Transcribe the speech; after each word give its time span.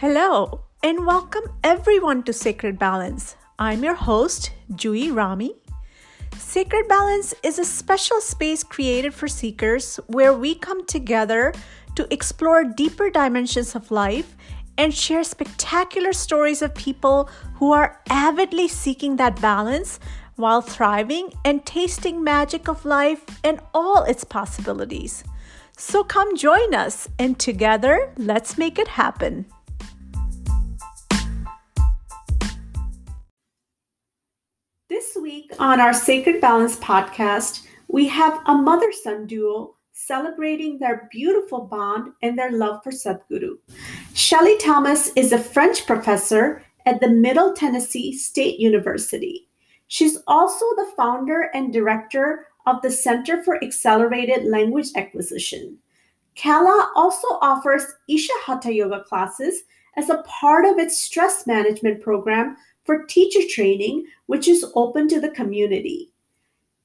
Hello, 0.00 0.60
and 0.84 1.04
welcome 1.04 1.42
everyone 1.64 2.22
to 2.22 2.32
Sacred 2.32 2.78
Balance. 2.78 3.34
I'm 3.58 3.82
your 3.82 3.96
host, 3.96 4.52
Jui 4.74 5.12
Rami. 5.12 5.56
Sacred 6.36 6.86
Balance 6.86 7.34
is 7.42 7.58
a 7.58 7.64
special 7.64 8.20
space 8.20 8.62
created 8.62 9.12
for 9.12 9.26
seekers 9.26 9.96
where 10.06 10.32
we 10.32 10.54
come 10.54 10.86
together 10.86 11.52
to 11.96 12.06
explore 12.14 12.62
deeper 12.62 13.10
dimensions 13.10 13.74
of 13.74 13.90
life 13.90 14.36
and 14.76 14.94
share 14.94 15.24
spectacular 15.24 16.12
stories 16.12 16.62
of 16.62 16.76
people 16.76 17.28
who 17.56 17.72
are 17.72 18.00
avidly 18.08 18.68
seeking 18.68 19.16
that 19.16 19.42
balance 19.42 19.98
while 20.36 20.62
thriving 20.62 21.32
and 21.44 21.66
tasting 21.66 22.22
magic 22.22 22.68
of 22.68 22.84
life 22.84 23.24
and 23.42 23.58
all 23.74 24.04
its 24.04 24.22
possibilities. 24.22 25.24
So 25.76 26.04
come 26.04 26.36
join 26.36 26.72
us 26.72 27.08
and 27.18 27.36
together 27.36 28.12
let's 28.16 28.56
make 28.56 28.78
it 28.78 28.86
happen. 28.86 29.46
This 35.08 35.22
week 35.22 35.54
on 35.58 35.80
our 35.80 35.94
Sacred 35.94 36.38
Balance 36.38 36.76
podcast, 36.76 37.66
we 37.88 38.06
have 38.08 38.42
a 38.44 38.54
mother 38.54 38.92
son 38.92 39.26
duo 39.26 39.76
celebrating 39.92 40.78
their 40.78 41.08
beautiful 41.10 41.62
bond 41.62 42.12
and 42.20 42.38
their 42.38 42.52
love 42.52 42.84
for 42.84 42.90
Sadhguru. 42.90 43.56
Shelley 44.12 44.58
Thomas 44.58 45.10
is 45.16 45.32
a 45.32 45.38
French 45.38 45.86
professor 45.86 46.62
at 46.84 47.00
the 47.00 47.08
Middle 47.08 47.54
Tennessee 47.54 48.12
State 48.12 48.60
University. 48.60 49.48
She's 49.86 50.18
also 50.26 50.66
the 50.76 50.92
founder 50.94 51.50
and 51.54 51.72
director 51.72 52.48
of 52.66 52.82
the 52.82 52.90
Center 52.90 53.42
for 53.42 53.64
Accelerated 53.64 54.44
Language 54.44 54.88
Acquisition. 54.94 55.78
CALA 56.34 56.92
also 56.94 57.28
offers 57.40 57.84
Isha 58.10 58.34
Hatha 58.44 58.74
Yoga 58.74 59.04
classes 59.04 59.62
as 59.96 60.10
a 60.10 60.22
part 60.24 60.66
of 60.66 60.78
its 60.78 61.00
stress 61.00 61.46
management 61.46 62.02
program 62.02 62.56
for 62.88 63.04
teacher 63.04 63.46
training, 63.50 64.06
which 64.28 64.48
is 64.48 64.64
open 64.74 65.06
to 65.08 65.20
the 65.20 65.28
community. 65.28 66.10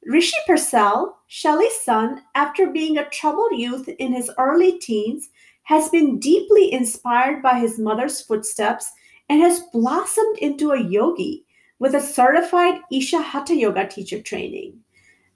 Rishi 0.05 0.35
Purcell, 0.45 1.17
Shelley's 1.27 1.79
son, 1.79 2.23
after 2.35 2.69
being 2.69 2.97
a 2.97 3.07
troubled 3.07 3.57
youth 3.57 3.87
in 3.87 4.11
his 4.11 4.29
early 4.37 4.79
teens, 4.79 5.29
has 5.61 5.87
been 5.87 6.19
deeply 6.19 6.73
inspired 6.73 7.41
by 7.41 7.57
his 7.57 7.79
mother's 7.79 8.19
footsteps 8.19 8.91
and 9.29 9.39
has 9.39 9.63
blossomed 9.71 10.37
into 10.39 10.71
a 10.71 10.83
yogi 10.83 11.45
with 11.79 11.95
a 11.95 12.01
certified 12.01 12.81
Isha 12.91 13.21
Hatha 13.21 13.55
Yoga 13.55 13.88
teacher 13.88 14.21
training. 14.21 14.77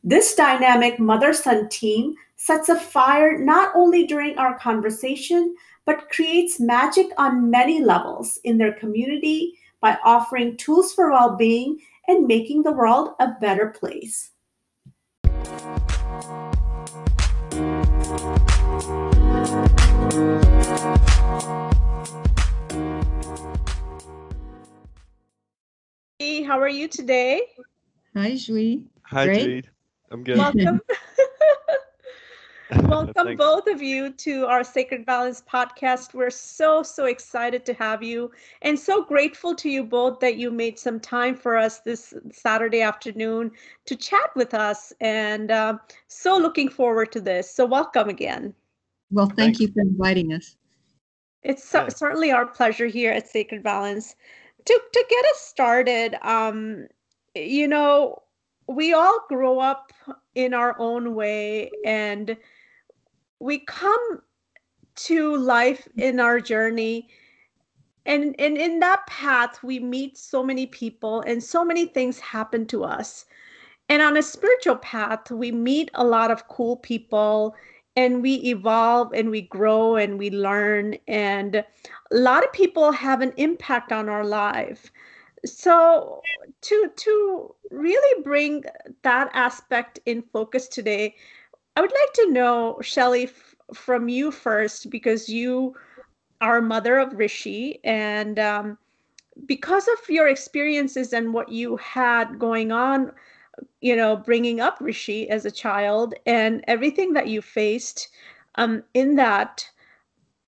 This 0.03 0.35
dynamic 0.35 0.99
mother 0.99 1.31
son 1.31 1.69
team 1.69 2.13
sets 2.35 2.67
a 2.67 2.75
fire 2.77 3.37
not 3.37 3.71
only 3.73 4.05
during 4.05 4.37
our 4.37 4.59
conversation, 4.59 5.55
but 5.85 6.09
creates 6.09 6.59
magic 6.59 7.07
on 7.17 7.49
many 7.49 7.81
levels 7.81 8.37
in 8.43 8.57
their 8.57 8.73
community 8.73 9.57
by 9.81 9.97
offering 10.03 10.57
tools 10.57 10.93
for 10.93 11.11
well 11.11 11.35
being 11.35 11.79
and 12.07 12.27
making 12.27 12.63
the 12.63 12.71
world 12.71 13.09
a 13.19 13.29
better 13.39 13.67
place. 13.67 14.31
Hey, 26.19 26.41
how 26.43 26.59
are 26.59 26.69
you 26.69 26.87
today? 26.87 27.43
Hi, 28.15 28.31
Jui. 28.31 28.83
Hi, 29.03 29.25
Great. 29.25 29.43
Jade. 29.43 29.69
I'm 30.09 30.23
good. 30.23 30.37
Welcome. 30.37 30.81
Welcome 32.83 33.37
both 33.37 33.67
of 33.67 33.81
you 33.81 34.11
to 34.11 34.45
our 34.45 34.61
Sacred 34.61 35.05
Balance 35.05 35.41
podcast. 35.49 36.13
We're 36.13 36.29
so, 36.29 36.83
so 36.83 37.05
excited 37.05 37.65
to 37.65 37.73
have 37.75 38.03
you 38.03 38.29
and 38.61 38.77
so 38.77 39.05
grateful 39.05 39.55
to 39.55 39.69
you 39.69 39.85
both 39.85 40.19
that 40.19 40.35
you 40.35 40.51
made 40.51 40.77
some 40.77 40.99
time 40.99 41.33
for 41.33 41.55
us 41.55 41.79
this 41.79 42.13
Saturday 42.29 42.81
afternoon 42.81 43.51
to 43.85 43.95
chat 43.95 44.31
with 44.35 44.53
us. 44.53 44.91
And 44.99 45.49
uh, 45.49 45.77
so 46.07 46.37
looking 46.37 46.67
forward 46.67 47.13
to 47.13 47.21
this. 47.21 47.49
So, 47.49 47.65
welcome 47.65 48.09
again. 48.09 48.53
Well, 49.11 49.27
thank 49.27 49.37
Thanks. 49.37 49.59
you 49.61 49.67
for 49.69 49.79
inviting 49.79 50.33
us. 50.33 50.57
It's 51.43 51.63
cer- 51.63 51.83
Yeah. 51.83 51.89
certainly 51.89 52.31
our 52.31 52.45
pleasure 52.45 52.87
here 52.87 53.13
at 53.13 53.29
Sacred 53.29 53.63
Balance. 53.63 54.17
To 54.65 54.81
to 54.93 55.05
get 55.09 55.25
us 55.27 55.39
started, 55.39 56.15
um, 56.21 56.87
you 57.33 57.69
know, 57.69 58.23
we 58.67 58.91
all 58.91 59.25
grow 59.29 59.59
up 59.59 59.93
in 60.35 60.53
our 60.53 60.77
own 60.77 61.15
way, 61.15 61.71
and 61.85 62.35
we 63.39 63.59
come 63.59 64.21
to 64.95 65.37
life 65.37 65.87
in 65.97 66.19
our 66.19 66.39
journey. 66.39 67.09
And, 68.05 68.35
and 68.39 68.57
in 68.57 68.79
that 68.79 69.05
path, 69.07 69.61
we 69.63 69.79
meet 69.79 70.17
so 70.17 70.43
many 70.43 70.65
people, 70.65 71.21
and 71.21 71.43
so 71.43 71.65
many 71.65 71.85
things 71.85 72.19
happen 72.19 72.65
to 72.67 72.83
us. 72.83 73.25
And 73.89 74.01
on 74.01 74.17
a 74.17 74.23
spiritual 74.23 74.77
path, 74.77 75.29
we 75.29 75.51
meet 75.51 75.91
a 75.93 76.05
lot 76.05 76.31
of 76.31 76.47
cool 76.47 76.77
people 76.77 77.55
and 77.97 78.21
we 78.21 78.35
evolve 78.35 79.11
and 79.13 79.31
we 79.31 79.41
grow 79.41 79.95
and 79.95 80.19
we 80.19 80.29
learn 80.29 80.95
and 81.07 81.55
a 81.55 81.65
lot 82.11 82.45
of 82.45 82.53
people 82.53 82.91
have 82.91 83.21
an 83.21 83.33
impact 83.37 83.91
on 83.91 84.07
our 84.07 84.23
life 84.23 84.91
so 85.43 86.21
to 86.61 86.91
to 86.95 87.53
really 87.71 88.23
bring 88.23 88.63
that 89.01 89.29
aspect 89.33 89.99
in 90.05 90.21
focus 90.21 90.67
today 90.67 91.15
i 91.77 91.81
would 91.81 91.91
like 91.91 92.13
to 92.13 92.31
know 92.31 92.79
Shelley 92.81 93.25
f- 93.25 93.55
from 93.73 94.09
you 94.09 94.31
first 94.31 94.89
because 94.89 95.29
you 95.29 95.75
are 96.41 96.61
mother 96.61 96.97
of 96.99 97.13
rishi 97.13 97.79
and 97.83 98.39
um, 98.39 98.77
because 99.45 99.87
of 99.87 100.09
your 100.09 100.27
experiences 100.27 101.13
and 101.13 101.33
what 101.33 101.49
you 101.49 101.77
had 101.77 102.39
going 102.39 102.71
on 102.71 103.11
you 103.81 103.95
know, 103.95 104.15
bringing 104.15 104.59
up 104.59 104.77
Rishi 104.79 105.29
as 105.29 105.45
a 105.45 105.51
child 105.51 106.13
and 106.25 106.63
everything 106.67 107.13
that 107.13 107.27
you 107.27 107.41
faced 107.41 108.09
um, 108.55 108.83
in 108.93 109.15
that. 109.15 109.67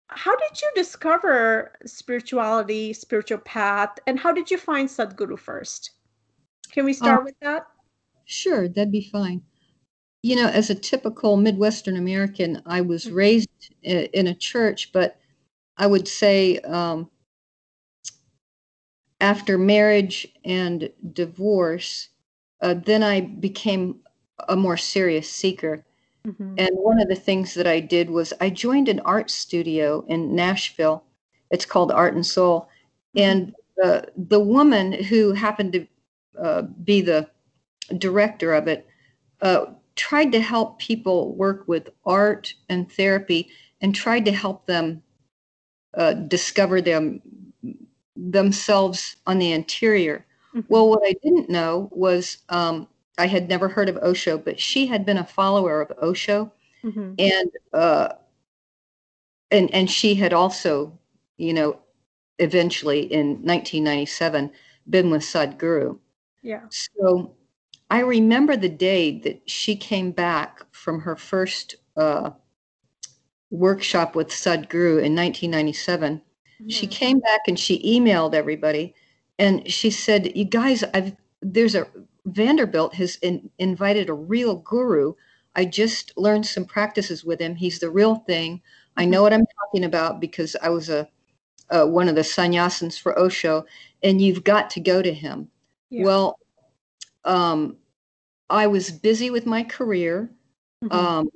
How 0.08 0.36
did 0.36 0.62
you 0.62 0.70
discover 0.76 1.74
spirituality, 1.86 2.94
spiritual 2.94 3.40
path, 3.40 4.00
and 4.08 4.20
how 4.20 4.32
did 4.32 4.50
you 4.50 4.58
find 4.58 4.90
Sadhguru 4.90 5.38
first? 5.38 5.92
Can 6.72 6.86
we 6.86 6.94
start 6.94 7.22
Uh, 7.22 7.26
with 7.26 7.36
that? 7.42 7.68
Sure, 8.26 8.68
that'd 8.68 8.92
be 8.92 9.10
fine. 9.12 9.44
You 10.22 10.36
know, 10.36 10.48
as 10.48 10.70
a 10.70 10.76
typical 10.76 11.38
Midwestern 11.38 11.96
American, 11.96 12.62
I 12.66 12.82
was 12.82 13.06
Mhm. 13.06 13.16
raised 13.16 13.50
in 13.82 14.28
a 14.28 14.36
church, 14.36 14.92
but 14.92 15.18
I 15.78 15.88
would 15.88 16.08
say 16.08 16.60
um, 16.60 17.10
after 19.22 19.58
marriage 19.58 20.28
and 20.46 20.90
divorce, 21.14 22.10
uh, 22.62 22.74
then 22.74 23.04
I 23.04 23.22
became 23.22 24.00
a 24.48 24.56
more 24.56 24.78
serious 24.78 25.30
seeker. 25.30 25.86
Mhm. 26.26 26.56
And 26.58 26.70
one 26.74 27.02
of 27.02 27.08
the 27.10 27.16
things 27.16 27.54
that 27.56 27.68
I 27.68 27.80
did 27.80 28.10
was 28.10 28.34
I 28.42 28.50
joined 28.50 28.90
an 28.90 29.00
art 29.02 29.30
studio 29.30 30.06
in 30.08 30.36
Nashville. 30.36 31.04
It's 31.52 31.66
called 31.66 31.92
Art 31.92 32.14
and 32.16 32.26
Soul. 32.26 32.70
And 33.16 33.54
uh, 33.84 34.02
the 34.18 34.40
woman 34.40 34.94
who 34.94 35.34
happened 35.34 35.74
to 35.74 35.88
uh, 36.40 36.62
be 36.64 37.02
the 37.02 37.30
director 37.98 38.54
of 38.54 38.68
it 38.68 38.88
uh, 39.42 39.68
tried 40.00 40.32
to 40.32 40.40
help 40.40 40.80
people 40.80 41.36
work 41.36 41.68
with 41.68 41.90
art 42.06 42.54
and 42.70 42.90
therapy 42.90 43.50
and 43.82 43.94
tried 43.94 44.24
to 44.26 44.32
help 44.32 44.66
them 44.66 45.04
uh, 45.96 46.14
discover 46.14 46.82
them 46.82 47.22
themselves 48.16 49.18
on 49.28 49.40
the 49.40 49.52
interior. 49.52 50.26
Mhm. 50.56 50.66
Well, 50.70 50.90
what 50.90 51.02
I 51.04 51.14
didn't 51.24 51.50
know 51.50 51.90
was 51.92 52.38
um, 52.50 52.88
I 53.18 53.28
had 53.28 53.50
never 53.50 53.68
heard 53.68 53.90
of 53.90 53.98
Osho, 53.98 54.38
but 54.38 54.60
she 54.60 54.88
had 54.88 55.06
been 55.06 55.18
a 55.18 55.26
follower 55.26 55.82
of 55.82 55.92
Osho, 56.02 56.52
Mhm. 56.84 57.16
and 57.20 57.52
uh, 57.74 58.10
and 59.52 59.74
and 59.74 59.90
she 59.92 60.16
had 60.16 60.32
also, 60.34 60.98
you 61.38 61.54
know, 61.54 61.80
eventually 62.38 63.02
in 63.12 63.42
1997 63.44 64.52
been 64.90 65.10
with 65.12 65.24
Sadhguru. 65.24 66.00
Yeah. 66.42 66.62
So 66.70 67.36
I 67.90 68.00
remember 68.02 68.56
the 68.56 68.70
day 68.70 69.20
that 69.20 69.50
she 69.50 69.76
came 69.76 70.12
back 70.12 70.62
from 70.72 71.02
her 71.02 71.16
first 71.16 71.76
uh, 71.98 72.32
workshop 73.52 74.16
with 74.16 74.30
Sadhguru 74.30 75.04
in 75.04 75.16
1997. 75.16 76.22
She 76.68 76.86
Mhm. 76.88 76.92
came 76.92 77.20
back 77.20 77.42
and 77.48 77.60
she 77.60 77.82
emailed 77.84 78.34
everybody, 78.36 78.94
and 79.40 79.70
she 79.72 79.90
said, 79.90 80.36
"You 80.38 80.46
guys, 80.46 80.84
I've 80.94 81.16
there's 81.42 81.74
a 81.76 81.88
Vanderbilt 82.26 82.94
has 82.96 83.16
in, 83.22 83.50
invited 83.60 84.10
a 84.10 84.14
real 84.14 84.58
guru. 84.58 85.14
I 85.56 85.66
just 85.66 86.16
learned 86.18 86.46
some 86.46 86.66
practices 86.66 87.24
with 87.26 87.40
him. 87.40 87.56
He's 87.56 87.80
the 87.80 87.90
real 87.90 88.16
thing. 88.16 88.62
I 88.98 89.06
know 89.06 89.24
what 89.24 89.34
I'm 89.34 89.46
talking 89.60 89.86
about 89.86 90.20
because 90.20 90.56
I 90.62 90.70
was 90.70 90.90
a, 90.90 91.08
uh 91.72 91.86
one 91.88 92.10
of 92.10 92.16
the 92.16 92.22
sannyasins 92.24 93.00
for 93.00 93.18
Osho, 93.20 93.66
and 94.04 94.22
you've 94.22 94.44
got 94.44 94.70
to 94.72 94.80
go 94.82 95.02
to 95.02 95.14
him." 95.14 95.50
Yeah. 95.90 96.04
Well, 96.06 96.40
um, 97.26 97.78
I 98.50 98.68
was 98.68 98.92
busy 98.92 99.30
with 99.30 99.46
my 99.46 99.64
career, 99.64 100.30
Mhm. 100.84 100.94
um, 100.94 101.30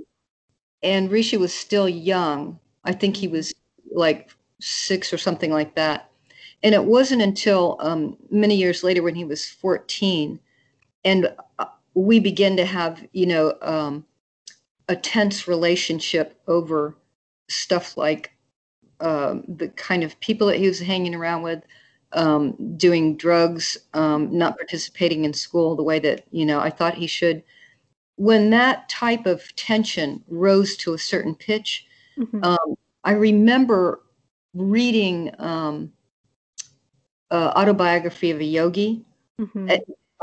and 0.82 1.12
Rishi 1.12 1.38
was 1.38 1.54
still 1.54 1.88
young. 1.90 2.60
I 2.84 2.94
think 2.94 3.16
he 3.16 3.28
was 3.28 3.54
like 3.92 4.32
six 4.60 5.14
or 5.14 5.18
something 5.18 5.52
like 5.52 5.76
that. 5.76 6.10
And 6.64 6.74
it 6.74 6.84
wasn't 6.84 7.22
until 7.22 7.78
um, 7.80 8.18
many 8.30 8.56
years 8.56 8.84
later 8.84 9.04
when 9.04 9.16
he 9.16 9.26
was 9.26 9.50
14 9.50 10.40
and 11.06 11.36
uh, 11.60 11.66
we 11.94 12.20
began 12.20 12.56
to 12.58 12.66
have, 12.66 13.06
you 13.12 13.26
know, 13.26 13.56
um, 13.62 14.06
a 14.90 14.96
tense 14.96 15.48
relationship 15.48 16.40
over 16.48 16.96
stuff 17.50 17.98
like 17.98 18.32
um, 19.00 19.44
the 19.48 19.70
kind 19.70 20.04
of 20.04 20.20
people 20.20 20.48
that 20.48 20.58
he 20.58 20.68
was 20.68 20.80
hanging 20.80 21.16
around 21.16 21.42
with, 21.42 21.64
um, 22.14 22.76
doing 22.78 23.18
drugs, 23.18 23.78
um, 23.94 24.36
not 24.36 24.58
participating 24.58 25.26
in 25.26 25.34
school 25.34 25.76
the 25.76 25.84
way 25.84 26.00
that 26.00 26.26
you 26.32 26.46
know 26.46 26.60
I 26.60 26.70
thought 26.70 26.96
he 26.96 27.08
should. 27.08 27.44
When 28.16 28.52
that 28.52 28.90
type 28.90 29.26
of 29.26 29.56
tension 29.56 30.24
rose 30.28 30.78
to 30.78 30.94
a 30.94 31.00
certain 31.00 31.36
pitch, 31.36 31.86
mm-hmm. 32.18 32.44
Um, 32.44 32.76
I 33.04 33.14
remember 33.14 34.02
reading 34.54 35.32
um, 35.40 35.92
uh, 37.32 37.52
autobiography 37.56 38.32
of 38.32 38.40
a 38.40 38.46
yogi. 38.46 39.04
Mm-hmm. 39.42 39.70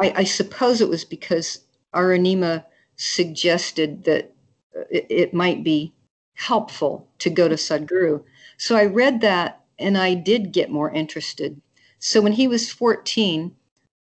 I, 0.00 0.12
I, 0.16 0.24
suppose 0.24 0.80
it 0.80 0.88
was 0.88 1.04
because 1.04 1.64
Aranima 1.94 2.64
suggested 2.96 4.04
that 4.04 4.32
uh, 4.78 4.84
it, 4.90 5.06
it 5.10 5.34
might 5.34 5.64
be 5.64 5.92
helpful 6.34 7.08
to 7.18 7.28
go 7.28 7.48
to 7.48 7.56
Sadhguru. 7.56 8.22
So 8.56 8.76
I 8.76 8.86
read 8.86 9.20
that 9.22 9.60
and 9.78 9.98
I 9.98 10.14
did 10.14 10.52
get 10.52 10.70
more 10.70 10.90
interested. 10.90 11.60
So 12.00 12.20
when 12.20 12.32
he 12.32 12.48
was 12.48 12.72
14, 12.72 13.54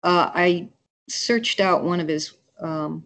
uh, 0.03 0.31
I 0.33 0.69
searched 1.09 1.59
out 1.59 1.83
one 1.83 1.99
of 1.99 2.07
his 2.07 2.33
um, 2.59 3.03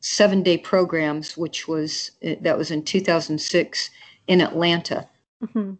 seven 0.00 0.42
day 0.42 0.58
programs, 0.58 1.36
which 1.36 1.68
was 1.68 2.10
uh, 2.26 2.34
that 2.40 2.58
was 2.58 2.70
in 2.70 2.82
2006 2.82 3.90
in 4.26 4.40
Atlanta. 4.40 5.08
Mm-hmm. 5.44 5.74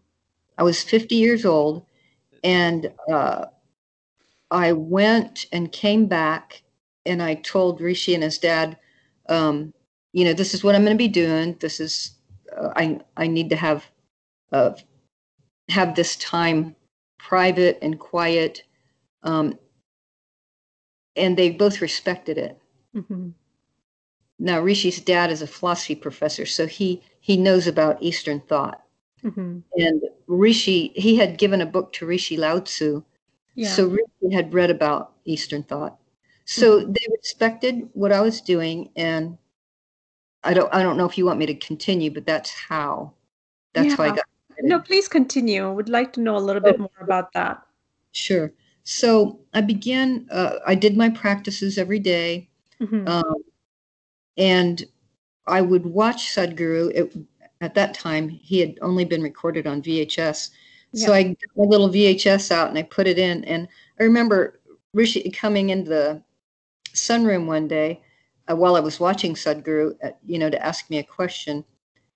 I 0.59 0.62
was 0.62 0.82
50 0.82 1.14
years 1.14 1.44
old 1.44 1.87
and 2.44 2.93
uh, 3.11 3.47
I 4.50 4.73
went 4.73 5.47
and 5.50 5.73
came 5.73 6.06
back 6.06 6.62
and 7.06 7.23
I 7.23 7.35
told 7.37 7.81
Rishi 7.81 8.15
and 8.15 8.23
his 8.23 8.38
dad, 8.38 8.76
um, 9.29 9.73
you 10.12 10.25
know, 10.25 10.35
this 10.35 10.53
is 10.53 10.62
what 10.62 10.75
I'm 10.75 10.85
going 10.85 10.97
to 10.97 10.99
be 10.99 11.08
doing. 11.08 11.56
This 11.61 11.81
is 11.81 12.12
uh, 12.55 12.69
I 12.76 13.00
I 13.17 13.26
need 13.26 13.49
to 13.50 13.56
have 13.56 13.87
uh, 14.53 14.73
have 15.70 15.94
this 15.94 16.17
time 16.17 16.76
private 17.23 17.79
and 17.81 17.99
quiet, 17.99 18.65
um, 19.23 19.59
and 21.17 21.37
they 21.37 21.51
both 21.51 21.81
respected 21.81 22.37
it. 22.37 22.59
Mm-hmm. 22.95 23.31
Now 24.39 24.61
Rishi's 24.61 25.01
dad 25.01 25.31
is 25.31 25.41
a 25.41 25.47
philosophy 25.47 25.95
professor, 25.95 26.45
so 26.45 26.67
he 26.67 27.01
he 27.21 27.37
knows 27.37 27.67
about 27.67 28.03
Eastern 28.03 28.41
thought. 28.41 28.83
Mm-hmm. 29.25 29.59
And 29.77 30.03
Rishi, 30.27 30.93
he 30.97 31.17
had 31.17 31.39
given 31.39 31.61
a 31.61 31.67
book 31.67 31.93
to 31.95 32.07
Rishi 32.07 32.37
Lao 32.37 32.59
Tzu. 32.59 33.05
Yeah. 33.55 33.69
So 33.69 33.87
Rishi 33.87 34.35
had 34.35 34.53
read 34.53 34.71
about 34.71 35.13
Eastern 35.25 35.63
thought. 35.63 35.97
So 36.45 36.81
mm-hmm. 36.81 36.93
they 36.93 37.07
respected 37.13 37.89
what 37.93 38.11
I 38.11 38.21
was 38.21 38.41
doing, 38.41 38.91
and 38.97 39.39
I 40.43 40.55
don't 40.55 40.75
I 40.75 40.83
don't 40.83 40.97
know 40.97 41.09
if 41.09 41.17
you 41.17 41.25
want 41.25 41.39
me 41.39 41.47
to 41.47 41.55
continue, 41.55 42.11
but 42.11 42.27
that's 42.27 42.51
how 42.51 43.13
that's 43.75 43.91
yeah. 43.91 43.97
how 43.97 44.03
I 44.03 44.09
got. 44.17 44.22
No, 44.62 44.81
please 44.81 45.09
continue. 45.09 45.67
I 45.67 45.73
would 45.73 45.88
like 45.88 46.12
to 46.14 46.20
know 46.20 46.37
a 46.37 46.38
little 46.38 46.62
bit 46.62 46.76
oh, 46.79 46.82
more 46.82 47.00
about 47.00 47.32
that. 47.32 47.62
Sure. 48.12 48.53
So 48.85 49.41
I 49.55 49.61
began. 49.61 50.26
Uh, 50.31 50.56
I 50.67 50.75
did 50.75 50.97
my 50.97 51.09
practices 51.11 51.79
every 51.79 51.99
day, 51.99 52.49
mm-hmm. 52.81 53.06
um, 53.06 53.37
and 54.37 54.85
I 55.47 55.61
would 55.61 55.87
watch 55.87 56.35
Sadhguru. 56.35 56.91
It, 56.94 57.17
at 57.61 57.75
that 57.75 57.94
time, 57.94 58.29
he 58.29 58.59
had 58.59 58.79
only 58.82 59.05
been 59.05 59.23
recorded 59.23 59.67
on 59.67 59.82
VHS. 59.82 60.50
Yeah. 60.93 61.06
So 61.06 61.12
I 61.12 61.23
got 61.23 61.37
my 61.56 61.65
little 61.65 61.88
VHS 61.88 62.50
out 62.50 62.69
and 62.69 62.76
I 62.76 62.82
put 62.82 63.06
it 63.06 63.19
in. 63.19 63.44
And 63.44 63.69
I 64.00 64.03
remember 64.03 64.61
Rishi 64.93 65.31
coming 65.31 65.70
into 65.70 65.88
the 65.88 66.23
sunroom 66.93 67.47
one 67.47 67.69
day 67.69 68.03
uh, 68.50 68.56
while 68.56 68.76
I 68.76 68.81
was 68.81 69.00
watching 69.00 69.35
Sadhguru, 69.35 69.94
uh, 70.05 70.11
you 70.26 70.38
know, 70.38 70.50
to 70.50 70.67
ask 70.67 70.91
me 70.91 70.99
a 70.99 71.05
question. 71.05 71.65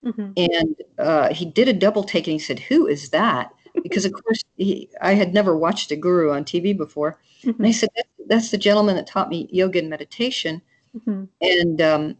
Mm-hmm. 0.06 0.32
And 0.36 0.76
uh, 0.98 1.34
he 1.34 1.44
did 1.44 1.68
a 1.68 1.72
double 1.72 2.04
take 2.04 2.26
and 2.26 2.32
he 2.32 2.38
said, 2.38 2.60
Who 2.60 2.86
is 2.86 3.10
that? 3.10 3.52
Because, 3.82 4.04
of 4.04 4.12
course, 4.12 4.42
he, 4.56 4.88
I 5.02 5.12
had 5.14 5.34
never 5.34 5.56
watched 5.56 5.90
a 5.90 5.96
guru 5.96 6.32
on 6.32 6.44
TV 6.44 6.76
before. 6.76 7.18
Mm-hmm. 7.42 7.62
And 7.62 7.66
I 7.66 7.72
said, 7.72 7.90
That's 8.26 8.50
the 8.50 8.58
gentleman 8.58 8.96
that 8.96 9.06
taught 9.06 9.28
me 9.28 9.48
yoga 9.50 9.80
and 9.80 9.90
meditation. 9.90 10.62
Mm-hmm. 10.96 11.24
And 11.40 11.82
um, 11.82 12.16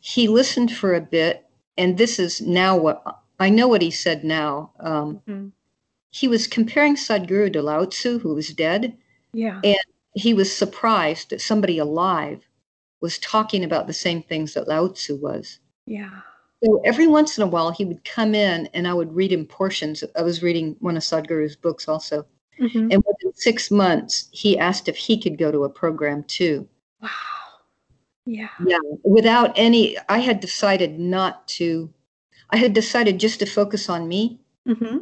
he 0.00 0.28
listened 0.28 0.72
for 0.72 0.94
a 0.94 1.00
bit. 1.00 1.46
And 1.78 1.96
this 1.96 2.18
is 2.18 2.40
now 2.40 2.76
what 2.76 3.02
I 3.38 3.48
know 3.48 3.68
what 3.68 3.82
he 3.82 3.90
said 3.90 4.24
now. 4.24 4.72
Um, 4.80 5.20
mm-hmm. 5.26 5.48
he 6.10 6.28
was 6.28 6.46
comparing 6.46 6.96
Sadhguru 6.96 7.52
to 7.52 7.62
Lao 7.62 7.84
Tzu, 7.84 8.18
who 8.18 8.34
was 8.34 8.48
dead. 8.48 8.96
Yeah. 9.32 9.60
And 9.64 9.78
he 10.14 10.34
was 10.34 10.54
surprised 10.54 11.30
that 11.30 11.40
somebody 11.40 11.78
alive 11.78 12.46
was 13.00 13.18
talking 13.18 13.64
about 13.64 13.86
the 13.86 13.92
same 13.92 14.22
things 14.22 14.54
that 14.54 14.68
Lao 14.68 14.88
Tzu 14.88 15.16
was. 15.16 15.58
Yeah. 15.86 16.20
So 16.64 16.80
every 16.84 17.06
once 17.06 17.38
in 17.38 17.42
a 17.42 17.46
while, 17.46 17.70
he 17.70 17.84
would 17.84 18.04
come 18.04 18.34
in 18.34 18.68
and 18.74 18.86
I 18.86 18.94
would 18.94 19.14
read 19.14 19.32
him 19.32 19.46
portions. 19.46 20.04
I 20.16 20.22
was 20.22 20.42
reading 20.42 20.76
one 20.80 20.96
of 20.96 21.02
Sadhguru's 21.02 21.56
books 21.56 21.88
also. 21.88 22.26
Mm-hmm. 22.60 22.88
And 22.92 23.04
within 23.04 23.34
six 23.34 23.70
months, 23.70 24.28
he 24.30 24.58
asked 24.58 24.88
if 24.88 24.96
he 24.96 25.20
could 25.20 25.38
go 25.38 25.50
to 25.50 25.64
a 25.64 25.68
program 25.68 26.22
too. 26.24 26.68
Wow. 27.00 27.08
Yeah. 28.26 28.48
Yeah. 28.64 28.78
Without 29.02 29.52
any, 29.56 29.96
I 30.08 30.18
had 30.18 30.38
decided 30.38 30.98
not 30.98 31.48
to, 31.48 31.92
I 32.50 32.56
had 32.56 32.72
decided 32.72 33.18
just 33.18 33.40
to 33.40 33.46
focus 33.46 33.88
on 33.88 34.06
me. 34.06 34.38
Mm-hmm. 34.68 34.98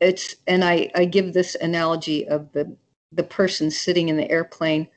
It's, 0.00 0.36
and 0.46 0.64
I, 0.64 0.90
I 0.94 1.06
give 1.06 1.32
this 1.32 1.54
analogy 1.54 2.28
of 2.28 2.52
the, 2.52 2.76
the 3.12 3.22
person 3.22 3.70
sitting 3.70 4.08
in 4.08 4.16
the 4.16 4.30
airplane 4.30 4.88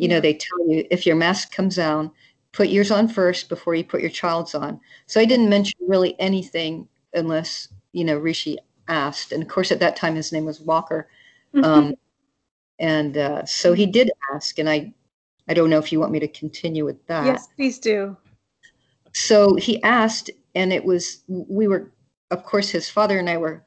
you 0.00 0.08
know, 0.08 0.18
they 0.18 0.32
tell 0.32 0.66
you 0.66 0.86
if 0.90 1.04
your 1.04 1.14
mask 1.14 1.52
comes 1.52 1.76
down, 1.76 2.10
put 2.52 2.68
yours 2.68 2.90
on 2.90 3.08
first 3.08 3.48
before 3.48 3.74
you 3.74 3.84
put 3.84 4.00
your 4.00 4.10
child's 4.10 4.54
on. 4.54 4.80
So 5.06 5.20
I 5.20 5.24
didn't 5.24 5.48
mention 5.48 5.78
really 5.86 6.18
anything 6.18 6.88
unless, 7.14 7.68
you 7.92 8.04
know, 8.04 8.18
Rishi 8.18 8.58
asked. 8.88 9.32
And 9.32 9.42
of 9.42 9.48
course, 9.48 9.70
at 9.70 9.80
that 9.80 9.96
time, 9.96 10.14
his 10.16 10.32
name 10.32 10.44
was 10.44 10.60
Walker. 10.60 11.08
Mm-hmm. 11.54 11.64
Um, 11.64 11.94
and 12.78 13.16
uh, 13.16 13.44
so 13.44 13.72
he 13.72 13.86
did 13.86 14.10
ask. 14.34 14.58
And 14.58 14.68
I, 14.68 14.92
I 15.48 15.54
don't 15.54 15.70
know 15.70 15.78
if 15.78 15.92
you 15.92 16.00
want 16.00 16.12
me 16.12 16.20
to 16.20 16.28
continue 16.28 16.84
with 16.84 17.04
that. 17.06 17.26
Yes, 17.26 17.48
please 17.56 17.78
do. 17.78 18.16
So 19.12 19.54
he 19.56 19.82
asked, 19.82 20.30
and 20.54 20.72
it 20.72 20.84
was, 20.84 21.22
we 21.28 21.68
were, 21.68 21.92
of 22.30 22.44
course, 22.44 22.68
his 22.68 22.88
father 22.88 23.18
and 23.18 23.28
I 23.28 23.36
were 23.36 23.64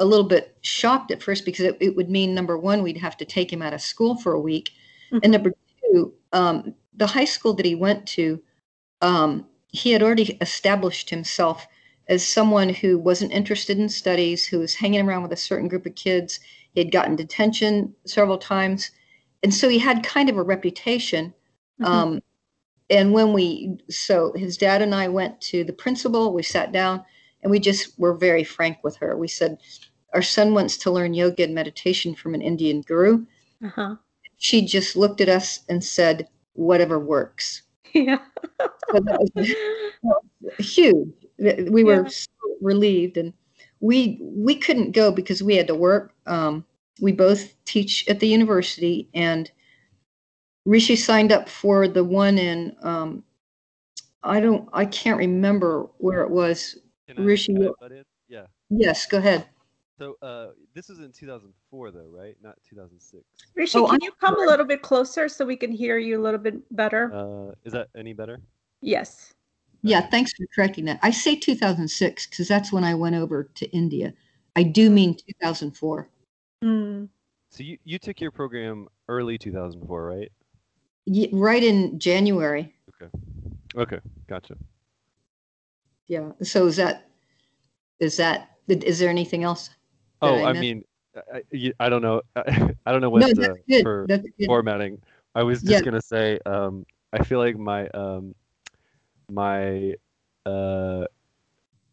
a 0.00 0.04
little 0.04 0.26
bit 0.26 0.56
shocked 0.62 1.12
at 1.12 1.22
first 1.22 1.44
because 1.44 1.66
it, 1.66 1.76
it 1.80 1.94
would 1.94 2.10
mean 2.10 2.34
number 2.34 2.58
one, 2.58 2.82
we'd 2.82 2.96
have 2.96 3.16
to 3.18 3.24
take 3.24 3.52
him 3.52 3.62
out 3.62 3.74
of 3.74 3.80
school 3.80 4.16
for 4.16 4.32
a 4.32 4.40
week. 4.40 4.70
Mm-hmm. 5.12 5.18
And 5.22 5.32
number 5.32 5.52
um, 6.32 6.74
the 6.96 7.06
high 7.06 7.24
school 7.24 7.54
that 7.54 7.66
he 7.66 7.74
went 7.74 8.06
to, 8.06 8.42
um, 9.00 9.46
he 9.68 9.90
had 9.90 10.02
already 10.02 10.36
established 10.40 11.10
himself 11.10 11.66
as 12.08 12.26
someone 12.26 12.68
who 12.68 12.98
wasn't 12.98 13.32
interested 13.32 13.78
in 13.78 13.88
studies, 13.88 14.46
who 14.46 14.58
was 14.58 14.74
hanging 14.74 15.06
around 15.06 15.22
with 15.22 15.32
a 15.32 15.36
certain 15.36 15.68
group 15.68 15.86
of 15.86 15.94
kids. 15.94 16.40
He 16.72 16.80
had 16.80 16.92
gotten 16.92 17.16
detention 17.16 17.94
several 18.06 18.38
times. 18.38 18.90
And 19.42 19.52
so 19.52 19.68
he 19.68 19.78
had 19.78 20.04
kind 20.04 20.28
of 20.28 20.36
a 20.36 20.42
reputation. 20.42 21.32
Mm-hmm. 21.80 21.84
Um, 21.84 22.20
and 22.90 23.12
when 23.12 23.32
we, 23.32 23.78
so 23.88 24.32
his 24.36 24.56
dad 24.56 24.82
and 24.82 24.94
I 24.94 25.08
went 25.08 25.40
to 25.42 25.64
the 25.64 25.72
principal, 25.72 26.32
we 26.32 26.42
sat 26.42 26.72
down 26.72 27.02
and 27.42 27.50
we 27.50 27.58
just 27.58 27.98
were 27.98 28.14
very 28.14 28.44
frank 28.44 28.78
with 28.82 28.96
her. 28.96 29.16
We 29.16 29.28
said, 29.28 29.58
Our 30.12 30.22
son 30.22 30.54
wants 30.54 30.76
to 30.78 30.90
learn 30.90 31.14
yoga 31.14 31.44
and 31.44 31.54
meditation 31.54 32.14
from 32.14 32.34
an 32.34 32.42
Indian 32.42 32.82
guru. 32.82 33.24
Uh-huh 33.64 33.96
she 34.44 34.60
just 34.60 34.94
looked 34.94 35.22
at 35.22 35.28
us 35.30 35.60
and 35.70 35.82
said, 35.82 36.28
whatever 36.54 36.98
works. 36.98 37.62
Yeah. 37.92 38.18
so 38.90 39.00
that 39.00 39.30
was 39.34 39.54
huge. 40.58 41.14
We 41.38 41.84
were 41.84 42.02
yeah. 42.02 42.08
so 42.08 42.30
relieved 42.60 43.16
and 43.16 43.32
we 43.80 44.18
we 44.20 44.56
couldn't 44.56 44.92
go 44.92 45.12
because 45.12 45.42
we 45.42 45.56
had 45.56 45.66
to 45.68 45.74
work. 45.74 46.12
Um, 46.26 46.64
we 47.00 47.12
both 47.12 47.54
teach 47.64 48.08
at 48.08 48.20
the 48.20 48.26
university 48.26 49.08
and 49.14 49.50
Rishi 50.64 50.96
signed 50.96 51.30
up 51.32 51.48
for 51.48 51.86
the 51.86 52.02
one 52.02 52.38
in 52.38 52.74
um, 52.82 53.22
I 54.22 54.40
don't 54.40 54.68
I 54.72 54.86
can't 54.86 55.18
remember 55.18 55.88
where 55.98 56.22
it 56.22 56.30
was. 56.30 56.78
Can 57.06 57.24
Rishi. 57.24 57.56
yeah. 58.28 58.46
Yes, 58.70 59.06
go 59.06 59.18
ahead. 59.18 59.46
So 59.98 60.16
uh, 60.22 60.48
this 60.74 60.88
was 60.88 60.98
in 60.98 61.12
2004, 61.12 61.90
though, 61.92 62.08
right? 62.10 62.36
Not 62.42 62.56
2006. 62.68 63.22
Rishi, 63.54 63.78
oh, 63.78 63.86
can 63.86 63.94
I'm 63.94 64.00
you 64.02 64.12
come 64.20 64.34
sorry. 64.34 64.46
a 64.46 64.50
little 64.50 64.66
bit 64.66 64.82
closer 64.82 65.28
so 65.28 65.44
we 65.44 65.56
can 65.56 65.70
hear 65.70 65.98
you 65.98 66.20
a 66.20 66.22
little 66.22 66.40
bit 66.40 66.56
better? 66.74 67.12
Uh, 67.14 67.54
is 67.64 67.72
that 67.72 67.88
any 67.96 68.12
better? 68.12 68.40
Yes. 68.80 69.32
Yeah, 69.82 70.00
thanks 70.00 70.32
for 70.32 70.46
correcting 70.54 70.86
that. 70.86 70.98
I 71.02 71.10
say 71.10 71.36
2006 71.36 72.26
because 72.26 72.48
that's 72.48 72.72
when 72.72 72.84
I 72.84 72.94
went 72.94 73.14
over 73.14 73.44
to 73.54 73.70
India. 73.70 74.14
I 74.56 74.62
do 74.62 74.90
mean 74.90 75.14
2004. 75.14 76.08
Mm. 76.64 77.08
So 77.50 77.62
you, 77.62 77.78
you 77.84 77.98
took 77.98 78.20
your 78.20 78.30
program 78.30 78.88
early 79.08 79.38
2004, 79.38 80.04
right? 80.04 80.32
Yeah, 81.06 81.28
right 81.32 81.62
in 81.62 81.98
January. 82.00 82.74
Okay. 83.00 83.10
Okay, 83.76 83.98
gotcha. 84.26 84.56
Yeah. 86.08 86.32
So 86.42 86.66
is 86.66 86.76
that 86.76 87.08
is 88.00 88.16
that 88.16 88.50
is 88.68 88.98
there 88.98 89.10
anything 89.10 89.44
else? 89.44 89.70
Oh, 90.20 90.42
I 90.42 90.52
I 90.52 90.52
mean, 90.54 90.82
I, 91.32 91.42
I- 91.80 91.88
don't 91.88 92.02
know. 92.02 92.22
I 92.36 92.92
don't 92.92 93.00
know 93.00 93.10
no, 93.10 93.10
what 93.10 93.26
that's 93.26 93.38
uh, 93.38 93.54
for 93.80 94.08
formatting. 94.44 95.00
I 95.34 95.42
was 95.42 95.62
just 95.62 95.82
Yeah. 95.82 95.82
gonna 95.82 96.02
say, 96.02 96.38
um, 96.46 96.84
I 97.12 97.22
feel 97.24 97.38
like 97.38 97.56
my 97.56 97.88
um, 97.88 98.34
my 99.30 99.94
uh, 100.46 101.04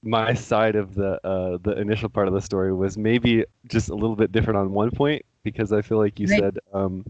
my 0.03 0.33
side 0.33 0.75
of 0.75 0.93
the 0.95 1.19
uh, 1.25 1.57
the 1.61 1.79
initial 1.79 2.09
part 2.09 2.27
of 2.27 2.33
the 2.33 2.41
story 2.41 2.73
was 2.73 2.97
maybe 2.97 3.43
just 3.67 3.89
a 3.89 3.95
little 3.95 4.15
bit 4.15 4.31
different 4.31 4.57
on 4.57 4.71
one 4.71 4.91
point 4.91 5.23
because 5.43 5.71
I 5.71 5.81
feel 5.81 5.97
like 5.97 6.19
you 6.19 6.27
Right. 6.27 6.27
said 6.27 6.57
um, 6.73 7.05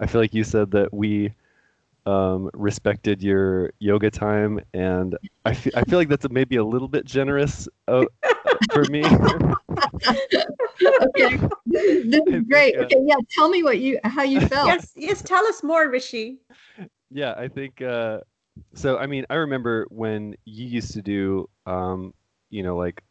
I 0.00 0.06
feel 0.06 0.20
like 0.20 0.34
you 0.34 0.44
said 0.44 0.70
that 0.72 0.92
we 0.92 1.32
um, 2.06 2.50
respected 2.54 3.22
your 3.22 3.72
yoga 3.78 4.10
time, 4.10 4.60
and 4.74 5.16
I 5.44 5.54
feel 5.54 5.72
I 5.76 5.82
feel 5.84 5.98
like 5.98 6.08
that's 6.08 6.28
maybe 6.30 6.56
a 6.56 6.64
little 6.64 6.88
bit 6.88 7.04
generous 7.04 7.68
uh, 7.88 8.04
for 8.70 8.86
me. 8.86 9.02
okay, 11.02 11.36
this 11.66 11.84
is, 11.84 12.10
this 12.10 12.20
I 12.20 12.22
is 12.26 12.32
think, 12.32 12.48
great. 12.48 12.76
uh, 12.76 12.82
Okay, 12.82 12.96
yeah. 13.04 13.16
Tell 13.36 13.48
me 13.48 13.62
what 13.62 13.78
you 13.78 13.98
how 14.04 14.22
you 14.22 14.40
felt. 14.40 14.68
Yes, 14.68 14.92
yes. 14.96 15.22
Tell 15.22 15.44
us 15.46 15.62
more, 15.62 15.88
Rishi. 15.88 16.38
Yeah, 17.10 17.34
I 17.36 17.48
think 17.48 17.80
uh 17.82 18.20
so 18.74 18.98
I 18.98 19.06
mean, 19.06 19.26
I 19.30 19.34
remember 19.36 19.86
when 19.90 20.34
you 20.44 20.66
used 20.66 20.92
to 20.92 21.02
do 21.02 21.48
um, 21.66 22.14
you 22.50 22.62
know, 22.62 22.76
like 22.76 23.02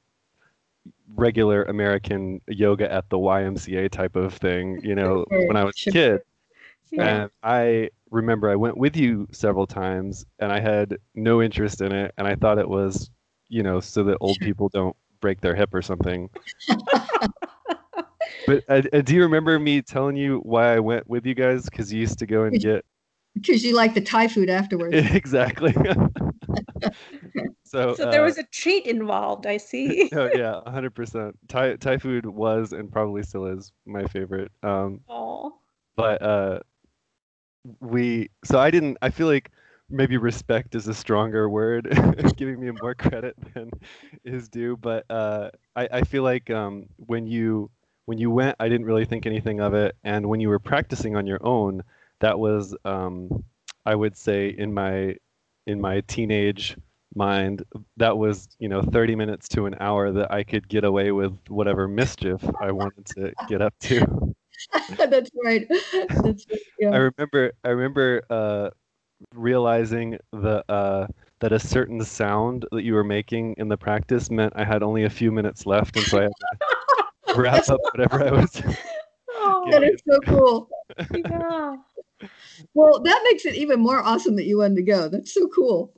regular 1.15 1.63
American 1.63 2.41
yoga 2.48 2.91
at 2.91 3.10
the 3.10 3.17
YMCA 3.17 3.89
type 3.89 4.15
of 4.15 4.34
thing, 4.36 4.79
you 4.84 4.96
know, 4.96 5.25
Sure, 5.31 5.48
when 5.48 5.58
I 5.58 5.63
was 5.63 5.75
sure. 5.75 5.91
a 5.91 5.93
kid. 5.93 6.22
Yeah. 6.91 7.22
And 7.24 7.31
I 7.43 7.89
remember 8.10 8.50
I 8.50 8.55
went 8.55 8.77
with 8.77 8.96
you 8.96 9.27
several 9.31 9.67
times 9.67 10.25
and 10.39 10.51
I 10.51 10.60
had 10.60 10.98
no 11.15 11.41
interest 11.41 11.81
in 11.81 11.91
it 11.91 12.13
and 12.17 12.27
I 12.27 12.36
thought 12.36 12.60
it 12.60 12.70
was, 12.70 13.10
you 13.50 13.63
know, 13.63 13.79
so 13.79 14.03
that 14.05 14.17
old 14.22 14.38
Sure. 14.38 14.41
people 14.41 14.70
don't 14.70 14.96
break 15.22 15.42
their 15.42 15.56
hip 15.56 15.74
or 15.74 15.82
something. 15.82 16.30
But 18.48 18.63
uh, 18.68 18.82
uh, 18.92 19.01
do 19.01 19.13
you 19.16 19.22
remember 19.22 19.58
me 19.60 19.82
telling 19.82 20.16
you 20.16 20.40
why 20.40 20.74
I 20.75 20.80
went 20.80 21.08
with 21.08 21.25
you 21.25 21.36
guys? 21.36 21.66
Because 21.66 21.94
you 21.94 22.00
used 22.00 22.20
to 22.20 22.25
go 22.25 22.44
and 22.44 22.60
get 22.60 22.84
Because 23.36 23.63
you 23.63 23.75
like 23.75 23.94
the 23.94 24.01
Thai 24.01 24.28
food 24.28 24.50
afterwards. 24.50 24.96
exactly. 25.13 25.74
so, 27.63 27.96
So 27.96 28.10
there 28.10 28.24
uh, 28.24 28.25
was 28.25 28.38
a 28.38 28.44
treat 28.44 28.86
involved. 28.88 29.46
I 29.46 29.58
see. 29.58 30.10
oh 30.13 30.30
yeah, 30.36 30.60
hundred 30.68 30.96
percent. 30.96 31.38
Thai 31.48 31.75
Thai 31.75 31.98
food 31.98 32.25
was 32.25 32.74
and 32.74 32.92
probably 32.92 33.24
still 33.24 33.46
is 33.46 33.72
my 33.86 34.06
favorite. 34.06 34.51
Um, 34.63 35.01
Oh. 35.08 35.54
but 35.96 36.22
uh, 36.22 36.60
we 37.80 38.30
so 38.44 38.60
I 38.60 38.72
didn't. 38.72 38.98
I 39.01 39.12
feel 39.12 39.28
like 39.28 39.51
maybe 39.91 40.17
respect 40.17 40.75
is 40.75 40.88
a 40.88 40.93
stronger 40.93 41.50
word, 41.50 41.88
giving 42.38 42.60
me 42.60 42.71
more 42.71 42.95
credit 42.95 43.36
than 43.53 43.71
is 44.24 44.50
due. 44.50 44.77
But 44.77 45.05
uh, 45.10 45.51
I 45.75 45.88
I 45.91 46.01
feel 46.03 46.24
like 46.24 46.50
um 46.50 46.88
when 46.98 47.27
you 47.27 47.69
when 48.05 48.17
you 48.17 48.31
went, 48.31 48.55
I 48.60 48.69
didn't 48.69 48.86
really 48.86 49.05
think 49.05 49.25
anything 49.25 49.60
of 49.62 49.74
it, 49.74 49.95
and 50.03 50.27
when 50.27 50.39
you 50.39 50.50
were 50.50 50.60
practicing 50.60 51.15
on 51.15 51.27
your 51.27 51.45
own, 51.45 51.83
that 52.19 52.39
was 52.39 52.75
um 52.86 53.43
I 53.86 53.95
would 53.95 54.17
say 54.17 54.50
in 54.50 54.74
my 54.74 55.15
in 55.67 55.79
my 55.81 56.01
teenage 56.01 56.77
mind 57.15 57.63
that 57.98 58.17
was 58.17 58.48
you 58.60 58.69
know 58.69 58.81
30 58.81 59.15
minutes 59.15 59.48
to 59.50 59.65
an 59.65 59.75
hour 59.81 60.12
that 60.12 60.31
i 60.31 60.43
could 60.43 60.67
get 60.69 60.86
away 60.86 61.12
with 61.12 61.33
whatever 61.50 61.88
mischief 61.88 62.41
i 62.60 62.71
wanted 62.71 63.05
to 63.05 63.33
get 63.45 63.62
up 63.62 63.74
to 63.79 64.33
That's 64.98 65.29
right. 65.43 65.67
That's 66.24 66.45
right. 66.50 66.93
i 66.93 66.98
remember 66.98 67.51
i 67.63 67.69
remember 67.69 68.21
uh 68.29 68.69
realizing 69.34 70.18
the 70.32 70.63
uh 70.70 71.08
that 71.40 71.51
a 71.51 71.60
certain 71.60 72.04
sound 72.04 72.66
that 72.72 72.84
you 72.84 72.94
were 72.94 73.04
making 73.04 73.56
in 73.58 73.68
the 73.68 73.78
practice 73.78 74.30
meant 74.30 74.54
i 74.56 74.63
had 74.63 74.84
only 74.84 75.04
a 75.04 75.10
few 75.10 75.32
minutes 75.32 75.66
left 75.66 75.96
and 75.96 76.06
so 76.08 76.20
i 76.20 76.24
had 76.24 76.32
to 76.40 77.36
wrap 77.36 77.68
up 77.70 77.80
whatever 77.94 78.24
i 78.24 78.32
was 78.32 78.62
Oh, 79.44 79.68
That 79.72 79.84
is 79.84 80.01
so 80.08 80.20
cool. 80.22 80.70
yeah. 81.16 81.75
Well, 82.74 83.01
that 83.01 83.22
makes 83.24 83.46
it 83.46 83.56
even 83.56 83.80
more 83.80 84.00
awesome 84.00 84.36
that 84.36 84.46
you 84.46 84.60
wanted 84.60 84.75
to 84.75 84.84
go. 84.84 85.08
That's 85.08 85.34
so 85.34 85.48
cool. 85.48 85.94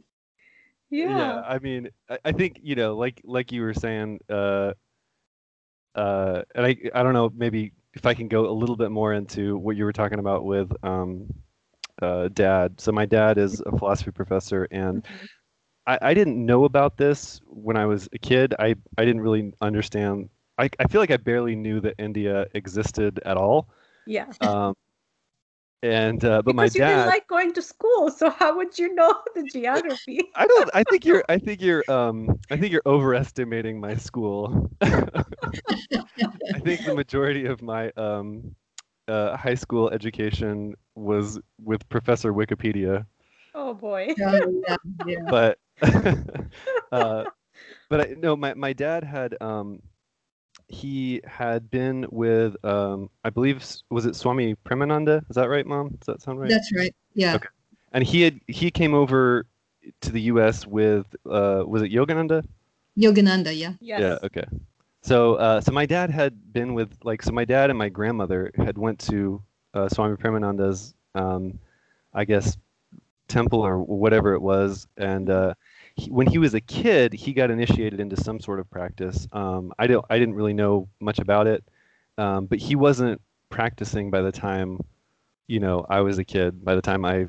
Yeah. 0.89 1.42
i 1.48 1.58
mean 1.60 1.89
I, 2.08 2.20
I 2.25 2.32
think 2.32 2.60
you 2.62 2.75
know 2.75 2.96
like 2.96 3.20
like 3.24 3.51
you 3.51 3.63
were 3.63 3.74
saying 3.74 4.20
uh 4.30 4.74
uh 5.96 6.44
and 6.53 6.65
i 6.68 6.77
i 6.94 7.01
don't 7.01 7.13
know 7.13 7.32
maybe 7.36 7.72
if 7.96 8.06
i 8.06 8.13
can 8.13 8.27
go 8.27 8.48
a 8.48 8.53
little 8.53 8.75
bit 8.75 8.92
more 8.92 9.12
into 9.13 9.58
what 9.58 9.75
you 9.75 9.86
were 9.86 9.94
talking 9.94 10.20
about 10.20 10.46
with 10.46 10.72
um 10.84 11.34
uh 12.01 12.27
dad 12.29 12.79
so 12.79 12.91
my 12.91 13.05
dad 13.05 13.38
is 13.38 13.62
a 13.65 13.77
philosophy 13.77 14.12
professor 14.12 14.67
and 14.71 15.03
Mhm. 15.03 15.27
I, 15.85 15.97
I 16.01 16.13
didn't 16.13 16.43
know 16.45 16.63
about 16.65 16.97
this 16.97 17.41
when 17.45 17.75
I 17.75 17.85
was 17.85 18.07
a 18.13 18.17
kid. 18.17 18.55
I, 18.57 18.75
I 18.97 19.05
didn't 19.05 19.21
really 19.21 19.53
understand. 19.62 20.29
I, 20.57 20.69
I 20.79 20.88
feel 20.88 21.01
like 21.01 21.12
I 21.12 21.17
barely 21.17 21.55
knew 21.55 21.79
that 21.81 21.95
India 21.97 22.45
existed 22.53 23.19
at 23.25 23.38
all. 23.38 23.67
Yeah. 24.05 24.27
Um, 24.41 24.75
and 25.81 26.23
uh, 26.23 26.41
but 26.41 26.55
my 26.55 26.63
because 26.63 26.75
you 26.75 26.81
didn't 26.81 27.05
dad, 27.05 27.07
like 27.07 27.27
going 27.27 27.53
to 27.53 27.62
school, 27.62 28.09
so 28.09 28.29
how 28.29 28.55
would 28.55 28.77
you 28.79 28.93
know 28.95 29.13
the 29.35 29.43
geography? 29.43 30.21
I 30.35 30.47
don't. 30.47 30.69
I 30.73 30.83
think 30.83 31.05
you're. 31.05 31.23
I 31.27 31.38
think 31.38 31.62
you're. 31.62 31.83
Um. 31.91 32.39
I 32.50 32.57
think 32.57 32.71
you're 32.71 32.81
overestimating 32.85 33.79
my 33.79 33.95
school. 33.95 34.71
I 34.81 36.59
think 36.59 36.83
the 36.85 36.93
majority 36.93 37.45
of 37.45 37.62
my 37.62 37.91
um, 37.91 38.55
uh, 39.07 39.36
high 39.38 39.55
school 39.55 39.89
education 39.89 40.75
was 40.95 41.39
with 41.63 41.88
Professor 41.89 42.33
Wikipedia. 42.33 43.05
Oh 43.55 43.74
boy. 43.74 44.13
Oh, 44.24 44.63
yeah, 44.67 44.75
yeah. 45.05 45.17
but 45.29 45.60
uh, 46.91 47.25
but 47.89 48.01
I, 48.01 48.15
no, 48.17 48.36
my 48.36 48.53
my 48.53 48.74
dad 48.74 49.03
had 49.03 49.36
um, 49.41 49.81
he 50.67 51.22
had 51.25 51.69
been 51.69 52.05
with 52.12 52.55
um, 52.65 53.10
I 53.24 53.29
believe 53.29 53.63
was 53.89 54.05
it 54.05 54.15
Swami 54.15 54.55
Premananda? 54.65 55.24
Is 55.29 55.36
that 55.36 55.50
right, 55.50 55.65
Mom? 55.65 55.89
Does 55.89 56.07
that 56.07 56.22
sound 56.22 56.39
right? 56.39 56.50
That's 56.50 56.72
right. 56.75 56.93
Yeah. 57.13 57.36
Okay. 57.36 57.50
And 57.91 58.03
he 58.03 58.22
had 58.22 58.39
he 58.48 58.72
came 58.72 58.93
over 58.93 59.45
to 60.01 60.12
the 60.12 60.22
U.S. 60.22 60.65
with 60.65 61.05
uh, 61.29 61.63
was 61.65 61.81
it 61.81 61.91
Yogananda? 61.91 62.43
Yogananda, 62.98 63.57
yeah. 63.57 63.74
Yes. 63.79 64.00
Yeah. 64.01 64.17
Okay. 64.24 64.45
So 65.03 65.36
uh, 65.36 65.62
so 65.62 65.72
my 65.74 65.86
dad 65.86 66.10
had 66.10 66.53
been 66.53 66.74
with 66.74 66.98
like 67.03 67.22
so 67.22 67.31
my 67.31 67.45
dad 67.45 67.69
and 67.69 67.77
my 67.77 67.89
grandmother 67.89 68.51
had 68.55 68.77
went 68.77 69.00
to 69.12 69.43
uh, 69.74 69.89
Swami 69.89 70.15
Premananda's 70.15 70.93
um, 71.13 71.60
I 72.13 72.25
guess 72.25 72.57
temple 73.27 73.62
or 73.62 73.79
whatever 73.79 74.33
it 74.33 74.41
was 74.41 74.88
and 74.98 75.29
uh, 75.29 75.53
he, 75.95 76.12
when 76.12 76.27
he 76.27 76.38
was 76.38 76.53
a 76.53 76.62
kid 76.62 77.13
he 77.13 77.33
got 77.33 77.50
initiated 77.51 78.00
into 78.00 78.15
some 78.22 78.39
sort 78.39 78.60
of 78.60 78.69
practice 78.69 79.27
um, 79.33 79.74
I 79.79 79.88
don't 79.88 80.05
I 80.10 80.19
didn't 80.19 80.36
really 80.36 80.53
know 80.53 80.88
much 81.00 81.19
about 81.19 81.48
it 81.48 81.63
um, 82.17 82.45
but 82.45 82.60
he 82.60 82.75
wasn't 82.75 83.22
practicing 83.50 84.12
by 84.12 84.22
the 84.22 84.31
time 84.31 84.79
you 85.48 85.60
know 85.60 85.86
I 85.89 86.01
was 86.01 86.17
a 86.19 86.24
kid 86.24 86.63
by 86.63 86.75
the 86.75 86.81
time 86.81 87.05
I 87.05 87.27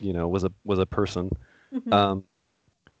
you 0.00 0.12
know 0.12 0.28
was 0.28 0.44
a 0.44 0.52
was 0.64 0.78
a 0.78 0.86
person 0.86 1.30
Mhm. 1.72 1.92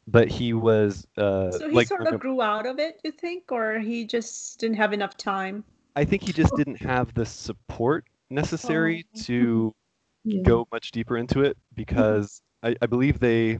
But 0.06 0.28
he 0.28 0.52
was 0.52 1.06
uh, 1.16 1.50
so 1.50 1.68
he 1.68 1.74
like 1.74 1.88
sort 1.88 2.06
of 2.06 2.20
grew 2.20 2.40
out 2.42 2.66
of 2.66 2.78
it, 2.78 3.00
you 3.04 3.12
think, 3.12 3.50
or 3.50 3.78
he 3.78 4.04
just 4.04 4.58
didn't 4.60 4.76
have 4.76 4.92
enough 4.92 5.16
time? 5.16 5.64
I 5.96 6.04
think 6.04 6.22
he 6.22 6.32
just 6.32 6.54
didn't 6.56 6.76
have 6.82 7.14
the 7.14 7.24
support 7.26 8.04
necessary 8.30 9.04
Oh. 9.16 9.20
to 9.24 9.74
yeah. 10.24 10.42
go 10.42 10.66
much 10.72 10.90
deeper 10.90 11.16
into 11.16 11.42
it 11.42 11.56
because 11.74 12.42
I, 12.62 12.76
I 12.82 12.86
believe 12.86 13.18
they 13.20 13.56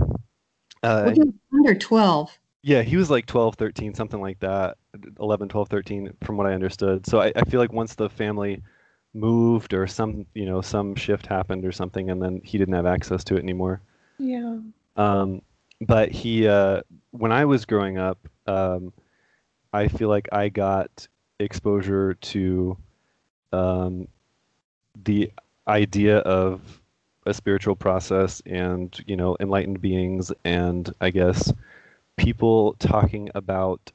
uh, 0.82 1.04
Well, 1.06 1.10
he 1.10 1.20
was 1.20 1.34
under 1.52 1.74
12. 1.74 2.38
yeah 2.62 2.82
he 2.82 2.96
was 2.96 3.08
like 3.10 3.26
12 3.26 3.54
13 3.54 3.94
something 3.94 4.20
like 4.20 4.38
that 4.40 4.76
11 5.20 5.48
12 5.48 5.68
13 5.68 6.12
from 6.24 6.36
what 6.36 6.46
i 6.46 6.52
understood 6.52 7.06
so 7.06 7.20
I, 7.20 7.32
I 7.36 7.42
feel 7.42 7.60
like 7.60 7.72
once 7.72 7.94
the 7.94 8.10
family 8.10 8.60
moved 9.14 9.72
or 9.72 9.86
some 9.86 10.26
you 10.34 10.44
know 10.46 10.60
some 10.60 10.94
shift 10.96 11.26
happened 11.26 11.64
or 11.64 11.72
something 11.72 12.10
and 12.10 12.20
then 12.20 12.40
he 12.44 12.58
didn't 12.58 12.74
have 12.74 12.86
access 12.86 13.22
to 13.24 13.36
it 13.36 13.42
anymore 13.42 13.80
Yeah. 14.18 14.58
um, 14.96 15.40
but 15.80 16.10
he, 16.10 16.46
uh, 16.46 16.82
when 17.10 17.32
I 17.32 17.44
was 17.44 17.64
growing 17.64 17.98
up, 17.98 18.18
um, 18.46 18.92
I 19.72 19.88
feel 19.88 20.08
like 20.08 20.28
I 20.32 20.48
got 20.48 21.06
exposure 21.38 22.14
to 22.14 22.76
um, 23.52 24.08
the 25.04 25.30
idea 25.68 26.18
of 26.18 26.80
a 27.26 27.34
spiritual 27.34 27.74
process 27.76 28.40
and 28.46 28.98
you 29.06 29.16
know 29.16 29.36
enlightened 29.40 29.80
beings 29.80 30.32
and 30.44 30.92
I 31.00 31.10
guess 31.10 31.52
people 32.16 32.74
talking 32.78 33.30
about 33.34 33.92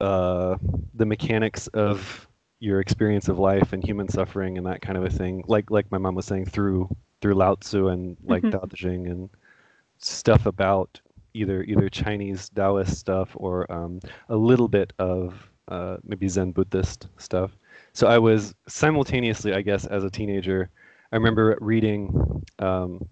uh, 0.00 0.56
the 0.94 1.04
mechanics 1.06 1.66
of 1.68 2.26
your 2.60 2.80
experience 2.80 3.28
of 3.28 3.38
life 3.38 3.72
and 3.72 3.84
human 3.84 4.08
suffering 4.08 4.56
and 4.58 4.66
that 4.66 4.80
kind 4.80 4.96
of 4.98 5.04
a 5.04 5.10
thing. 5.10 5.44
Like 5.46 5.70
like 5.70 5.90
my 5.90 5.98
mom 5.98 6.14
was 6.14 6.26
saying 6.26 6.46
through 6.46 6.88
through 7.20 7.34
Lao 7.34 7.54
Tzu 7.54 7.88
and 7.88 8.16
like 8.24 8.44
Mhm. 8.44 8.50
Tao 8.50 8.60
Te 8.60 8.76
Ching 8.76 9.06
and 9.06 9.28
stuff 10.00 10.46
about 10.46 11.00
either 11.34 11.62
either 11.62 11.88
Chinese 11.88 12.48
Taoist 12.50 12.98
stuff 12.98 13.30
or 13.34 13.70
um, 13.72 14.00
a 14.28 14.36
little 14.36 14.68
bit 14.68 14.92
of 14.98 15.48
uh, 15.68 15.98
maybe 16.02 16.28
Zen 16.28 16.52
Buddhist 16.52 17.08
stuff. 17.18 17.56
So 17.92 18.06
I 18.06 18.18
was 18.18 18.54
simultaneously, 18.68 19.54
I 19.54 19.62
guess, 19.62 19.86
as 19.86 20.04
a 20.04 20.10
teenager, 20.10 20.70
I 21.12 21.16
remember 21.16 21.56
reading 21.60 22.44
um, 22.58 23.06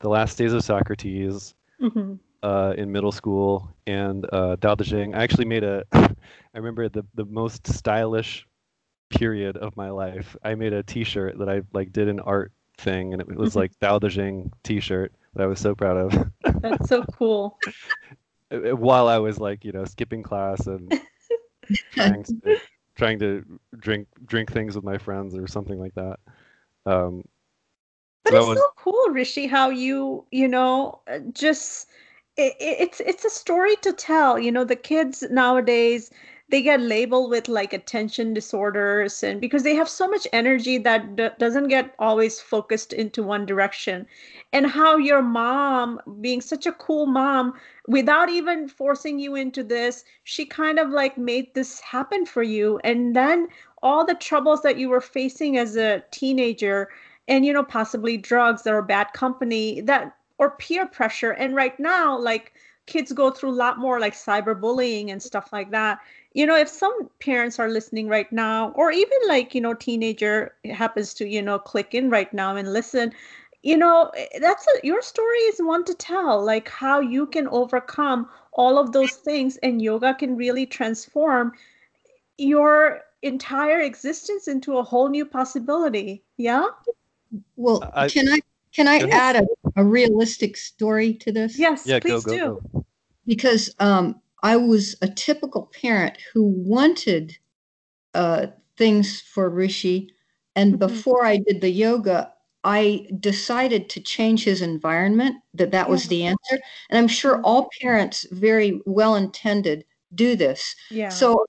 The 0.00 0.08
Last 0.08 0.36
Days 0.36 0.52
of 0.52 0.64
Socrates, 0.64 1.54
hmm 1.78 2.14
uh, 2.42 2.74
in 2.76 2.90
middle 2.90 3.12
school 3.12 3.70
and 3.86 4.24
uh, 4.32 4.56
Dao 4.56 4.76
De 4.76 4.84
Jing. 4.84 5.14
I 5.14 5.22
actually 5.22 5.44
made 5.44 5.64
a. 5.64 5.84
I 5.92 6.58
remember 6.58 6.88
the 6.88 7.04
the 7.14 7.24
most 7.24 7.66
stylish 7.66 8.46
period 9.10 9.56
of 9.56 9.76
my 9.76 9.90
life. 9.90 10.36
I 10.42 10.54
made 10.54 10.72
a 10.72 10.82
T-shirt 10.82 11.38
that 11.38 11.48
I 11.48 11.62
like 11.72 11.92
did 11.92 12.08
an 12.08 12.20
art 12.20 12.52
thing, 12.78 13.12
and 13.12 13.22
it 13.22 13.36
was 13.36 13.56
like 13.56 13.78
Dao 13.80 14.00
De 14.00 14.08
Jing 14.08 14.52
T-shirt 14.62 15.12
that 15.34 15.42
I 15.44 15.46
was 15.46 15.60
so 15.60 15.74
proud 15.74 15.96
of. 15.96 16.30
That's 16.62 16.88
so 16.88 17.04
cool. 17.04 17.58
While 18.50 19.08
I 19.08 19.18
was 19.18 19.38
like, 19.38 19.64
you 19.64 19.72
know, 19.72 19.84
skipping 19.84 20.22
class 20.22 20.66
and 20.66 20.92
trying 21.92 22.24
to, 22.24 22.60
trying 22.96 23.18
to 23.20 23.44
drink 23.78 24.08
drink 24.26 24.50
things 24.52 24.74
with 24.74 24.84
my 24.84 24.98
friends 24.98 25.34
or 25.36 25.46
something 25.46 25.78
like 25.78 25.94
that. 25.94 26.18
Um, 26.86 27.24
but 28.24 28.38
it's 28.38 28.46
was- 28.48 28.58
so 28.58 28.66
cool, 28.76 29.06
Rishi, 29.10 29.46
how 29.46 29.70
you, 29.70 30.24
you 30.30 30.48
know, 30.48 31.00
uh, 31.10 31.18
just 31.32 31.88
it, 32.36 32.54
it's 32.60 33.00
it's 33.00 33.24
a 33.24 33.30
story 33.30 33.76
to 33.82 33.92
tell. 33.92 34.38
You 34.38 34.50
know, 34.52 34.64
the 34.64 34.76
kids 34.76 35.22
nowadays 35.30 36.10
they 36.50 36.62
get 36.62 36.80
labeled 36.80 37.30
with 37.30 37.48
like 37.48 37.72
attention 37.72 38.34
disorders 38.34 39.22
and 39.22 39.40
because 39.40 39.62
they 39.62 39.74
have 39.74 39.88
so 39.88 40.08
much 40.08 40.26
energy 40.32 40.78
that 40.78 41.14
d- 41.14 41.28
doesn't 41.38 41.68
get 41.68 41.94
always 41.98 42.40
focused 42.40 42.92
into 42.92 43.22
one 43.22 43.46
direction. 43.46 44.06
And 44.52 44.66
how 44.66 44.96
your 44.96 45.22
mom 45.22 46.00
being 46.20 46.40
such 46.40 46.66
a 46.66 46.72
cool 46.72 47.06
mom 47.06 47.54
without 47.86 48.28
even 48.28 48.68
forcing 48.68 49.20
you 49.20 49.36
into 49.36 49.62
this 49.62 50.04
she 50.24 50.44
kind 50.44 50.78
of 50.80 50.90
like 50.90 51.16
made 51.16 51.54
this 51.54 51.78
happen 51.80 52.26
for 52.26 52.42
you. 52.42 52.80
And 52.82 53.14
then 53.14 53.48
all 53.82 54.04
the 54.04 54.14
troubles 54.14 54.62
that 54.62 54.76
you 54.76 54.88
were 54.88 55.00
facing 55.00 55.56
as 55.56 55.76
a 55.76 56.02
teenager 56.10 56.88
and 57.28 57.46
you 57.46 57.52
know 57.52 57.62
possibly 57.62 58.16
drugs 58.16 58.66
or 58.66 58.82
bad 58.82 59.12
company 59.12 59.80
that 59.82 60.16
or 60.38 60.50
peer 60.52 60.86
pressure. 60.86 61.30
And 61.30 61.54
right 61.54 61.78
now 61.78 62.18
like 62.18 62.54
kids 62.86 63.12
go 63.12 63.30
through 63.30 63.50
a 63.50 63.52
lot 63.52 63.78
more 63.78 64.00
like 64.00 64.14
cyberbullying 64.14 65.12
and 65.12 65.22
stuff 65.22 65.52
like 65.52 65.70
that 65.70 66.00
you 66.32 66.46
know 66.46 66.56
if 66.56 66.68
some 66.68 67.08
parents 67.20 67.58
are 67.58 67.68
listening 67.68 68.08
right 68.08 68.30
now 68.32 68.70
or 68.72 68.90
even 68.92 69.18
like 69.26 69.54
you 69.54 69.60
know 69.60 69.74
teenager 69.74 70.54
happens 70.72 71.14
to 71.14 71.26
you 71.26 71.42
know 71.42 71.58
click 71.58 71.94
in 71.94 72.10
right 72.10 72.32
now 72.32 72.56
and 72.56 72.72
listen 72.72 73.12
you 73.62 73.76
know 73.76 74.10
eh, 74.16 74.38
that's 74.40 74.66
a, 74.66 74.86
your 74.86 75.02
story 75.02 75.38
is 75.50 75.58
one 75.60 75.84
to 75.84 75.94
tell 75.94 76.44
like 76.44 76.68
how 76.68 77.00
you 77.00 77.26
can 77.26 77.48
overcome 77.48 78.28
all 78.52 78.78
of 78.78 78.92
those 78.92 79.12
things 79.16 79.56
and 79.62 79.82
yoga 79.82 80.14
can 80.14 80.36
really 80.36 80.66
transform 80.66 81.52
your 82.38 83.00
entire 83.22 83.80
existence 83.80 84.48
into 84.48 84.78
a 84.78 84.82
whole 84.82 85.08
new 85.08 85.26
possibility 85.26 86.22
yeah 86.36 86.66
Well, 87.56 87.90
I- 87.94 88.08
can 88.08 88.28
I 88.28 88.40
can 88.72 88.86
I 88.88 88.98
add 89.10 89.36
a, 89.36 89.46
a 89.76 89.84
realistic 89.84 90.56
story 90.56 91.14
to 91.14 91.32
this? 91.32 91.58
yes 91.58 91.86
yeah, 91.86 91.98
go 91.98 92.20
please 92.20 92.24
go 92.24 92.32
do 92.32 92.62
go. 92.72 92.84
because 93.26 93.74
um, 93.80 94.20
I 94.42 94.56
was 94.56 94.96
a 95.02 95.08
typical 95.08 95.70
parent 95.80 96.18
who 96.32 96.44
wanted 96.44 97.36
uh, 98.14 98.48
things 98.76 99.20
for 99.22 99.48
Rishi, 99.50 100.10
and 100.56 100.74
Mhm. 100.74 100.78
before 100.78 101.24
I 101.26 101.38
did 101.38 101.60
the 101.60 101.70
yoga, 101.70 102.32
I 102.64 103.08
decided 103.20 103.88
to 103.90 104.00
change 104.00 104.44
his 104.44 104.62
environment. 104.62 105.36
That 105.54 105.70
that 105.72 105.88
was 105.90 106.04
Yeah. 106.04 106.08
the 106.08 106.24
answer, 106.24 106.62
and 106.90 106.98
I'm 106.98 107.08
sure 107.08 107.40
all 107.42 107.68
parents, 107.82 108.26
very 108.32 108.80
well 108.86 109.14
intended, 109.16 109.84
do 110.14 110.36
this. 110.36 110.74
yeah 110.90 111.08
So, 111.10 111.46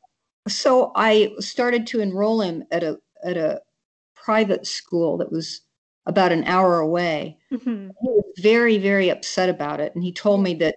so 0.47 0.91
I 0.95 1.33
started 1.39 1.87
to 1.87 2.01
enroll 2.01 2.41
him 2.41 2.63
at 2.71 2.83
a 2.83 2.99
at 3.23 3.37
a 3.37 3.61
private 4.15 4.65
school 4.67 5.17
that 5.17 5.31
was 5.31 5.61
about 6.07 6.31
an 6.31 6.43
hour 6.45 6.79
away 6.79 7.37
Mhm. 7.51 7.91
he 8.01 8.09
was 8.09 8.25
very 8.39 8.77
very 8.77 9.09
upset 9.09 9.49
about 9.49 9.79
it 9.81 9.93
and 9.95 10.03
he 10.03 10.11
told 10.13 10.41
me 10.43 10.53
that 10.55 10.75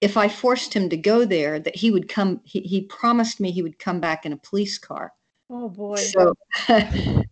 if 0.00 0.16
i 0.16 0.28
forced 0.28 0.74
him 0.74 0.88
to 0.88 0.96
go 0.96 1.24
there 1.24 1.58
that 1.58 1.76
he 1.76 1.90
would 1.90 2.08
come 2.08 2.40
he, 2.44 2.60
he 2.60 2.82
promised 2.82 3.40
me 3.40 3.50
he 3.50 3.62
would 3.62 3.78
come 3.78 4.00
back 4.00 4.24
in 4.26 4.32
a 4.32 4.36
police 4.38 4.78
car 4.78 5.12
oh 5.50 5.68
boy 5.68 5.96
so 5.96 6.34
yeah, 6.68 7.22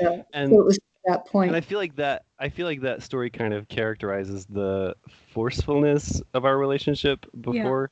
yeah. 0.00 0.22
And 0.32 0.52
so 0.52 0.60
it 0.60 0.64
was 0.64 0.78
that 1.06 1.18
point. 1.20 1.32
point 1.32 1.48
and 1.48 1.56
I 1.56 1.60
feel 1.60 1.78
like 1.78 1.96
that 1.96 2.24
I 2.38 2.48
feel 2.48 2.66
like 2.66 2.82
that 2.82 3.02
story 3.02 3.30
kind 3.30 3.54
of 3.54 3.68
characterizes 3.68 4.46
the 4.46 4.94
forcefulness 5.32 6.22
of 6.34 6.44
our 6.44 6.58
relationship 6.58 7.26
before 7.40 7.90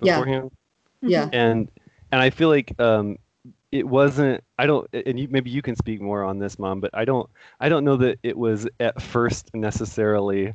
Yeah. 0.00 0.16
beforehand. 0.16 0.50
yeah 1.02 1.28
And 1.32 1.70
and 2.12 2.20
I 2.20 2.30
feel 2.30 2.48
like 2.48 2.78
um 2.80 3.18
it 3.72 3.86
wasn't 3.86 4.42
I 4.58 4.66
don't 4.66 4.88
and 4.92 5.18
you 5.18 5.28
maybe 5.30 5.50
you 5.50 5.62
can 5.62 5.76
speak 5.76 6.00
more 6.00 6.24
on 6.24 6.38
this 6.38 6.58
mom, 6.58 6.80
but 6.80 6.90
I 6.92 7.04
don't 7.04 7.28
I 7.60 7.68
don't 7.68 7.84
know 7.84 7.96
that 7.98 8.18
it 8.22 8.36
was 8.36 8.66
at 8.80 9.00
first 9.00 9.50
necessarily 9.54 10.54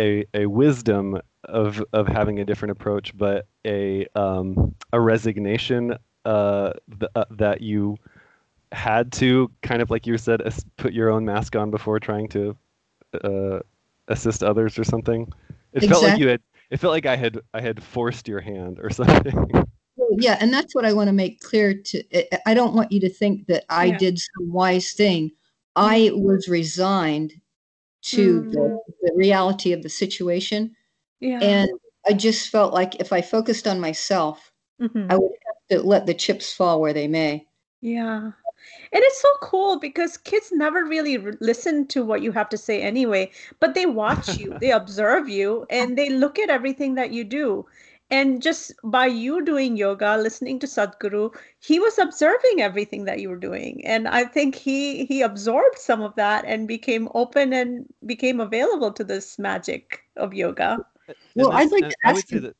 a 0.00 0.24
a 0.34 0.46
wisdom 0.46 1.20
of 1.44 1.82
of 1.92 2.06
having 2.08 2.40
a 2.40 2.44
different 2.44 2.72
approach, 2.72 3.16
but 3.16 3.46
a 3.66 4.06
um 4.14 4.74
a 4.92 5.00
resignation 5.00 5.82
uh, 6.24 6.72
th- 6.98 7.10
uh 7.14 7.24
that 7.30 7.60
you 7.60 7.96
had 8.72 9.10
to 9.12 9.50
kind 9.62 9.82
of 9.82 9.90
like 9.90 10.06
you 10.06 10.16
said 10.18 10.40
as- 10.42 10.64
put 10.76 10.92
your 10.92 11.10
own 11.10 11.24
mask 11.24 11.56
on 11.56 11.70
before 11.70 11.98
trying 12.00 12.28
to 12.28 12.56
uh, 13.24 13.58
assist 14.08 14.42
others 14.42 14.78
or 14.78 14.84
something. 14.84 15.30
It 15.72 15.88
felt 15.88 16.02
like 16.02 16.18
you 16.18 16.28
had. 16.28 16.40
It 16.70 16.78
felt 16.78 16.92
like 16.92 17.06
I 17.06 17.16
had 17.16 17.40
I 17.52 17.60
had 17.60 17.82
forced 17.82 18.28
your 18.28 18.40
hand 18.40 18.78
or 18.82 18.90
something. 19.00 19.36
Yeah 20.18 20.38
and 20.40 20.52
that's 20.52 20.74
what 20.74 20.86
i 20.86 20.92
want 20.94 21.08
to 21.08 21.12
make 21.12 21.40
clear 21.40 21.74
to 21.74 22.02
I- 22.34 22.40
i 22.50 22.54
don't 22.54 22.74
want 22.74 22.90
you 22.90 23.00
to 23.00 23.08
think 23.10 23.46
that 23.48 23.64
i 23.68 23.86
Yeah. 23.86 23.98
did 23.98 24.18
some 24.18 24.50
wise 24.50 24.92
thing 24.92 25.30
i 25.76 26.10
was 26.14 26.48
resigned 26.48 27.32
to 28.02 28.42
Mm. 28.42 28.52
the, 28.52 28.80
the 29.02 29.12
reality 29.14 29.72
of 29.72 29.82
the 29.82 29.88
situation 29.88 30.74
yeah 31.20 31.40
and 31.42 31.68
i 32.08 32.12
just 32.12 32.48
felt 32.48 32.72
like 32.72 33.00
if 33.00 33.12
i 33.12 33.20
focused 33.20 33.66
on 33.68 33.80
myself 33.80 34.52
Mhm. 34.80 35.06
i 35.10 35.16
would 35.16 35.32
have 35.46 35.80
to 35.82 35.86
let 35.86 36.06
the 36.06 36.14
chips 36.14 36.52
fall 36.52 36.80
where 36.80 36.92
they 36.94 37.08
may 37.08 37.46
Yeah. 37.82 38.32
And 38.92 39.02
it's 39.02 39.22
so 39.22 39.28
cool 39.40 39.78
because 39.78 40.18
kids 40.18 40.52
never 40.52 40.84
really 40.84 41.16
r- 41.16 41.32
listen 41.40 41.86
to 41.88 42.04
what 42.04 42.20
you 42.20 42.30
have 42.32 42.48
to 42.50 42.58
say 42.58 42.82
anyway, 42.82 43.30
but 43.58 43.72
they 43.74 43.86
watch 43.86 44.38
you, 44.38 44.52
they 44.60 44.70
observe 44.70 45.28
you, 45.30 45.64
and 45.70 45.96
they 45.96 46.10
look 46.10 46.38
at 46.38 46.50
everything 46.50 46.94
that 46.96 47.10
you 47.10 47.24
do. 47.24 47.64
And 48.10 48.42
just 48.42 48.72
by 48.82 49.06
you 49.06 49.44
doing 49.44 49.76
yoga, 49.76 50.16
listening 50.16 50.58
to 50.60 50.66
Sadhguru, 50.66 51.32
he 51.60 51.78
was 51.78 51.98
observing 51.98 52.60
everything 52.60 53.04
that 53.04 53.20
you 53.20 53.28
were 53.28 53.36
doing. 53.36 53.86
And 53.86 54.08
I 54.08 54.24
think 54.24 54.56
he 54.56 55.04
he 55.04 55.22
absorbed 55.22 55.78
some 55.78 56.02
of 56.02 56.14
that 56.16 56.44
and 56.44 56.66
became 56.66 57.08
open 57.14 57.52
and 57.52 57.86
became 58.06 58.40
available 58.40 58.92
to 58.92 59.04
this 59.04 59.38
magic 59.38 60.00
of 60.16 60.34
yoga. 60.34 60.78
And 61.06 61.16
Well, 61.36 61.52
I'd 61.52 61.70
like 61.70 61.88
to 61.88 61.96
ask 62.04 62.30
you- 62.32 62.40
that. 62.40 62.56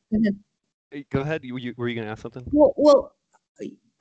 Go 1.09 1.21
ahead. 1.21 1.43
You, 1.43 1.55
you, 1.57 1.73
were 1.77 1.87
you 1.87 1.95
going 1.95 2.05
to 2.05 2.11
ask 2.11 2.21
something? 2.21 2.43
Well, 2.51 2.73
well, 2.75 3.15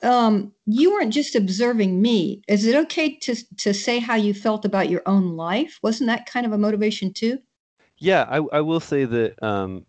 um, 0.02 0.52
you 0.66 0.90
weren't 0.92 1.12
just 1.12 1.36
observing 1.36 2.02
me. 2.02 2.42
Is 2.48 2.64
it 2.66 2.74
okay 2.74 3.16
to 3.18 3.34
to 3.58 3.72
say 3.74 3.98
how 4.00 4.14
you 4.16 4.34
felt 4.34 4.64
about 4.64 4.88
your 4.90 5.02
own 5.06 5.36
life? 5.36 5.78
Wasn't 5.82 6.08
that 6.08 6.26
kind 6.26 6.46
of 6.46 6.52
a 6.52 6.58
motivation 6.58 7.12
too? 7.12 7.38
Yeah, 7.98 8.24
I, 8.28 8.38
I 8.52 8.60
will 8.60 8.80
say 8.80 9.04
that 9.04 9.40
um, 9.42 9.86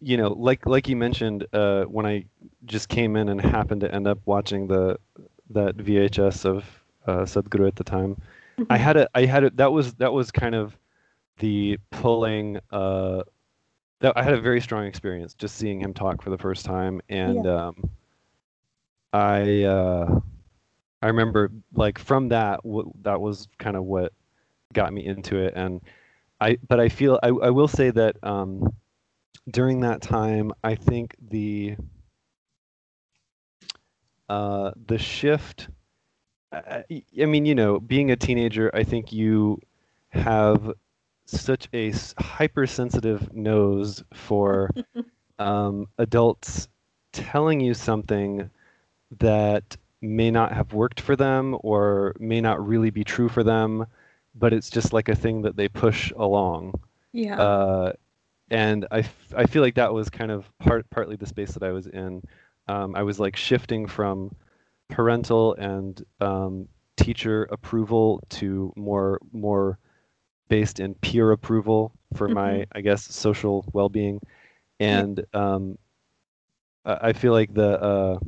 you 0.00 0.16
know, 0.16 0.28
like 0.28 0.66
like 0.66 0.88
you 0.88 0.96
mentioned, 0.96 1.46
uh, 1.52 1.84
when 1.84 2.06
I 2.06 2.24
just 2.64 2.88
came 2.88 3.16
in 3.16 3.28
and 3.28 3.40
happened 3.40 3.80
to 3.82 3.94
end 3.94 4.06
up 4.06 4.18
watching 4.26 4.66
the 4.66 4.98
that 5.50 5.76
VHS 5.76 6.44
of 6.44 6.64
uh, 7.06 7.18
Sadhguru 7.22 7.66
at 7.68 7.76
the 7.76 7.84
time, 7.84 8.16
I 8.70 8.76
had 8.76 8.96
a 8.96 9.08
I 9.14 9.26
had 9.26 9.44
a 9.44 9.50
that 9.50 9.72
was 9.72 9.94
that 9.94 10.12
was 10.12 10.30
kind 10.30 10.54
of 10.54 10.76
the 11.38 11.78
pulling. 11.90 12.58
Uh, 12.70 13.22
that 14.00 14.12
I 14.16 14.22
had 14.22 14.34
a 14.34 14.40
very 14.40 14.60
strong 14.60 14.84
experience 14.86 15.34
just 15.34 15.56
seeing 15.56 15.80
him 15.80 15.94
talk 15.94 16.20
for 16.22 16.30
the 16.30 16.38
first 16.38 16.64
time, 16.66 17.00
and 17.08 17.46
um, 17.46 17.90
I 19.12 19.62
uh, 19.62 20.20
I 21.02 21.06
remember 21.06 21.50
like 21.74 21.98
from 21.98 22.28
that 22.28 22.62
w- 22.64 22.92
that 23.02 23.20
was 23.20 23.48
kind 23.58 23.76
of 23.76 23.84
what 23.84 24.12
got 24.72 24.92
me 24.92 25.04
into 25.06 25.38
it, 25.38 25.54
and 25.56 25.80
I 26.40 26.58
but 26.68 26.80
I 26.80 26.88
feel 26.88 27.18
I, 27.22 27.28
I 27.28 27.50
will 27.50 27.68
say 27.68 27.90
that 27.90 28.16
um, 28.22 28.74
during 29.50 29.80
that 29.80 30.02
time 30.02 30.52
I 30.62 30.74
think 30.74 31.16
the 31.20 31.76
uh, 34.28 34.72
the 34.86 34.98
shift. 34.98 35.68
I, 36.52 36.84
I 37.20 37.26
mean, 37.26 37.46
you 37.46 37.54
know, 37.54 37.80
being 37.80 38.10
a 38.10 38.16
teenager, 38.16 38.70
I 38.74 38.84
think 38.84 39.12
you 39.12 39.60
have 40.10 40.72
such 41.26 41.68
a 41.74 41.92
hypersensitive 42.18 43.34
nose 43.34 44.04
for 44.14 44.70
um, 45.38 45.88
adults 45.98 46.68
telling 47.12 47.60
you 47.60 47.74
something 47.74 48.50
that 49.18 49.76
may 50.00 50.30
not 50.30 50.52
have 50.52 50.72
worked 50.72 51.00
for 51.00 51.16
them 51.16 51.56
or 51.60 52.14
may 52.18 52.40
not 52.40 52.64
really 52.66 52.90
be 52.90 53.04
true 53.04 53.28
for 53.28 53.42
them, 53.42 53.86
but 54.34 54.52
it's 54.52 54.70
just 54.70 54.92
like 54.92 55.08
a 55.08 55.14
thing 55.14 55.42
that 55.42 55.56
they 55.56 55.68
push 55.68 56.12
along. 56.16 56.74
Yeah. 57.12 57.40
Uh, 57.40 57.92
and 58.50 58.86
I, 58.90 58.98
f- 59.00 59.34
I 59.36 59.46
feel 59.46 59.62
like 59.62 59.74
that 59.76 59.92
was 59.92 60.08
kind 60.10 60.30
of 60.30 60.50
part 60.58 60.88
partly 60.90 61.16
the 61.16 61.26
space 61.26 61.52
that 61.52 61.62
I 61.62 61.72
was 61.72 61.86
in. 61.86 62.22
Um, 62.68 62.94
I 62.94 63.02
was 63.02 63.18
like 63.20 63.36
shifting 63.36 63.86
from 63.86 64.34
parental 64.88 65.54
and 65.54 66.02
um, 66.20 66.68
teacher 66.96 67.44
approval 67.50 68.22
to 68.30 68.72
more 68.76 69.20
more 69.32 69.78
based 70.48 70.80
in 70.80 70.94
peer 70.94 71.32
approval 71.32 71.92
for 72.14 72.28
my 72.28 72.66
I 72.72 72.80
guess 72.80 73.04
social 73.04 73.64
well-being. 73.72 74.20
and 74.80 75.24
um, 75.34 75.78
I 76.84 77.08
I 77.08 77.12
feel 77.12 77.32
like 77.32 77.52
the 77.54 77.80
uh, 77.82 78.18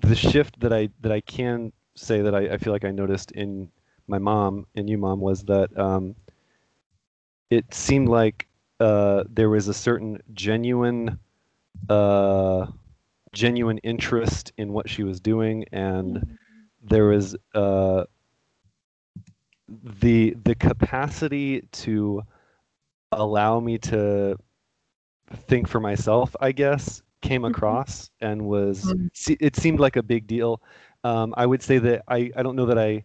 the 0.00 0.14
shift 0.14 0.58
that 0.60 0.72
I 0.72 0.88
that 1.00 1.12
I 1.12 1.20
can 1.20 1.72
say 1.94 2.22
that 2.22 2.34
I, 2.34 2.54
I 2.54 2.56
feel 2.58 2.72
like 2.72 2.84
I 2.84 2.90
noticed 2.90 3.32
in 3.32 3.70
my 4.06 4.18
mom 4.18 4.66
and 4.74 4.88
you 4.88 4.98
mom 4.98 5.20
was 5.20 5.42
that 5.44 5.76
um, 5.78 6.14
it 7.50 7.72
seemed 7.74 8.08
like 8.08 8.45
uh, 8.80 9.24
there 9.28 9.48
was 9.48 9.68
a 9.68 9.74
certain 9.74 10.20
genuine 10.32 11.18
uh, 11.88 12.66
genuine 13.32 13.78
interest 13.78 14.52
in 14.56 14.72
what 14.72 14.88
she 14.88 15.02
was 15.02 15.20
doing 15.20 15.64
and 15.72 16.38
there 16.82 17.06
was 17.06 17.36
uh, 17.54 18.04
the 19.68 20.34
the 20.44 20.54
capacity 20.54 21.62
to 21.72 22.22
allow 23.12 23.60
me 23.60 23.78
to 23.78 24.36
think 25.32 25.68
for 25.68 25.80
myself 25.80 26.34
i 26.40 26.52
guess 26.52 27.02
came 27.20 27.44
Mhm. 27.44 27.44
across 27.44 28.10
and 28.20 28.42
was 28.46 28.94
Mm. 28.94 29.10
it 29.40 29.56
seemed 29.56 29.80
like 29.80 29.96
a 29.96 30.02
big 30.02 30.26
deal 30.26 30.60
um, 31.04 31.34
i 31.36 31.46
would 31.46 31.62
say 31.62 31.78
that 31.78 32.02
I, 32.08 32.30
I 32.36 32.42
don't 32.42 32.56
know 32.56 32.66
that 32.66 32.78
i 32.78 33.04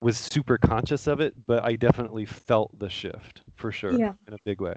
was 0.00 0.16
super 0.18 0.58
conscious 0.58 1.06
of 1.06 1.20
it 1.20 1.34
but 1.46 1.64
i 1.64 1.76
definitely 1.76 2.24
felt 2.26 2.78
the 2.78 2.88
shift 2.88 3.42
for 3.54 3.72
sure 3.72 3.98
Yeah. 3.98 4.12
in 4.26 4.34
a 4.34 4.38
big 4.44 4.60
way 4.60 4.74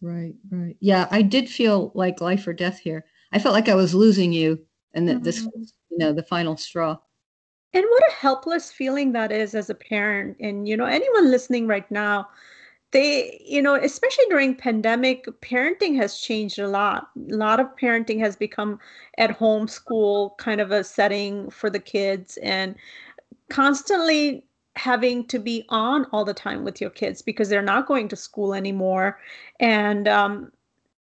Right, 0.00 0.34
right. 0.50 0.76
Yeah, 0.80 1.08
I 1.10 1.22
did 1.22 1.48
feel 1.48 1.90
like 1.94 2.20
life 2.20 2.46
or 2.46 2.52
death 2.52 2.78
here. 2.78 3.04
I 3.32 3.38
felt 3.38 3.54
like 3.54 3.68
I 3.68 3.74
was 3.74 3.94
losing 3.94 4.32
you 4.32 4.64
and 4.94 5.08
that 5.08 5.24
this 5.24 5.42
Mhm. 5.42 5.52
was, 5.54 5.72
you 5.90 5.98
know, 5.98 6.12
the 6.12 6.22
final 6.22 6.56
straw. 6.56 6.98
And 7.74 7.84
what 7.88 8.02
a 8.08 8.14
helpless 8.14 8.72
feeling 8.72 9.12
that 9.12 9.30
is 9.32 9.54
as 9.54 9.68
a 9.70 9.74
parent. 9.74 10.36
And 10.40 10.66
you 10.68 10.76
know, 10.76 10.86
anyone 10.86 11.30
listening 11.30 11.66
right 11.66 11.88
now, 11.90 12.28
they, 12.92 13.42
you 13.46 13.62
know, 13.62 13.74
especially 13.76 14.24
during 14.30 14.54
pandemic, 14.56 15.26
parenting 15.42 15.96
has 15.96 16.18
changed 16.20 16.58
a 16.58 16.68
lot. 16.68 17.10
A 17.30 17.34
lot 17.36 17.60
of 17.60 17.68
parenting 17.76 18.20
has 18.20 18.36
become 18.36 18.80
at 19.18 19.30
home 19.32 19.68
school 19.68 20.34
kind 20.38 20.60
of 20.60 20.72
a 20.72 20.84
setting 20.84 21.50
for 21.50 21.70
the 21.70 21.80
kids 21.80 22.38
and 22.38 22.76
constantly 23.50 24.44
having 24.78 25.26
to 25.26 25.38
be 25.38 25.64
on 25.68 26.06
all 26.12 26.24
the 26.24 26.34
time 26.34 26.64
with 26.64 26.80
your 26.80 26.90
kids 26.90 27.20
because 27.20 27.48
they're 27.48 27.62
not 27.62 27.86
going 27.86 28.08
to 28.08 28.16
school 28.16 28.54
anymore. 28.54 29.18
And 29.60 30.08
um 30.08 30.52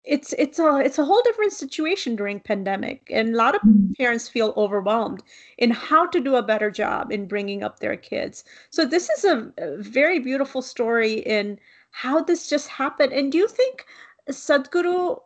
it's 0.04 0.32
it's 0.38 0.58
a 0.58 0.78
it's 0.78 0.98
a 0.98 1.04
whole 1.04 1.20
different 1.22 1.52
situation 1.52 2.16
during 2.16 2.40
pandemic. 2.40 3.10
And 3.10 3.34
a 3.34 3.36
lot 3.36 3.54
of 3.54 3.60
parents 3.98 4.28
feel 4.28 4.54
overwhelmed 4.56 5.22
in 5.58 5.70
how 5.70 6.06
to 6.06 6.20
do 6.20 6.36
a 6.36 6.42
better 6.42 6.70
job 6.70 7.12
in 7.12 7.26
bringing 7.26 7.62
up 7.62 7.80
their 7.80 7.96
kids. 7.96 8.44
So 8.70 8.84
this 8.86 9.10
is 9.10 9.24
a, 9.24 9.52
a 9.58 9.76
very 9.78 10.20
beautiful 10.20 10.62
story 10.62 11.14
in 11.20 11.58
how 11.90 12.22
this 12.22 12.48
just 12.48 12.68
happened. 12.68 13.12
And 13.12 13.32
do 13.32 13.38
you 13.38 13.48
think 13.48 13.84
sadhguru 14.30 15.20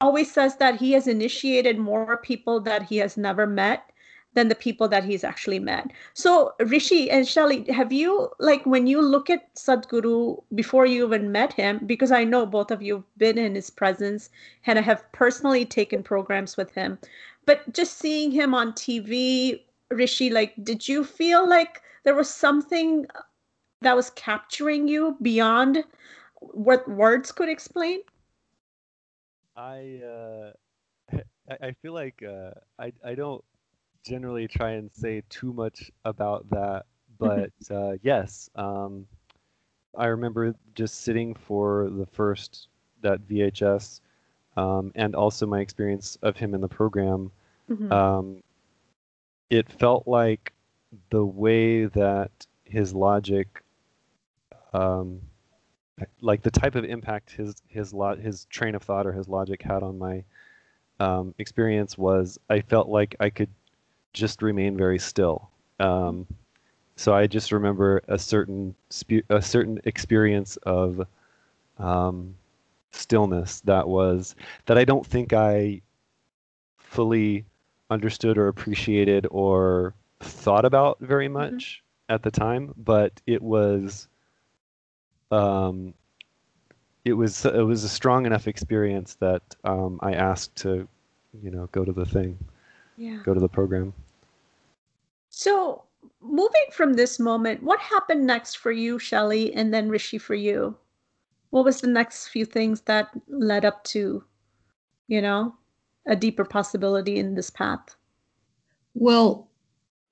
always 0.00 0.30
says 0.30 0.56
that 0.56 0.76
he 0.76 0.92
has 0.92 1.06
initiated 1.06 1.78
more 1.78 2.16
people 2.18 2.60
that 2.60 2.82
he 2.82 2.98
has 2.98 3.16
never 3.16 3.46
met 3.46 3.91
than 4.34 4.48
the 4.48 4.54
people 4.54 4.88
that 4.88 5.04
he's 5.04 5.24
actually 5.24 5.58
met. 5.58 5.90
So 6.14 6.54
rishi 6.58 7.10
and 7.10 7.26
Shelley 7.26 7.64
have 7.70 7.92
you 7.92 8.30
like 8.38 8.64
when 8.64 8.86
you 8.86 9.00
look 9.00 9.28
at 9.30 9.54
sadhguru 9.54 10.42
before 10.54 10.86
you 10.86 11.04
even 11.06 11.32
met 11.32 11.52
him 11.52 11.80
because 11.86 12.10
i 12.10 12.24
know 12.24 12.46
both 12.46 12.70
of 12.70 12.82
you 12.82 12.94
have 12.94 13.18
been 13.18 13.38
in 13.38 13.54
his 13.54 13.70
presence 13.70 14.30
and 14.66 14.78
I 14.78 14.82
have 14.82 15.10
personally 15.12 15.64
taken 15.64 16.02
programs 16.02 16.56
with 16.56 16.72
him 16.72 16.98
but 17.46 17.72
just 17.72 17.98
seeing 17.98 18.30
him 18.30 18.54
on 18.54 18.72
tv 18.72 19.60
rishi 19.90 20.30
like 20.30 20.54
did 20.62 20.88
you 20.88 21.04
feel 21.04 21.48
like 21.48 21.82
there 22.04 22.14
was 22.14 22.28
something 22.30 23.06
that 23.82 23.96
was 23.96 24.10
capturing 24.10 24.88
you 24.88 25.16
beyond 25.22 25.84
what 26.40 26.88
words 26.88 27.30
could 27.32 27.48
explain? 27.48 28.00
I 29.56 30.00
uh, 30.04 30.52
I, 31.60 31.72
feel 31.82 31.92
like 31.92 32.22
uh, 32.22 32.52
I 32.78 32.92
I 33.04 33.14
don't 33.14 33.44
generally 34.02 34.48
try 34.48 34.72
and 34.72 34.90
say 34.92 35.22
too 35.28 35.52
much 35.52 35.90
about 36.04 36.48
that, 36.50 36.84
but 37.18 37.50
uh, 37.70 37.92
yes, 38.02 38.50
um, 38.56 39.06
I 39.96 40.06
remember 40.06 40.54
just 40.74 41.02
sitting 41.02 41.34
for 41.34 41.88
the 41.90 42.06
first 42.06 42.68
that 43.02 43.20
VHS, 43.28 44.00
um, 44.56 44.92
and 44.94 45.14
also 45.14 45.46
my 45.46 45.60
experience 45.60 46.18
of 46.22 46.36
him 46.36 46.54
in 46.54 46.60
the 46.60 46.68
program. 46.68 47.30
Mhm. 47.70 47.90
Um, 47.92 48.42
it 49.50 49.70
felt 49.70 50.06
like 50.06 50.52
the 51.10 51.24
way 51.24 51.86
that 51.86 52.30
his 52.64 52.94
logic, 52.94 53.62
um, 54.72 55.20
like 56.20 56.42
the 56.42 56.50
type 56.50 56.74
of 56.74 56.84
impact 56.84 57.32
his 57.32 57.54
his 57.68 57.92
lo- 57.92 58.16
his 58.16 58.46
train 58.46 58.74
of 58.74 58.82
thought 58.82 59.06
or 59.06 59.12
his 59.12 59.28
logic 59.28 59.62
had 59.62 59.82
on 59.82 59.98
my 59.98 60.24
um, 61.00 61.34
experience 61.38 61.98
was 61.98 62.38
I 62.48 62.60
felt 62.60 62.88
like 62.88 63.14
I 63.20 63.30
could 63.30 63.50
just 64.12 64.42
remain 64.42 64.76
very 64.76 64.98
still. 64.98 65.50
Um, 65.80 66.26
so 66.96 67.14
I 67.14 67.26
just 67.26 67.52
remember 67.52 68.02
a 68.08 68.18
certain 68.18 68.74
spe- 68.90 69.28
a 69.30 69.42
certain 69.42 69.80
experience 69.84 70.56
of 70.58 71.06
um, 71.78 72.34
stillness 72.90 73.60
that 73.62 73.88
was 73.88 74.36
that 74.66 74.78
I 74.78 74.84
don't 74.84 75.06
think 75.06 75.32
I 75.32 75.80
fully 76.78 77.44
understood 77.90 78.38
or 78.38 78.48
appreciated 78.48 79.26
or 79.30 79.94
thought 80.20 80.64
about 80.64 80.98
very 81.00 81.28
much 81.28 81.82
at 82.08 82.22
the 82.22 82.30
time, 82.30 82.74
but 82.76 83.12
it 83.26 83.42
was 83.42 84.08
um, 85.30 85.94
it 87.04 87.14
was 87.14 87.44
it 87.44 87.62
was 87.62 87.84
a 87.84 87.88
strong 87.88 88.26
enough 88.26 88.46
experience 88.46 89.16
that 89.16 89.42
um, 89.64 89.98
I 90.02 90.12
asked 90.12 90.54
to, 90.56 90.86
you 91.42 91.50
know, 91.50 91.68
go 91.72 91.84
to 91.84 91.92
the 91.92 92.06
thing, 92.06 92.38
yeah 92.96 93.18
go 93.24 93.34
to 93.34 93.40
the 93.40 93.48
program. 93.48 93.92
So, 95.30 95.84
moving 96.20 96.66
from 96.72 96.92
this 96.92 97.18
moment, 97.18 97.62
what 97.62 97.80
happened 97.80 98.26
next 98.26 98.58
for 98.58 98.70
you, 98.70 98.98
Shelley, 98.98 99.54
and 99.54 99.72
then 99.72 99.88
Rishi 99.88 100.18
for 100.18 100.34
you? 100.34 100.76
What 101.50 101.64
was 101.64 101.80
the 101.80 101.86
next 101.88 102.28
few 102.28 102.44
things 102.44 102.82
that 102.82 103.08
led 103.28 103.64
up 103.64 103.82
to, 103.84 104.24
you 105.08 105.22
know, 105.22 105.54
a 106.06 106.14
deeper 106.16 106.44
possibility 106.44 107.18
in 107.18 107.34
this 107.34 107.48
path? 107.50 107.96
Well, 108.94 109.48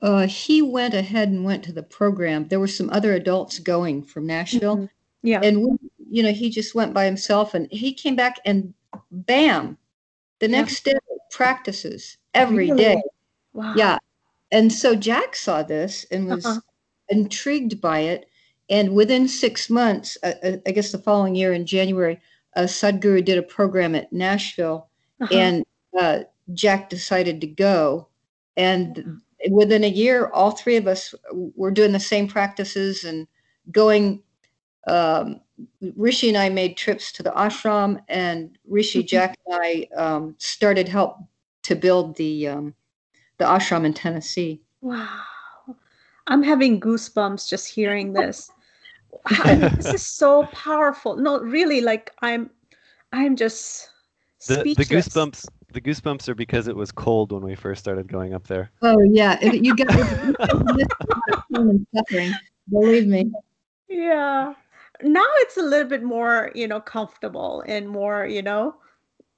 uh, 0.01 0.27
he 0.27 0.63
went 0.63 0.95
ahead 0.95 1.29
and 1.29 1.45
went 1.45 1.65
to 1.65 1.73
the 1.73 1.83
program. 1.83 2.49
There 2.49 2.61
were 2.61 2.67
some 2.67 2.89
other 2.91 3.13
adults 3.13 3.59
going 3.59 4.03
from 4.03 4.27
Nashville, 4.27 4.77
Mhm. 4.79 4.91
Yeah. 5.23 5.41
and 5.43 5.61
we, 5.61 5.77
you 6.11 6.23
know, 6.23 6.33
he 6.33 6.49
just 6.49 6.75
went 6.75 6.95
by 6.95 7.05
himself, 7.05 7.53
and 7.53 7.71
he 7.71 7.93
came 7.93 8.17
back, 8.17 8.37
and 8.47 8.73
bam, 9.11 9.77
the 10.39 10.49
Yeah. 10.49 10.61
next 10.63 10.83
day 10.85 10.95
practices 11.31 12.17
every 12.35 12.69
day. 12.69 12.95
Really? 12.97 13.03
Wow. 13.53 13.75
Yeah, 13.77 13.99
and 14.53 14.73
so 14.73 14.95
Jack 14.95 15.37
saw 15.37 15.63
this 15.63 16.05
and 16.11 16.27
was 16.29 16.45
Uh-huh. 16.47 16.61
intrigued 17.09 17.81
by 17.81 18.01
it, 18.01 18.27
and 18.69 18.95
within 18.95 19.27
six 19.29 19.69
months, 19.71 20.17
uh, 20.23 20.35
uh, 20.43 20.57
I 20.67 20.71
guess 20.71 20.93
the 20.93 20.99
following 20.99 21.35
year 21.35 21.53
in 21.53 21.67
January, 21.67 22.21
uh, 22.57 22.63
Sadhguru 22.63 23.25
did 23.25 23.39
a 23.39 23.43
program 23.43 23.95
at 23.95 24.13
Nashville, 24.13 24.89
Uh-huh. 25.21 25.35
and 25.35 25.65
uh, 25.99 26.21
Jack 26.55 26.89
decided 26.89 27.41
to 27.41 27.47
go. 27.47 28.09
And 28.57 29.21
within 29.51 29.85
a 29.85 29.89
year, 29.89 30.29
all 30.29 30.51
three 30.53 30.77
of 30.77 30.87
us 30.87 31.15
were 31.33 31.71
doing 31.71 31.93
the 31.93 32.01
same 32.01 32.29
practices 32.29 33.05
and 33.05 33.27
going. 33.73 34.23
Um, 34.87 35.41
Rishi 35.95 36.29
and 36.29 36.39
I 36.39 36.49
made 36.49 36.77
trips 36.77 37.13
to 37.13 37.23
the 37.23 37.33
ashram, 37.33 38.01
and 38.09 38.57
Rishi, 38.67 39.03
Mhm. 39.03 39.07
Jack, 39.09 39.37
and 39.47 39.59
I 39.63 39.89
um, 39.95 40.35
started 40.39 40.89
help 40.89 41.19
to 41.63 41.75
build 41.75 42.17
the 42.17 42.49
um, 42.49 42.75
the 43.39 43.45
ashram 43.45 43.85
in 43.85 43.95
Tennessee. 43.95 44.61
Wow. 44.81 45.21
I'm 46.27 46.43
having 46.43 46.81
goosebumps 46.81 47.49
just 47.49 47.69
hearing 47.69 48.13
this. 48.19 48.51
This 49.77 49.87
is 49.95 50.07
so 50.07 50.45
powerful. 50.53 51.17
No, 51.17 51.41
really, 51.41 51.81
like 51.81 52.13
I'm 52.23 52.51
I'm 53.13 53.37
just 53.37 53.91
The, 54.47 54.63
the 54.63 54.85
goosebumps 54.85 55.47
the 55.73 55.81
goosebumps 55.81 56.29
are 56.29 56.35
because 56.35 56.67
it 56.67 56.75
was 56.75 56.91
cold 56.91 57.31
when 57.33 57.43
we 57.43 57.55
first 57.55 57.81
started 57.81 58.09
going 58.09 58.35
up 58.35 58.47
there. 58.47 58.71
Oh 58.83 58.99
yeah, 59.13 59.39
it- 59.41 59.65
you 59.65 59.75
got 59.77 59.93
you 59.97 60.35
got 60.35 60.77
this 60.77 60.87
lot 61.09 61.21
of 61.33 61.43
pain 61.53 61.69
and 61.71 61.87
suffering. 61.95 62.33
Believe 62.71 63.07
me. 63.07 63.31
Yeah. 63.89 64.55
Now 65.03 65.27
it's 65.37 65.57
a 65.57 65.63
little 65.63 65.89
bit 65.89 66.03
more, 66.03 66.53
you 66.55 66.69
know, 66.69 66.81
comfortable 66.81 67.65
and 67.67 67.89
more, 67.89 68.27
you 68.27 68.43
know, 68.43 68.77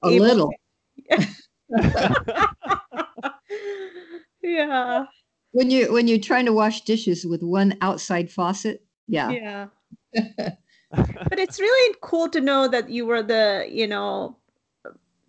A 0.03 0.09
able 0.09 0.25
little. 0.25 0.51
yeah. 4.41 5.05
When 5.51 5.69
you 5.69 5.91
when 5.93 6.07
you're 6.07 6.19
trying 6.19 6.45
to 6.45 6.53
wash 6.53 6.81
dishes 6.81 7.25
with 7.25 7.43
one 7.43 7.77
outside 7.81 8.31
faucet, 8.31 8.83
yeah. 9.07 9.29
Yeah. 9.29 9.67
But 10.93 11.39
it's 11.39 11.59
really 11.59 11.95
cool 12.01 12.29
to 12.29 12.39
know 12.39 12.67
that 12.67 12.89
you 12.89 13.05
were 13.05 13.23
the, 13.23 13.65
you 13.69 13.87
know, 13.87 14.37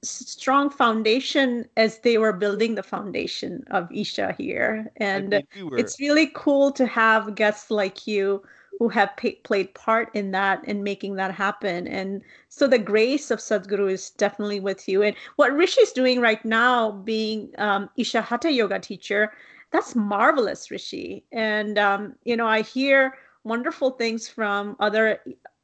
strong 0.02 0.68
foundation 0.68 1.66
as 1.76 2.00
they 2.00 2.18
were 2.18 2.32
building 2.32 2.74
the 2.74 2.82
foundation 2.82 3.64
of 3.70 3.90
Isha 3.90 4.34
here. 4.36 4.92
And 4.98 5.42
we 5.56 5.62
were 5.62 5.78
it's 5.78 5.98
really 5.98 6.30
cool 6.34 6.70
to 6.72 6.86
have 6.86 7.34
guests 7.34 7.70
like 7.70 8.06
you 8.06 8.42
who 8.78 8.88
have 8.88 9.16
pay, 9.16 9.32
played 9.36 9.72
part 9.74 10.10
in 10.14 10.30
that 10.32 10.62
and 10.66 10.82
making 10.82 11.14
that 11.16 11.32
happen. 11.32 11.86
And 11.86 12.22
so 12.48 12.66
the 12.66 12.78
grace 12.78 13.30
of 13.30 13.38
Sadhguru 13.38 13.90
is 13.90 14.10
definitely 14.10 14.60
with 14.60 14.88
you. 14.88 15.02
And 15.02 15.16
what 15.36 15.52
Rishi 15.52 15.80
is 15.80 15.92
doing 15.92 16.20
right 16.20 16.44
now, 16.44 16.90
being 16.90 17.50
um, 17.58 17.88
Isha 17.96 18.22
Hatha 18.22 18.50
Yoga 18.50 18.78
teacher, 18.78 19.32
that's 19.70 19.94
marvelous, 19.94 20.70
Rishi. 20.70 21.24
And 21.32 21.78
um, 21.78 22.14
you 22.24 22.36
know, 22.36 22.46
I 22.46 22.62
hear 22.62 23.14
wonderful 23.44 23.90
things 23.92 24.28
from 24.28 24.76
other 24.80 25.20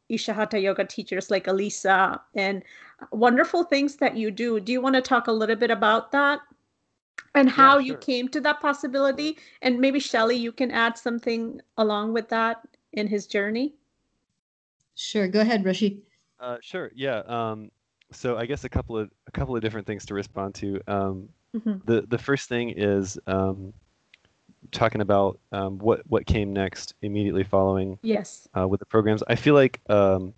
Isha 0.09 0.33
Hatha 0.33 0.59
Yoga 0.59 0.85
teachers 0.85 1.31
like 1.31 1.47
Elisa 1.47 2.21
and 2.35 2.63
wonderful 3.13 3.65
things 3.65 3.97
that 3.97 4.17
you 4.17 4.31
do. 4.31 4.61
Do 4.61 4.73
you 4.73 4.81
want 4.81 4.97
to 4.97 5.03
talk 5.03 5.27
a 5.27 5.33
little 5.33 5.57
bit 5.57 5.71
about 5.71 6.13
that? 6.13 6.41
and 7.35 7.49
how 7.49 7.79
yeah, 7.79 7.87
sure. 7.87 7.87
you 7.87 7.97
came 7.99 8.29
to 8.29 8.41
that 8.41 8.61
possibility 8.61 9.39
and 9.63 9.79
maybe 9.79 10.01
Shelley 10.01 10.37
you 10.37 10.53
can 10.53 10.71
add 10.71 10.99
something 10.99 11.61
along 11.77 12.13
with 12.13 12.29
that 12.31 12.61
in 12.93 13.07
his 13.07 13.27
journey? 13.27 13.75
Sure. 14.95 15.29
Go 15.29 15.41
ahead, 15.41 15.65
Rishi. 15.65 16.03
Uh, 16.39 16.59
sure. 16.61 16.91
Yeah. 16.95 17.19
Um, 17.27 17.71
so 18.13 18.37
I 18.37 18.47
guess 18.47 18.65
a 18.65 18.69
couple 18.69 18.99
of 18.99 19.11
a 19.27 19.31
couple 19.31 19.55
of 19.55 19.63
different 19.63 19.87
things 19.87 20.05
to 20.07 20.15
respond 20.15 20.55
to. 20.57 20.81
Um, 20.87 21.29
mm-hmm. 21.55 21.79
The 21.85 22.03
the 22.03 22.19
first 22.19 22.49
thing 22.49 22.71
is 22.71 23.19
um, 23.27 23.73
talking 24.73 25.01
about 25.01 25.39
um, 25.53 25.79
what 25.79 26.03
what 26.09 26.27
came 26.27 26.53
next 26.53 26.95
immediately 27.03 27.45
following. 27.45 27.99
Yes. 28.03 28.49
Uh, 28.57 28.67
with 28.67 28.81
the 28.81 28.87
programs, 28.87 29.23
I 29.29 29.35
feel 29.37 29.55
like 29.55 29.81
um, 29.89 30.35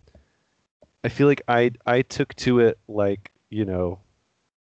I 1.05 1.09
feel 1.09 1.27
like 1.27 1.43
I 1.49 1.73
I 1.87 2.03
took 2.03 2.35
to 2.37 2.61
it 2.61 2.79
like 2.89 3.31
you 3.51 3.65
know 3.65 3.99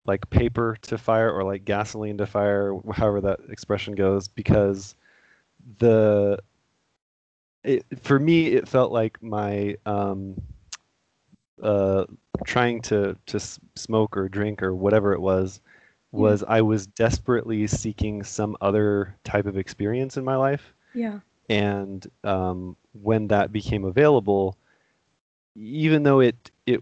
like 0.05 0.29
paper 0.31 0.77
to 0.83 0.99
fire 0.99 1.31
or 1.31 1.45
like 1.45 1.65
gasoline 1.65 2.19
to 2.19 2.27
fire, 2.27 2.75
however 2.93 3.21
that 3.21 3.41
expression 3.49 3.95
goes, 3.95 4.27
because 4.29 4.95
the 5.79 6.39
it, 7.65 7.85
for 8.03 8.19
me, 8.19 8.49
it 8.49 8.69
felt 8.69 8.93
like 8.93 9.23
my 9.23 9.77
um, 9.87 10.41
uh, 11.63 12.05
trying 12.45 12.83
to 12.83 13.17
to 13.27 13.41
smoke 13.75 14.17
or 14.17 14.29
drink 14.29 14.63
or 14.63 14.75
whatever 14.75 15.13
it 15.13 15.21
was 15.21 15.61
was 16.11 16.43
yeah. 16.43 16.55
I 16.55 16.61
was 16.63 16.87
desperately 16.87 17.67
seeking 17.67 18.23
some 18.23 18.57
other 18.61 19.17
type 19.25 19.47
of 19.47 19.57
experience 19.57 20.17
in 20.17 20.25
my 20.25 20.37
life. 20.37 20.75
Yeah. 20.95 21.21
And 21.49 22.07
um, 22.23 22.77
when 22.93 23.29
that 23.29 23.53
became 23.53 23.85
available, 23.85 24.57
even 25.55 26.03
though 26.03 26.21
it 26.21 26.51
it 26.67 26.81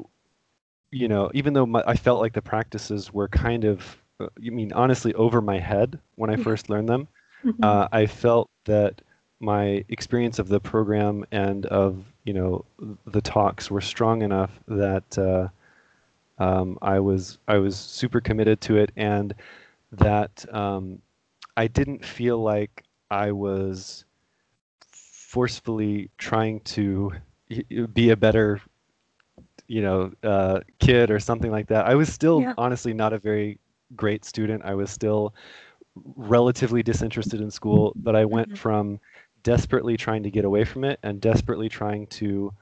you 0.91 1.09
know 1.09 1.31
even 1.35 1.53
though 1.53 1.67
my, 1.67 1.83
I 1.87 1.95
felt 1.95 2.21
like 2.21 2.33
the 2.33 2.43
practices 2.43 3.13
were 3.13 3.29
kind 3.29 3.65
of 3.65 3.97
uh, 4.19 4.29
you 4.39 4.53
mean 4.53 4.73
honestly 4.73 5.15
over 5.15 5.41
my 5.41 5.59
head 5.59 5.99
when 6.17 6.31
I 6.31 6.37
first 6.43 6.71
learned 6.71 6.89
them, 6.89 7.09
mm-hmm. 7.45 7.63
uh, 7.63 7.89
I 7.93 8.07
felt 8.07 8.51
that 8.65 9.03
my 9.41 9.83
experience 9.89 10.39
of 10.39 10.49
the 10.49 10.61
program 10.61 11.25
and 11.33 11.67
of 11.67 12.05
you 12.25 12.35
know 12.35 12.65
the 13.07 13.23
talks 13.23 13.71
were 13.71 13.81
strong 13.81 14.23
enough 14.23 14.51
that 14.69 15.19
uh, 15.19 15.49
um, 16.43 16.79
I 16.83 17.01
was 17.01 17.39
I 17.49 17.57
was 17.59 17.77
super 17.77 18.21
committed 18.21 18.61
to 18.63 18.77
it, 18.77 18.93
and 18.97 19.35
that 19.93 20.45
um, 20.55 21.01
I 21.57 21.67
didn't 21.67 22.05
feel 22.05 22.39
like 22.39 22.85
I 23.11 23.33
was 23.33 24.05
forcefully 24.91 26.11
trying 26.19 26.61
to 26.61 27.13
be 27.93 28.11
a 28.11 28.17
better 28.17 28.61
you 29.67 29.83
know 29.83 30.13
uh, 30.23 30.61
kid 30.81 31.11
or 31.11 31.19
something 31.19 31.51
like 31.51 31.69
that. 31.69 31.87
I 31.87 31.95
was 31.95 32.13
still 32.13 32.43
yeah. 32.43 32.55
honestly 32.59 32.93
not 32.93 33.13
a 33.13 33.19
very 33.19 33.59
great 33.97 34.25
student. 34.25 34.63
I 34.65 34.75
was 34.75 34.91
still 34.91 35.35
relatively 36.17 36.83
disinterested 36.83 37.41
in 37.41 37.51
school, 37.51 37.93
but 37.97 38.15
I 38.15 38.25
went 38.25 38.49
mm-hmm. 38.49 38.57
from 38.57 39.01
desperately 39.43 39.97
trying 39.97 40.23
to 40.23 40.31
get 40.31 40.45
away 40.45 40.65
from 40.65 40.85
it 40.85 40.99
and 41.03 41.21
desperately 41.21 41.69
trying 41.69 42.07
to 42.09 42.53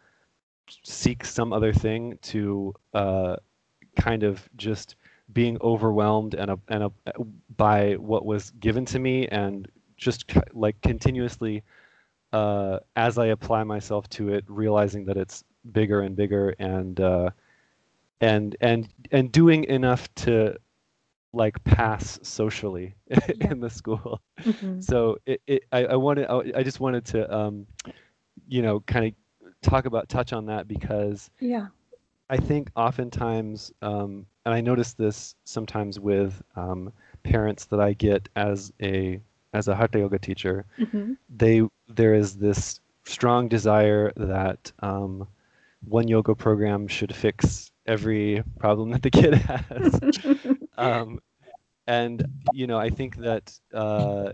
seek 0.82 1.24
some 1.24 1.52
other 1.52 1.72
thing 1.72 2.18
to 2.22 2.74
uh, 2.94 3.36
kind 3.96 4.22
of 4.22 4.48
just 4.56 4.96
being 5.32 5.58
overwhelmed 5.60 6.34
and 6.34 6.50
a, 6.50 6.58
and 6.68 6.84
a, 6.84 6.92
by 7.56 7.94
what 7.94 8.24
was 8.24 8.50
given 8.60 8.84
to 8.84 8.98
me 8.98 9.26
and 9.28 9.68
just 9.96 10.30
like 10.52 10.80
continuously 10.80 11.62
uh, 12.32 12.78
as 12.96 13.18
I 13.18 13.26
apply 13.26 13.64
myself 13.64 14.08
to 14.10 14.32
it, 14.32 14.44
realizing 14.48 15.04
that 15.06 15.16
it's 15.16 15.44
bigger 15.72 16.02
and 16.02 16.14
bigger 16.14 16.50
and 16.58 17.00
uh, 17.00 17.30
and 18.20 18.56
and 18.60 18.88
and 19.12 19.32
doing 19.32 19.64
enough 19.64 20.12
to 20.16 20.56
like 21.32 21.62
pass 21.64 22.18
socially 22.22 22.94
yeah. 23.08 23.50
in 23.50 23.60
the 23.60 23.70
school. 23.70 24.20
Mm-hmm. 24.40 24.80
So 24.80 25.18
it, 25.26 25.42
it 25.46 25.64
I, 25.72 25.86
I 25.86 25.96
wanted 25.96 26.26
I 26.28 26.62
just 26.62 26.80
wanted 26.80 27.04
to 27.06 27.36
um, 27.36 27.66
you 28.46 28.62
know 28.62 28.80
kind 28.80 29.06
of 29.06 29.12
talk 29.62 29.86
about 29.86 30.08
touch 30.08 30.32
on 30.32 30.46
that 30.46 30.68
because 30.68 31.30
yeah 31.40 31.66
I 32.30 32.36
think 32.36 32.70
oftentimes 32.76 33.72
um, 33.82 34.26
and 34.44 34.54
I 34.54 34.60
notice 34.60 34.94
this 34.94 35.34
sometimes 35.44 35.98
with 36.00 36.40
um, 36.56 36.92
parents 37.22 37.66
that 37.66 37.80
I 37.80 37.92
get 37.92 38.28
as 38.36 38.72
a 38.80 39.20
as 39.52 39.68
a 39.68 39.74
hatha 39.74 39.98
yoga 39.98 40.18
teacher 40.18 40.66
mm-hmm. 40.78 41.14
they 41.34 41.62
there 41.88 42.14
is 42.14 42.36
this 42.36 42.80
strong 43.04 43.48
desire 43.48 44.12
that 44.16 44.70
um, 44.80 45.26
one 45.84 46.08
yoga 46.08 46.34
program 46.34 46.86
should 46.88 47.14
fix 47.14 47.70
every 47.86 48.42
problem 48.58 48.90
that 48.90 49.02
the 49.02 49.10
kid 49.10 49.34
has. 49.34 50.00
um, 50.78 51.20
and 51.86 52.26
you 52.52 52.66
know, 52.66 52.78
I 52.78 52.90
think 52.90 53.16
that 53.16 53.58
uh, 53.74 54.32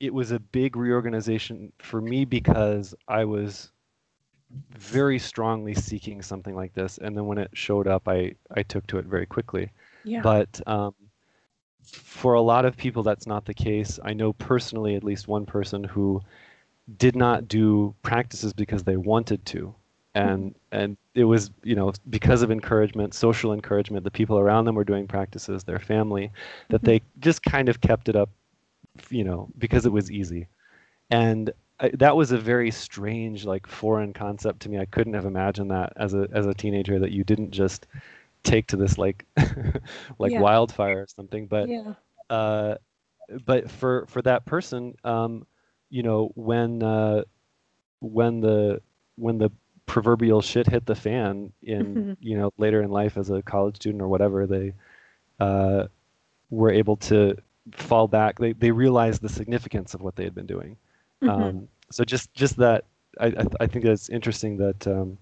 it 0.00 0.12
was 0.12 0.32
a 0.32 0.38
big 0.38 0.76
reorganization 0.76 1.72
for 1.78 2.00
me 2.00 2.24
because 2.24 2.94
I 3.06 3.24
was 3.24 3.70
very 4.70 5.18
strongly 5.18 5.74
seeking 5.74 6.22
something 6.22 6.54
like 6.54 6.72
this, 6.74 6.98
and 6.98 7.16
then 7.16 7.26
when 7.26 7.38
it 7.38 7.50
showed 7.52 7.86
up, 7.86 8.08
I 8.08 8.34
I 8.56 8.62
took 8.62 8.86
to 8.88 8.98
it 8.98 9.04
very 9.04 9.26
quickly. 9.26 9.70
Yeah. 10.04 10.22
But 10.22 10.60
um, 10.66 10.94
for 11.82 12.34
a 12.34 12.40
lot 12.40 12.64
of 12.64 12.76
people, 12.76 13.02
that's 13.02 13.26
not 13.26 13.44
the 13.44 13.54
case. 13.54 13.98
I 14.02 14.12
know 14.12 14.32
personally 14.32 14.94
at 14.94 15.04
least 15.04 15.28
one 15.28 15.46
person 15.46 15.84
who 15.84 16.22
did 16.96 17.14
not 17.14 17.48
do 17.48 17.94
practices 18.02 18.52
because 18.52 18.84
they 18.84 18.96
wanted 18.96 19.44
to 19.46 19.74
and 20.18 20.54
and 20.72 20.96
it 21.14 21.24
was 21.24 21.50
you 21.62 21.74
know 21.74 21.92
because 22.10 22.42
of 22.42 22.50
encouragement 22.50 23.14
social 23.14 23.52
encouragement 23.52 24.04
the 24.04 24.10
people 24.10 24.38
around 24.38 24.64
them 24.64 24.74
were 24.74 24.84
doing 24.84 25.06
practices 25.06 25.64
their 25.64 25.78
family 25.78 26.30
that 26.68 26.82
they 26.82 27.00
just 27.20 27.42
kind 27.42 27.68
of 27.68 27.80
kept 27.80 28.08
it 28.08 28.16
up 28.16 28.30
you 29.10 29.24
know 29.24 29.48
because 29.58 29.86
it 29.86 29.92
was 29.92 30.10
easy 30.10 30.46
and 31.10 31.52
I, 31.80 31.90
that 31.94 32.16
was 32.16 32.32
a 32.32 32.38
very 32.38 32.70
strange 32.70 33.44
like 33.44 33.66
foreign 33.66 34.12
concept 34.12 34.60
to 34.62 34.68
me 34.68 34.78
i 34.78 34.84
couldn't 34.84 35.14
have 35.14 35.26
imagined 35.26 35.70
that 35.70 35.92
as 35.96 36.14
a 36.14 36.28
as 36.32 36.46
a 36.46 36.54
teenager 36.54 36.98
that 36.98 37.12
you 37.12 37.22
didn't 37.22 37.52
just 37.52 37.86
take 38.42 38.66
to 38.68 38.76
this 38.76 38.98
like 38.98 39.24
like 40.18 40.32
yeah. 40.32 40.40
wildfire 40.40 41.02
or 41.02 41.06
something 41.06 41.46
but 41.46 41.68
yeah. 41.68 41.92
uh 42.30 42.74
but 43.44 43.70
for 43.70 44.06
for 44.06 44.22
that 44.22 44.44
person 44.46 44.94
um 45.04 45.46
you 45.90 46.02
know 46.02 46.32
when 46.34 46.82
uh 46.82 47.22
when 48.00 48.40
the 48.40 48.80
when 49.16 49.38
the 49.38 49.50
proverbial 49.88 50.42
shit 50.42 50.68
hit 50.68 50.86
the 50.86 50.94
fan 50.94 51.50
in 51.62 51.86
mm-hmm. 51.86 52.12
you 52.20 52.38
know 52.38 52.52
later 52.58 52.82
in 52.82 52.90
life 52.90 53.16
as 53.16 53.30
a 53.30 53.42
college 53.42 53.74
student 53.76 54.00
or 54.00 54.06
whatever 54.06 54.46
they 54.46 54.72
uh, 55.40 55.86
were 56.50 56.70
able 56.70 56.96
to 56.96 57.36
fall 57.72 58.06
back 58.06 58.38
they, 58.38 58.52
they 58.52 58.70
realized 58.70 59.22
the 59.22 59.28
significance 59.28 59.94
of 59.94 60.02
what 60.02 60.14
they 60.14 60.24
had 60.24 60.34
been 60.34 60.46
doing 60.46 60.76
mm-hmm. 61.22 61.30
um, 61.30 61.68
so 61.90 62.04
just 62.04 62.32
just 62.34 62.56
that 62.56 62.84
I, 63.18 63.26
I, 63.26 63.46
I 63.60 63.66
think 63.66 63.84
that's 63.84 64.08
interesting 64.10 64.58
that 64.58 64.86
um, 64.86 65.18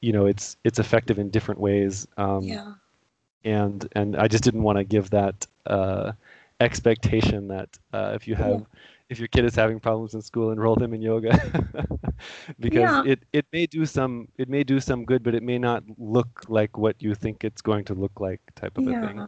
you 0.00 0.12
know 0.12 0.26
it's 0.26 0.56
it's 0.64 0.78
effective 0.78 1.18
in 1.18 1.28
different 1.28 1.60
ways 1.60 2.06
um, 2.16 2.44
yeah. 2.44 2.74
and 3.44 3.86
and 3.92 4.16
I 4.16 4.28
just 4.28 4.44
didn't 4.44 4.62
want 4.62 4.78
to 4.78 4.84
give 4.84 5.10
that 5.10 5.46
uh, 5.66 6.12
expectation 6.60 7.48
that 7.48 7.68
uh, 7.92 8.12
if 8.14 8.28
you 8.28 8.36
have 8.36 8.60
yeah 8.60 8.80
if 9.10 9.18
your 9.18 9.28
kid 9.28 9.44
is 9.44 9.54
having 9.54 9.78
problems 9.80 10.14
in 10.14 10.22
school, 10.22 10.50
enroll 10.50 10.76
them 10.76 10.94
in 10.94 11.02
yoga 11.02 11.38
because 12.58 12.78
yeah. 12.80 13.02
it, 13.04 13.22
it 13.32 13.46
may 13.52 13.66
do 13.66 13.84
some 13.84 14.28
it 14.38 14.48
may 14.48 14.64
do 14.64 14.80
some 14.80 15.04
good, 15.04 15.22
but 15.22 15.34
it 15.34 15.42
may 15.42 15.58
not 15.58 15.82
look 15.98 16.44
like 16.48 16.78
what 16.78 17.00
you 17.02 17.14
think 17.14 17.44
it's 17.44 17.62
going 17.62 17.84
to 17.84 17.94
look 17.94 18.20
like 18.20 18.40
type 18.54 18.76
of 18.78 18.84
yeah. 18.84 19.02
a 19.02 19.06
thing. 19.06 19.26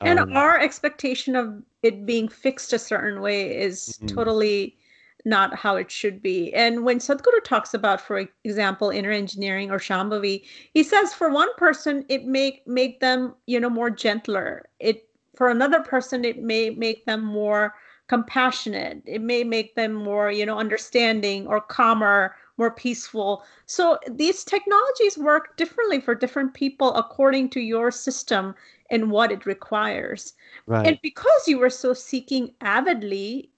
And 0.00 0.18
um, 0.18 0.36
our 0.36 0.58
expectation 0.58 1.36
of 1.36 1.62
it 1.82 2.04
being 2.06 2.28
fixed 2.28 2.72
a 2.72 2.78
certain 2.78 3.20
way 3.20 3.56
is 3.56 3.98
mm-hmm. 4.02 4.14
totally 4.14 4.76
not 5.24 5.54
how 5.54 5.76
it 5.76 5.90
should 5.90 6.20
be. 6.20 6.52
And 6.54 6.84
when 6.84 6.98
Sadhguru 6.98 7.44
talks 7.44 7.74
about, 7.74 8.00
for 8.00 8.26
example, 8.42 8.90
inner 8.90 9.12
engineering 9.12 9.70
or 9.70 9.78
Shambhavi, 9.78 10.42
he 10.74 10.82
says 10.82 11.14
for 11.14 11.30
one 11.30 11.54
person 11.56 12.04
it 12.08 12.24
may 12.24 12.60
make 12.66 12.98
them, 13.00 13.34
you 13.46 13.60
know, 13.60 13.70
more 13.70 13.90
gentler. 13.90 14.68
It 14.80 15.08
for 15.36 15.48
another 15.48 15.80
person 15.80 16.24
it 16.24 16.42
may 16.42 16.70
make 16.70 17.06
them 17.06 17.22
more 17.24 17.74
compassionate. 18.12 19.02
It 19.06 19.22
may 19.22 19.42
make 19.42 19.74
them 19.74 19.94
more 19.94 20.30
you 20.30 20.44
know 20.44 20.58
understanding 20.58 21.46
or 21.46 21.60
calmer 21.60 22.34
more 22.58 22.70
peaceful. 22.70 23.42
So 23.66 23.98
these 24.10 24.44
technologies 24.44 25.16
work 25.16 25.56
differently 25.56 26.00
for 26.00 26.14
different 26.14 26.52
people 26.52 26.94
according 26.94 27.48
to 27.50 27.60
your 27.60 27.90
system 27.90 28.54
and 28.90 29.10
what 29.10 29.32
it 29.32 29.46
requires. 29.46 30.34
Right. 30.66 30.86
and 30.86 30.98
because 31.02 31.48
you 31.48 31.58
were 31.58 31.70
so 31.70 31.94
seeking 31.94 32.52
avidly 32.60 33.50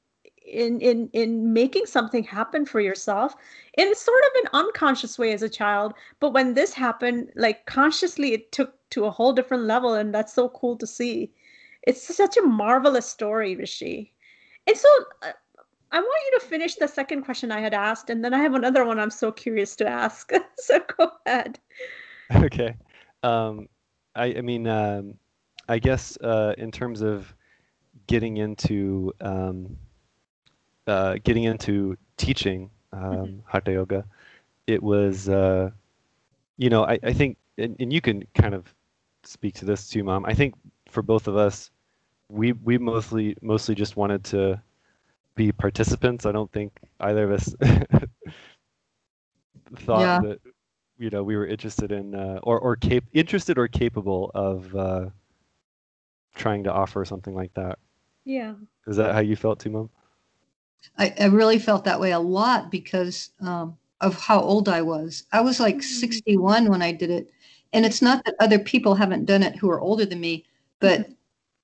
in 0.46 0.80
in 0.80 1.10
in 1.12 1.52
making 1.52 1.86
something 1.86 2.22
happen 2.22 2.64
for 2.66 2.80
yourself 2.80 3.34
in 3.76 3.94
sort 3.94 4.24
of 4.28 4.32
an 4.42 4.50
unconscious 4.52 5.18
way 5.18 5.32
as 5.32 5.42
a 5.42 5.48
child 5.48 5.94
but 6.20 6.34
when 6.34 6.54
this 6.54 6.74
happened 6.74 7.32
like 7.34 7.66
consciously 7.66 8.34
it 8.34 8.52
took 8.52 8.70
to 8.90 9.06
a 9.06 9.10
whole 9.10 9.32
different 9.32 9.64
level 9.64 9.94
and 9.94 10.14
that's 10.14 10.34
so 10.34 10.48
cool 10.50 10.76
to 10.76 10.86
see. 10.86 11.32
It's 11.82 12.16
such 12.16 12.36
a 12.36 12.42
marvelous 12.62 13.08
story 13.16 13.56
rishi 13.56 14.13
and 14.66 14.76
so 14.76 14.88
uh, 15.22 15.32
i 15.92 15.98
want 15.98 16.22
you 16.32 16.38
to 16.38 16.46
finish 16.46 16.76
the 16.76 16.88
second 16.88 17.22
question 17.22 17.50
i 17.50 17.60
had 17.60 17.74
asked 17.74 18.10
and 18.10 18.24
then 18.24 18.34
i 18.34 18.38
have 18.38 18.54
another 18.54 18.84
one 18.84 18.98
i'm 18.98 19.10
so 19.10 19.30
curious 19.30 19.76
to 19.76 19.86
ask 19.86 20.32
so 20.56 20.80
go 20.96 21.10
ahead 21.26 21.58
okay 22.36 22.74
um 23.22 23.68
i 24.14 24.26
i 24.26 24.40
mean 24.40 24.66
um 24.66 25.14
i 25.68 25.78
guess 25.78 26.16
uh 26.22 26.54
in 26.58 26.70
terms 26.70 27.00
of 27.02 27.34
getting 28.06 28.36
into 28.38 29.12
um 29.20 29.76
uh, 30.86 31.16
getting 31.24 31.44
into 31.44 31.96
teaching 32.16 32.70
um, 32.92 33.02
mm-hmm. 33.02 33.38
hatha 33.46 33.72
yoga, 33.72 34.04
it 34.66 34.82
was, 34.82 35.28
uh, 35.28 35.70
you 36.56 36.70
know, 36.70 36.84
I, 36.84 36.98
I 37.02 37.12
think, 37.12 37.36
and, 37.58 37.76
and 37.80 37.92
you 37.92 38.00
can 38.00 38.24
kind 38.34 38.54
of 38.54 38.72
speak 39.24 39.54
to 39.56 39.64
this 39.64 39.88
too, 39.88 40.04
mom. 40.04 40.24
I 40.26 40.34
think 40.34 40.54
for 40.88 41.02
both 41.02 41.26
of 41.26 41.36
us, 41.36 41.70
we 42.28 42.52
we 42.52 42.78
mostly 42.78 43.36
mostly 43.42 43.74
just 43.74 43.96
wanted 43.96 44.24
to 44.24 44.60
be 45.34 45.52
participants. 45.52 46.26
I 46.26 46.32
don't 46.32 46.50
think 46.52 46.72
either 47.00 47.24
of 47.24 47.32
us 47.32 47.54
thought 49.78 50.00
yeah. 50.00 50.20
that 50.20 50.40
you 50.98 51.10
know 51.10 51.22
we 51.22 51.36
were 51.36 51.46
interested 51.46 51.92
in 51.92 52.14
uh, 52.14 52.40
or 52.42 52.58
or 52.58 52.76
cap- 52.76 53.04
interested 53.12 53.58
or 53.58 53.68
capable 53.68 54.30
of 54.34 54.74
uh, 54.74 55.06
trying 56.34 56.64
to 56.64 56.72
offer 56.72 57.04
something 57.04 57.34
like 57.34 57.52
that. 57.54 57.78
Yeah. 58.24 58.54
Is 58.86 58.96
that 58.96 59.14
how 59.14 59.20
you 59.20 59.36
felt 59.36 59.60
too, 59.60 59.70
mom? 59.70 59.90
I, 60.98 61.14
I 61.18 61.26
really 61.26 61.58
felt 61.58 61.84
that 61.84 62.00
way 62.00 62.12
a 62.12 62.18
lot 62.18 62.70
because 62.70 63.30
um, 63.40 63.76
of 64.00 64.18
how 64.20 64.40
old 64.40 64.68
I 64.68 64.82
was. 64.82 65.24
I 65.32 65.40
was 65.40 65.60
like 65.60 65.76
mm-hmm. 65.76 66.00
61 66.00 66.68
when 66.68 66.82
I 66.82 66.92
did 66.92 67.10
it. 67.10 67.30
And 67.72 67.84
it's 67.84 68.02
not 68.02 68.24
that 68.24 68.36
other 68.38 68.58
people 68.58 68.94
haven't 68.94 69.24
done 69.24 69.42
it 69.42 69.56
who 69.56 69.68
are 69.70 69.80
older 69.80 70.04
than 70.04 70.20
me, 70.20 70.44
but 70.78 71.00
mm-hmm. 71.00 71.12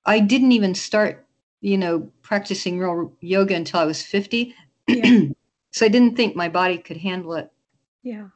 I 0.05 0.19
didn't 0.19 0.51
even 0.51 0.75
start, 0.75 1.25
you 1.61 1.77
know, 1.77 2.11
practicing 2.21 2.79
real 2.79 3.13
yoga 3.21 3.55
until 3.55 3.79
I 3.79 3.85
was 3.85 4.01
50. 4.01 4.55
Yeah. 4.87 5.21
so 5.71 5.85
I 5.85 5.89
didn't 5.89 6.15
think 6.15 6.35
my 6.35 6.49
body 6.49 6.77
could 6.77 6.97
handle 6.97 7.33
it. 7.35 7.51
Yeah. 8.03 8.27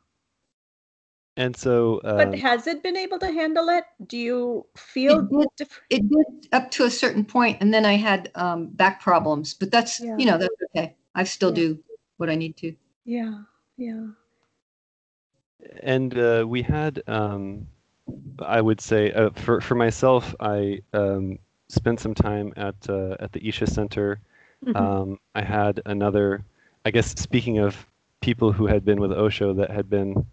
And 1.38 1.56
so, 1.56 2.00
uh, 2.06 2.16
but 2.16 2.40
has 2.40 2.66
it 2.66 2.82
been 2.82 2.96
able 2.96 3.20
to 3.20 3.30
handle 3.30 3.68
it? 3.68 3.84
Do 4.08 4.18
you 4.18 4.66
feel 4.78 5.20
it 5.20 5.30
did, 5.30 5.48
different? 5.58 5.86
It 5.90 6.10
did 6.10 6.48
up 6.54 6.72
to 6.72 6.86
a 6.86 6.90
certain 6.90 7.26
point, 7.26 7.58
and 7.60 7.74
then 7.74 7.86
I 7.86 7.96
had 7.96 8.32
um, 8.36 8.68
back 8.68 9.02
problems. 9.02 9.54
But 9.54 9.70
that's 9.70 10.00
yeah. 10.00 10.16
you 10.18 10.26
know 10.26 10.38
that's 10.38 10.56
okay. 10.70 10.96
I 11.14 11.26
still 11.26 11.50
yeah. 11.50 11.56
do 11.56 11.84
what 12.18 12.30
I 12.30 12.36
need 12.36 12.56
to. 12.58 12.74
Yeah, 13.04 13.40
yeah. 13.76 14.08
And 15.84 16.18
uh, 16.18 16.46
we 16.48 16.62
had, 16.62 17.04
um, 17.08 17.68
I 18.40 18.62
would 18.62 18.80
say, 18.80 19.12
uh, 19.12 19.32
for 19.32 19.60
for 19.60 19.76
myself, 19.76 20.34
I 20.40 20.80
um, 20.94 21.38
spent 21.76 22.00
some 22.00 22.14
time 22.14 22.54
at 22.56 22.76
uh, 22.90 23.16
at 23.20 23.32
the 23.32 23.48
Isha 23.48 23.68
Center. 23.68 24.20
Mm-hmm. 24.66 24.76
Um, 24.76 25.20
I 25.36 25.44
had 25.44 25.82
another, 25.86 26.44
I 26.86 26.92
guess, 26.92 27.12
speaking 27.20 27.60
of 27.60 27.86
people 28.22 28.52
who 28.52 28.66
had 28.66 28.84
been 28.84 29.00
with 29.00 29.12
Osho 29.12 29.54
that 29.54 29.70
had 29.70 29.90
been 29.90 30.26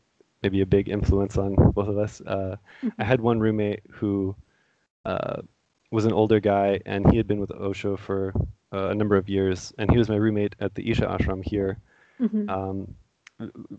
maybe 0.43 0.61
a 0.61 0.67
big 0.67 0.89
influence 0.89 1.37
on 1.37 1.55
both 1.55 1.89
of 1.89 1.99
us. 1.99 2.23
Uh, 2.27 2.57
mm-hmm. 2.83 2.89
I 2.99 3.05
had 3.05 3.21
one 3.21 3.41
roommate 3.41 3.83
who 3.91 4.35
uh, 5.05 5.43
was 5.91 6.05
an 6.05 6.13
older 6.13 6.41
guy, 6.41 6.81
and 6.87 7.11
he 7.11 7.17
had 7.17 7.27
been 7.27 7.41
with 7.41 7.51
Osho 7.51 7.97
for 7.97 8.33
uh, 8.73 8.89
a 8.89 8.95
number 8.95 9.17
of 9.17 9.29
years, 9.29 9.73
and 9.79 9.91
he 9.91 9.99
was 9.99 10.09
my 10.09 10.17
roommate 10.17 10.57
at 10.61 10.75
the 10.75 10.91
Isha 10.91 11.07
Ashram 11.07 11.45
here. 11.45 11.79
Mm-hmm. 12.21 12.49
Um, 12.49 12.95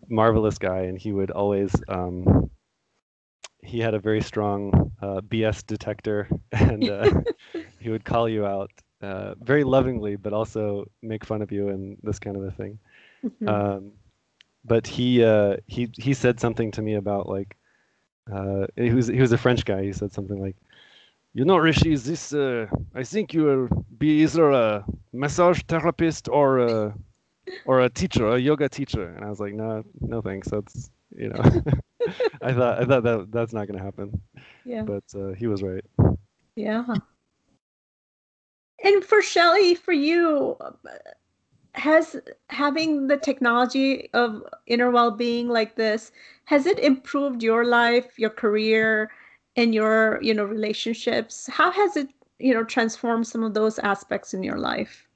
marvelous 0.10 0.58
guy, 0.58 0.82
and 0.82 1.00
he 1.00 1.12
would 1.12 1.32
always. 1.32 1.74
Um, 1.88 2.50
he 3.64 3.80
had 3.80 3.94
a 3.94 4.00
very 4.00 4.22
strong 4.22 4.92
uh, 5.02 5.22
BS 5.22 5.66
detector, 5.66 6.28
and 6.52 6.90
uh, 6.90 7.10
he 7.80 7.90
would 7.90 8.06
call 8.06 8.28
you 8.28 8.46
out 8.46 8.72
uh, 9.02 9.36
very 9.42 9.64
lovingly, 9.64 10.16
but 10.16 10.34
also 10.34 10.90
make 11.02 11.26
fun 11.26 11.42
of 11.42 11.52
you 11.52 11.70
and 11.70 11.98
this 12.04 12.20
kind 12.20 12.38
of 12.38 12.44
a 12.44 12.52
thing. 12.52 12.80
Mm-hmm. 13.24 13.48
Um, 13.48 13.92
but 14.66 14.88
he 14.88 15.24
uh, 15.24 15.58
he 15.68 15.90
he 15.94 16.14
said 16.14 16.40
something 16.40 16.72
to 16.72 16.82
me 16.82 16.96
about 16.96 17.28
like 17.28 17.58
uh, 18.32 18.68
he 18.76 18.92
was 18.92 19.08
he 19.08 19.20
was 19.20 19.32
a 19.32 19.38
French 19.38 19.66
guy. 19.66 19.84
He 19.84 19.94
said 19.94 20.14
something 20.14 20.42
like, 20.42 20.56
"You 21.34 21.46
know, 21.46 21.58
Rishi, 21.58 21.92
is 21.92 22.06
this 22.06 22.34
uh, 22.34 22.68
I 22.96 23.04
think 23.04 23.34
you 23.34 23.44
will 23.44 23.86
be 23.98 24.22
either 24.24 24.52
a 24.52 24.86
massage 25.12 25.62
therapist 25.68 26.30
or 26.30 26.60
a 26.60 26.96
or 27.66 27.82
a 27.82 27.90
teacher, 27.90 28.28
a 28.30 28.40
yoga 28.40 28.70
teacher." 28.70 29.10
And 29.10 29.26
I 29.26 29.30
was 29.30 29.40
like, 29.40 29.54
"No, 29.54 29.84
no 30.00 30.22
thanks. 30.22 30.50
That's 30.50 30.90
you 31.16 31.30
know." 31.30 31.42
I 32.42 32.54
thought 32.54 32.82
I 32.82 32.86
thought 32.86 33.04
that 33.04 33.28
that's 33.32 33.54
not 33.54 33.68
going 33.68 33.78
to 33.78 33.84
happen. 33.84 34.22
Yeah. 34.66 34.84
But 34.84 35.04
uh, 35.16 35.34
he 35.34 35.48
was 35.48 35.64
right. 35.64 35.86
Yeah. 36.56 36.86
And 38.84 39.04
for 39.04 39.22
Shelley, 39.22 39.76
for 39.76 39.94
you, 39.94 40.58
has 41.76 42.16
having 42.50 43.08
the 43.08 43.18
technology 43.18 44.10
of 44.14 44.44
inner 44.68 44.92
well-being 44.92 45.48
like 45.48 45.76
this 45.76 46.12
has 46.46 46.66
it 46.66 46.78
improved 46.80 47.42
your 47.42 47.66
life 47.66 48.18
your 48.18 48.30
career 48.30 49.10
and 49.56 49.74
your 49.74 50.20
you 50.22 50.34
know 50.34 50.44
relationships 50.44 51.50
how 51.52 51.72
has 51.72 51.98
it 51.98 52.10
you 52.38 52.54
know 52.54 52.64
transformed 52.64 53.26
some 53.26 53.44
of 53.44 53.54
those 53.54 53.80
aspects 53.80 54.34
in 54.34 54.44
your 54.44 54.58
life 54.58 55.08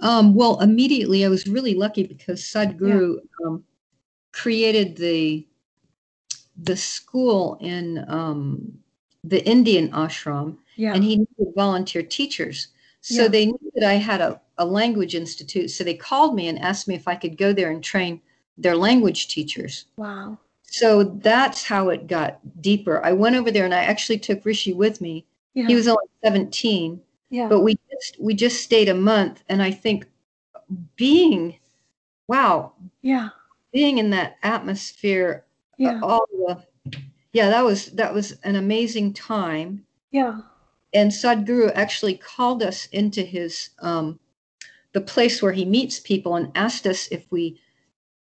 um, 0.00 0.34
well 0.34 0.60
immediately 0.60 1.24
i 1.24 1.28
was 1.28 1.46
really 1.46 1.74
lucky 1.74 2.06
because 2.06 2.42
sadhguru 2.42 3.16
yeah. 3.16 3.46
um, 3.46 3.64
created 4.42 4.96
the 4.96 5.46
the 6.62 6.76
school 6.76 7.58
in 7.60 8.04
um, 8.08 8.72
the 9.24 9.44
indian 9.44 9.90
ashram 9.90 10.56
yeah. 10.76 10.94
and 10.94 11.02
he 11.02 11.16
needed 11.16 11.54
volunteer 11.54 12.02
teachers 12.02 12.68
so 13.00 13.22
yeah. 13.22 13.28
they 13.28 13.46
knew 13.46 13.72
that 13.74 13.88
i 13.88 13.94
had 13.94 14.20
a 14.20 14.40
a 14.58 14.64
language 14.64 15.14
institute. 15.14 15.70
So 15.70 15.84
they 15.84 15.94
called 15.94 16.34
me 16.34 16.48
and 16.48 16.58
asked 16.58 16.88
me 16.88 16.94
if 16.94 17.08
I 17.08 17.14
could 17.14 17.36
go 17.36 17.52
there 17.52 17.70
and 17.70 17.82
train 17.82 18.20
their 18.58 18.76
language 18.76 19.28
teachers. 19.28 19.86
Wow. 19.96 20.38
So 20.62 21.04
that's 21.04 21.64
how 21.64 21.90
it 21.90 22.06
got 22.06 22.40
deeper. 22.60 23.04
I 23.04 23.12
went 23.12 23.36
over 23.36 23.50
there 23.50 23.64
and 23.64 23.74
I 23.74 23.84
actually 23.84 24.18
took 24.18 24.44
Rishi 24.44 24.72
with 24.72 25.00
me. 25.00 25.24
Yeah. 25.54 25.66
He 25.66 25.74
was 25.74 25.88
only 25.88 26.06
17. 26.24 27.00
Yeah. 27.30 27.48
But 27.48 27.60
we 27.60 27.76
just 27.90 28.20
we 28.20 28.34
just 28.34 28.62
stayed 28.62 28.88
a 28.88 28.94
month 28.94 29.42
and 29.48 29.62
I 29.62 29.70
think 29.70 30.06
being 30.96 31.58
wow. 32.28 32.72
Yeah. 33.02 33.30
Being 33.76 33.98
in 33.98 34.10
that 34.10 34.36
atmosphere 34.42 35.44
yeah. 35.78 36.00
all 36.02 36.26
the 36.30 36.64
yeah, 37.32 37.50
that 37.50 37.64
was 37.64 37.86
that 37.92 38.14
was 38.14 38.32
an 38.44 38.56
amazing 38.56 39.12
time. 39.12 39.84
Yeah. 40.10 40.40
And 40.94 41.10
Sadhguru 41.10 41.70
actually 41.74 42.16
called 42.16 42.62
us 42.62 42.86
into 42.86 43.20
his 43.22 43.70
um, 43.80 44.18
the 44.92 45.02
place 45.02 45.42
where 45.42 45.52
he 45.52 45.66
meets 45.66 46.00
people 46.00 46.36
and 46.36 46.50
asked 46.54 46.86
us 46.86 47.08
if 47.08 47.30
we 47.30 47.60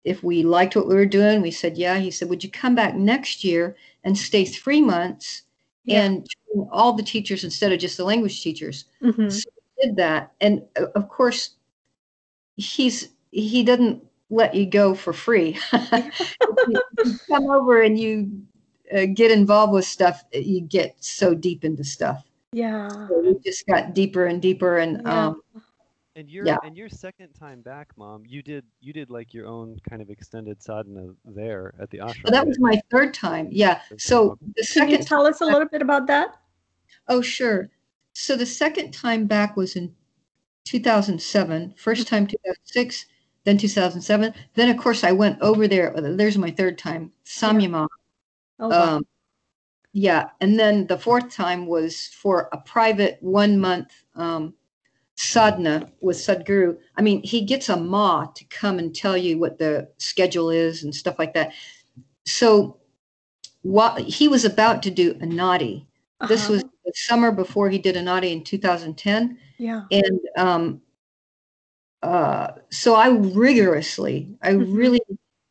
if 0.04 0.22
we 0.22 0.44
liked 0.44 0.76
what 0.76 0.88
we 0.88 0.96
were 0.96 1.06
doing. 1.06 1.42
We 1.42 1.52
said, 1.52 1.78
yeah. 1.78 1.98
He 1.98 2.12
said, 2.12 2.30
would 2.30 2.44
you 2.44 2.52
come 2.52 2.76
back 2.76 2.96
next 2.96 3.44
year 3.44 3.78
and 4.04 4.18
stay 4.18 4.44
three 4.44 4.82
months 4.82 5.44
yeah. 5.86 6.04
and 6.04 6.28
all 6.72 6.92
the 6.92 7.02
teachers 7.02 7.46
instead 7.46 7.72
of 7.72 7.80
just 7.80 7.96
the 7.96 8.04
language 8.04 8.44
teachers? 8.44 8.86
Mm-hmm. 9.02 9.30
So 9.30 9.50
we 9.56 9.88
did 9.88 9.96
that. 9.96 10.34
And 10.42 10.62
uh, 10.78 10.88
of 10.96 11.08
course, 11.08 11.52
he's 12.58 13.10
he 13.32 13.64
doesn't 13.64 14.04
let 14.30 14.56
you 14.56 14.66
go 14.66 14.96
for 14.96 15.14
free. 15.14 15.58
you 15.74 16.82
come 17.28 17.50
over 17.50 17.82
and 17.82 18.00
you 18.00 18.42
uh, 18.94 19.06
get 19.14 19.32
involved 19.32 19.74
with 19.74 19.86
stuff, 19.86 20.24
you 20.34 20.62
get 20.62 20.96
so 21.00 21.34
deep 21.34 21.64
into 21.64 21.84
stuff. 21.84 22.24
Yeah. 22.52 22.90
So 22.90 23.22
we 23.22 23.36
just 23.44 23.66
got 23.68 23.94
deeper 23.94 24.26
and 24.26 24.42
deeper 24.42 24.78
and 24.78 25.02
yeah. 25.04 25.28
um, 25.28 25.42
and 26.16 26.30
your 26.30 26.46
yeah. 26.46 26.58
and 26.64 26.78
your 26.78 26.88
second 26.88 27.34
time 27.34 27.62
back, 27.62 27.90
mom, 27.98 28.24
you 28.26 28.42
did 28.42 28.64
you 28.80 28.94
did 28.94 29.10
like 29.10 29.34
your 29.34 29.48
own 29.48 29.78
kind 29.90 30.02
of 30.02 30.10
extended 30.10 30.64
sadhana 30.64 31.10
there 31.26 31.74
at 31.80 31.90
the 31.90 31.98
ashram. 31.98 32.24
Well, 32.24 32.32
that 32.32 32.48
was 32.48 32.58
my 32.60 32.80
third 32.90 33.14
time. 33.14 33.50
Yeah. 33.52 33.82
So 33.98 34.38
the 34.56 34.64
second. 34.64 34.92
Can 34.92 35.00
you 35.00 35.06
tell 35.06 35.28
us 35.28 35.42
a 35.42 35.46
little 35.46 35.68
bit 35.68 35.82
about 35.82 36.08
that? 36.08 36.38
Oh, 37.10 37.22
sure. 37.22 37.70
So 38.14 38.38
the 38.38 38.46
second 38.46 38.92
time 38.92 39.28
back 39.28 39.58
was 39.58 39.76
in 39.76 39.94
2007. 40.64 41.74
First 41.78 42.08
time 42.08 42.26
2006, 42.26 43.06
then 43.46 43.58
2007. 43.58 44.34
Then 44.56 44.70
of 44.70 44.78
course 44.78 45.04
I 45.04 45.12
went 45.12 45.42
over 45.42 45.68
there. 45.68 45.94
There's 45.96 46.38
my 46.38 46.52
third 46.52 46.78
time, 46.78 47.12
Samyama. 47.26 47.88
Yeah. 48.60 48.66
Oh, 48.66 48.70
wow. 48.70 48.96
Um, 48.98 49.08
yeah, 49.94 50.30
and 50.42 50.60
then 50.60 50.88
the 50.88 50.98
fourth 50.98 51.34
time 51.34 51.68
was 51.68 52.08
for 52.08 52.50
a 52.52 52.58
private 52.58 53.18
one 53.22 53.58
month 53.58 53.94
um, 54.16 54.54
sadhana 55.16 55.90
with 56.02 56.18
Sadhguru, 56.18 56.78
I 56.98 57.02
mean, 57.02 57.24
he 57.24 57.42
gets 57.42 57.70
a 57.70 57.78
ma 57.78 58.26
to 58.26 58.46
come 58.46 58.80
and 58.80 58.94
tell 58.94 59.16
you 59.16 59.40
what 59.40 59.58
the 59.58 59.90
schedule 59.98 60.50
is 60.50 60.84
and 60.84 60.94
stuff 60.94 61.18
like 61.18 61.34
that. 61.34 61.54
So 62.26 62.78
while 63.62 63.96
he 63.96 64.28
was 64.28 64.46
about 64.46 64.84
to 64.84 64.92
do 64.92 65.14
Anadi, 65.16 65.86
uh-huh. 66.20 66.28
this 66.28 66.50
was 66.50 66.64
the 66.64 66.92
summer 66.94 67.32
before 67.32 67.70
he 67.70 67.78
did 67.78 67.96
Anadi 67.96 68.32
in 68.32 68.44
2010. 68.44 69.38
Yeah. 69.58 69.84
And 69.92 70.20
um, 70.38 70.82
uh, 72.06 72.56
so 72.70 72.96
I 72.96 73.10
rigorously, 73.10 74.30
I 74.42 74.52
Mhm. 74.58 74.68
really 74.76 75.02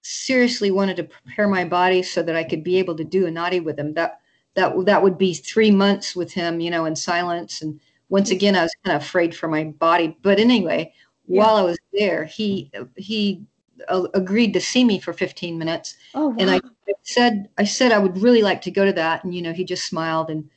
seriously 0.03 0.71
wanted 0.71 0.97
to 0.97 1.05
prepare 1.05 1.49
my 1.49 1.65
body 1.65 2.03
so 2.03 2.23
that 2.23 2.37
I 2.37 2.45
could 2.45 2.63
be 2.65 2.79
able 2.79 2.97
to 2.97 3.05
do 3.05 3.27
Anadi 3.27 3.63
with 3.65 3.79
him. 3.79 3.95
That 3.95 4.21
that 4.55 4.75
that 4.87 5.03
would 5.03 5.19
be 5.19 5.35
three 5.35 5.71
months 5.71 6.15
with 6.17 6.33
him, 6.33 6.61
you 6.61 6.71
know, 6.71 6.85
in 6.85 6.97
silence. 6.97 7.63
And 7.63 7.81
once 8.09 8.31
again, 8.31 8.57
I 8.57 8.63
was 8.63 8.75
kind 8.85 8.97
of 8.97 9.03
afraid 9.03 9.35
for 9.37 9.49
my 9.49 9.65
body. 9.65 10.17
But 10.23 10.39
anyway, 10.39 10.93
Yeah. 11.27 11.43
while 11.45 11.57
I 11.57 11.63
was 11.63 11.79
there, 11.93 12.25
he 12.25 12.71
he 12.97 13.45
uh, 13.89 14.07
agreed 14.15 14.53
to 14.55 14.61
see 14.61 14.85
me 14.85 15.01
for 15.01 15.13
15 15.13 15.59
minutes, 15.59 15.97
Oh, 16.15 16.29
wow. 16.29 16.35
and 16.39 16.51
I 16.51 16.61
said 17.03 17.49
I 17.59 17.65
said 17.65 17.93
I 17.93 17.99
would 17.99 18.19
really 18.19 18.43
like 18.43 18.63
to 18.63 18.71
go 18.71 18.85
to 18.85 18.93
that, 18.93 19.25
and 19.25 19.35
you 19.35 19.43
know, 19.43 19.53
he 19.53 19.65
just 19.65 19.87
smiled 19.87 20.31
and 20.31 20.49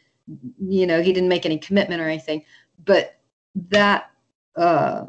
you 0.60 0.86
know 0.88 1.02
he 1.02 1.14
didn't 1.14 1.30
make 1.30 1.46
any 1.46 1.58
commitment 1.58 2.02
or 2.02 2.08
anything. 2.10 2.44
But 2.86 3.18
that 3.70 4.12
uh, 4.56 5.06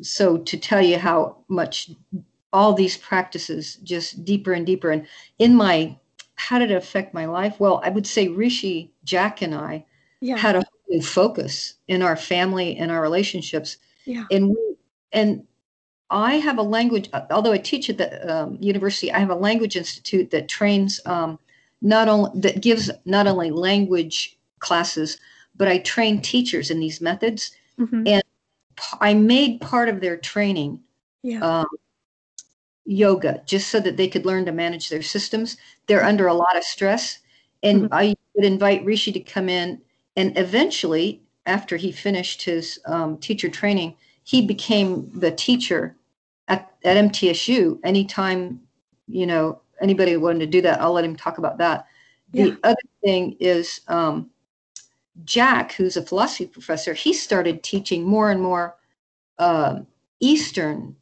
so 0.00 0.38
to 0.38 0.56
tell 0.56 0.82
you 0.82 0.98
how 0.98 1.36
much 1.48 1.90
all 2.52 2.72
these 2.72 2.96
practices 2.96 3.76
just 3.76 4.24
deeper 4.24 4.52
and 4.52 4.66
deeper 4.66 4.90
and 4.90 5.06
in 5.38 5.54
my 5.54 5.94
how 6.36 6.58
did 6.58 6.70
it 6.70 6.76
affect 6.76 7.14
my 7.14 7.26
life 7.26 7.58
well 7.58 7.80
i 7.84 7.90
would 7.90 8.06
say 8.06 8.28
rishi 8.28 8.90
jack 9.04 9.42
and 9.42 9.54
i 9.54 9.84
yeah. 10.20 10.36
had 10.36 10.56
a 10.56 10.64
new 10.88 11.02
focus 11.02 11.74
in 11.88 12.02
our 12.02 12.16
family 12.16 12.76
and 12.76 12.90
our 12.90 13.02
relationships 13.02 13.76
yeah. 14.06 14.24
and 14.30 14.48
we, 14.50 14.76
and 15.12 15.46
i 16.10 16.34
have 16.34 16.58
a 16.58 16.62
language 16.62 17.10
although 17.30 17.52
i 17.52 17.58
teach 17.58 17.90
at 17.90 17.98
the 17.98 18.34
um, 18.34 18.56
university 18.60 19.12
i 19.12 19.18
have 19.18 19.30
a 19.30 19.34
language 19.34 19.76
institute 19.76 20.30
that 20.30 20.48
trains 20.48 21.00
um, 21.06 21.38
not 21.82 22.08
only 22.08 22.30
that 22.40 22.62
gives 22.62 22.90
not 23.04 23.26
only 23.26 23.50
language 23.50 24.38
classes 24.58 25.18
but 25.56 25.68
i 25.68 25.78
train 25.78 26.20
teachers 26.20 26.70
in 26.70 26.80
these 26.80 27.00
methods 27.00 27.52
Mhm. 27.78 28.22
I 29.00 29.14
made 29.14 29.60
part 29.60 29.88
of 29.88 30.00
their 30.00 30.16
training 30.16 30.80
Yeah. 31.22 31.40
um, 31.40 31.66
yoga 32.84 33.42
just 33.44 33.68
so 33.68 33.80
that 33.80 33.96
they 33.96 34.08
could 34.08 34.24
learn 34.24 34.44
to 34.46 34.52
manage 34.52 34.88
their 34.88 35.02
systems. 35.02 35.56
They're 35.86 36.04
under 36.04 36.26
a 36.26 36.34
lot 36.34 36.56
of 36.56 36.64
stress. 36.64 37.18
And 37.62 37.82
Mhm. 37.82 37.88
I 37.92 38.14
would 38.34 38.44
invite 38.44 38.84
Rishi 38.84 39.12
to 39.12 39.20
come 39.20 39.48
in. 39.48 39.80
And 40.16 40.36
eventually, 40.38 41.20
after 41.46 41.76
he 41.76 41.92
finished 41.92 42.42
his 42.42 42.78
um, 42.86 43.18
teacher 43.18 43.48
training, 43.48 43.94
he 44.24 44.46
became 44.46 45.10
the 45.18 45.30
teacher 45.30 45.96
at, 46.48 46.72
at 46.84 46.96
MTSU. 46.96 47.78
Anytime, 47.84 48.60
you 49.06 49.26
know, 49.26 49.60
anybody 49.80 50.16
wanted 50.16 50.40
to 50.40 50.46
do 50.46 50.60
that, 50.62 50.80
I'll 50.80 50.92
let 50.92 51.04
him 51.04 51.16
talk 51.16 51.38
about 51.38 51.58
that. 51.58 51.86
The 52.32 52.56
other 52.62 52.76
thing 53.02 53.36
is 53.40 53.80
um, 53.88 54.30
Jack, 55.24 55.72
who's 55.72 55.96
a 55.96 56.02
philosophy 56.02 56.46
professor, 56.46 56.94
he 56.94 57.12
started 57.12 57.62
teaching 57.62 58.04
more 58.04 58.30
and 58.30 58.40
more 58.40 58.76
um, 59.38 59.86
Eastern 60.20 60.96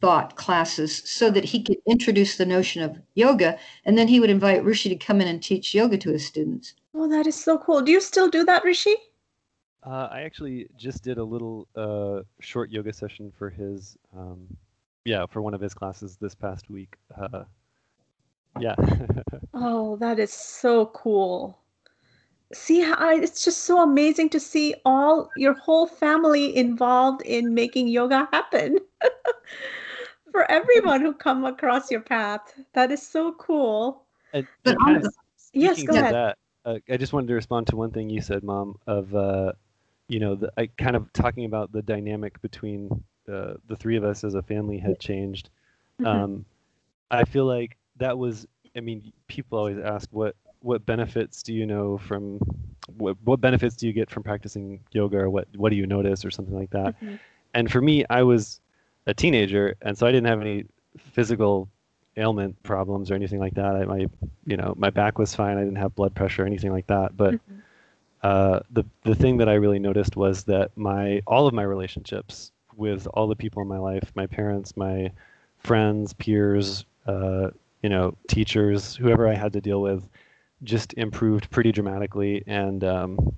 thought 0.00 0.36
classes 0.36 1.02
so 1.08 1.30
that 1.30 1.44
he 1.44 1.62
could 1.62 1.76
introduce 1.86 2.36
the 2.36 2.44
notion 2.44 2.82
of 2.82 2.98
yoga. 3.14 3.58
And 3.84 3.96
then 3.96 4.08
he 4.08 4.20
would 4.20 4.30
invite 4.30 4.64
Rishi 4.64 4.88
to 4.88 4.96
come 4.96 5.20
in 5.20 5.28
and 5.28 5.42
teach 5.42 5.74
yoga 5.74 5.96
to 5.98 6.10
his 6.10 6.26
students. 6.26 6.74
oh, 6.94 7.08
that 7.08 7.26
is 7.26 7.36
so 7.36 7.56
cool. 7.56 7.82
Do 7.82 7.92
you 7.92 8.00
still 8.00 8.28
do 8.28 8.44
that, 8.44 8.64
Rishi? 8.64 8.94
Uh, 9.84 10.08
I 10.10 10.22
actually 10.22 10.68
just 10.76 11.02
did 11.02 11.18
a 11.18 11.24
little 11.24 11.68
uh, 11.76 12.22
short 12.40 12.70
yoga 12.70 12.92
session 12.92 13.32
for 13.36 13.50
his, 13.50 13.96
um, 14.16 14.46
yeah, 15.04 15.26
for 15.26 15.42
one 15.42 15.54
of 15.54 15.60
his 15.60 15.74
classes 15.74 16.16
this 16.20 16.34
past 16.34 16.70
week. 16.70 16.96
Uh, 17.16 17.44
yeah. 18.60 18.74
Oh, 19.54 19.96
that 19.96 20.18
is 20.18 20.32
so 20.32 20.86
cool. 20.86 21.58
See 22.52 22.80
how 22.80 22.94
I, 22.94 23.14
it's 23.14 23.44
just 23.44 23.60
so 23.60 23.82
amazing 23.82 24.28
to 24.30 24.40
see 24.40 24.74
all 24.84 25.30
your 25.36 25.54
whole 25.54 25.86
family 25.86 26.54
involved 26.56 27.22
in 27.22 27.54
making 27.54 27.88
yoga 27.88 28.28
happen 28.32 28.78
for 30.32 30.50
everyone 30.50 31.00
who 31.00 31.14
come 31.14 31.44
across 31.44 31.90
your 31.90 32.00
path. 32.00 32.54
That 32.74 32.90
is 32.90 33.06
so 33.06 33.32
cool. 33.32 34.04
and, 34.32 34.46
But 34.64 34.76
and 34.76 34.84
kind 34.84 35.06
of 35.06 35.14
Yes, 35.54 35.82
go 35.82 35.94
ahead. 35.94 36.14
that, 36.14 36.38
uh, 36.64 36.78
I 36.90 36.96
just 36.96 37.12
wanted 37.12 37.28
to 37.28 37.34
respond 37.34 37.66
to 37.68 37.76
one 37.76 37.90
thing 37.90 38.08
you 38.08 38.20
said, 38.20 38.42
Mom, 38.42 38.78
of 38.86 39.14
uh, 39.14 39.52
you 40.08 40.20
know, 40.20 40.34
the, 40.34 40.52
I 40.56 40.66
kind 40.78 40.96
of 40.96 41.12
talking 41.12 41.44
about 41.44 41.72
the 41.72 41.82
dynamic 41.82 42.40
between 42.42 43.04
uh, 43.28 43.54
the 43.68 43.76
three 43.76 43.96
of 43.96 44.04
us 44.04 44.24
as 44.24 44.34
a 44.34 44.42
family 44.42 44.78
had 44.78 44.98
changed. 44.98 45.50
Mhm. 46.00 46.06
Um, 46.06 46.44
I 47.10 47.24
feel 47.24 47.46
like 47.46 47.76
that 47.96 48.16
was. 48.16 48.46
I 48.74 48.80
mean, 48.80 49.12
people 49.26 49.58
always 49.58 49.78
ask 49.78 50.08
what 50.12 50.34
what 50.62 50.84
benefits 50.86 51.42
do 51.42 51.52
you 51.52 51.66
know 51.66 51.98
from 51.98 52.38
what 52.96 53.16
what 53.24 53.40
benefits 53.40 53.76
do 53.76 53.86
you 53.86 53.92
get 53.92 54.10
from 54.10 54.22
practicing 54.22 54.80
yoga 54.92 55.18
or 55.18 55.30
what 55.30 55.46
what 55.56 55.70
do 55.70 55.76
you 55.76 55.86
notice 55.86 56.24
or 56.24 56.30
something 56.30 56.54
like 56.54 56.70
that. 56.70 56.94
Mhm. 57.00 57.18
And 57.54 57.70
for 57.70 57.80
me, 57.80 58.04
I 58.08 58.22
was 58.22 58.60
a 59.06 59.14
teenager, 59.14 59.74
and 59.82 59.96
so 59.96 60.06
I 60.06 60.12
didn't 60.12 60.26
have 60.28 60.40
any 60.40 60.64
physical 60.98 61.68
ailment 62.16 62.62
problems 62.62 63.10
or 63.10 63.14
anything 63.14 63.40
like 63.40 63.54
that. 63.54 63.74
I, 63.76 63.84
my 63.84 64.06
you 64.46 64.56
know 64.56 64.74
my 64.76 64.90
back 64.90 65.18
was 65.18 65.34
fine. 65.34 65.56
I 65.58 65.60
didn't 65.60 65.76
have 65.76 65.94
blood 65.94 66.14
pressure 66.14 66.42
or 66.44 66.46
anything 66.46 66.72
like 66.72 66.86
that. 66.88 67.16
But 67.16 67.34
Mhm. 67.34 67.38
uh, 68.22 68.60
the 68.70 68.84
the 69.04 69.14
thing 69.14 69.38
that 69.38 69.48
I 69.48 69.54
really 69.54 69.78
noticed 69.78 70.16
was 70.16 70.44
that 70.44 70.70
my 70.76 71.22
all 71.26 71.46
of 71.46 71.54
my 71.54 71.62
relationships 71.64 72.52
with 72.76 73.06
all 73.14 73.26
the 73.26 73.36
people 73.36 73.62
in 73.62 73.68
my 73.68 73.78
life, 73.78 74.12
my 74.14 74.26
parents, 74.26 74.76
my 74.76 75.10
friends, 75.58 76.12
peers, 76.14 76.84
uh, 77.06 77.50
you 77.82 77.88
know, 77.90 78.14
teachers, 78.28 78.96
whoever 78.96 79.28
I 79.28 79.34
had 79.34 79.52
to 79.54 79.60
deal 79.60 79.82
with, 79.82 80.08
just 80.64 80.94
improved 80.94 81.50
pretty 81.50 81.72
dramatically. 81.72 82.42
And 82.46 82.84
um, 82.84 83.34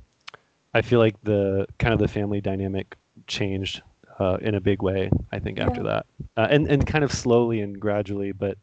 I 0.72 0.82
feel 0.82 0.98
like 0.98 1.16
the 1.22 1.66
kind 1.78 1.92
of 1.92 2.00
the 2.00 2.08
family 2.08 2.40
dynamic 2.40 2.96
changed 3.26 3.82
uh, 4.18 4.38
in 4.40 4.54
a 4.54 4.60
big 4.60 4.82
way. 4.82 5.10
I 5.32 5.38
think 5.38 5.58
after 5.58 5.82
that, 5.84 6.06
uh, 6.36 6.48
and 6.50 6.68
and 6.68 6.86
kind 6.86 7.04
of 7.04 7.12
slowly 7.12 7.60
and 7.60 7.78
gradually, 7.78 8.32
but. 8.32 8.58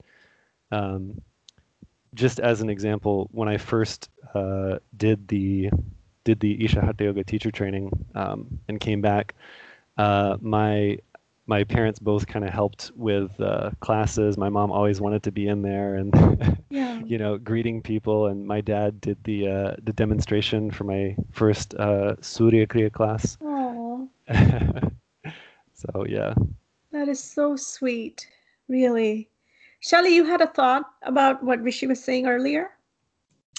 Um, 0.74 1.22
just 2.14 2.40
as 2.40 2.62
an 2.62 2.70
example, 2.70 3.30
when 3.32 3.48
I 3.48 3.58
first 3.58 4.10
uh, 4.34 4.80
did 4.98 5.28
the 5.28 5.70
did 6.24 6.40
the 6.40 6.64
Isha 6.64 6.82
Hatha 6.82 7.06
Yoga 7.06 7.24
teacher 7.24 7.52
training 7.52 7.90
um, 8.16 8.60
and 8.68 8.80
came 8.80 9.02
back, 9.02 9.34
uh, 9.98 10.38
my 10.42 11.00
my 11.52 11.66
parents 11.66 12.00
both 12.00 12.26
kind 12.28 12.46
of 12.46 12.52
helped 12.54 12.92
with 12.96 13.30
uh, 13.42 13.72
classes. 13.82 14.38
My 14.38 14.48
mom 14.48 14.72
always 14.72 15.02
wanted 15.02 15.22
to 15.24 15.32
be 15.34 15.50
in 15.50 15.62
there 15.62 15.96
and 15.96 16.10
Yeah. 16.72 17.02
you 17.12 17.18
know 17.18 17.38
greeting 17.38 17.82
people, 17.82 18.28
and 18.28 18.48
my 18.48 18.62
dad 18.62 19.02
did 19.02 19.18
the 19.26 19.40
uh, 19.56 19.72
the 19.84 19.92
demonstration 19.92 20.72
for 20.72 20.86
my 20.86 21.04
first 21.34 21.76
uh, 21.76 22.16
Surya 22.22 22.66
Kriya 22.66 22.90
class. 22.90 23.38
Oh, 23.42 24.08
so 25.82 26.06
yeah. 26.08 26.34
that 26.96 27.10
is 27.10 27.22
so 27.22 27.58
sweet. 27.58 28.26
Really. 28.70 29.28
Shelley, 29.82 30.16
you 30.16 30.24
had 30.24 30.40
a 30.40 30.48
thought 30.48 30.86
about 31.04 31.44
what 31.44 31.62
Rishi 31.62 31.88
was 31.88 32.02
saying 32.02 32.26
earlier? 32.28 32.70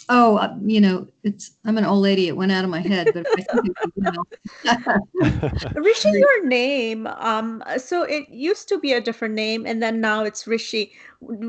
Oh, 0.08 0.36
uh, 0.36 0.56
you 0.64 0.80
know, 0.80 1.06
it's 1.22 1.52
I'm 1.64 1.78
an 1.78 1.84
old 1.84 2.02
lady. 2.02 2.28
It 2.28 2.36
went 2.36 2.52
out 2.52 2.64
of 2.64 2.70
my 2.70 2.80
head, 2.80 3.12
but 3.12 3.26
I 3.38 3.42
think 3.42 3.64
it, 3.64 3.76
you 3.96 4.10
know. 4.12 5.70
Rishi, 5.74 6.08
your 6.10 6.46
name. 6.46 7.06
Um, 7.06 7.62
so 7.78 8.02
it 8.02 8.28
used 8.28 8.68
to 8.68 8.78
be 8.78 8.92
a 8.92 9.00
different 9.00 9.34
name, 9.34 9.66
and 9.66 9.82
then 9.82 10.00
now 10.00 10.24
it's 10.24 10.46
Rishi. 10.46 10.92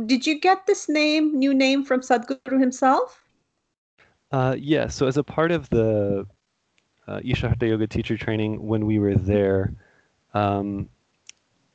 Did 0.06 0.26
you 0.28 0.40
get 0.40 0.66
this 0.66 0.88
name, 0.88 1.38
new 1.38 1.54
name, 1.54 1.84
from 1.84 2.02
Sadhguru 2.02 2.60
himself? 2.60 3.24
Uh, 4.32 4.56
yeah, 4.58 4.88
so 4.88 5.06
as 5.08 5.18
a 5.18 5.24
part 5.24 5.52
of 5.52 5.70
the 5.70 6.26
uh, 7.08 7.20
Isha 7.24 7.50
Hatha 7.50 7.68
Yoga 7.68 7.88
teacher 7.88 8.18
training, 8.18 8.66
when 8.66 8.86
we 8.86 8.98
were 8.98 9.16
there, 9.16 9.74
um, 10.34 10.90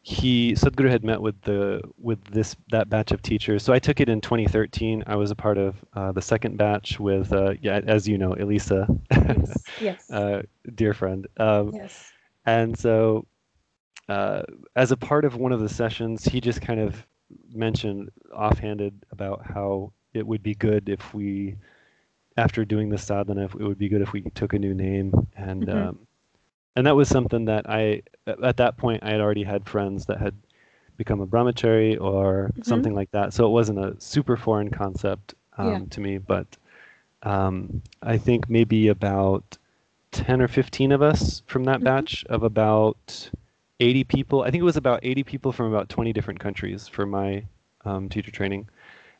he 0.08 0.52
Sadhguru 0.52 0.90
had 0.90 1.04
met 1.04 1.20
with 1.20 1.40
the 1.42 1.80
with 1.98 2.22
this 2.24 2.56
that 2.70 2.88
batch 2.88 3.12
of 3.12 3.22
teachers. 3.22 3.62
So 3.62 3.72
I 3.72 3.78
took 3.78 4.00
it 4.00 4.08
in 4.08 4.20
2013. 4.20 5.04
I 5.06 5.16
was 5.16 5.30
a 5.30 5.36
part 5.36 5.58
of 5.58 5.84
uh, 5.94 6.12
the 6.12 6.22
second 6.22 6.56
batch 6.58 7.00
with, 7.00 7.32
uh, 7.32 7.54
yeah, 7.60 7.80
as 7.86 8.08
you 8.08 8.18
know, 8.18 8.34
Elisa, 8.34 8.86
Yes. 9.22 9.70
Yes. 9.78 10.12
uh, 10.12 10.42
dear 10.74 10.94
friend. 10.94 11.26
Um, 11.38 11.72
yes. 11.72 12.12
and 12.46 12.78
so, 12.78 13.26
uh, 14.08 14.42
as 14.76 14.92
a 14.92 14.96
part 14.96 15.24
of 15.24 15.36
one 15.36 15.52
of 15.52 15.60
the 15.60 15.68
sessions, 15.68 16.24
he 16.24 16.40
just 16.40 16.60
kind 16.62 16.80
of 16.80 17.06
mentioned 17.52 18.10
offhanded 18.34 19.04
about 19.12 19.46
how 19.46 19.92
it 20.14 20.26
would 20.26 20.42
be 20.42 20.54
good 20.54 20.88
if 20.88 21.14
we, 21.14 21.56
after 22.36 22.64
doing 22.64 22.88
the 22.90 22.98
sadhana, 22.98 23.44
if 23.44 23.54
it 23.54 23.62
would 23.64 23.78
be 23.78 23.88
good 23.88 24.02
if 24.02 24.12
we 24.12 24.22
took 24.34 24.54
a 24.54 24.58
new 24.58 24.74
name. 24.74 25.12
And 25.36 25.68
Mhm. 25.70 25.70
um, 25.70 26.07
and 26.78 26.86
that 26.86 26.96
was 26.96 27.08
something 27.08 27.46
that 27.46 27.68
I, 27.68 28.02
at 28.44 28.58
that 28.58 28.76
point, 28.76 29.02
I 29.02 29.10
had 29.10 29.20
already 29.20 29.42
had 29.42 29.68
friends 29.68 30.06
that 30.06 30.18
had 30.20 30.34
become 30.96 31.20
a 31.20 31.26
brahmachari 31.26 32.00
or 32.00 32.52
Mhm. 32.56 32.88
something 32.88 32.94
like 32.94 33.10
that. 33.10 33.34
So 33.34 33.46
it 33.46 33.50
wasn't 33.50 33.80
a 33.80 34.00
super 34.00 34.36
foreign 34.36 34.70
concept 34.70 35.34
um, 35.58 35.88
Yeah. 35.88 35.90
to 35.90 36.00
me, 36.00 36.18
but 36.18 36.46
um, 37.24 37.82
I 38.02 38.16
think 38.16 38.48
maybe 38.48 38.88
about 38.88 39.58
10 40.12 40.40
or 40.40 40.48
15 40.48 40.92
of 40.92 41.02
us 41.02 41.42
from 41.46 41.64
that 41.64 41.82
Mhm. 41.82 41.84
batch 41.84 42.24
of 42.30 42.44
about 42.44 43.28
80 43.80 44.04
people. 44.04 44.42
I 44.42 44.50
think 44.50 44.60
it 44.60 44.64
was 44.64 44.76
about 44.76 45.00
80 45.02 45.24
people 45.24 45.52
from 45.52 45.66
about 45.66 45.88
20 45.88 46.12
different 46.12 46.38
countries 46.38 46.86
for 46.88 47.06
my 47.06 47.44
um, 47.84 48.08
teacher 48.08 48.30
training. 48.30 48.68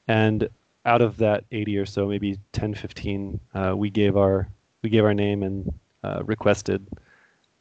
And 0.07 0.49
out 0.87 1.03
of 1.03 1.17
that 1.19 1.45
80 1.51 1.77
or 1.77 1.87
so, 1.87 2.07
maybe 2.07 2.39
10, 2.53 2.75
15, 2.75 3.41
uh, 3.55 3.75
we 3.77 3.91
gave 3.91 4.17
our 4.17 4.49
we 4.83 4.91
gave 4.91 5.05
our 5.05 5.15
name 5.15 5.43
and 5.43 5.75
uh, 6.05 6.23
requested 6.25 6.87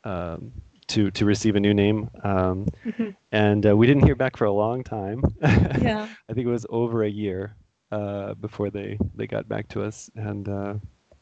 um, 0.07 0.51
to 0.89 1.11
to 1.11 1.25
receive 1.25 1.55
a 1.55 1.59
new 1.59 1.73
name, 1.73 2.09
um, 2.23 2.67
Mhm. 2.85 3.15
and 3.31 3.65
uh, 3.67 3.75
we 3.77 3.87
didn't 3.87 4.05
hear 4.05 4.15
back 4.15 4.37
for 4.37 4.45
a 4.45 4.51
long 4.53 4.83
time. 4.83 5.21
Yeah. 5.75 6.15
I 6.29 6.33
think 6.33 6.47
it 6.47 6.51
was 6.51 6.65
over 6.69 7.03
a 7.03 7.09
year 7.09 7.55
uh, 7.91 8.35
before 8.35 8.69
they 8.71 8.97
they 9.15 9.27
got 9.27 9.49
back 9.49 9.69
to 9.69 9.83
us, 9.83 10.09
and 10.15 10.49
uh, 10.49 10.75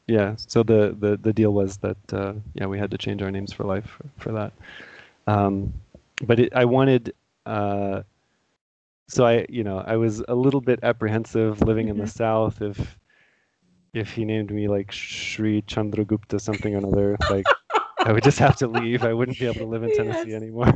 yeah, 0.08 0.36
so 0.38 0.64
the, 0.64 0.96
the 1.00 1.18
the 1.18 1.34
deal 1.34 1.54
was 1.54 1.78
that 1.78 1.98
uh, 2.14 2.34
yeah 2.56 2.68
we 2.68 2.80
had 2.80 2.92
to 2.92 2.98
change 2.98 3.22
our 3.22 3.32
names 3.32 3.54
for 3.54 3.64
life 3.66 3.88
for, 3.88 4.06
for 4.24 4.32
that. 4.34 4.54
Um, 5.28 5.74
but 6.26 6.40
it, 6.40 6.54
I 6.56 6.66
wanted. 6.66 7.14
Uh, 7.46 8.04
so 9.08 9.26
I, 9.26 9.46
you 9.50 9.64
know, 9.64 9.80
I 9.80 9.98
was 9.98 10.24
a 10.28 10.36
little 10.36 10.62
bit 10.62 10.80
apprehensive 10.84 11.62
living 11.62 11.90
in 11.90 11.98
the 11.98 12.06
Mhm. 12.06 12.08
south 12.08 12.62
if 12.62 12.98
if 13.94 14.12
he 14.14 14.26
named 14.26 14.52
me 14.52 14.68
like 14.68 14.92
Sri 14.92 15.62
Chandragupta 15.64 16.40
something 16.40 16.74
or 16.76 16.80
another, 16.80 17.18
like 17.30 17.56
I 18.06 18.14
would 18.14 18.24
just 18.24 18.40
have 18.40 18.56
to 18.58 18.68
leave. 18.68 19.04
I 19.04 19.14
wouldn't 19.14 19.40
be 19.40 19.46
able 19.46 19.62
to 19.62 19.66
live 19.66 19.84
in 19.84 19.92
Tennessee 19.92 20.34
Yes. 20.34 20.36
anymore. 20.36 20.74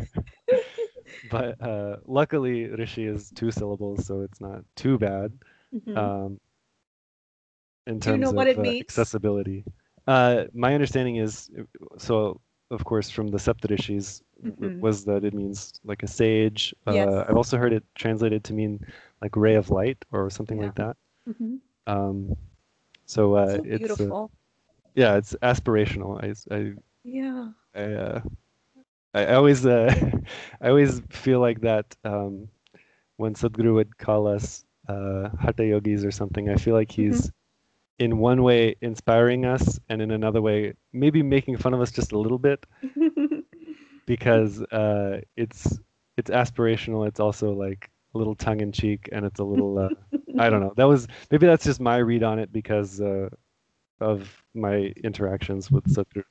but 1.23 1.61
uh, 1.61 1.97
luckily, 2.05 2.67
Rishi 2.67 3.05
is 3.05 3.31
two 3.31 3.51
syllables, 3.51 4.05
so 4.05 4.21
it's 4.21 4.41
not 4.41 4.63
too 4.75 4.97
bad. 4.99 5.33
Mhm. 5.73 5.95
Um, 5.95 6.39
in 7.87 7.99
Do 7.99 8.11
you 8.11 8.17
terms 8.17 8.19
know 8.19 8.31
of 8.31 8.37
what 8.37 8.47
it 8.47 8.57
uh, 8.57 8.61
means? 8.61 8.81
accessibility, 8.81 9.65
uh, 10.07 10.45
my 10.53 10.73
understanding 10.73 11.17
is 11.17 11.49
so. 11.97 12.39
Of 12.71 12.85
course, 12.85 13.09
from 13.09 13.27
the 13.29 13.37
Saptarishis, 13.39 14.21
w- 14.43 14.71
Mhm. 14.71 14.79
was 14.79 15.05
that 15.05 15.23
it 15.25 15.33
means 15.33 15.73
like 15.83 16.03
a 16.03 16.07
sage. 16.07 16.73
Yes. 16.85 17.09
Uh, 17.09 17.25
I've 17.27 17.35
also 17.37 17.57
heard 17.57 17.73
it 17.73 17.83
translated 17.95 18.43
to 18.45 18.53
mean 18.53 18.79
like 19.21 19.35
ray 19.35 19.55
of 19.55 19.69
light 19.71 20.05
or 20.11 20.29
something 20.29 20.59
Yeah. 20.59 20.65
like 20.65 20.75
that. 20.75 20.97
Mhm. 21.27 21.61
Um, 21.87 22.35
so 23.05 23.35
uh, 23.35 23.57
so 23.57 23.63
it's 23.63 23.99
uh, 23.99 24.11
beautiful. 24.11 24.31
yeah, 24.95 25.15
it's 25.17 25.35
aspirational. 25.41 26.21
I 26.23 26.55
I 26.55 26.73
yeah. 27.03 27.51
I, 27.75 27.81
uh, 27.83 28.21
I 29.13 29.33
always 29.33 29.65
uh, 29.65 29.93
I 30.61 30.69
always 30.69 31.01
feel 31.09 31.39
like 31.39 31.61
that 31.61 31.95
um, 32.03 32.49
when 33.17 33.33
Sadhguru 33.33 33.75
would 33.75 33.97
call 33.97 34.27
us 34.27 34.65
uh, 34.87 35.29
hatha 35.39 35.65
yogis 35.65 36.05
or 36.05 36.11
something. 36.11 36.49
I 36.49 36.55
feel 36.55 36.75
like 36.75 36.91
Mm-hmm. 36.97 37.19
he's 37.19 37.31
in 37.99 38.17
one 38.17 38.43
way 38.43 38.75
inspiring 38.81 39.45
us, 39.45 39.79
and 39.89 40.01
in 40.01 40.11
another 40.11 40.41
way 40.41 40.73
maybe 40.93 41.21
making 41.23 41.57
fun 41.57 41.73
of 41.73 41.81
us 41.81 41.91
just 41.91 42.11
a 42.11 42.19
little 42.19 42.39
bit 42.39 42.65
because 44.05 44.61
uh, 44.63 45.19
it's 45.35 45.79
it's 46.17 46.29
aspirational. 46.29 47.07
It's 47.07 47.19
also 47.19 47.51
like 47.53 47.89
a 48.13 48.17
little 48.17 48.35
tongue 48.35 48.61
in 48.61 48.71
cheek, 48.71 49.09
and 49.11 49.25
it's 49.25 49.39
a 49.39 49.43
little 49.43 49.77
uh, 49.77 49.89
I 50.37 50.49
don't 50.49 50.61
know. 50.61 50.73
That 50.75 50.85
was 50.85 51.07
maybe 51.31 51.45
that's 51.47 51.65
just 51.65 51.79
my 51.79 51.97
read 51.97 52.23
on 52.23 52.39
it 52.39 52.51
because 52.51 53.01
uh, 53.01 53.29
of 53.99 54.43
my 54.53 54.93
interactions 55.03 55.71
with 55.71 55.85
Sadhguru. 55.85 56.23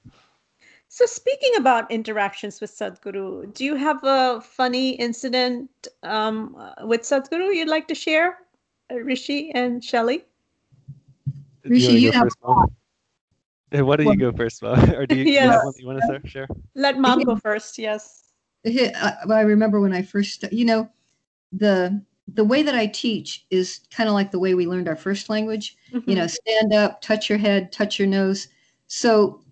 So 0.88 1.04
speaking 1.04 1.52
about 1.58 1.90
interactions 1.90 2.60
with 2.60 2.70
Sadhguru, 2.70 3.52
do 3.52 3.64
you 3.64 3.76
have 3.76 4.02
a 4.04 4.40
funny 4.40 4.90
incident 4.92 5.70
um, 6.02 6.56
with 6.82 7.02
Sadhguru 7.02 7.54
you'd 7.54 7.68
like 7.68 7.88
to 7.88 7.94
share, 7.94 8.38
uh, 8.90 8.96
Rishi 8.96 9.52
and 9.54 9.84
Shelley? 9.84 10.24
Do 11.62 11.68
Rishi, 11.68 11.86
wanna 11.86 11.98
you 11.98 12.08
go 12.08 12.12
have 12.12 12.22
first, 12.24 12.38
Mom? 12.42 12.66
Why 13.70 13.96
don't 13.96 14.06
you 14.06 14.16
go 14.16 14.32
first, 14.32 14.62
Mom? 14.62 14.90
or 14.94 15.06
do 15.06 15.16
you, 15.16 15.24
you 15.24 15.32
Yes. 15.32 15.52
have 15.52 15.64
one 15.64 15.74
you 15.76 15.86
want 15.86 16.02
to 16.02 16.28
share? 16.28 16.48
Let 16.74 16.98
mom 16.98 17.22
go 17.24 17.36
first. 17.36 17.78
Yes. 17.78 18.32
I, 18.64 19.12
I 19.30 19.40
remember 19.42 19.80
when 19.80 19.92
I 19.92 20.02
first, 20.02 20.50
you 20.52 20.64
know, 20.64 20.88
the 21.52 22.02
the 22.34 22.44
way 22.44 22.62
that 22.62 22.74
I 22.74 22.86
teach 22.86 23.46
is 23.50 23.80
kind 23.90 24.08
of 24.08 24.14
like 24.14 24.30
the 24.30 24.38
way 24.38 24.54
we 24.54 24.66
learned 24.66 24.88
our 24.88 24.96
first 24.96 25.28
language. 25.28 25.76
You 26.06 26.14
know, 26.14 26.26
stand 26.26 26.72
up, 26.72 27.00
touch 27.02 27.28
your 27.28 27.38
head, 27.38 27.72
touch 27.72 27.98
your 27.98 28.08
nose. 28.08 28.48
So 28.86 29.42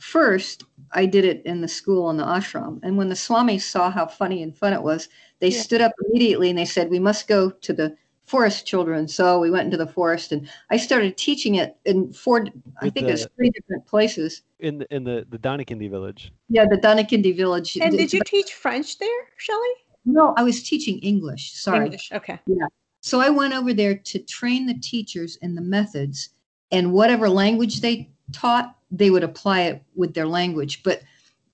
first, 0.00 0.64
I 0.92 1.06
did 1.06 1.24
it 1.24 1.42
in 1.44 1.60
the 1.60 1.68
school 1.68 2.10
in 2.10 2.16
the 2.16 2.24
ashram, 2.24 2.80
and 2.82 2.96
when 2.96 3.08
the 3.08 3.14
swamis 3.14 3.62
saw 3.62 3.90
how 3.90 4.06
funny 4.06 4.42
and 4.42 4.56
fun 4.56 4.72
it 4.72 4.82
was, 4.82 5.08
they 5.40 5.48
Yeah. 5.48 5.60
stood 5.60 5.80
up 5.80 5.92
immediately 6.08 6.50
and 6.50 6.58
they 6.58 6.64
said, 6.64 6.90
"We 6.90 6.98
must 6.98 7.28
go 7.28 7.50
to 7.50 7.72
the 7.72 7.96
forest, 8.24 8.66
children." 8.66 9.06
So 9.08 9.38
we 9.40 9.50
went 9.50 9.66
into 9.66 9.76
the 9.76 9.86
forest, 9.86 10.32
and 10.32 10.48
I 10.70 10.76
started 10.76 11.16
teaching 11.16 11.56
it 11.56 11.76
in 11.84 12.12
four. 12.12 12.46
I 12.80 12.86
With 12.86 12.94
think 12.94 13.08
it 13.08 13.12
was 13.12 13.28
three 13.36 13.50
different 13.50 13.86
places. 13.86 14.42
In 14.60 14.78
the 14.78 14.86
in 14.94 15.04
the 15.04 15.26
the 15.28 15.38
Thanikandi 15.38 15.90
village. 15.90 16.32
Yeah, 16.48 16.66
the 16.66 16.78
Thanikandi 16.78 17.36
village. 17.36 17.76
And 17.80 17.96
did 17.96 18.12
you 18.12 18.20
teach 18.24 18.54
French 18.54 18.98
there, 18.98 19.28
Shelley? 19.36 19.74
No, 20.04 20.34
I 20.36 20.44
was 20.44 20.62
teaching 20.62 20.98
English. 21.00 21.52
Sorry. 21.54 21.86
English. 21.86 22.10
Okay. 22.12 22.38
Yeah. 22.46 22.66
So 23.00 23.20
I 23.20 23.28
went 23.28 23.54
over 23.54 23.72
there 23.74 23.96
to 23.96 24.18
train 24.20 24.66
the 24.66 24.78
teachers 24.78 25.36
in 25.42 25.54
the 25.54 25.60
methods 25.60 26.30
and 26.70 26.92
whatever 26.92 27.28
language 27.28 27.80
they 27.80 28.10
taught, 28.32 28.75
they 28.90 29.10
would 29.10 29.24
apply 29.24 29.62
it 29.62 29.82
with 29.94 30.14
their 30.14 30.26
language. 30.26 30.82
But 30.82 31.02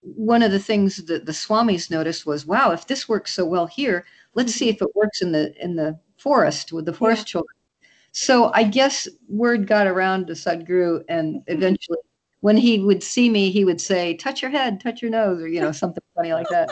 one 0.02 0.42
of 0.42 0.50
the 0.50 0.58
things 0.58 0.96
that 1.06 1.26
the 1.26 1.32
swamis 1.32 1.90
noticed 1.90 2.26
was, 2.26 2.46
wow, 2.46 2.72
if 2.72 2.86
this 2.86 3.08
works 3.08 3.32
so 3.32 3.44
well 3.44 3.66
here, 3.66 4.04
let's 4.34 4.52
see 4.52 4.68
if 4.68 4.82
it 4.82 4.94
works 4.94 5.22
in 5.22 5.32
the 5.32 5.54
in 5.62 5.76
the 5.76 5.98
forest 6.16 6.72
with 6.72 6.86
the 6.86 6.92
forest 6.92 7.26
children. 7.26 7.54
So 8.12 8.52
I 8.52 8.64
guess 8.64 9.08
word 9.28 9.66
got 9.66 9.86
around 9.86 10.26
to 10.26 10.34
Sadhguru, 10.34 11.02
and 11.08 11.36
mm-hmm. 11.36 11.52
eventually, 11.52 11.98
when 12.42 12.56
he 12.56 12.80
would 12.80 13.02
see 13.04 13.30
me, 13.30 13.50
he 13.50 13.64
would 13.64 13.80
say, 13.80 14.14
"Touch 14.14 14.42
your 14.42 14.50
head, 14.50 14.80
touch 14.80 15.00
your 15.00 15.10
nose," 15.12 15.40
or 15.40 15.48
you 15.48 15.60
know 15.60 15.72
something 15.72 16.02
funny 16.14 16.32
like 16.34 16.48
that. 16.50 16.68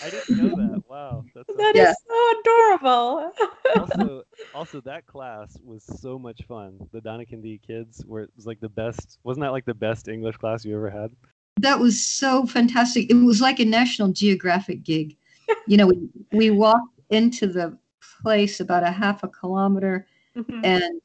I 0.00 0.10
didn't 0.10 0.36
know 0.36 0.54
that. 0.54 0.82
Wow, 0.88 1.24
that's 1.34 1.48
so 1.48 1.54
That 1.58 1.76
is 1.76 1.88
Yeah. 1.88 1.94
so 2.08 2.40
adorable. 2.40 3.32
also 3.76 4.22
also 4.54 4.80
that 4.82 5.04
class 5.06 5.58
was 5.64 5.82
so 6.00 6.16
much 6.16 6.42
fun. 6.46 6.78
The 6.92 7.00
Thanikandi 7.00 7.60
kids 7.66 8.04
were 8.06 8.22
it 8.22 8.30
was 8.36 8.46
like 8.46 8.60
the 8.60 8.68
best. 8.68 9.18
Wasn't 9.24 9.42
that 9.42 9.50
like 9.50 9.64
the 9.64 9.74
best 9.74 10.06
English 10.06 10.36
class 10.36 10.64
you 10.64 10.76
ever 10.76 10.90
had? 10.90 11.10
That 11.58 11.80
was 11.80 12.04
so 12.04 12.46
fantastic. 12.46 13.10
It 13.10 13.14
was 13.14 13.40
like 13.40 13.58
a 13.58 13.64
National 13.64 14.08
Geographic 14.12 14.82
gig. 14.84 15.16
You 15.66 15.76
know, 15.78 15.86
we, 15.86 16.08
we 16.32 16.50
walked 16.50 17.00
into 17.10 17.46
the 17.46 17.76
place 18.22 18.60
about 18.60 18.82
a 18.82 18.90
half 18.90 19.22
a 19.24 19.28
kilometer 19.28 20.06
Mhm. 20.36 20.60
and 20.62 21.00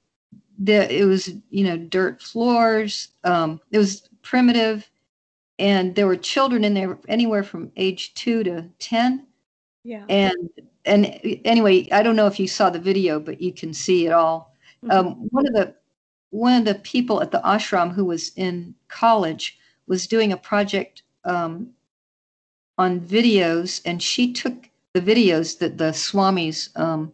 the, 0.59 0.93
it 0.93 1.05
was, 1.05 1.29
you 1.49 1.63
know, 1.63 1.77
dirt 1.77 2.21
floors. 2.21 3.09
Um, 3.23 3.61
it 3.71 3.77
was 3.77 4.09
primitive. 4.21 4.89
And 5.57 5.95
there 5.95 6.07
were 6.07 6.15
children 6.15 6.63
in 6.63 6.73
there 6.73 6.97
anywhere 7.07 7.43
from 7.43 7.71
age 7.75 8.13
two 8.13 8.43
to 8.43 8.69
10. 8.79 9.25
yeah. 9.83 10.05
And, 10.09 10.49
and 10.85 11.19
anyway, 11.45 11.89
I 11.91 12.03
don't 12.03 12.15
know 12.15 12.27
if 12.27 12.39
you 12.39 12.47
saw 12.47 12.69
the 12.69 12.79
video, 12.79 13.19
but 13.19 13.41
you 13.41 13.51
can 13.53 13.73
see 13.73 14.05
it 14.05 14.11
all. 14.11 14.55
Mhm. 14.83 14.91
Um, 14.91 15.27
one 15.31 15.47
of 15.47 15.53
the 15.53 15.75
one 16.31 16.53
of 16.59 16.65
the 16.65 16.75
people 16.75 17.21
at 17.21 17.31
the 17.31 17.39
ashram 17.39 17.91
who 17.91 18.05
was 18.05 18.31
in 18.35 18.75
college 18.87 19.57
was 19.87 20.05
doing 20.07 20.31
a 20.31 20.37
project 20.37 21.01
um, 21.25 21.71
on 22.77 22.99
videos, 23.01 23.81
and 23.83 24.01
she 24.01 24.31
took 24.31 24.69
the 24.93 25.01
videos 25.01 25.57
that 25.57 25.77
the 25.77 25.91
swamis 25.91 26.69
um, 26.79 27.11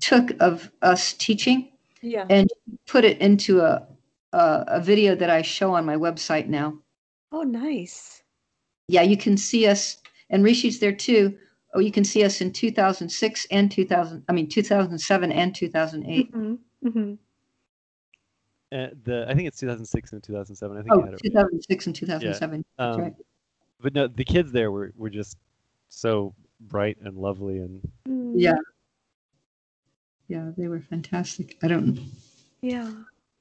took 0.00 0.30
of 0.40 0.70
us 0.80 1.12
teaching 1.14 1.68
yeah. 2.02 2.26
and 2.30 2.48
put 2.86 3.04
it 3.04 3.18
into 3.20 3.60
a, 3.60 3.86
a 4.32 4.64
a 4.68 4.80
video 4.80 5.14
that 5.14 5.30
I 5.30 5.42
show 5.42 5.72
on 5.74 5.84
my 5.84 5.96
website 5.96 6.48
now. 6.48 6.78
Oh, 7.32 7.42
nice. 7.42 8.22
Yeah, 8.88 9.02
you 9.02 9.16
can 9.16 9.36
see 9.36 9.66
us, 9.66 9.98
and 10.30 10.42
Rishi's 10.44 10.78
there 10.80 10.92
too. 10.94 11.36
Oh, 11.74 11.80
you 11.80 11.92
can 11.92 12.04
see 12.04 12.24
us 12.24 12.40
in 12.40 12.52
2006 12.52 13.46
and 13.50 13.70
2000. 13.70 14.24
I 14.28 14.32
mean, 14.32 14.48
2007 14.48 15.30
and 15.32 15.54
2008. 15.54 16.32
Mhm. 16.32 16.58
Mhm. 16.84 17.18
Uh, 18.72 18.88
the 19.04 19.26
I 19.28 19.34
think 19.34 19.48
it's 19.48 19.58
2006 19.60 20.12
and 20.12 20.22
2007. 20.22 20.76
I 20.76 20.82
think 20.82 20.94
Oh, 20.94 21.00
I 21.02 21.04
had 21.06 21.14
it. 21.14 21.20
2006 21.22 21.86
and 21.86 21.94
2007. 21.96 22.64
That's 22.78 22.96
Um, 22.96 23.00
right. 23.02 23.14
But 23.80 23.94
no, 23.94 24.08
the 24.08 24.24
kids 24.24 24.50
there 24.52 24.70
were 24.72 24.92
were 24.96 25.10
just 25.10 25.36
so 25.88 26.34
bright 26.60 26.98
and 27.02 27.16
lovely 27.16 27.58
and 27.58 27.80
Mm. 28.06 28.32
Yeah. 28.36 28.56
Yeah, 30.28 30.50
they 30.56 30.68
were 30.68 30.80
fantastic. 30.80 31.56
I 31.62 31.68
don't, 31.68 31.98
Yeah. 32.60 32.90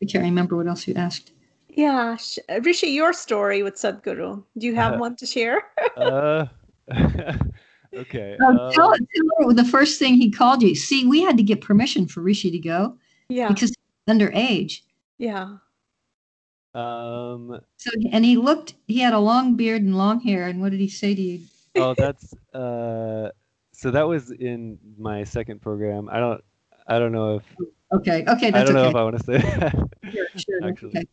I 0.01 0.05
can't 0.05 0.23
remember 0.23 0.55
what 0.55 0.67
else 0.67 0.87
you 0.87 0.93
asked. 0.95 1.31
Yeah. 1.69 2.17
Uh, 2.49 2.61
Rishi, 2.61 2.87
your 2.87 3.13
story 3.13 3.61
with 3.61 3.75
Sadhguru. 3.75 4.43
Do 4.57 4.65
you 4.65 4.75
have 4.75 4.99
one 4.99 5.15
to 5.17 5.25
share? 5.25 5.63
uh 5.97 6.45
okay. 7.93 8.37
Oh, 8.41 8.47
um, 8.47 8.71
tell, 8.71 8.91
tell 8.93 9.47
her 9.47 9.53
the 9.53 9.67
first 9.69 9.99
thing 9.99 10.15
he 10.15 10.31
called 10.31 10.63
you. 10.63 10.73
See, 10.75 11.05
we 11.05 11.21
had 11.21 11.37
to 11.37 11.43
get 11.43 11.61
permission 11.61 12.07
for 12.07 12.21
Rishi 12.21 12.49
to 12.51 12.59
go 12.59 12.97
yeah. 13.29 13.49
because 13.49 13.69
he's 13.69 14.15
underage. 14.15 14.81
Yeah. 15.17 15.57
um 16.73 17.59
So, 17.77 17.91
and 18.11 18.23
he 18.23 18.37
looked, 18.37 18.75
he 18.87 18.99
had 18.99 19.13
a 19.13 19.19
long 19.19 19.55
beard 19.55 19.81
and 19.81 19.97
long 19.97 20.21
hair. 20.21 20.47
And 20.47 20.61
what 20.61 20.71
did 20.71 20.79
he 20.79 20.89
say 20.89 21.13
to 21.13 21.21
you? 21.21 21.39
oh 21.75 21.93
that's 21.95 22.33
uh 22.55 23.29
so 23.71 23.91
that 23.91 24.07
was 24.07 24.31
in 24.31 24.79
my 24.97 25.23
second 25.23 25.61
program. 25.61 26.09
I 26.11 26.19
don't 26.19 26.43
I 26.87 26.99
don't 26.99 27.11
know 27.11 27.35
if 27.37 27.43
Okay, 27.93 28.25
okay, 28.27 28.47
I 28.47 28.63
don't 28.63 28.73
know 28.73 28.81
okay. 28.81 28.89
if 28.89 28.95
I 28.95 29.03
want 29.03 29.17
to 29.17 29.23
say 29.23 29.37
that. 29.37 29.75
Sure, 30.11 30.27
sure, 30.37 30.67
actually. 30.69 30.89
okay. 30.89 31.03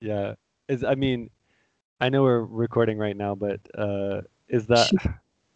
Yeah. 0.00 0.34
Is 0.68 0.84
I 0.84 0.94
mean, 0.94 1.30
I 2.00 2.08
know 2.10 2.22
we're 2.22 2.42
recording 2.42 2.98
right 2.98 3.16
now, 3.16 3.34
but 3.34 3.60
uh, 3.76 4.20
is 4.48 4.66
that 4.66 4.90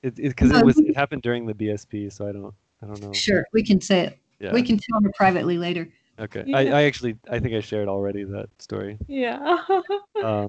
it? 0.02 0.16
Because 0.16 0.50
No, 0.50 0.60
it 0.60 0.64
was 0.64 0.78
it 0.78 0.96
happened 0.96 1.20
during 1.22 1.44
the 1.46 1.52
BSP, 1.54 2.10
so 2.12 2.26
I 2.28 2.32
don't 2.32 2.54
I 2.82 2.86
don't 2.86 3.00
know. 3.02 3.12
Sure, 3.12 3.44
we 3.52 3.62
can 3.62 3.80
say 3.80 4.00
it. 4.06 4.18
Yeah. 4.40 4.52
We 4.52 4.62
can 4.62 4.78
tell 4.78 5.00
her 5.02 5.10
privately 5.16 5.58
later. 5.58 5.88
Okay. 6.18 6.44
Yeah. 6.46 6.56
I, 6.56 6.62
I 6.62 6.82
actually 6.84 7.16
I 7.30 7.38
think 7.38 7.54
I 7.54 7.60
shared 7.60 7.88
already 7.88 8.24
that 8.24 8.48
story. 8.58 8.98
Yeah. 9.08 9.58
Um, 10.24 10.48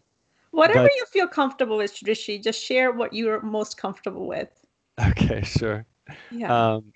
Whatever 0.52 0.84
But- 0.84 0.96
you 0.96 1.06
feel 1.12 1.28
comfortable 1.28 1.78
with, 1.78 2.02
Rishi, 2.04 2.40
just 2.40 2.64
share 2.64 2.92
what 2.94 3.14
you're 3.14 3.42
most 3.42 3.78
comfortable 3.78 4.26
with. 4.28 4.50
Okay, 5.10 5.42
sure. 5.44 5.86
Yeah. 6.32 6.50
Um, 6.76 6.94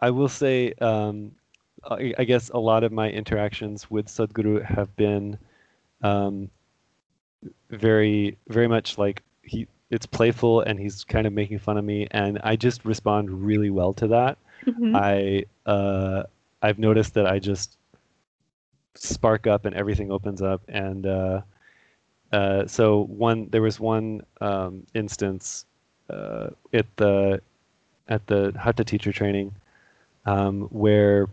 I 0.00 0.10
will 0.10 0.28
say, 0.28 0.72
um, 0.80 1.32
I, 1.90 2.14
I 2.18 2.24
guess 2.24 2.50
a 2.50 2.58
lot 2.58 2.84
of 2.84 2.92
my 2.92 3.10
interactions 3.10 3.90
with 3.90 4.06
Sadhguru 4.06 4.64
have 4.64 4.94
been 4.96 5.38
um, 6.02 6.50
very, 7.70 8.36
very 8.48 8.68
much 8.68 8.98
like 8.98 9.22
he. 9.42 9.66
It's 9.90 10.06
playful, 10.06 10.62
and 10.62 10.80
he's 10.80 11.04
kind 11.04 11.26
of 11.26 11.32
making 11.32 11.60
fun 11.60 11.76
of 11.76 11.84
me, 11.84 12.08
and 12.10 12.40
I 12.42 12.56
just 12.56 12.84
respond 12.84 13.30
really 13.30 13.70
well 13.70 13.92
to 13.94 14.08
that. 14.08 14.38
Mhm. 14.64 14.96
I 14.96 15.44
uh, 15.70 16.24
I've 16.62 16.78
noticed 16.78 17.14
that 17.14 17.26
I 17.26 17.38
just 17.38 17.76
spark 18.94 19.46
up 19.46 19.64
and 19.64 19.76
everything 19.76 20.10
opens 20.10 20.42
up, 20.42 20.62
and 20.68 21.06
uh, 21.06 21.40
uh, 22.32 22.66
so 22.66 23.04
one 23.04 23.48
there 23.50 23.62
was 23.62 23.78
one 23.78 24.22
um, 24.40 24.84
instance 24.94 25.66
uh, 26.10 26.48
at 26.72 26.86
the 26.96 27.40
at 28.08 28.26
the 28.26 28.52
Hatha 28.58 28.84
teacher 28.84 29.12
training 29.12 29.54
um, 30.24 30.62
where 30.72 31.28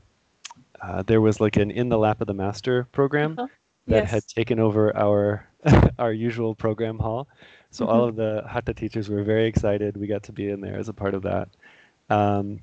uh, 0.84 1.02
there 1.04 1.22
was 1.22 1.40
like 1.40 1.56
an 1.58 1.72
in 1.72 1.90
the 1.90 1.98
lap 1.98 2.22
of 2.22 2.28
the 2.28 2.34
master 2.34 2.86
program 2.92 3.36
Uh-huh. 3.40 3.48
that 3.88 4.04
yes. 4.04 4.12
had 4.12 4.28
taken 4.28 4.60
over 4.60 4.96
our 4.96 5.48
our 6.00 6.14
usual 6.14 6.54
program 6.56 7.00
hall. 7.00 7.28
So 7.72 7.88
all 7.88 8.04
of 8.04 8.16
the 8.16 8.44
Hatha 8.48 8.74
teachers 8.76 9.10
were 9.10 9.24
very 9.24 9.46
excited. 9.48 9.98
We 9.98 10.06
got 10.08 10.22
to 10.24 10.32
be 10.32 10.50
in 10.50 10.62
there 10.62 10.78
as 10.78 10.90
a 10.90 10.94
part 10.94 11.16
of 11.16 11.24
that. 11.24 11.48
Um, 12.10 12.60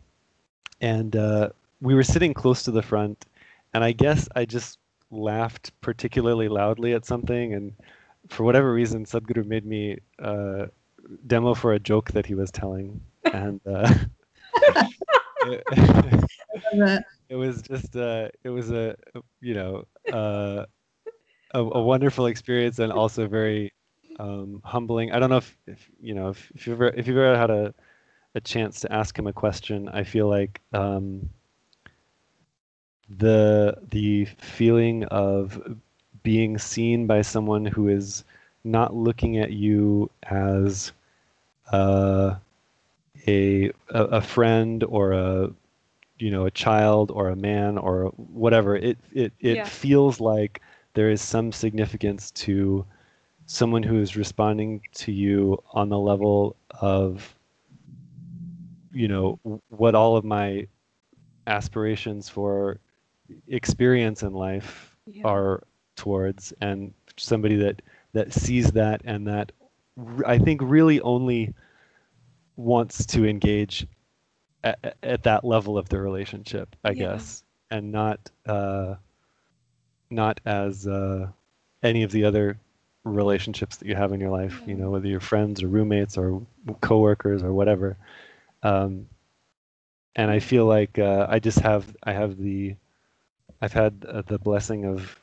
and 0.81 1.17
uh, 1.17 1.49
we 1.81 1.95
were 1.95 2.05
sitting 2.05 2.33
close 2.33 2.63
to 2.65 2.71
the 2.71 2.83
front, 2.83 3.27
and 3.75 3.83
I 3.83 3.93
guess 3.93 4.29
I 4.37 4.45
just 4.45 4.79
laughed 5.11 5.73
particularly 5.81 6.49
loudly 6.49 6.95
at 6.95 7.05
something, 7.07 7.55
and 7.55 7.73
for 8.29 8.45
whatever 8.45 8.73
reason, 8.73 9.05
Sadhguru 9.05 9.45
made 9.47 9.67
me 9.67 9.99
uh, 10.23 10.67
demo 11.27 11.55
for 11.55 11.73
a 11.73 11.81
joke 11.81 12.13
that 12.13 12.25
he 12.27 12.35
was 12.37 12.51
telling, 12.53 13.01
and 13.33 13.61
uh, 13.67 13.93
it, 17.31 17.37
was 17.37 17.63
just 17.63 17.97
uh, 17.97 18.29
it 18.45 18.51
was 18.51 18.71
a 18.71 18.97
you 19.41 19.55
know 19.55 19.87
uh, 20.13 20.67
a, 21.55 21.61
a 21.61 21.83
wonderful 21.83 22.27
experience 22.27 22.79
and 22.79 22.93
also 22.93 23.27
very 23.27 23.73
um, 24.19 24.61
humbling. 24.65 25.13
I 25.13 25.19
don't 25.19 25.31
know 25.31 25.39
if, 25.39 25.57
if 25.67 25.91
you 26.01 26.15
know 26.15 26.29
if, 26.31 26.53
if 26.55 26.67
you've 26.67 26.77
ever 26.77 26.89
if 26.89 27.07
you've 27.07 27.17
ever 27.17 27.39
had 27.39 27.51
a 27.51 27.75
a 28.35 28.41
chance 28.41 28.81
to 28.81 28.93
ask 28.93 29.19
him 29.19 29.27
a 29.27 29.33
question. 29.33 29.89
I 29.89 30.05
feel 30.05 30.29
like 30.29 30.61
um, 30.73 31.31
the 33.09 33.77
the 33.91 34.27
feeling 34.39 35.05
of 35.07 35.79
being 36.23 36.59
seen 36.59 37.07
by 37.07 37.23
someone 37.23 37.65
who 37.65 37.89
is 37.89 38.25
not 38.65 38.95
looking 38.95 39.39
at 39.39 39.53
you 39.53 40.11
as 40.25 40.93
uh, 41.73 42.35
a, 43.27 43.71
a 43.91 44.05
a 44.05 44.21
friend 44.21 44.85
or 44.85 45.13
a 45.13 45.51
you 46.21 46.31
know 46.31 46.47
a 46.47 46.51
child 46.51 47.11
or 47.11 47.29
a 47.29 47.37
man 47.37 47.79
or 47.79 48.07
whatever 48.17 48.77
it 48.77 48.99
it 49.13 49.33
it 49.41 49.57
Yeah. 49.57 49.65
feels 49.67 50.21
like 50.21 50.61
there 50.95 51.11
is 51.11 51.21
some 51.23 51.53
significance 51.53 52.31
to 52.33 52.85
someone 53.47 53.83
who 53.83 54.01
is 54.01 54.17
responding 54.17 54.81
to 54.95 55.13
you 55.13 55.63
on 55.73 55.89
the 55.89 55.99
level 55.99 56.57
of 56.81 57.35
you 58.93 59.09
know 59.09 59.39
what 59.69 59.95
all 59.95 60.17
of 60.17 60.25
my 60.25 60.67
aspirations 61.47 62.29
for 62.29 62.79
experience 63.49 64.23
in 64.23 64.33
life 64.33 64.97
Yeah. 65.07 65.25
are 65.27 65.63
towards 65.97 66.53
and 66.61 66.93
somebody 67.17 67.57
that 67.57 67.83
that 68.13 68.33
sees 68.33 68.71
that 68.73 69.01
and 69.05 69.27
that 69.27 69.53
i 70.27 70.39
think 70.39 70.61
really 70.63 71.01
only 71.03 71.55
wants 72.57 73.07
to 73.07 73.27
engage 73.27 73.87
at, 74.65 74.97
at 75.03 75.23
that 75.25 75.45
level 75.45 75.79
of 75.79 75.89
the 75.89 76.01
relationship, 76.01 76.75
I 76.85 76.95
Yeah. 76.95 77.05
guess, 77.05 77.43
and 77.71 77.93
not 77.93 78.31
uh, 78.47 78.97
not 80.11 80.41
as 80.45 80.87
uh, 80.87 81.29
any 81.83 82.03
of 82.03 82.11
the 82.11 82.25
other 82.25 82.59
relationships 83.05 83.77
that 83.77 83.89
you 83.89 83.95
have 83.95 84.13
in 84.13 84.21
your 84.21 84.31
life. 84.31 84.63
You 84.67 84.75
know, 84.77 84.91
whether 84.91 85.07
you're 85.07 85.21
friends 85.21 85.63
or 85.63 85.69
roommates 85.69 86.17
or 86.19 86.43
coworkers 86.81 87.43
or 87.43 87.53
whatever. 87.53 87.97
Um, 88.63 89.09
and 90.17 90.31
I 90.31 90.41
feel 90.41 90.67
like 90.67 90.99
uh, 90.99 91.27
I 91.29 91.39
just 91.39 91.61
have 91.61 91.95
I 92.03 92.13
have 92.13 92.37
the 92.37 92.77
I've 93.61 93.73
had 93.73 94.05
uh, 94.09 94.23
the 94.23 94.39
blessing 94.39 94.85
of 94.85 95.19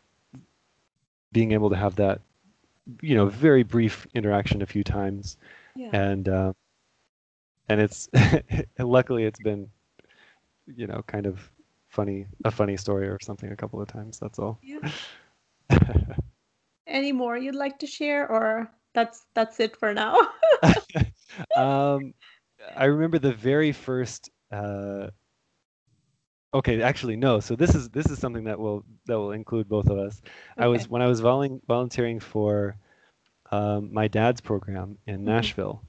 being 1.32 1.52
able 1.52 1.70
to 1.70 1.76
have 1.76 1.96
that 1.96 2.22
you 3.02 3.16
know 3.16 3.26
very 3.28 3.64
brief 3.64 4.08
interaction 4.14 4.62
a 4.62 4.66
few 4.66 4.84
times 4.84 5.38
yeah. 5.76 5.92
and 5.92 6.28
uh, 6.28 6.54
and 7.70 7.80
it's 7.82 8.10
luckily 8.80 9.24
it's 9.24 9.40
been 9.40 9.70
you 10.68 10.88
know 10.88 11.02
kind 11.08 11.26
of 11.26 11.50
funny 11.90 12.26
a 12.46 12.52
funny 12.52 12.78
story 12.78 13.08
or 13.08 13.18
something 13.22 13.52
a 13.52 13.56
couple 13.56 13.82
of 13.82 13.88
times 13.88 14.20
that's 14.20 14.40
all 14.40 14.60
yeah. 14.62 14.80
Any 16.88 17.12
more 17.12 17.38
you'd 17.38 17.56
like 17.56 17.80
to 17.80 17.88
share, 17.88 18.28
or 18.30 18.72
that's 18.94 19.26
that's 19.34 19.60
it 19.60 19.76
for 19.78 19.94
now? 19.94 20.18
um, 21.56 22.14
I 22.76 22.86
remember 22.86 23.20
the 23.20 23.34
very 23.34 23.72
first. 23.72 24.30
Uh, 24.52 25.10
okay, 26.54 26.82
actually, 26.82 27.16
no. 27.18 27.40
So 27.40 27.56
this 27.56 27.76
is 27.76 27.90
this 27.90 28.08
is 28.10 28.20
something 28.20 28.46
that 28.46 28.60
will 28.60 28.84
that 29.06 29.18
will 29.18 29.32
include 29.32 29.68
both 29.70 29.88
of 29.90 29.98
us. 29.98 30.22
I 30.58 30.68
was 30.68 30.90
when 30.90 31.02
I 31.02 31.08
was 31.08 31.22
volun- 31.22 31.62
volunteering 31.68 32.20
for 32.20 32.78
um, 33.52 33.94
my 33.94 34.08
dad's 34.08 34.42
program 34.42 34.98
in 35.08 35.24
Mhm. 35.26 35.26
Nashville. 35.26 35.84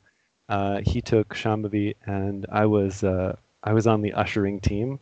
Uh, 0.48 0.80
he 0.84 1.00
took 1.00 1.34
Shambhavi, 1.34 1.94
and 2.06 2.46
I 2.50 2.66
was 2.66 3.04
uh, 3.04 3.36
I 3.62 3.72
was 3.72 3.86
on 3.86 4.00
the 4.02 4.12
ushering 4.14 4.60
team, 4.60 4.98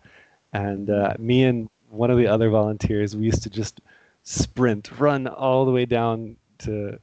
and 0.53 0.91
uh, 0.91 1.15
me 1.19 1.45
and 1.45 1.69
one 1.89 2.11
of 2.11 2.19
the 2.19 2.27
other 2.27 2.51
volunteers 2.51 3.15
we 3.17 3.25
used 3.25 3.43
to 3.45 3.51
just 3.51 3.81
sprint, 4.25 4.91
run 4.99 5.27
all 5.29 5.65
the 5.65 5.71
way 5.71 5.87
down 5.87 6.37
to 6.59 6.99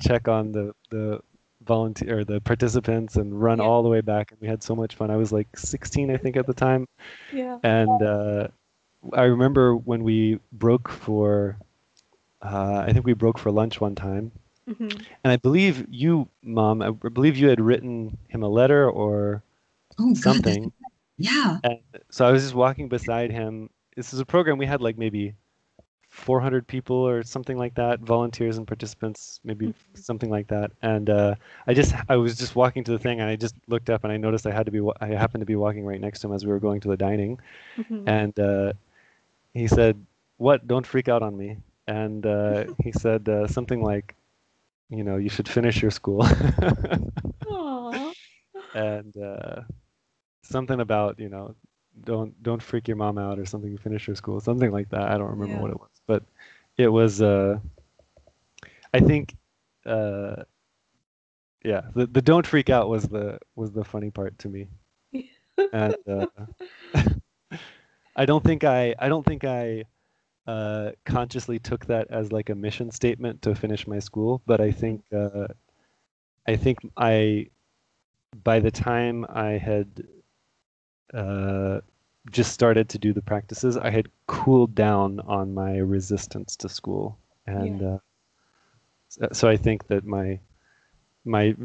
check 0.00 0.28
on 0.28 0.52
the 0.52 0.74
the 0.90 1.20
volunteer 1.64 2.20
or 2.20 2.24
the 2.24 2.40
participants 2.42 3.16
and 3.16 3.40
run 3.42 3.58
Yeah. 3.58 3.64
all 3.64 3.82
the 3.82 3.88
way 3.88 4.00
back. 4.00 4.30
And 4.30 4.40
we 4.40 4.46
had 4.46 4.62
so 4.62 4.76
much 4.76 4.94
fun. 4.94 5.10
I 5.10 5.16
was 5.16 5.32
like 5.32 5.48
16 5.58 6.10
i 6.10 6.16
think 6.16 6.36
at 6.36 6.46
the 6.46 6.54
time. 6.54 6.86
Yeah. 7.32 7.58
and 7.62 8.02
uh, 8.02 8.48
i 9.14 9.22
remember 9.22 9.74
when 9.74 10.04
we 10.04 10.38
broke 10.52 10.88
for 10.88 11.56
uh, 12.42 12.84
i 12.86 12.92
think 12.92 13.04
we 13.06 13.14
broke 13.14 13.38
for 13.38 13.50
lunch 13.50 13.80
one 13.80 13.94
time 13.94 14.30
hmm 14.66 14.88
and 15.24 15.32
i 15.32 15.36
believe 15.36 15.86
you 15.90 16.28
mom 16.42 16.82
i 16.82 16.90
believe 16.90 17.36
you 17.36 17.48
had 17.48 17.60
written 17.60 18.16
him 18.28 18.42
a 18.42 18.48
letter 18.48 18.90
or 18.90 19.42
oh, 19.98 20.14
God, 20.14 20.22
something. 20.22 20.72
Yeah. 21.18 21.58
and 21.64 21.78
so 22.10 22.26
i 22.26 22.30
was 22.30 22.42
just 22.42 22.54
walking 22.54 22.88
beside 22.88 23.30
him. 23.30 23.70
This 23.96 24.12
is 24.12 24.20
a 24.20 24.26
program 24.26 24.58
we 24.58 24.66
had 24.66 24.82
like 24.82 24.98
maybe 24.98 25.34
400 26.10 26.66
people 26.66 26.96
or 26.96 27.22
something 27.22 27.56
like 27.58 27.74
that 27.76 28.00
volunteers 28.00 28.58
and 28.58 28.66
participants 28.66 29.40
maybe 29.44 29.68
Mhm. 29.68 29.74
something 29.94 30.30
like 30.30 30.48
that. 30.48 30.72
And 30.82 31.08
uh, 31.10 31.34
i 31.66 31.74
just 31.74 31.94
i 32.08 32.16
was 32.16 32.36
just 32.36 32.56
walking 32.56 32.84
to 32.84 32.92
the 32.92 32.98
thing 32.98 33.20
and 33.20 33.30
i 33.30 33.36
just 33.36 33.54
looked 33.68 33.90
up 33.90 34.04
and 34.04 34.12
i 34.12 34.18
noticed 34.18 34.46
i 34.46 34.52
had 34.52 34.66
to 34.66 34.72
be 34.72 34.80
I 35.00 35.08
happened 35.08 35.42
to 35.42 35.46
be 35.46 35.56
walking 35.56 35.84
right 35.86 36.00
next 36.00 36.20
to 36.20 36.28
him 36.28 36.34
as 36.34 36.44
we 36.44 36.52
were 36.52 36.60
going 36.60 36.80
to 36.82 36.88
the 36.88 36.96
dining. 36.96 37.38
Hmm 37.88 38.04
and 38.06 38.38
uh, 38.40 38.72
he 39.54 39.68
said 39.68 39.96
what? 40.38 40.66
Don't 40.68 40.86
freak 40.86 41.08
out 41.08 41.22
on 41.22 41.36
me. 41.38 41.58
And 41.88 42.26
uh, 42.26 42.64
he 42.82 42.92
said 42.92 43.28
uh, 43.28 43.46
something 43.46 43.82
like 43.82 44.15
you 44.90 45.04
know 45.04 45.16
you 45.16 45.28
should 45.28 45.48
finish 45.48 45.82
your 45.82 45.90
school. 45.90 46.24
And 48.74 49.16
uh, 49.16 49.62
something 50.42 50.80
about 50.80 51.18
you 51.18 51.28
know 51.28 51.54
don't 52.04 52.40
don't 52.42 52.62
freak 52.62 52.88
your 52.88 52.96
mom 52.96 53.18
out 53.18 53.38
or 53.38 53.44
something 53.46 53.70
you 53.70 53.78
finish 53.78 54.06
your 54.06 54.16
school 54.16 54.40
something 54.40 54.70
like 54.70 54.88
that. 54.90 55.02
I 55.10 55.18
don't 55.18 55.30
remember 55.30 55.56
Yeah. 55.56 55.58
what 55.58 55.70
it 55.70 55.78
was 55.78 56.00
but 56.06 56.22
it 56.76 56.88
was 56.88 57.22
uh 57.22 57.58
i 58.94 59.00
think 59.00 59.34
uh 59.86 60.42
yeah 61.64 61.82
the, 61.94 62.06
the 62.06 62.22
don't 62.22 62.46
freak 62.46 62.70
out 62.70 62.88
was 62.88 63.04
the 63.08 63.38
was 63.54 63.72
the 63.72 63.84
funny 63.84 64.10
part 64.10 64.38
to 64.38 64.48
me. 64.48 64.68
And 65.72 65.96
uh, 66.08 66.26
i 68.16 68.24
don't 68.24 68.44
think 68.44 68.64
i 68.64 68.94
i 68.98 69.08
don't 69.08 69.24
think 69.24 69.44
i 69.44 69.84
uh 70.46 70.92
consciously 71.04 71.58
took 71.58 71.86
that 71.86 72.06
as 72.10 72.32
like 72.32 72.50
a 72.50 72.54
mission 72.54 72.90
statement 72.90 73.42
to 73.42 73.54
finish 73.54 73.86
my 73.86 73.98
school 73.98 74.42
but 74.46 74.60
i 74.60 74.70
think 74.70 75.02
uh 75.14 75.46
i 76.46 76.56
think 76.56 76.78
i 76.96 77.46
by 78.44 78.60
the 78.60 78.70
time 78.70 79.26
I 79.28 79.52
had 79.58 80.04
uh, 81.14 81.80
just 82.30 82.52
started 82.52 82.88
to 82.90 82.98
do 82.98 83.12
the 83.12 83.22
practices, 83.22 83.76
I 83.76 83.90
had 83.90 84.08
cooled 84.26 84.74
down 84.74 85.20
on 85.20 85.54
my 85.54 85.76
resistance 85.78 86.56
to 86.56 86.68
school, 86.68 87.18
and 87.46 87.82
uh, 87.82 87.98
so, 89.32 89.48
I 89.48 89.56
think 89.56 89.86
that 89.88 90.04
my 90.04 90.40
my 91.24 91.56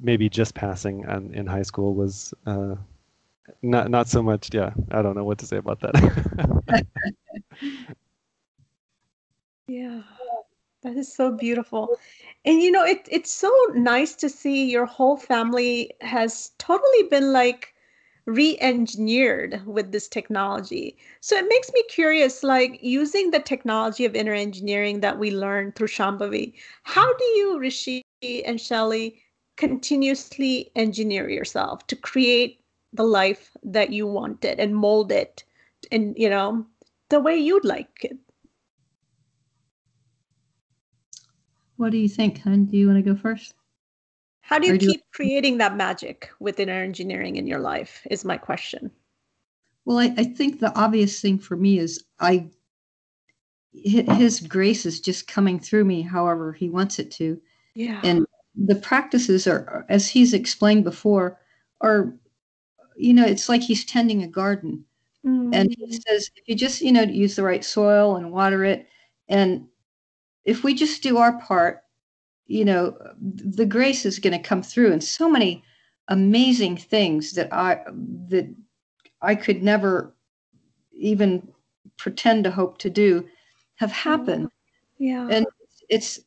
maybe 0.00 0.28
just 0.28 0.54
passing 0.54 1.06
on, 1.06 1.34
in 1.34 1.46
high 1.46 1.62
school 1.62 1.94
was 1.94 2.34
uh, 2.46 2.76
not 3.62 3.90
not 3.90 4.08
so 4.08 4.22
much. 4.22 4.50
Yeah, 4.54 4.72
I 4.90 5.02
don't 5.02 5.16
know 5.16 5.24
what 5.24 5.38
to 5.38 5.46
say 5.46 5.58
about 5.58 5.80
that. 5.80 5.94
Yeah, 9.68 10.02
that 10.82 10.96
is 10.96 11.14
so 11.14 11.30
beautiful. 11.30 11.98
and 12.44 12.62
you 12.62 12.70
know 12.72 12.84
it, 12.84 13.06
it's 13.10 13.30
so 13.32 13.52
nice 13.74 14.14
to 14.16 14.28
see 14.28 14.70
your 14.70 14.86
whole 14.86 15.16
family 15.16 15.92
has 16.00 16.52
totally 16.58 17.04
been 17.10 17.32
like 17.32 17.74
re-engineered 18.26 19.62
with 19.66 19.92
this 19.92 20.08
technology. 20.08 20.96
So 21.20 21.36
it 21.36 21.46
makes 21.48 21.72
me 21.72 21.82
curious 21.88 22.42
like 22.42 22.78
using 22.82 23.30
the 23.30 23.40
technology 23.40 24.04
of 24.06 24.14
inner 24.16 24.34
engineering 24.34 25.00
that 25.00 25.18
we 25.18 25.30
learned 25.30 25.76
through 25.76 25.88
shambhavi 25.88 26.54
how 26.84 27.06
do 27.16 27.24
you 27.24 27.58
rishi 27.58 28.02
and 28.46 28.60
shelley 28.60 29.22
continuously 29.56 30.70
engineer 30.76 31.28
yourself 31.30 31.86
to 31.88 31.96
create 31.96 32.60
the 32.92 33.04
life 33.04 33.56
that 33.62 33.92
you 33.92 34.06
wanted 34.06 34.58
and 34.60 34.74
mold 34.76 35.12
it 35.12 35.44
and 35.92 36.16
you 36.18 36.28
know 36.30 36.66
the 37.10 37.20
way 37.20 37.36
you'd 37.36 37.64
like 37.64 38.04
it 38.04 38.18
what 41.78 41.90
do 41.90 41.98
you 41.98 42.08
think 42.08 42.42
hun 42.42 42.66
do 42.66 42.76
you 42.76 42.86
want 42.86 43.02
to 43.02 43.14
go 43.14 43.18
first 43.18 43.54
how 44.48 44.58
do 44.58 44.66
you 44.66 44.78
keep 44.78 45.02
creating 45.12 45.58
that 45.58 45.76
magic 45.76 46.30
with 46.40 46.58
inner 46.58 46.82
engineering 46.82 47.36
in 47.36 47.46
your 47.46 47.58
life? 47.58 48.06
Is 48.10 48.24
my 48.24 48.38
question. 48.38 48.90
Well, 49.84 49.98
I, 49.98 50.14
I 50.16 50.24
think 50.24 50.58
the 50.58 50.74
obvious 50.74 51.20
thing 51.20 51.38
for 51.38 51.54
me 51.54 51.78
is 51.78 52.02
I 52.18 52.48
his 53.74 54.40
grace 54.40 54.86
is 54.86 55.00
just 55.00 55.28
coming 55.28 55.60
through 55.60 55.84
me 55.84 56.00
however 56.00 56.54
he 56.54 56.70
wants 56.70 56.98
it 56.98 57.10
to. 57.12 57.38
Yeah. 57.74 58.00
And 58.02 58.26
the 58.56 58.76
practices 58.76 59.46
are, 59.46 59.84
as 59.90 60.08
he's 60.08 60.32
explained 60.32 60.84
before, 60.84 61.38
are, 61.82 62.14
you 62.96 63.12
know, 63.12 63.26
it's 63.26 63.50
like 63.50 63.60
he's 63.60 63.84
tending 63.84 64.22
a 64.22 64.28
garden. 64.28 64.82
Mm. 65.26 65.54
And 65.54 65.76
he 65.76 65.86
mm. 65.86 66.02
says, 66.08 66.30
if 66.36 66.48
you 66.48 66.54
just, 66.54 66.80
you 66.80 66.90
know, 66.90 67.02
use 67.02 67.36
the 67.36 67.42
right 67.42 67.62
soil 67.62 68.16
and 68.16 68.32
water 68.32 68.64
it, 68.64 68.88
and 69.28 69.68
if 70.48 70.64
we 70.64 70.72
just 70.72 71.02
do 71.02 71.18
our 71.18 71.38
part, 71.40 71.84
you 72.46 72.64
know, 72.64 72.96
the 73.20 73.66
grace 73.66 74.06
is 74.06 74.18
going 74.18 74.32
to 74.32 74.48
come 74.48 74.62
through 74.62 74.92
and 74.92 75.04
so 75.04 75.28
many 75.28 75.62
amazing 76.08 76.74
things 76.74 77.32
that 77.32 77.52
I 77.52 77.82
that 78.30 78.48
I 79.20 79.34
could 79.34 79.62
never 79.62 80.14
even 80.92 81.46
pretend 81.98 82.44
to 82.44 82.50
hope 82.50 82.78
to 82.78 82.88
do 82.88 83.28
have 83.76 83.90
mm-hmm. 83.90 84.08
happened. 84.08 84.48
Yeah. 84.96 85.28
And 85.30 85.46
it's 85.90 86.18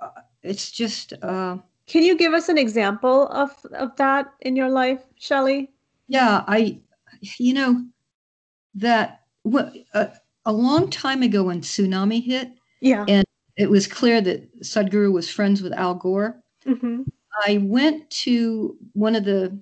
uh, 0.00 0.08
it's 0.42 0.72
just 0.72 1.12
uh 1.22 1.58
Can 1.86 2.02
you 2.02 2.16
give 2.16 2.34
us 2.34 2.48
an 2.48 2.58
example 2.58 3.28
of 3.28 3.52
of 3.78 3.94
that 3.96 4.34
in 4.40 4.56
your 4.56 4.68
life, 4.68 5.04
Shelley? 5.16 5.70
Yeah, 6.08 6.42
I 6.48 6.80
you 7.38 7.54
know 7.54 7.86
that 8.74 9.20
what 9.44 9.72
a, 9.94 10.10
a 10.44 10.52
long 10.52 10.90
time 10.90 11.22
ago 11.22 11.44
when 11.44 11.60
tsunami 11.60 12.20
hit 12.20 12.50
yeah 12.80 13.04
and 13.08 13.23
it 13.56 13.70
was 13.70 13.86
clear 13.86 14.20
that 14.20 14.60
Sadhguru 14.60 15.12
was 15.12 15.30
friends 15.30 15.62
with 15.62 15.72
Al 15.72 15.94
Gore. 15.94 16.40
Mm-hmm. 16.66 17.02
I 17.46 17.58
went 17.58 18.08
to 18.10 18.76
one 18.92 19.16
of 19.16 19.24
the 19.24 19.58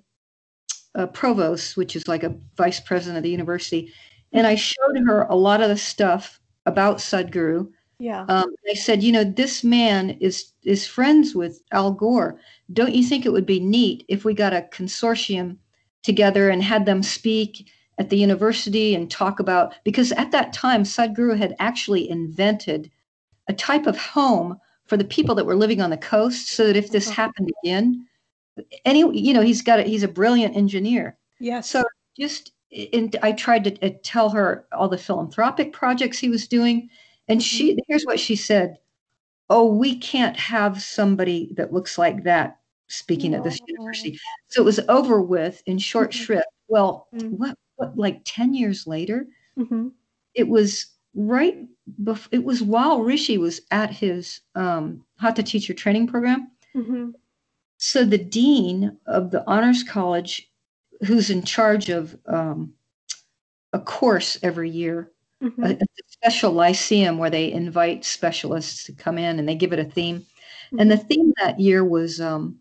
uh, 0.95 1.07
provosts, 1.07 1.76
which 1.76 1.97
is 1.97 2.07
like 2.07 2.22
a 2.22 2.36
vice 2.57 2.80
president 2.80 3.18
of 3.18 3.22
the 3.22 3.30
university, 3.30 3.93
and 4.32 4.47
I 4.47 4.55
showed 4.55 4.99
her 5.07 5.22
a 5.22 5.36
lot 5.36 5.62
of 5.62 5.68
the 5.68 5.76
stuff 5.76 6.40
about 6.66 6.99
Sadhguru. 6.99 7.68
Yeah. 7.99 8.24
Um, 8.28 8.55
I 8.68 8.74
said, 8.74 9.03
you 9.03 9.12
know, 9.12 9.24
this 9.24 9.62
man 9.62 10.11
is 10.20 10.53
is 10.64 10.86
friends 10.86 11.34
with 11.34 11.62
Al 11.72 11.93
Gore. 11.93 12.40
Don't 12.72 12.95
you 12.95 13.05
think 13.05 13.24
it 13.24 13.32
would 13.32 13.47
be 13.47 13.61
neat 13.61 14.05
if 14.09 14.24
we 14.24 14.34
got 14.34 14.53
a 14.53 14.68
consortium 14.72 15.57
together 16.03 16.51
and 16.51 16.62
had 16.62 16.84
them 16.84 17.03
speak 17.03 17.68
at 17.99 18.11
the 18.11 18.16
university 18.16 18.95
and 18.95 19.11
talk 19.11 19.38
about 19.38 19.74
because 19.84 20.12
at 20.12 20.30
that 20.32 20.53
time 20.53 20.82
Sadhguru 20.82 21.38
had 21.38 21.55
actually 21.59 22.09
invented 22.09 22.90
a 23.49 23.53
type 23.53 23.86
of 23.86 23.97
home 23.97 24.59
for 24.86 24.97
the 24.97 25.05
people 25.05 25.34
that 25.34 25.47
were 25.47 25.57
living 25.57 25.80
on 25.80 25.90
the 25.90 25.97
coast 25.97 26.49
so 26.49 26.66
that 26.66 26.76
if 26.76 26.90
this 26.90 27.09
uh-huh. 27.09 27.22
happened 27.22 27.51
again 27.62 28.07
any 28.84 29.01
you 29.18 29.32
know 29.32 29.40
he's 29.40 29.62
got 29.62 29.80
a, 29.80 29.82
he's 29.82 30.03
a 30.03 30.09
brilliant 30.09 30.57
engineer 30.57 31.16
yeah 31.40 31.61
so 31.61 31.82
just 32.18 32.53
and 32.93 33.16
i 33.22 33.32
tried 33.32 33.64
to 33.64 33.86
uh, 33.86 33.90
tell 34.03 34.28
her 34.28 34.66
all 34.72 34.88
the 34.88 34.99
philanthropic 34.99 35.72
projects 35.72 36.18
he 36.18 36.28
was 36.28 36.47
doing 36.47 36.88
and 37.28 37.43
she 37.43 37.70
mm-hmm. 37.70 37.78
here's 37.88 38.05
what 38.05 38.20
she 38.20 38.36
said 38.36 38.76
oh 39.49 39.66
we 39.66 39.97
can't 39.97 40.36
have 40.36 40.82
somebody 40.82 41.53
that 41.57 41.72
looks 41.72 41.97
like 41.97 42.24
that 42.24 42.59
speaking 42.88 43.34
at 43.34 43.43
this 43.43 43.59
university 43.66 44.18
so 44.49 44.61
it 44.61 44.64
was 44.64 44.80
over 44.88 45.22
with 45.22 45.62
in 45.66 45.78
short 45.78 46.11
mm-hmm. 46.11 46.24
shrift 46.24 46.49
well 46.68 47.09
mm-hmm. 47.14 47.28
what 47.36 47.57
what 47.76 47.97
like 47.97 48.20
10 48.24 48.53
years 48.53 48.86
later 48.86 49.26
mm-hmm. 49.59 49.88
it 50.34 50.47
was 50.47 50.88
right 51.14 51.58
bef- 52.02 52.28
it 52.30 52.44
was 52.44 52.62
while 52.62 53.02
Rishi 53.02 53.38
was 53.38 53.60
at 53.70 53.90
his 53.90 54.40
um, 54.54 55.04
Hatha 55.16 55.42
teacher 55.42 55.74
training 55.74 56.06
program. 56.06 56.50
Mm-hmm. 56.74 57.10
So 57.78 58.04
the 58.04 58.18
dean 58.18 58.96
of 59.06 59.30
the 59.30 59.44
honors 59.46 59.82
college, 59.82 60.50
who's 61.06 61.30
in 61.30 61.42
charge 61.42 61.88
of 61.88 62.16
um, 62.26 62.72
a 63.72 63.80
course 63.80 64.38
every 64.42 64.70
year, 64.70 65.10
mm-hmm. 65.42 65.64
a, 65.64 65.70
a, 65.70 65.86
special 66.06 66.52
lyceum 66.52 67.18
where 67.18 67.30
they 67.30 67.50
invite 67.50 68.04
specialists 68.04 68.84
to 68.84 68.92
come 68.92 69.18
in 69.18 69.38
and 69.38 69.48
they 69.48 69.56
give 69.56 69.72
it 69.72 69.80
a 69.80 69.84
theme. 69.84 70.20
Mm-hmm. 70.20 70.78
And 70.78 70.90
the 70.90 70.96
theme 70.96 71.32
that 71.40 71.58
year 71.58 71.84
was 71.84 72.20
um, 72.20 72.58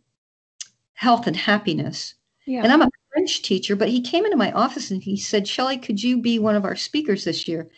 health 0.94 1.28
and 1.28 1.36
happiness. 1.36 2.16
Yeah. 2.48 2.64
And 2.64 2.72
I'm 2.72 2.82
a 2.82 2.90
French 3.14 3.44
teacher, 3.44 3.76
but 3.76 3.90
he 3.90 4.02
came 4.02 4.26
into 4.26 4.38
my 4.38 4.52
office 4.54 4.90
and 4.90 5.04
he 5.04 5.18
said, 5.18 5.48
Shelley, 5.48 5.78
could 5.78 6.02
you 6.02 6.20
be 6.20 6.40
one 6.40 6.56
of 6.56 6.66
our 6.66 6.76
speakers 6.76 7.24
this 7.24 7.48
year? 7.48 7.70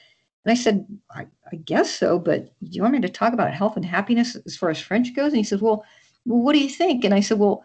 And 0.46 0.52
I 0.52 0.56
said, 0.56 0.86
I, 1.12 1.26
I, 1.52 1.56
guess 1.56 1.90
so, 1.90 2.20
but 2.20 2.46
do 2.46 2.70
you 2.72 2.82
want 2.82 2.94
me 2.94 3.00
to 3.02 3.10
talk 3.10 3.34
about 3.34 3.54
health 3.54 3.78
and 3.78 3.86
happiness 3.86 4.36
as 4.46 4.58
far 4.58 4.70
as 4.70 4.80
French 4.80 5.16
goes? 5.16 5.32
And 5.32 5.38
he 5.38 5.44
said, 5.44 5.62
well, 5.62 5.86
well, 6.26 6.40
what 6.40 6.54
do 6.54 6.60
you 6.60 6.70
think? 6.70 7.06
And 7.06 7.14
I 7.14 7.22
said, 7.22 7.40
well, 7.40 7.64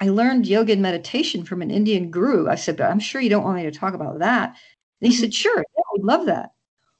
I 0.00 0.08
learned 0.08 0.46
yoga 0.46 0.72
and 0.72 0.82
meditation 0.82 1.44
from 1.44 1.62
an 1.62 1.70
Indian 1.70 2.10
guru. 2.10 2.48
I 2.48 2.56
said, 2.56 2.76
but 2.76 2.90
I'm 2.90 3.00
sure 3.00 3.20
you 3.20 3.30
don't 3.30 3.44
want 3.44 3.56
me 3.56 3.62
to 3.64 3.70
talk 3.70 3.94
about 3.94 4.18
that. 4.18 4.56
And 5.00 5.10
he 5.10 5.16
said, 5.16 5.30
mm-hmm. 5.30 5.32
sure, 5.32 5.58
yeah, 5.58 5.82
I'd 5.96 6.04
love 6.04 6.26
that. 6.26 6.52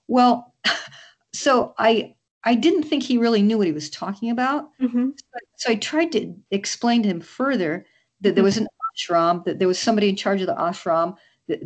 Well, 0.09 0.55
so 1.33 1.75
I 1.79 2.15
I 2.45 2.55
didn't 2.55 2.85
think 2.85 3.03
he 3.03 3.19
really 3.19 3.43
knew 3.43 3.59
what 3.59 3.69
he 3.69 3.73
was 3.73 3.91
talking 3.91 4.31
about. 4.31 4.71
Mm-hmm. 4.81 5.11
So, 5.17 5.39
so, 5.57 5.71
I 5.71 5.77
tried 5.77 6.11
to 6.13 6.35
explain 6.51 7.03
to 7.03 7.09
him 7.09 7.21
further 7.21 7.87
that 8.21 8.35
there 8.35 8.43
was 8.43 8.57
an 8.57 8.67
ashram, 8.97 9.45
that 9.45 9.59
there 9.59 9.69
was 9.69 9.79
somebody 9.79 10.09
in 10.09 10.17
charge 10.17 10.41
of 10.41 10.49
the 10.49 10.55
ashram 10.55 11.17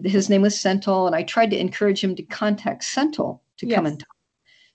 his 0.04 0.28
name 0.28 0.42
was 0.42 0.56
Sental, 0.56 1.06
and 1.06 1.14
I 1.14 1.22
tried 1.22 1.50
to 1.50 1.58
encourage 1.58 2.02
him 2.02 2.14
to 2.16 2.22
contact 2.22 2.82
Sental 2.82 3.40
to 3.58 3.66
yes. 3.66 3.76
come 3.76 3.86
and 3.86 3.98
talk. 3.98 4.08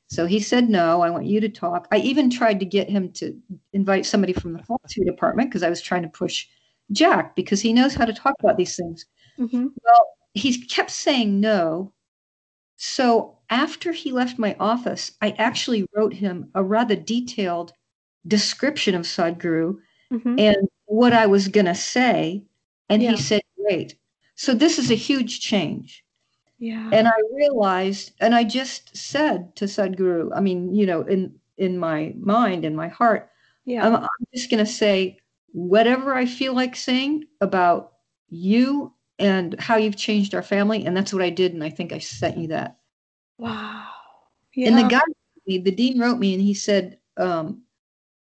So 0.08 0.26
he 0.26 0.42
said 0.42 0.70
no. 0.70 1.02
I 1.02 1.10
want 1.10 1.26
you 1.26 1.40
to 1.40 1.48
talk. 1.48 1.88
I 1.92 1.98
even 1.98 2.30
tried 2.30 2.60
to 2.60 2.66
get 2.66 2.90
him 2.90 3.12
to 3.14 3.34
invite 3.72 4.06
somebody 4.06 4.34
from 4.34 4.54
the 4.54 4.64
philosophy 4.64 5.06
department 5.06 5.50
because 5.50 5.64
I 5.64 5.70
was 5.70 5.82
trying 5.82 6.02
to 6.02 6.10
push 6.10 6.48
Jack 6.92 7.36
because 7.36 7.62
he 7.62 7.72
knows 7.72 7.96
how 7.96 8.04
to 8.04 8.14
talk 8.14 8.36
about 8.40 8.58
these 8.58 8.76
things. 8.76 9.06
Mm-hmm. 9.40 9.68
Well, 9.84 10.08
he 10.34 10.66
kept 10.66 10.92
saying 10.92 11.40
no. 11.40 11.94
So 12.76 13.38
after 13.50 13.92
he 13.92 14.12
left 14.12 14.40
my 14.40 14.56
office, 14.60 15.12
I 15.22 15.32
actually 15.38 15.86
wrote 15.96 16.14
him 16.14 16.50
a 16.56 16.64
rather 16.64 16.96
detailed 16.96 17.74
description 18.28 18.96
of 18.96 19.04
Sadhguru 19.04 19.78
mm-hmm. 20.12 20.40
and 20.40 20.58
what 20.86 21.14
I 21.14 21.28
was 21.28 21.48
going 21.48 21.68
to 21.68 21.76
say. 21.76 22.44
And 22.90 23.02
yeah. 23.02 23.12
he 23.12 23.18
said, 23.18 23.42
Great. 23.58 23.96
So 24.42 24.56
this 24.56 24.80
is 24.80 24.90
a 24.90 24.96
huge 24.96 25.40
change. 25.40 26.04
Yeah. 26.58 26.90
And 26.92 27.08
I 27.08 27.14
realized, 27.32 28.14
and 28.20 28.34
I 28.34 28.44
just 28.44 28.98
said 28.98 29.56
to 29.58 29.66
Sadhguru, 29.66 30.32
I 30.36 30.40
mean, 30.40 30.74
you 30.74 30.88
know, 30.88 31.04
in 31.04 31.36
in 31.58 31.78
my 31.78 32.16
mind, 32.18 32.66
in 32.66 32.76
my 32.76 32.88
heart, 32.88 33.30
yeah, 33.66 33.86
I'm, 33.86 33.96
I'm 33.98 34.28
just 34.34 34.50
going 34.50 34.66
to 34.66 34.72
say 34.72 35.20
whatever 35.54 36.16
I 36.16 36.26
feel 36.26 36.56
like 36.56 36.76
saying 36.76 37.26
about 37.40 37.92
you 38.30 38.92
and 39.20 39.60
how 39.60 39.76
you've 39.78 39.96
changed 39.96 40.34
our 40.34 40.42
family, 40.42 40.88
and 40.88 40.98
that's 40.98 41.14
what 41.14 41.22
I 41.22 41.30
did. 41.30 41.54
And 41.54 41.64
I 41.64 41.70
think 41.70 41.94
I 41.94 42.00
sent 42.00 42.40
you 42.40 42.48
that. 42.48 42.78
Wow. 43.38 43.90
Yeah. 44.56 44.70
And 44.70 44.78
the 44.80 44.90
guy, 44.90 45.02
the 45.46 45.60
dean 45.60 46.00
wrote 46.00 46.18
me, 46.18 46.34
and 46.34 46.42
he 46.42 46.56
said, 46.56 46.98
um, 47.18 47.62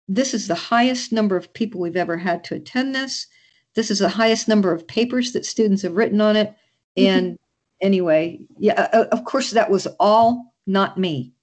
"This 0.09 0.33
is 0.33 0.49
the 0.49 0.63
highest 0.73 1.13
number 1.13 1.37
of 1.37 1.53
people 1.53 1.79
we've 1.79 1.95
ever 1.95 2.17
had 2.17 2.43
to 2.45 2.55
attend 2.55 2.93
this." 2.93 3.27
This 3.75 3.89
is 3.91 3.99
the 3.99 4.09
highest 4.09 4.47
number 4.47 4.71
of 4.71 4.87
papers 4.87 5.33
that 5.33 5.45
students 5.45 5.81
have 5.81 5.95
written 5.95 6.21
on 6.21 6.35
it. 6.35 6.49
Mm-hmm. 6.97 7.07
And 7.07 7.27
mm-hmm. 7.27 7.85
anyway, 7.85 8.39
yeah, 8.57 8.73
uh, 8.93 8.97
uh, 8.97 9.05
of 9.11 9.25
course, 9.25 9.51
that 9.51 9.69
was 9.69 9.87
all 9.99 10.53
not 10.67 10.97
me. 10.97 11.33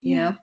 You 0.00 0.16
yeah. 0.16 0.30
know, 0.30 0.36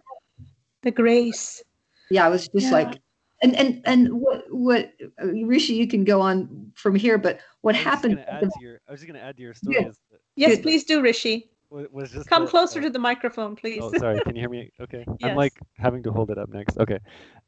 the 0.81 0.91
grace. 0.91 1.63
Yeah, 2.09 2.25
I 2.25 2.29
was 2.29 2.47
just 2.49 2.67
yeah. 2.67 2.71
like, 2.71 3.01
and 3.41 3.55
and 3.55 3.81
and 3.85 4.13
what 4.13 4.43
what 4.49 4.93
uh, 5.21 5.27
Rishi, 5.27 5.73
you 5.73 5.87
can 5.87 6.03
go 6.03 6.21
on 6.21 6.71
from 6.75 6.95
here. 6.95 7.17
But 7.17 7.39
what 7.61 7.75
I 7.75 7.79
happened? 7.79 8.17
The, 8.17 8.51
your, 8.59 8.81
I 8.87 8.91
was 8.91 9.01
just 9.01 9.11
going 9.11 9.19
to 9.19 9.25
add 9.25 9.37
to 9.37 9.41
your 9.41 9.53
story. 9.53 9.77
Yeah. 9.79 10.47
yes, 10.47 10.59
please 10.59 10.83
do, 10.83 11.01
Rishi. 11.01 11.49
Was 11.91 12.11
just 12.11 12.29
Come 12.29 12.47
closer 12.47 12.79
uh, 12.79 12.83
to 12.83 12.89
the 12.91 12.99
microphone, 12.99 13.55
please. 13.55 13.79
Oh, 13.81 13.91
sorry. 13.97 14.21
Can 14.21 14.35
you 14.35 14.41
hear 14.41 14.49
me? 14.49 14.71
Okay. 14.79 15.03
Yes. 15.19 15.31
I'm 15.31 15.35
like 15.35 15.53
having 15.77 16.03
to 16.03 16.11
hold 16.11 16.29
it 16.29 16.37
up 16.37 16.49
next. 16.49 16.77
Okay. 16.77 16.99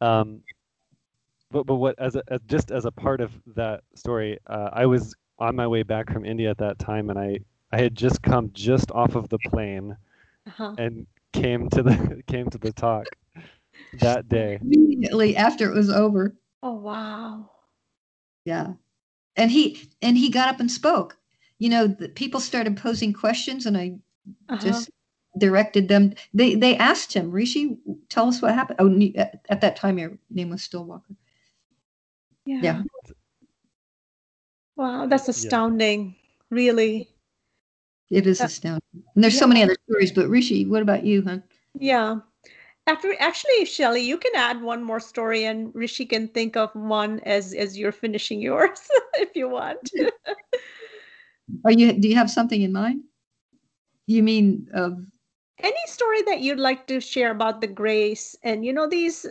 Um, 0.01 0.41
but 1.55 1.65
but 1.65 1.75
what 1.75 1.97
as 1.99 2.17
a 2.17 2.23
as, 2.27 2.41
just 2.47 2.71
as 2.71 2.83
a 2.85 2.91
part 2.91 3.21
of 3.21 3.31
that 3.55 3.81
story, 3.95 4.37
uh, 4.47 4.69
I 4.73 4.85
was 4.85 5.15
on 5.39 5.55
my 5.55 5.67
way 5.67 5.83
back 5.83 6.11
from 6.11 6.25
India 6.25 6.49
at 6.49 6.57
that 6.57 6.79
time, 6.79 7.09
and 7.09 7.17
I 7.17 7.39
I 7.71 7.77
had 7.81 7.95
just 7.95 8.21
come 8.21 8.51
just 8.53 8.91
off 8.91 9.15
of 9.15 9.29
the 9.29 9.39
plane, 9.39 9.95
uh-huh. 10.47 10.75
and 10.77 11.07
came 11.31 11.69
to 11.69 11.81
the 11.81 12.21
came 12.27 12.49
to 12.49 12.57
the 12.57 12.73
talk, 12.73 13.05
that 13.93 14.27
day. 14.29 14.59
Immediately 14.61 15.37
after 15.37 15.71
it 15.71 15.75
was 15.75 15.89
over. 15.89 16.35
Oh 16.61 16.73
wow. 16.73 17.49
Yeah. 18.43 18.73
And 19.37 19.49
he 19.49 19.89
and 20.01 20.17
he 20.17 20.29
got 20.29 20.49
up 20.49 20.59
and 20.59 20.69
spoke. 20.69 21.17
You 21.59 21.69
know, 21.69 21.87
the 21.87 22.09
people 22.09 22.41
started 22.41 22.75
posing 22.77 23.13
questions 23.13 23.65
and 23.65 23.77
I 23.77 23.95
Uh-huh. 24.49 24.57
just 24.57 24.89
directed 25.37 25.87
them. 25.87 26.13
They 26.33 26.55
they 26.55 26.75
asked 26.77 27.13
him, 27.13 27.31
Rishi, 27.31 27.77
tell 28.09 28.27
us 28.27 28.41
what 28.41 28.53
happened. 28.53 28.79
Oh, 28.79 29.21
at, 29.21 29.45
at 29.49 29.61
that 29.61 29.77
time 29.77 29.97
your 29.97 30.17
name 30.29 30.49
was 30.49 30.61
Stillwalker. 30.61 31.15
Yeah. 32.45 32.61
yeah. 32.61 32.83
Wow, 34.77 35.07
that's 35.07 35.27
Yeah. 35.27 35.29
astounding. 35.29 36.15
Really. 36.49 37.09
It 38.09 38.27
is 38.27 38.41
Uh, 38.41 38.45
astounding. 38.45 39.03
And 39.15 39.23
there's 39.23 39.37
so 39.37 39.47
many 39.47 39.63
other 39.63 39.75
stories, 39.89 40.11
but 40.11 40.29
Rishi, 40.29 40.65
what 40.65 40.81
about 40.81 41.05
you, 41.05 41.23
huh? 41.23 41.39
Yeah. 41.79 42.19
After 42.87 43.13
actually, 43.19 43.65
Shelley, 43.65 44.01
you 44.01 44.17
can 44.17 44.33
add 44.35 44.61
one 44.61 44.83
more 44.83 44.99
story, 44.99 45.45
and 45.45 45.73
Rishi 45.75 46.05
can 46.05 46.27
think 46.29 46.55
of 46.55 46.73
one 46.75 47.19
as 47.21 47.53
as 47.53 47.77
you're 47.77 47.91
finishing 47.91 48.41
yours, 48.41 48.79
if 49.15 49.35
you 49.35 49.49
want. 49.49 49.91
Are 51.65 51.71
you 51.71 51.93
do 51.93 52.07
you 52.07 52.15
have 52.15 52.29
something 52.29 52.61
in 52.61 52.71
mind? 52.71 53.03
You 54.07 54.23
mean 54.23 54.67
of 54.73 55.05
Any 55.59 55.77
story 55.87 56.21
that 56.23 56.41
you'd 56.41 56.59
like 56.59 56.87
to 56.87 56.99
share 56.99 57.31
about 57.31 57.61
the 57.61 57.67
grace 57.67 58.35
and 58.43 58.65
you 58.65 58.73
know 58.73 58.87
these 58.87 59.25
uh, 59.25 59.29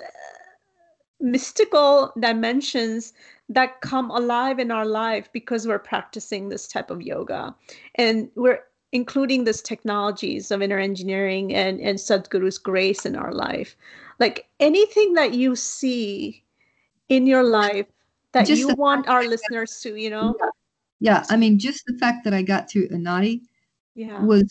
mystical 1.20 2.12
dimensions 2.18 3.12
that 3.48 3.80
come 3.80 4.10
alive 4.10 4.58
in 4.58 4.70
our 4.70 4.86
life 4.86 5.30
because 5.32 5.66
we're 5.66 5.78
practicing 5.78 6.48
this 6.48 6.66
type 6.66 6.90
of 6.90 7.02
yoga, 7.02 7.54
and 7.96 8.30
we're 8.34 8.60
including 8.92 9.44
these 9.44 9.60
technologies 9.60 10.50
of 10.50 10.62
inner 10.62 10.78
engineering 10.78 11.54
and 11.54 11.80
and 11.80 11.98
Sadhguru's 11.98 12.58
grace 12.58 13.04
in 13.04 13.16
our 13.16 13.32
life. 13.32 13.76
Like 14.20 14.48
anything 14.60 15.14
that 15.14 15.34
you 15.34 15.56
see 15.56 16.44
in 17.08 17.26
your 17.26 17.42
life 17.42 17.86
that 18.32 18.46
Just 18.46 18.60
you 18.60 18.74
want 18.74 19.08
our 19.08 19.24
listeners 19.24 19.80
to, 19.82 19.96
you 19.96 20.10
know, 20.10 20.36
yeah, 21.00 21.24
I 21.28 21.36
mean 21.36 21.58
just 21.58 21.84
the 21.86 21.98
fact 21.98 22.24
that 22.24 22.34
I 22.34 22.42
got 22.42 22.70
through 22.70 22.88
Anadi 22.88 23.42
yeah, 23.94 24.24
was 24.24 24.44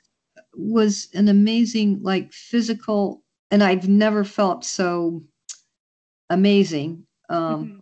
was 0.56 1.10
an 1.14 1.28
amazing 1.28 2.02
like 2.04 2.32
physical 2.32 3.24
and 3.52 3.64
I've 3.64 3.90
never 3.90 4.24
felt 4.24 4.64
so 4.66 5.24
amazing. 6.34 7.06
Um 7.30 7.66
Mhm. 7.66 7.80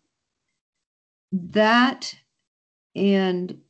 that 1.54 2.14
and 2.96 3.62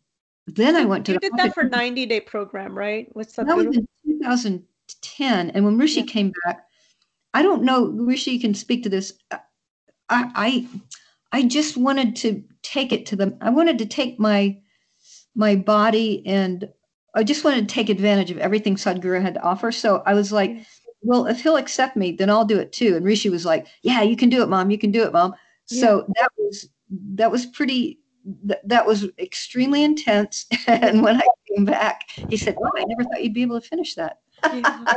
then 0.48 0.76
I 0.76 0.86
went 0.86 1.06
to 1.06 1.14
you 1.14 1.20
did 1.20 1.34
that 1.38 1.54
for 1.54 1.64
90 1.64 2.06
day 2.08 2.20
program, 2.20 2.78
right? 2.78 3.14
With 3.16 3.36
That 3.36 3.56
was 3.56 3.68
in 3.68 3.88
2010. 4.06 5.52
And 5.52 5.64
when 5.64 5.78
Rishi 5.78 6.02
Yeah. 6.02 6.06
came 6.08 6.34
back, 6.44 6.66
I 7.34 7.42
don't 7.44 7.64
know, 7.64 7.86
Rishi 7.86 8.40
can 8.40 8.54
speak 8.54 8.84
to 8.84 8.90
this. 8.90 9.14
I, 9.32 9.40
I, 10.10 10.68
I 11.32 11.44
just 11.44 11.78
wanted 11.78 12.16
to 12.18 12.44
take 12.64 12.92
it 12.92 13.06
to 13.08 13.16
them. 13.16 13.38
I 13.40 13.52
wanted 13.52 13.78
to 13.80 13.86
take 13.86 14.20
my, 14.20 14.60
my 15.36 15.56
body 15.56 16.26
and 16.26 16.68
I 17.14 17.24
just 17.24 17.44
wanted 17.44 17.70
to 17.70 17.74
take 17.74 17.90
advantage 17.90 18.32
of 18.32 18.38
everything 18.40 18.76
Sadhguru 18.76 19.22
had 19.22 19.36
to 19.36 19.44
offer. 19.44 19.72
So 19.72 20.02
I 20.06 20.14
was 20.14 20.32
like. 20.32 20.66
Well, 21.02 21.26
if 21.28 21.42
he'll 21.42 21.58
accept 21.58 21.98
me, 21.98 22.12
then 22.12 22.30
I'll 22.30 22.46
do 22.46 22.60
it 22.60 22.72
too. 22.72 22.96
And 22.96 23.06
Rishi 23.06 23.30
was 23.30 23.46
like, 23.46 23.68
yeah, 23.82 24.02
you 24.02 24.16
can 24.16 24.30
do 24.30 24.42
it, 24.44 24.50
mom. 24.50 24.70
You 24.70 24.78
can 24.78 24.92
do 24.92 25.04
it, 25.04 25.14
mom. 25.14 25.34
So 25.66 26.06
that 26.16 26.30
was, 26.38 26.68
that 27.16 27.32
was 27.32 27.46
pretty, 27.46 28.00
that, 28.44 28.68
that 28.68 28.86
was 28.86 29.08
extremely 29.20 29.84
intense. 29.84 30.46
And 30.68 31.02
when 31.02 31.18
I 31.18 31.26
came 31.56 31.66
back, 31.66 32.10
he 32.28 32.38
said, 32.38 32.56
"Oh, 32.62 32.72
I 32.76 32.84
never 32.86 33.04
thought 33.04 33.24
you'd 33.24 33.34
be 33.34 33.42
able 33.42 33.60
to 33.60 33.68
finish 33.68 33.96
that." 33.96 34.20
Yeah. 34.44 34.96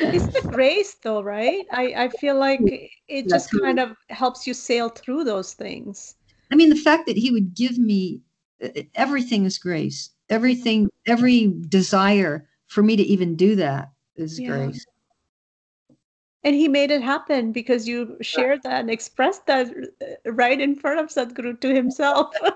It's 0.00 0.26
the 0.26 0.48
grace, 0.48 0.94
though, 1.02 1.22
right? 1.22 1.66
I, 1.72 2.04
I 2.04 2.08
feel 2.08 2.38
like 2.38 2.60
it 3.08 3.28
just 3.28 3.50
kind 3.60 3.78
of 3.78 3.96
helps 4.08 4.46
you 4.46 4.54
sail 4.54 4.88
through 4.88 5.24
those 5.24 5.54
things. 5.54 6.14
I 6.52 6.56
mean, 6.56 6.70
the 6.70 6.76
fact 6.76 7.06
that 7.06 7.16
he 7.16 7.30
would 7.30 7.54
give 7.54 7.78
me 7.78 8.20
everything 8.94 9.44
is 9.44 9.58
grace. 9.58 10.10
Everything, 10.30 10.88
every 11.06 11.52
desire 11.68 12.48
for 12.68 12.82
me 12.82 12.96
to 12.96 13.02
even 13.02 13.34
do 13.34 13.56
that 13.56 13.90
is 14.18 14.38
Yeah. 14.38 14.48
grace. 14.48 14.86
And 16.44 16.54
he 16.54 16.68
made 16.68 16.90
it 16.90 17.02
happen 17.02 17.52
because 17.52 17.88
you 17.88 18.16
shared 18.20 18.62
that 18.62 18.80
and 18.80 18.90
expressed 18.90 19.46
that 19.46 19.68
uh, 20.00 20.30
right 20.32 20.60
in 20.60 20.76
front 20.76 21.00
of 21.00 21.06
Sadhguru 21.08 21.60
to 21.60 21.74
himself. 21.74 22.34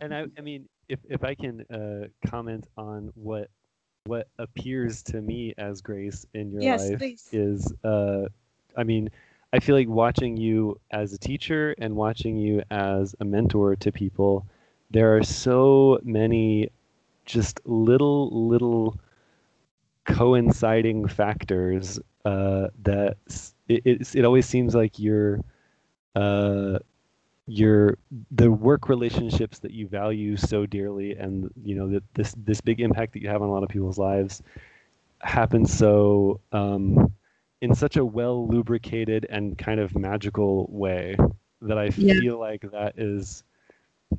And 0.00 0.14
I, 0.14 0.24
I 0.38 0.40
mean, 0.40 0.68
if 0.88 0.98
if 1.08 1.24
I 1.24 1.34
can 1.34 1.60
uh, 1.70 2.08
comment 2.28 2.66
on 2.76 3.10
what 3.14 3.48
what 4.06 4.28
appears 4.38 5.02
to 5.04 5.20
me 5.20 5.54
as 5.58 5.80
grace 5.80 6.26
in 6.34 6.50
your 6.50 6.62
Yes, 6.62 6.88
life 6.88 6.98
please. 6.98 7.28
is, 7.32 7.72
uh, 7.84 8.26
I 8.76 8.84
mean, 8.84 9.10
I 9.52 9.60
feel 9.60 9.76
like 9.76 9.88
watching 9.88 10.36
you 10.36 10.80
as 10.90 11.12
a 11.12 11.18
teacher 11.18 11.74
and 11.78 11.94
watching 11.94 12.36
you 12.36 12.62
as 12.70 13.14
a 13.20 13.24
mentor 13.24 13.76
to 13.76 13.92
people, 13.92 14.46
there 14.90 15.16
are 15.16 15.22
so 15.22 15.98
many 16.02 16.70
just 17.26 17.60
little 17.66 18.48
little 18.48 18.96
coinciding 20.06 21.06
factors 21.08 21.98
uh, 22.24 22.68
that 22.82 23.16
s- 23.28 23.54
it, 23.68 24.14
it 24.14 24.24
always 24.24 24.46
seems 24.46 24.74
like 24.74 24.98
you're 24.98 25.40
uh, 26.14 26.78
your 27.46 27.96
the 28.30 28.50
work 28.50 28.88
relationships 28.88 29.58
that 29.58 29.72
you 29.72 29.86
value 29.88 30.36
so 30.36 30.66
dearly 30.66 31.14
and 31.16 31.50
you 31.62 31.74
know 31.74 31.88
that 31.88 32.02
this 32.14 32.34
this 32.44 32.60
big 32.60 32.80
impact 32.80 33.12
that 33.12 33.22
you 33.22 33.28
have 33.28 33.42
on 33.42 33.48
a 33.48 33.52
lot 33.52 33.62
of 33.62 33.68
people's 33.68 33.98
lives 33.98 34.42
happens 35.20 35.72
so 35.72 36.40
um, 36.52 37.12
in 37.60 37.74
such 37.74 37.96
a 37.96 38.04
well 38.04 38.46
lubricated 38.48 39.26
and 39.30 39.58
kind 39.58 39.80
of 39.80 39.96
magical 39.96 40.66
way 40.70 41.16
that 41.62 41.78
I 41.78 41.90
Yeah. 41.96 42.20
feel 42.20 42.38
like 42.38 42.62
that 42.72 42.98
is 42.98 43.44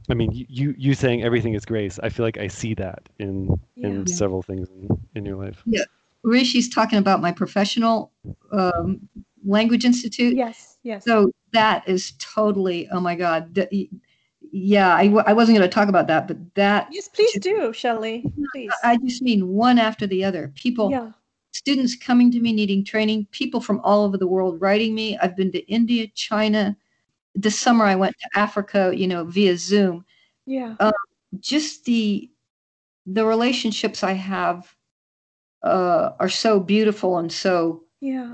I 0.10 0.14
mean 0.14 0.32
you, 0.32 0.46
you 0.50 0.76
you 0.78 0.94
saying 0.94 1.24
everything 1.24 1.54
is 1.54 1.66
grace 1.66 2.00
I 2.02 2.10
feel 2.10 2.26
like 2.26 2.38
I 2.38 2.48
see 2.48 2.74
that 2.76 3.10
in 3.20 3.50
in 3.78 4.06
Yeah. 4.06 4.14
several 4.14 4.42
things 4.42 4.70
in, 4.70 4.90
in 5.16 5.26
your 5.26 5.38
life 5.38 5.64
Yeah, 5.66 5.84
Rishi's 6.24 6.70
talking 6.70 7.00
about 7.00 7.22
my 7.22 7.32
professional 7.32 8.12
um, 8.52 9.08
language 9.46 9.86
institute. 9.86 10.36
Yes, 10.36 10.78
yes. 10.84 11.04
So 11.04 11.32
that 11.54 11.88
is 11.88 12.14
totally, 12.20 12.88
oh 12.92 13.00
my 13.00 13.16
God. 13.16 13.56
th- 13.56 13.90
yeah, 14.52 14.96
I, 14.96 15.06
w- 15.06 15.24
I 15.26 15.34
wasn't 15.34 15.58
going 15.58 15.68
to 15.70 15.74
talk 15.74 15.88
about 15.90 16.08
that, 16.08 16.28
but 16.28 16.38
that, 16.56 16.90
yes, 16.92 17.08
please 17.08 17.38
do, 17.40 17.74
Shelley. 17.74 18.32
Please. 18.54 18.72
I 18.84 18.98
just 18.98 19.22
mean 19.22 19.48
one 19.48 19.80
after 19.80 20.06
the 20.06 20.24
other. 20.24 20.52
People, 20.56 20.92
yeah. 20.92 21.12
students 21.52 21.96
coming 21.96 22.32
to 22.32 22.40
me 22.40 22.52
needing 22.54 22.84
training, 22.84 23.28
people 23.32 23.62
from 23.62 23.80
all 23.84 24.04
over 24.04 24.18
the 24.18 24.28
world 24.28 24.60
writing 24.62 24.94
me. 24.94 25.18
I've 25.18 25.36
been 25.36 25.52
to 25.54 25.60
India, 25.68 26.08
China. 26.14 26.76
This 27.36 27.60
summer 27.60 27.86
I 27.86 27.96
went 27.96 28.16
to 28.20 28.40
Africa, 28.40 28.92
you 28.96 29.08
know, 29.08 29.24
via 29.24 29.58
Zoom. 29.58 30.06
Yeah. 30.46 30.76
Just 31.40 31.86
the 31.86 32.30
the 33.06 33.26
relationships 33.26 34.04
I 34.04 34.12
have 34.14 34.76
uh, 35.64 36.12
are 36.20 36.30
so 36.30 36.60
beautiful 36.60 37.18
and 37.18 37.32
so 37.32 37.84
Yeah. 38.00 38.34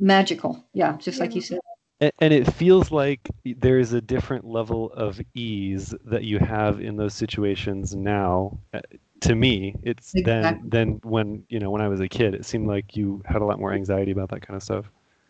magical. 0.00 0.64
Yeah, 0.72 0.96
just 0.98 1.20
like 1.20 1.34
you 1.34 1.40
said. 1.40 1.58
A- 2.00 2.10
and 2.18 2.32
it 2.34 2.52
feels 2.52 2.90
like 2.90 3.20
there 3.44 3.78
is 3.78 3.92
a 3.92 4.00
different 4.00 4.44
level 4.44 4.90
of 4.92 5.20
ease 5.34 5.94
that 6.04 6.24
you 6.24 6.38
have 6.38 6.80
in 6.80 6.96
those 6.96 7.14
situations 7.14 7.94
now 7.94 8.58
uh, 8.74 8.80
to 9.20 9.36
me 9.36 9.76
it's 9.84 10.10
than 10.12 10.24
Exactly. 10.24 10.68
than 10.68 10.88
when 11.04 11.44
you 11.48 11.60
know 11.60 11.70
when 11.70 11.80
i 11.80 11.86
was 11.86 12.00
a 12.00 12.08
kid 12.08 12.34
it 12.34 12.44
seemed 12.44 12.66
like 12.66 12.96
you 12.96 13.22
had 13.24 13.40
a 13.40 13.44
lot 13.44 13.60
more 13.60 13.72
anxiety 13.72 14.10
about 14.10 14.30
that 14.30 14.44
kind 14.44 14.56
of 14.56 14.64
stuff 14.64 14.86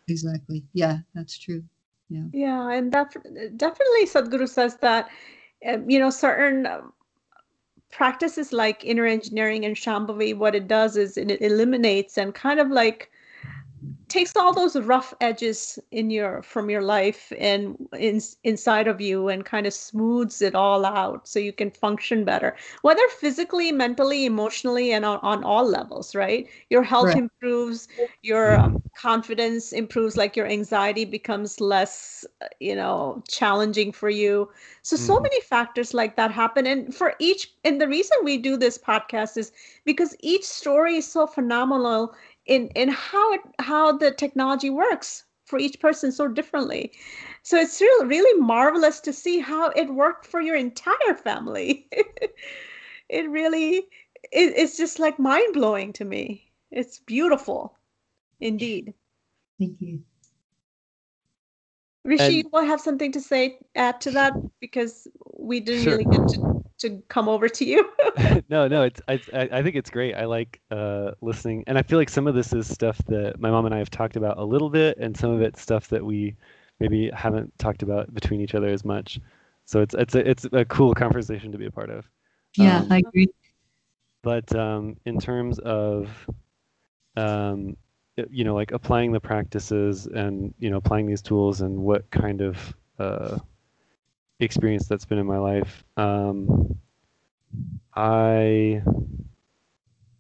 Exactly. 0.08 0.64
Yeah, 0.72 0.98
that's 1.14 1.36
true. 1.38 1.62
Yeah, 2.32 2.70
and 2.70 2.92
that 2.92 3.12
definitely 3.56 4.06
Sadhguru 4.06 4.48
says 4.48 4.76
that, 4.78 5.08
um, 5.66 5.88
you 5.88 5.98
know, 5.98 6.10
certain 6.10 6.66
um, 6.66 6.92
practices 7.92 8.52
like 8.52 8.84
inner 8.84 9.06
engineering 9.06 9.64
and 9.64 9.76
Shambhavi, 9.76 10.36
what 10.36 10.56
it 10.56 10.68
does 10.68 10.96
is 10.96 11.16
it 11.16 11.40
eliminates 11.42 12.18
and 12.18 12.34
kind 12.34 12.60
of 12.60 12.70
like 12.70 13.11
takes 14.08 14.36
all 14.36 14.52
those 14.52 14.76
rough 14.76 15.14
edges 15.20 15.78
in 15.90 16.10
your 16.10 16.42
from 16.42 16.68
your 16.68 16.82
life 16.82 17.32
and 17.38 17.76
in, 17.98 18.20
inside 18.44 18.86
of 18.86 19.00
you 19.00 19.28
and 19.28 19.44
kind 19.44 19.66
of 19.66 19.72
smooths 19.72 20.42
it 20.42 20.54
all 20.54 20.84
out 20.84 21.26
so 21.26 21.38
you 21.38 21.52
can 21.52 21.70
function 21.70 22.24
better 22.24 22.54
whether 22.82 23.02
physically 23.20 23.72
mentally 23.72 24.24
emotionally 24.26 24.92
and 24.92 25.04
on, 25.04 25.18
on 25.22 25.42
all 25.44 25.64
levels 25.66 26.14
right 26.14 26.48
your 26.70 26.82
health 26.82 27.14
Right. 27.14 27.16
improves 27.16 27.88
your 28.22 28.58
um, 28.60 28.76
confidence 28.96 29.72
improves 29.72 30.16
like 30.16 30.36
your 30.36 30.46
anxiety 30.46 31.04
becomes 31.04 31.60
less 31.60 32.24
uh, 32.42 32.46
you 32.60 32.74
know 32.74 33.22
challenging 33.28 33.92
for 33.92 34.10
you 34.10 34.48
so 34.82 34.96
so 34.96 35.14
Mhm. 35.14 35.24
many 35.24 35.40
factors 35.42 35.94
like 35.94 36.16
that 36.16 36.30
happen 36.30 36.66
and 36.66 36.94
for 36.94 37.14
each 37.18 37.48
and 37.64 37.80
the 37.80 37.88
reason 37.88 38.16
we 38.24 38.36
do 38.36 38.56
this 38.56 38.78
podcast 38.78 39.36
is 39.36 39.52
because 39.84 40.14
each 40.20 40.44
story 40.44 40.96
is 40.96 41.06
so 41.10 41.26
phenomenal 41.26 42.14
in 42.46 42.68
in 42.68 42.88
how 42.88 43.32
it 43.32 43.40
how 43.58 43.92
the 43.96 44.10
technology 44.10 44.70
works 44.70 45.24
for 45.46 45.58
each 45.58 45.78
person 45.80 46.10
so 46.12 46.28
differently 46.28 46.92
so 47.42 47.56
it's 47.58 47.80
really 47.80 48.06
really 48.06 48.40
marvelous 48.40 49.00
to 49.00 49.12
see 49.12 49.38
how 49.38 49.68
it 49.70 49.92
worked 49.92 50.26
for 50.26 50.40
your 50.40 50.56
entire 50.56 51.14
family 51.14 51.88
it 53.08 53.28
really 53.30 53.76
it, 54.32 54.52
it's 54.56 54.76
just 54.76 54.98
like 54.98 55.18
mind 55.18 55.52
blowing 55.54 55.92
to 55.92 56.04
me 56.04 56.50
it's 56.70 56.98
beautiful 57.00 57.78
Indeed. 58.40 58.94
Thank 59.58 59.76
you. 59.80 60.00
Rishi, 62.04 62.40
And- 62.40 62.50
will 62.52 62.64
have 62.64 62.80
something 62.80 63.12
to 63.12 63.20
say 63.20 63.60
add 63.76 64.00
to 64.00 64.10
that 64.12 64.34
because 64.60 65.06
we 65.32 65.60
didn't 65.60 65.84
Sure. 65.84 65.92
really 65.92 66.04
get 66.06 66.26
to, 66.28 66.40
to 66.82 67.02
come 67.08 67.28
over 67.28 67.48
to 67.48 67.64
you. 67.64 67.90
no, 68.48 68.68
no, 68.68 68.82
it's 68.82 69.00
I, 69.08 69.20
I 69.32 69.48
I 69.52 69.62
think 69.62 69.76
it's 69.76 69.90
great. 69.90 70.14
I 70.14 70.26
like 70.26 70.60
uh, 70.70 71.12
listening, 71.20 71.64
and 71.66 71.78
I 71.78 71.82
feel 71.82 71.98
like 71.98 72.10
some 72.10 72.26
of 72.26 72.34
this 72.34 72.52
is 72.52 72.72
stuff 72.72 72.98
that 73.06 73.40
my 73.40 73.50
mom 73.50 73.66
and 73.66 73.74
I 73.74 73.78
have 73.78 73.90
talked 73.90 74.16
about 74.16 74.38
a 74.38 74.44
little 74.44 74.70
bit, 74.70 74.98
and 74.98 75.16
some 75.16 75.30
of 75.30 75.40
it's 75.40 75.60
stuff 75.60 75.88
that 75.88 76.04
we 76.04 76.36
maybe 76.78 77.10
haven't 77.14 77.56
talked 77.58 77.82
about 77.82 78.12
between 78.12 78.40
each 78.40 78.54
other 78.54 78.68
as 78.68 78.84
much. 78.84 79.18
So 79.64 79.80
it's 79.80 79.94
it's 79.94 80.14
a, 80.14 80.28
it's 80.28 80.46
a 80.52 80.64
cool 80.66 80.94
conversation 80.94 81.52
to 81.52 81.58
be 81.58 81.66
a 81.66 81.70
part 81.70 81.90
of. 81.90 82.08
Yeah, 82.56 82.80
Um, 82.80 82.88
I 82.90 82.98
agree. 82.98 83.28
But 84.22 84.54
um, 84.54 84.96
in 85.06 85.18
terms 85.18 85.58
of 85.60 86.08
um, 87.16 87.76
you 88.30 88.44
know, 88.44 88.54
like 88.54 88.72
applying 88.72 89.12
the 89.12 89.20
practices 89.20 90.06
and 90.06 90.54
you 90.58 90.70
know 90.70 90.76
applying 90.76 91.06
these 91.06 91.22
tools 91.22 91.60
and 91.62 91.78
what 91.78 92.10
kind 92.10 92.40
of 92.42 92.76
uh, 92.98 93.38
experience 94.40 94.86
that's 94.88 95.04
been 95.04 95.18
in 95.18 95.26
my 95.26 95.38
life. 95.38 95.84
Um, 95.96 96.78
I 97.94 98.82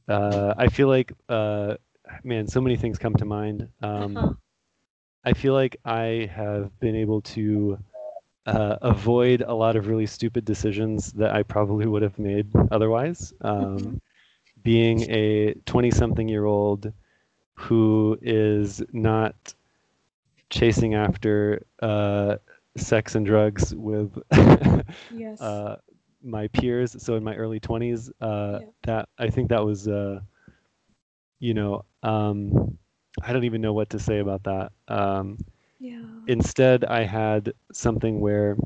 uh, 0.08 0.54
I 0.56 0.68
feel 0.68 0.88
like 0.88 1.12
uh, 1.28 1.76
man, 2.24 2.46
so 2.46 2.60
many 2.60 2.76
things 2.76 2.98
come 2.98 3.14
to 3.16 3.24
mind. 3.24 3.68
Um, 3.82 4.24
Uh-huh. 4.24 4.44
I 5.24 5.32
feel 5.32 5.52
like 5.54 5.76
I 5.84 6.28
have 6.32 6.78
been 6.80 6.94
able 6.96 7.20
to 7.22 7.78
uh, 8.46 8.76
avoid 8.82 9.42
a 9.42 9.54
lot 9.54 9.76
of 9.76 9.86
really 9.86 10.06
stupid 10.06 10.44
decisions 10.44 11.12
that 11.12 11.34
I 11.34 11.42
probably 11.42 11.86
would 11.86 12.02
have 12.02 12.18
made 12.18 12.46
otherwise. 12.70 13.32
Um, 13.40 13.94
Mhm. 13.94 14.00
Being 14.62 15.10
a 15.10 15.54
20 15.66 15.90
something 15.90 16.28
year 16.28 16.44
old 16.44 16.92
who 17.54 18.18
is 18.22 18.82
not 18.92 19.54
chasing 20.50 20.94
after 20.94 21.64
uh, 21.80 22.36
sex 22.76 23.14
and 23.14 23.26
drugs 23.26 23.74
with 23.74 24.16
yes. 25.10 25.40
uh, 25.40 25.76
my 26.22 26.48
peers. 26.48 26.96
So 27.02 27.14
in 27.16 27.24
my 27.24 27.34
early 27.34 27.60
20s, 27.60 28.10
uh, 28.20 28.60
Yeah. 28.60 28.66
that 28.82 29.08
I 29.18 29.28
think 29.28 29.48
that 29.50 29.64
was, 29.64 29.88
uh, 29.88 30.20
you 31.38 31.54
know, 31.54 31.84
um, 32.02 32.78
I 33.22 33.32
don't 33.32 33.44
even 33.44 33.60
know 33.60 33.72
what 33.72 33.90
to 33.90 33.98
say 33.98 34.18
about 34.18 34.44
that. 34.44 34.72
Um, 34.88 35.38
yeah. 35.78 36.02
instead 36.26 36.84
i 36.84 37.02
had 37.02 37.52
something 37.72 38.20
where 38.20 38.56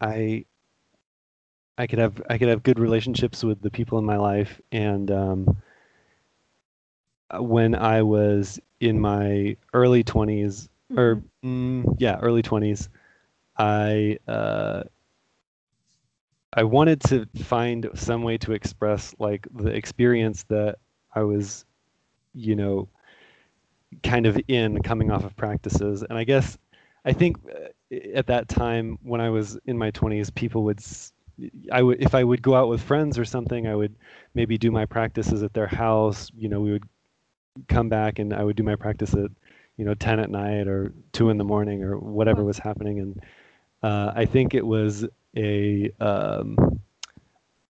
i 0.00 0.44
i 1.78 1.86
could 1.86 1.98
have 1.98 2.20
i 2.28 2.38
could 2.38 2.48
have 2.48 2.62
good 2.62 2.78
relationships 2.78 3.42
with 3.44 3.60
the 3.62 3.70
people 3.70 3.98
in 3.98 4.04
my 4.04 4.16
life 4.16 4.60
and 4.72 5.10
um, 5.10 5.56
uh, 7.30 7.42
when 7.42 7.74
i 7.74 8.02
was 8.02 8.60
in 8.80 9.00
my 9.00 9.56
early 9.72 10.02
20s 10.02 10.68
or 10.94 11.22
Mhm. 11.22 11.28
mm, 11.44 11.96
yeah 11.98 12.18
early 12.20 12.42
20s 12.42 12.88
i 13.56 14.16
uh, 14.26 14.82
i 16.54 16.62
wanted 16.62 17.00
to 17.00 17.26
find 17.42 17.88
some 17.94 18.22
way 18.22 18.36
to 18.38 18.52
express 18.52 19.14
like 19.18 19.46
the 19.54 19.68
experience 19.70 20.42
that 20.44 20.76
i 21.14 21.22
was 21.22 21.64
you 22.34 22.54
know 22.54 22.88
kind 24.02 24.26
of 24.26 24.38
in 24.48 24.80
coming 24.82 25.10
off 25.10 25.24
of 25.24 25.36
practices. 25.36 26.02
And 26.08 26.18
i 26.18 26.24
guess 26.24 26.58
i 27.04 27.12
think 27.12 27.36
uh, 27.48 27.96
at 28.14 28.26
that 28.26 28.48
time 28.48 28.98
when 29.02 29.20
i 29.20 29.28
was 29.30 29.58
in 29.66 29.76
my 29.78 29.90
20s 29.90 30.30
people 30.30 30.64
would 30.64 30.78
s- 30.78 31.12
i 31.72 31.82
would 31.82 32.02
if 32.02 32.14
i 32.14 32.22
would 32.24 32.42
go 32.42 32.54
out 32.54 32.68
with 32.68 32.80
friends 32.80 33.18
or 33.18 33.24
something 33.24 33.66
i 33.66 33.74
would 33.74 33.94
maybe 34.34 34.58
do 34.58 34.70
my 34.70 34.84
practices 34.84 35.42
at 35.42 35.52
their 35.54 35.66
house. 35.66 36.30
You 36.36 36.48
know 36.48 36.60
we 36.60 36.72
would 36.72 36.84
come 37.68 37.88
back 37.88 38.18
and 38.18 38.32
i 38.34 38.42
would 38.44 38.56
do 38.56 38.62
my 38.62 38.76
practice 38.76 39.14
at 39.14 39.30
you 39.76 39.84
know 39.84 39.94
10 39.94 40.20
at 40.20 40.30
night 40.30 40.66
or 40.68 40.92
2 41.12 41.30
in 41.30 41.38
the 41.38 41.44
morning 41.44 41.82
or 41.82 41.98
whatever 41.98 42.42
was 42.44 42.58
happening 42.58 43.00
and 43.00 43.22
uh, 43.82 44.12
i 44.14 44.24
think 44.24 44.54
it 44.54 44.66
was 44.66 45.04
a 45.36 45.90
um, 46.00 46.80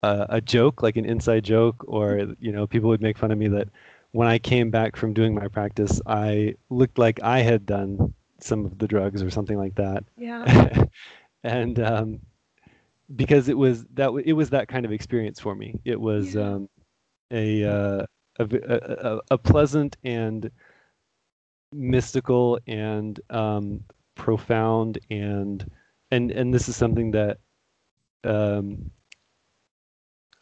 a, 0.04 0.26
a 0.30 0.42
joke 0.42 0.84
like 0.84 0.96
an 0.98 1.06
inside 1.06 1.44
joke 1.44 1.84
or 1.88 2.36
you 2.40 2.52
know 2.52 2.68
people 2.68 2.90
would 2.90 3.02
make 3.02 3.18
fun 3.18 3.32
of 3.32 3.38
me 3.38 3.48
that 3.48 3.70
when 4.12 4.28
I 4.28 4.40
came 4.40 4.72
back 4.72 4.96
from 4.96 5.14
doing 5.14 5.36
my 5.36 5.48
practice, 5.50 6.02
I 6.08 6.56
looked 6.70 6.98
like 6.98 7.22
I 7.22 7.40
had 7.42 7.66
done 7.66 8.14
some 8.40 8.66
of 8.66 8.78
the 8.80 8.88
drugs 8.88 9.22
or 9.22 9.30
something 9.30 9.58
like 9.58 9.76
that. 9.76 10.06
Yeah. 10.18 10.86
and 11.44 11.78
um, 11.80 12.20
because 13.16 13.50
it 13.50 13.58
was 13.58 13.86
that 13.96 14.10
it 14.26 14.34
was 14.34 14.50
that 14.52 14.70
kind 14.70 14.86
of 14.86 14.92
experience 14.92 15.40
for 15.40 15.54
me. 15.56 15.76
It 15.84 16.00
was 16.00 16.36
Yeah. 16.36 16.42
um, 16.42 16.70
a, 17.32 17.64
uh, 17.66 18.06
a, 18.40 18.46
v- 18.46 18.62
a- 18.66 19.16
a- 19.18 19.22
a 19.32 19.38
pleasant 19.38 19.98
and 20.04 20.50
mystical 21.74 22.60
and 22.68 23.20
um, 23.30 23.84
profound 24.16 24.98
and 25.10 25.70
and 26.12 26.32
and 26.32 26.54
this 26.54 26.68
is 26.70 26.76
something 26.76 27.12
that 27.12 27.38
um, 28.24 28.92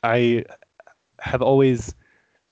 I 0.04 0.44
have 1.20 1.42
always 1.42 1.96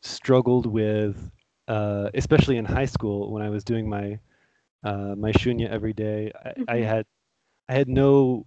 struggled 0.01 0.65
with, 0.65 1.31
uh, 1.67 2.09
especially 2.13 2.57
in 2.57 2.65
high 2.65 2.85
school 2.85 3.31
when 3.31 3.41
I 3.41 3.49
was 3.49 3.63
doing 3.63 3.89
my 3.89 4.19
uh, 4.83 5.15
my 5.17 5.31
shunya 5.31 5.69
every 5.69 5.93
day. 5.93 6.31
I, 6.45 6.53
I 6.67 6.77
Mhm. 6.77 6.79
had 6.79 7.05
I 7.69 7.73
had 7.73 7.87
no 7.89 8.45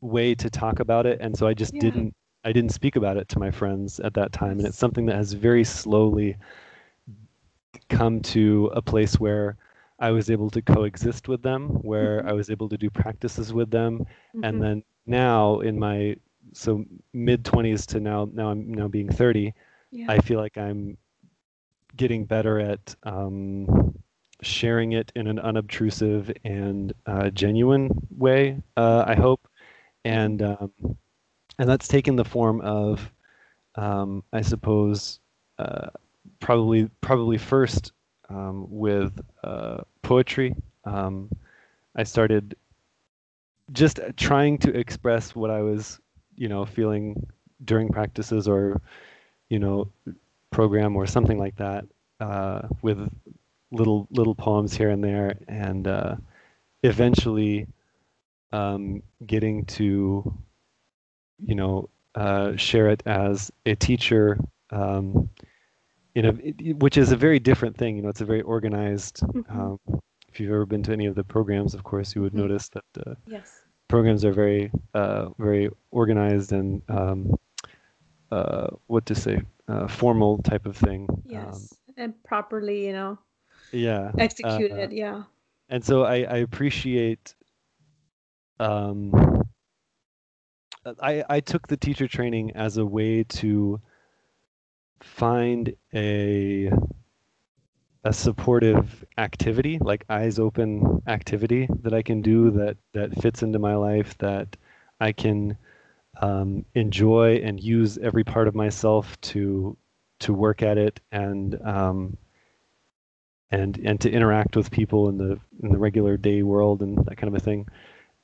way 0.00 0.34
to 0.34 0.50
talk 0.50 0.80
about 0.80 1.06
it, 1.06 1.20
and 1.20 1.36
so 1.36 1.46
I 1.46 1.54
just 1.54 1.76
Yeah. 1.76 1.78
didn't 1.78 2.14
I 2.44 2.52
didn't 2.52 2.72
speak 2.72 2.96
about 2.96 3.16
it 3.16 3.28
to 3.28 3.38
my 3.38 3.50
friends 3.50 4.00
at 4.00 4.14
that 4.14 4.32
time, 4.32 4.58
and 4.58 4.66
it's 4.66 4.78
something 4.78 5.06
that 5.06 5.16
has 5.16 5.32
very 5.32 5.64
slowly 5.64 6.36
come 7.80 8.20
to 8.20 8.70
a 8.74 8.82
place 8.82 9.18
where 9.20 9.56
I 9.98 10.10
was 10.10 10.30
able 10.30 10.50
to 10.50 10.62
coexist 10.62 11.28
with 11.28 11.42
them, 11.42 11.68
where 11.82 12.24
Mhm. 12.24 12.28
I 12.28 12.32
was 12.32 12.50
able 12.50 12.68
to 12.68 12.76
do 12.78 12.90
practices 12.90 13.52
with 13.52 13.70
them, 13.70 14.06
Mhm. 14.32 14.42
and 14.42 14.62
then 14.62 14.82
now 15.06 15.60
in 15.60 15.78
my 15.78 16.16
so 16.52 16.84
mid 17.12 17.44
20s 17.44 17.86
to 17.86 18.00
now 18.00 18.28
now 18.32 18.50
I'm 18.50 18.72
now 18.72 18.88
being 18.88 19.08
30 19.10 19.52
yeah. 19.90 20.08
I 20.08 20.18
feel 20.18 20.38
like 20.38 20.58
I'm 20.58 20.96
getting 21.96 22.24
better 22.24 22.58
at 22.60 22.94
um, 23.04 23.94
sharing 24.42 24.92
it 24.92 25.12
in 25.14 25.26
an 25.28 25.38
unobtrusive 25.38 26.32
and 26.44 26.92
uh, 27.06 27.30
genuine 27.30 27.90
way. 28.16 28.60
Uh, 28.76 29.04
I 29.06 29.14
hope, 29.14 29.48
and 30.04 30.42
um, 30.42 30.80
and 31.58 31.68
that's 31.68 31.88
taken 31.88 32.16
the 32.16 32.24
form 32.24 32.60
of, 32.60 33.12
um, 33.76 34.22
I 34.32 34.42
suppose, 34.42 35.20
uh, 35.58 35.88
probably 36.40 36.88
probably 37.00 37.38
first 37.38 37.92
um, 38.28 38.66
with 38.68 39.12
uh, 39.44 39.78
poetry. 40.02 40.54
Um, 40.84 41.30
I 41.94 42.04
started 42.04 42.56
just 43.72 44.00
trying 44.16 44.58
to 44.58 44.76
express 44.76 45.34
what 45.34 45.50
I 45.50 45.60
was, 45.62 46.00
you 46.36 46.48
know, 46.48 46.64
feeling 46.64 47.26
during 47.64 47.88
practices 47.88 48.48
or, 48.48 48.80
you 49.48 49.58
know, 49.58 49.90
program 50.50 50.96
or 50.96 51.06
something 51.06 51.38
like 51.38 51.56
that 51.56 51.84
uh, 52.20 52.68
with 52.82 53.10
little 53.70 54.06
little 54.10 54.34
poems 54.34 54.76
here 54.76 54.90
and 54.90 55.02
there, 55.02 55.36
and 55.48 55.86
uh, 55.88 56.16
eventually 56.82 57.66
um, 58.52 59.02
getting 59.26 59.64
to 59.64 60.32
you 61.44 61.54
know 61.54 61.88
uh, 62.14 62.56
share 62.56 62.88
it 62.88 63.02
as 63.06 63.50
a 63.66 63.74
teacher 63.74 64.38
um, 66.16 66.22
know, 66.22 66.72
which 66.74 66.96
is 66.96 67.12
a 67.12 67.16
very 67.16 67.38
different 67.38 67.76
thing. 67.76 67.96
You 67.96 68.02
know, 68.02 68.08
it's 68.08 68.20
a 68.20 68.24
very 68.26 68.42
organized. 68.42 69.20
Mhm. 69.20 69.50
Um, 69.50 69.78
if 70.28 70.40
you've 70.40 70.50
ever 70.52 70.66
been 70.66 70.82
to 70.84 70.92
any 70.92 71.06
of 71.06 71.14
the 71.14 71.24
programs, 71.24 71.74
of 71.74 71.84
course, 71.84 72.14
you 72.14 72.22
would 72.22 72.32
Mhm. 72.32 72.38
notice 72.38 72.68
that 72.70 72.84
uh, 73.06 73.14
yes. 73.26 73.64
programs 73.88 74.24
are 74.24 74.32
very 74.32 74.70
uh, 74.94 75.28
very 75.38 75.68
organized 75.90 76.52
and 76.52 76.82
um, 76.88 77.34
uh, 78.30 78.68
what 78.86 79.04
to 79.06 79.14
say 79.14 79.42
uh, 79.68 79.86
formal 79.86 80.38
type 80.38 80.66
of 80.66 80.76
thing. 80.76 81.06
Um, 81.10 81.18
Yes. 81.26 81.74
and 81.96 82.14
properly, 82.24 82.86
you 82.86 82.92
know, 82.92 83.18
yeah. 83.72 84.12
executed. 84.18 84.90
uh, 84.90 84.94
yeah. 84.94 85.24
and 85.68 85.84
so 85.84 86.04
I, 86.04 86.24
I 86.24 86.36
appreciate. 86.38 87.34
Um, 88.60 89.42
I 91.00 91.24
I 91.28 91.40
took 91.40 91.66
the 91.68 91.76
teacher 91.76 92.08
training 92.08 92.52
as 92.56 92.76
a 92.76 92.84
way 92.86 93.24
to 93.24 93.80
find 95.04 95.74
a 95.94 96.70
a 98.04 98.12
supportive 98.12 99.04
activity, 99.16 99.78
like 99.80 100.04
eyes 100.08 100.38
open 100.38 101.02
activity 101.06 101.68
that 101.82 101.94
I 101.94 102.02
can 102.02 102.20
do 102.20 102.50
that 102.50 102.76
that 102.94 103.20
fits 103.22 103.42
into 103.42 103.58
my 103.58 103.74
life 103.76 104.18
that 104.18 104.56
I 105.00 105.12
can 105.12 105.56
um, 106.20 106.64
enjoy 106.74 107.36
and 107.36 107.62
use 107.62 107.98
every 107.98 108.24
part 108.24 108.48
of 108.48 108.54
myself 108.54 109.20
to 109.22 109.76
to 110.20 110.32
work 110.32 110.62
at 110.62 110.78
it 110.78 111.00
and 111.10 111.60
um, 111.62 112.16
and 113.50 113.78
and 113.84 114.00
to 114.00 114.10
interact 114.10 114.56
with 114.56 114.70
people 114.70 115.08
in 115.08 115.18
the 115.18 115.38
in 115.62 115.70
the 115.70 115.78
regular 115.78 116.16
day 116.16 116.42
world 116.42 116.82
and 116.82 117.04
that 117.06 117.16
kind 117.16 117.34
of 117.34 117.40
a 117.40 117.44
thing. 117.44 117.68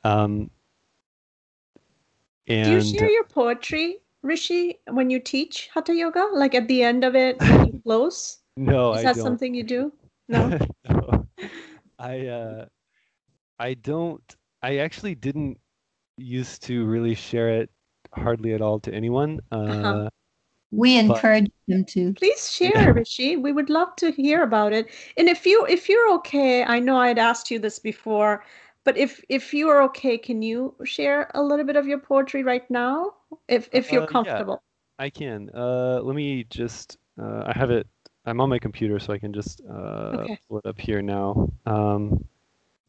Um, 0.05 0.51
and 2.49 2.65
Do 2.65 2.73
you 2.73 2.99
share 2.99 3.11
your 3.11 3.25
poetry, 3.25 3.99
Rishi, 4.23 4.79
when 4.91 5.11
you 5.11 5.21
teach 5.21 5.69
Hatha 5.75 5.95
Yoga? 5.95 6.27
Like 6.33 6.55
at 6.55 6.69
the 6.69 6.83
end 6.83 7.05
of 7.05 7.15
it, 7.15 7.39
when 7.41 7.67
you 7.67 7.81
close? 7.85 8.39
no, 8.57 8.93
Is 8.95 9.01
I 9.01 9.03
that 9.05 9.17
don't. 9.17 9.25
something 9.25 9.55
you 9.55 9.63
do? 9.65 9.93
No. 10.29 10.59
No. 10.91 11.27
I 11.99 12.27
uh, 12.27 12.67
I 13.59 13.75
don't. 13.75 14.23
I 14.63 14.79
actually 14.79 15.15
didn't 15.15 15.57
used 16.19 16.63
to 16.65 16.85
really 16.85 17.15
share 17.15 17.49
it 17.49 17.71
hardly 18.13 18.53
at 18.53 18.61
all 18.61 18.79
to 18.81 18.93
anyone. 18.93 19.41
Uh, 19.51 19.57
Uh-huh. 19.57 20.09
We 20.71 21.01
But- 21.01 21.17
encourage 21.17 21.51
him 21.67 21.85
to. 21.97 22.13
Please 22.13 22.53
share, 22.53 22.93
Rishi. 22.93 23.37
We 23.39 23.53
would 23.53 23.71
love 23.71 23.97
to 23.97 24.11
hear 24.13 24.43
about 24.43 24.75
it. 24.75 24.91
And 25.17 25.29
if 25.31 25.47
you 25.47 25.65
if 25.65 25.89
you're 25.89 26.13
okay, 26.21 26.63
I 26.63 26.79
know 26.79 26.99
I'd 26.99 27.19
asked 27.19 27.51
you 27.51 27.59
this 27.59 27.79
before, 27.79 28.45
but 28.89 28.97
if 28.97 29.23
if 29.29 29.53
you 29.53 29.69
are 29.69 29.83
okay, 29.83 30.17
can 30.17 30.41
you 30.41 30.75
share 30.83 31.31
a 31.35 31.43
little 31.43 31.67
bit 31.67 31.77
of 31.77 31.87
your 31.87 31.99
poetry 31.99 32.43
right 32.43 32.65
now? 32.71 33.13
If 33.47 33.69
if 33.71 33.91
Uh, 33.91 33.93
you're 33.93 34.07
yeah. 34.07 34.13
comfortable. 34.17 34.63
I 34.99 35.11
can. 35.11 35.51
Uh, 35.53 36.01
let 36.03 36.17
me 36.17 36.45
just. 36.49 36.97
Uh, 37.21 37.43
I 37.45 37.53
have 37.53 37.71
it. 37.71 37.87
I'm 38.25 38.41
on 38.41 38.49
my 38.49 38.59
computer, 38.59 38.99
so 38.99 39.13
I 39.13 39.19
can 39.19 39.35
just 39.35 39.61
uh, 39.69 40.25
Okay. 40.25 40.41
pull 40.49 40.57
it 40.57 40.65
up 40.65 40.81
here 40.81 41.03
now. 41.03 41.53
Um, 41.67 42.25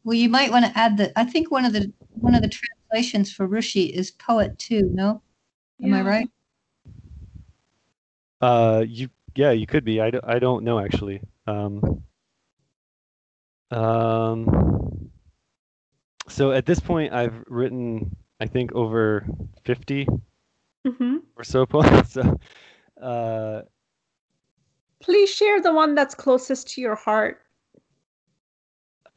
Well, 0.04 0.16
you 0.16 0.30
might 0.30 0.50
want 0.50 0.64
to 0.64 0.72
add 0.72 0.96
that. 0.96 1.12
I 1.16 1.24
think 1.24 1.50
one 1.50 1.66
of 1.66 1.74
the 1.74 1.92
one 2.16 2.34
of 2.34 2.40
the 2.40 2.48
translations 2.48 3.30
for 3.30 3.46
Rishi 3.46 3.84
is 3.92 4.10
poet 4.10 4.56
too. 4.56 4.88
No, 4.94 5.20
am 5.84 5.92
I 5.92 6.00
right? 6.00 6.28
uh, 8.40 8.84
you. 8.88 9.10
Yeah, 9.36 9.52
you 9.52 9.66
could 9.66 9.84
be. 9.84 10.00
I, 10.00 10.10
d- 10.10 10.24
I 10.24 10.38
don't 10.38 10.64
know 10.64 10.78
actually. 10.80 11.20
Um, 11.46 12.02
um, 13.70 15.09
so 16.30 16.52
at 16.52 16.66
this 16.66 16.80
point, 16.80 17.12
I've 17.12 17.44
written, 17.48 18.16
I 18.40 18.46
think, 18.46 18.72
over 18.72 19.26
50 19.64 20.06
hmm 20.86 21.18
or 21.36 21.44
so 21.44 21.66
poems. 21.66 22.12
So, 22.12 22.38
uh, 23.02 23.62
Please 25.00 25.30
share 25.30 25.60
the 25.60 25.72
one 25.72 25.94
that's 25.94 26.14
closest 26.14 26.68
to 26.70 26.80
your 26.80 26.96
heart. 26.96 27.42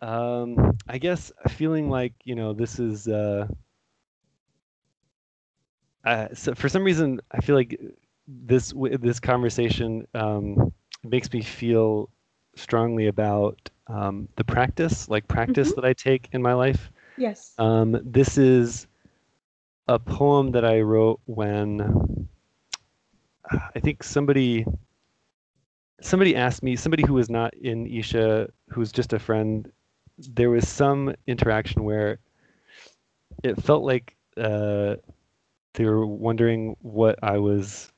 Um, 0.02 0.78
I 0.88 0.98
guess 0.98 1.32
feeling 1.50 1.90
like, 1.90 2.14
you 2.26 2.36
know, 2.36 2.54
this 2.54 2.80
is 2.80 3.08
uh, 3.08 3.48
uh 6.06 6.28
so 6.34 6.54
for 6.56 6.70
some 6.70 6.84
reason 6.84 7.20
I 7.32 7.42
feel 7.42 7.56
like 7.56 7.80
this 8.28 8.74
this 9.00 9.20
conversation 9.20 10.08
um 10.16 10.74
makes 11.04 11.32
me 11.34 11.42
feel 11.42 12.10
strongly 12.56 13.08
about 13.08 13.70
um 13.88 14.28
the 14.38 14.44
practice, 14.44 15.10
like 15.10 15.28
practice 15.28 15.74
that 15.74 15.86
I 15.86 15.94
take 15.94 16.30
in 16.34 16.42
my 16.42 16.54
life. 16.54 16.92
Yes. 17.18 17.54
Um, 17.58 18.00
this 18.04 18.38
is 18.38 18.88
a 19.88 20.00
poem 20.00 20.52
that 20.52 20.66
I 20.66 20.82
wrote 20.82 21.20
when 21.26 22.28
I 23.76 23.80
think 23.80 24.04
somebody 24.04 24.66
somebody 26.02 26.36
asked 26.36 26.64
me, 26.64 26.76
somebody 26.76 27.04
who 27.06 27.14
was 27.14 27.30
not 27.30 27.54
in 27.56 27.88
Isha, 27.88 28.50
who's 28.70 28.92
just 28.92 29.14
a 29.14 29.20
friend, 29.20 29.72
there 30.18 30.50
was 30.50 30.68
some 30.68 31.14
interaction 31.28 31.84
where 31.84 32.20
it 33.44 33.62
felt 33.62 33.84
like 33.84 34.16
uh, 34.38 34.96
they 35.74 35.86
were 35.86 36.06
wondering 36.06 36.76
what 36.82 37.18
I 37.24 37.38
was 37.38 37.92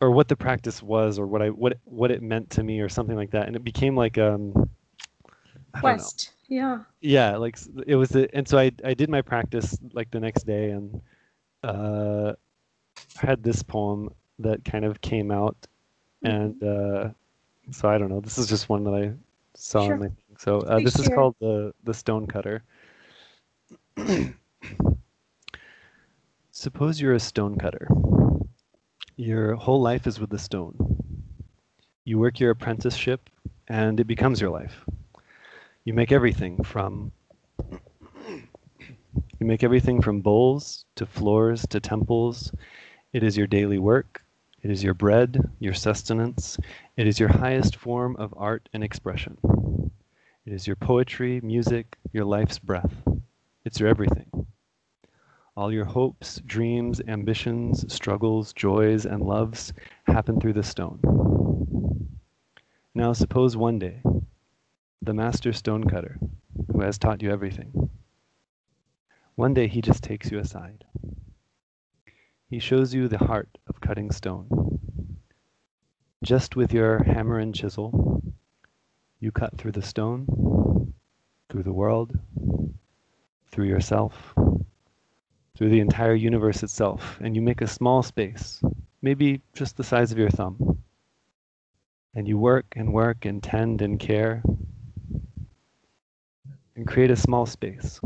or 0.00 0.10
what 0.10 0.28
the 0.28 0.36
practice 0.36 0.82
was 0.82 1.18
or 1.18 1.26
what 1.26 1.42
I 1.42 1.48
what 1.48 1.78
what 1.84 2.10
it 2.10 2.22
meant 2.22 2.50
to 2.50 2.62
me 2.62 2.80
or 2.80 2.88
something 2.88 3.16
like 3.16 3.30
that. 3.30 3.46
And 3.46 3.56
it 3.56 3.64
became 3.64 3.96
like 3.96 4.18
um 4.18 4.52
I 5.74 5.82
don't 5.82 5.96
know. 5.96 6.10
Quest. 6.10 6.35
Yeah. 6.48 6.84
Yeah, 7.00 7.36
like 7.36 7.56
it 7.86 7.96
was, 7.96 8.14
a, 8.14 8.34
and 8.34 8.46
so 8.48 8.58
I 8.58 8.70
I 8.84 8.94
did 8.94 9.10
my 9.10 9.22
practice 9.22 9.78
like 9.92 10.10
the 10.10 10.20
next 10.20 10.44
day 10.44 10.70
and 10.70 11.00
uh, 11.62 12.34
had 13.16 13.42
this 13.42 13.62
poem 13.62 14.10
that 14.38 14.64
kind 14.64 14.84
of 14.84 15.00
came 15.00 15.30
out, 15.30 15.56
and 16.22 16.62
uh, 16.62 17.10
so 17.70 17.88
I 17.88 17.98
don't 17.98 18.08
know. 18.10 18.20
This 18.20 18.38
is 18.38 18.48
just 18.48 18.68
one 18.68 18.84
that 18.84 18.94
I 18.94 19.12
saw 19.54 19.88
Sure. 19.88 19.96
my 19.96 20.06
thing. 20.08 20.16
So 20.38 20.60
uh, 20.62 20.80
this 20.80 20.98
is 20.98 21.08
called 21.08 21.36
the 21.40 21.72
the 21.84 21.94
stone 21.94 22.26
cutter. 22.26 22.62
Suppose 26.50 27.00
you're 27.00 27.14
a 27.14 27.20
stone 27.20 27.56
cutter. 27.56 27.88
Your 29.16 29.54
whole 29.56 29.80
life 29.80 30.06
is 30.06 30.20
with 30.20 30.30
the 30.30 30.38
stone. 30.38 30.76
You 32.04 32.18
work 32.18 32.40
your 32.40 32.50
apprenticeship, 32.50 33.28
and 33.68 34.00
it 34.00 34.04
becomes 34.06 34.40
your 34.40 34.50
life. 34.50 34.84
You 35.86 35.94
make 35.94 36.10
everything 36.10 36.64
from 36.64 37.12
you 38.20 39.46
make 39.46 39.62
everything 39.62 40.02
from 40.02 40.20
bowls 40.20 40.84
to 40.96 41.06
floors 41.06 41.64
to 41.68 41.78
temples. 41.78 42.50
It 43.12 43.22
is 43.22 43.36
your 43.36 43.46
daily 43.46 43.78
work. 43.78 44.24
It 44.62 44.72
is 44.72 44.82
your 44.82 44.94
bread, 44.94 45.48
your 45.60 45.74
sustenance. 45.74 46.58
It 46.96 47.06
is 47.06 47.20
your 47.20 47.28
highest 47.28 47.76
form 47.76 48.16
of 48.16 48.34
art 48.36 48.68
and 48.72 48.82
expression. 48.82 49.38
It 50.44 50.52
is 50.52 50.66
your 50.66 50.74
poetry, 50.74 51.40
music, 51.40 51.96
your 52.12 52.24
life's 52.24 52.58
breath. 52.58 53.06
It's 53.64 53.78
your 53.78 53.88
everything. 53.88 54.48
All 55.56 55.72
your 55.72 55.84
hopes, 55.84 56.40
dreams, 56.44 57.00
ambitions, 57.06 57.94
struggles, 57.94 58.52
joys, 58.52 59.06
and 59.06 59.22
loves 59.22 59.72
happen 60.08 60.40
through 60.40 60.54
the 60.54 60.64
stone. 60.64 60.98
Now 62.92 63.12
suppose 63.12 63.56
one 63.56 63.78
day 63.78 64.02
the 65.06 65.14
master 65.14 65.52
stonecutter, 65.52 66.18
who 66.72 66.80
has 66.80 66.98
taught 66.98 67.22
you 67.22 67.30
everything. 67.30 67.90
One 69.36 69.54
day 69.54 69.68
he 69.68 69.80
just 69.80 70.02
takes 70.02 70.32
you 70.32 70.40
aside. 70.40 70.84
He 72.50 72.58
shows 72.58 72.92
you 72.92 73.06
the 73.06 73.18
heart 73.18 73.48
of 73.68 73.80
cutting 73.80 74.10
stone. 74.10 74.80
Just 76.24 76.56
with 76.56 76.74
your 76.74 77.04
hammer 77.04 77.38
and 77.38 77.54
chisel, 77.54 78.20
you 79.20 79.30
cut 79.30 79.56
through 79.56 79.72
the 79.72 79.82
stone, 79.82 80.92
through 81.48 81.62
the 81.62 81.72
world, 81.72 82.18
through 83.52 83.66
yourself, 83.66 84.34
through 85.56 85.70
the 85.70 85.80
entire 85.80 86.14
universe 86.14 86.64
itself, 86.64 87.16
and 87.20 87.36
you 87.36 87.42
make 87.42 87.60
a 87.60 87.68
small 87.68 88.02
space, 88.02 88.60
maybe 89.02 89.40
just 89.54 89.76
the 89.76 89.84
size 89.84 90.10
of 90.10 90.18
your 90.18 90.30
thumb. 90.30 90.82
And 92.12 92.26
you 92.26 92.38
work 92.38 92.66
and 92.74 92.92
work 92.92 93.24
and 93.24 93.40
tend 93.40 93.82
and 93.82 94.00
care 94.00 94.42
and 96.76 96.86
create 96.86 97.10
a 97.10 97.16
small 97.16 97.46
space 97.46 97.98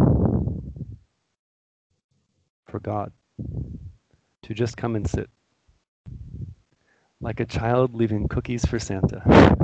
for 2.68 2.79
God 2.81 3.12
to 4.43 4.55
just 4.55 4.77
come 4.77 4.95
and 4.95 5.09
sit, 5.09 5.29
like 7.21 7.41
a 7.41 7.45
child 7.45 7.95
leaving 7.95 8.29
cookies 8.29 8.64
for 8.64 8.79
Santa. 8.79 9.57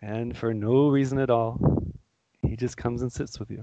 And 0.00 0.36
for 0.36 0.54
no 0.54 0.88
reason 0.88 1.18
at 1.18 1.28
all, 1.28 1.58
he 2.42 2.56
just 2.56 2.76
comes 2.76 3.02
and 3.02 3.12
sits 3.12 3.38
with 3.38 3.50
you. 3.50 3.62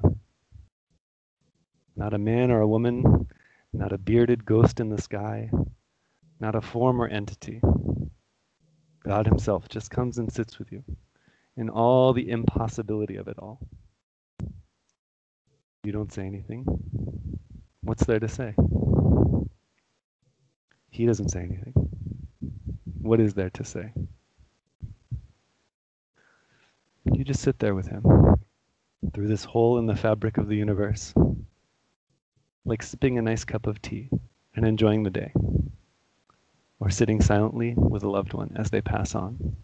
Not 1.95 2.14
a 2.14 2.19
man 2.19 2.51
or 2.51 2.61
a 2.61 2.68
woman, 2.68 3.27
not 3.73 3.93
a 3.93 3.97
bearded 3.97 4.45
ghost 4.45 4.80
in 4.80 4.89
the 4.89 5.01
sky, 5.01 5.49
not 6.39 6.55
a 6.55 6.61
form 6.61 7.01
or 7.01 7.07
entity. 7.07 7.61
God 9.03 9.26
himself 9.26 9.69
just 9.69 9.89
comes 9.89 10.18
and 10.18 10.31
sits 10.31 10.59
with 10.59 10.72
you 10.72 10.84
in 11.57 11.69
all 11.69 12.13
the 12.13 12.29
impossibility 12.29 13.15
of 13.17 13.27
it 13.27 13.38
all. 13.39 13.59
You 15.84 15.91
don't 15.91 16.13
say 16.13 16.25
anything. 16.25 16.65
What's 17.81 18.05
there 18.05 18.19
to 18.19 18.27
say? 18.27 18.53
He 20.91 21.05
doesn't 21.05 21.29
say 21.29 21.39
anything. 21.39 21.73
What 23.01 23.19
is 23.19 23.34
there 23.34 23.49
to 23.51 23.63
say? 23.63 23.91
You 27.05 27.23
just 27.23 27.41
sit 27.41 27.59
there 27.59 27.73
with 27.73 27.88
him 27.88 28.03
through 29.13 29.27
this 29.27 29.45
hole 29.45 29.77
in 29.79 29.85
the 29.85 29.95
fabric 29.95 30.38
of 30.38 30.47
the 30.47 30.55
universe, 30.55 31.13
like 32.65 32.84
sipping 32.84 33.17
a 33.17 33.21
nice 33.21 33.45
cup 33.45 33.65
of 33.65 33.81
tea 33.81 34.09
and 34.55 34.65
enjoying 34.65 35.03
the 35.03 35.09
day, 35.09 35.31
or 36.79 36.89
sitting 36.89 37.21
silently 37.21 37.73
with 37.75 38.03
a 38.03 38.09
loved 38.09 38.34
one 38.34 38.51
as 38.57 38.69
they 38.69 38.81
pass 38.81 39.15
on. 39.15 39.55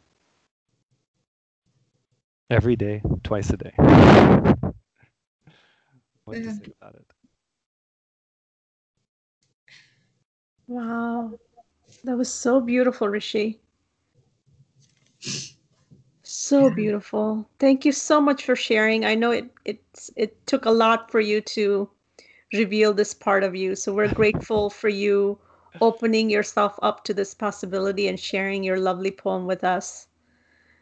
Every 2.49 2.75
day, 2.75 3.01
twice 3.23 3.49
a 3.49 3.57
day. 3.57 3.73
What 6.25 6.35
to 6.35 6.43
say 6.43 6.59
mm. 6.59 6.73
about 6.81 6.95
it? 6.95 7.05
Wow. 10.67 11.33
That 12.03 12.17
was 12.17 12.31
so 12.33 12.61
beautiful, 12.61 13.07
Rishi. 13.07 13.59
So 16.23 16.69
beautiful. 16.69 17.47
Thank 17.59 17.85
you 17.85 17.91
so 17.91 18.21
much 18.21 18.45
for 18.45 18.55
sharing. 18.55 19.05
I 19.05 19.15
know 19.15 19.31
it 19.31 19.51
it's 19.65 20.09
it 20.15 20.45
took 20.47 20.65
a 20.65 20.71
lot 20.71 21.11
for 21.11 21.19
you 21.19 21.41
to 21.41 21.89
reveal 22.53 22.93
this 22.93 23.13
part 23.13 23.43
of 23.43 23.55
you. 23.55 23.75
So 23.75 23.93
we're 23.93 24.13
grateful 24.13 24.69
for 24.69 24.89
you 24.89 25.37
opening 25.81 26.29
yourself 26.29 26.79
up 26.81 27.03
to 27.05 27.13
this 27.13 27.33
possibility 27.33 28.07
and 28.07 28.19
sharing 28.19 28.63
your 28.63 28.79
lovely 28.79 29.11
poem 29.11 29.45
with 29.45 29.63
us. 29.63 30.07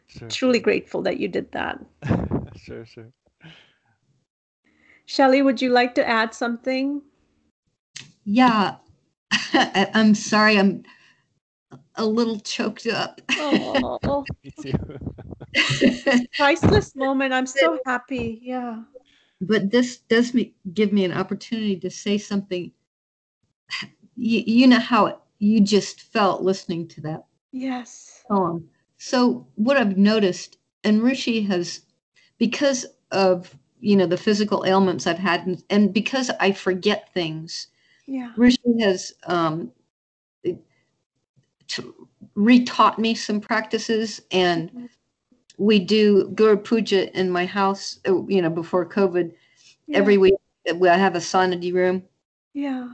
Sure. 0.07 0.27
Truly 0.29 0.59
grateful 0.59 1.01
that 1.03 1.19
you 1.19 1.27
did 1.27 1.51
that. 1.53 1.79
sure, 2.55 2.85
sure. 2.85 3.11
Shelley, 5.05 5.41
would 5.41 5.61
you 5.61 5.69
like 5.69 5.95
to 5.95 6.07
add 6.07 6.33
something? 6.33 7.01
Yeah. 8.23 8.75
I- 9.31 9.89
I'm 9.93 10.15
sorry. 10.15 10.57
I'm 10.57 10.83
a 11.95 12.05
little 12.05 12.39
choked 12.39 12.87
up. 12.87 13.21
Oh, 13.37 14.25
Me 14.43 14.51
too. 14.61 14.73
priceless 16.37 16.95
moment. 16.95 17.33
I'm 17.33 17.45
so 17.45 17.79
happy. 17.85 18.39
Yeah. 18.41 18.83
But 19.41 19.71
this 19.71 19.97
does 19.97 20.33
me 20.33 20.53
give 20.73 20.93
me 20.93 21.03
an 21.05 21.13
opportunity 21.13 21.79
to 21.79 21.89
say 21.89 22.17
something. 22.17 22.71
You, 24.15 24.43
you 24.45 24.67
know 24.67 24.79
how 24.79 25.21
you 25.39 25.61
just 25.61 26.01
felt 26.01 26.43
listening 26.43 26.87
to 26.89 27.01
that 27.01 27.25
Yes. 27.51 28.23
poem. 28.29 28.69
So 29.03 29.47
what 29.55 29.77
I've 29.77 29.97
noticed, 29.97 30.59
and 30.83 31.01
Rishi 31.01 31.41
has, 31.41 31.81
because 32.37 32.85
of 33.09 33.57
you 33.79 33.95
know 33.95 34.05
the 34.05 34.15
physical 34.15 34.63
ailments 34.63 35.07
I've 35.07 35.17
had, 35.17 35.47
and, 35.47 35.63
and 35.71 35.91
because 35.91 36.29
I 36.39 36.51
forget 36.51 37.11
things, 37.11 37.67
Yeah. 38.05 38.31
Rishi 38.37 38.79
has 38.81 39.11
um, 39.25 39.71
retaught 42.35 42.99
me 42.99 43.15
some 43.15 43.41
practices, 43.41 44.21
and 44.29 44.69
Mhm. 44.71 44.89
we 45.57 45.79
do 45.79 46.29
Guru 46.35 46.57
Puja 46.57 47.11
in 47.19 47.31
my 47.31 47.47
house. 47.47 47.99
uh, 48.07 48.23
You 48.27 48.43
know, 48.43 48.51
before 48.51 48.85
COVID, 48.87 49.33
Yeah. 49.87 49.97
every 49.97 50.19
week 50.19 50.35
uh, 50.69 50.85
I 50.87 50.97
have 50.97 51.15
a 51.15 51.21
sadhana 51.21 51.73
room, 51.73 52.03
Yeah. 52.53 52.87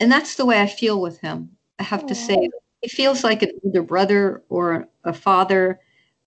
and 0.00 0.10
that's 0.10 0.36
the 0.36 0.46
way 0.46 0.62
I 0.62 0.66
feel 0.66 1.02
with 1.02 1.18
him. 1.20 1.58
I 1.78 1.82
have 1.82 2.06
to 2.06 2.14
say. 2.14 2.48
He 2.84 2.88
feels 2.88 3.24
like 3.24 3.42
an 3.42 3.50
older 3.64 3.82
brother 3.82 4.42
or 4.50 4.86
a 5.04 5.12
father. 5.14 5.80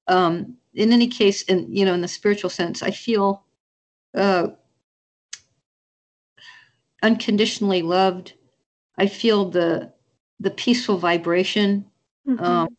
Um, 0.08 0.58
in 0.74 0.92
any 0.92 1.08
case, 1.08 1.44
in 1.44 1.68
you 1.72 1.86
know, 1.86 1.94
in 1.94 2.02
the 2.02 2.08
spiritual 2.08 2.50
sense, 2.50 2.82
I 2.82 2.90
feel 2.92 3.44
uh, 4.16 4.48
unconditionally 7.04 7.84
loved. 7.84 8.34
I 8.98 9.06
feel 9.08 9.50
the 9.52 9.94
the 10.40 10.50
peaceful 10.52 10.98
vibration, 10.98 11.86
Mhm. 12.28 12.42
um, 12.44 12.78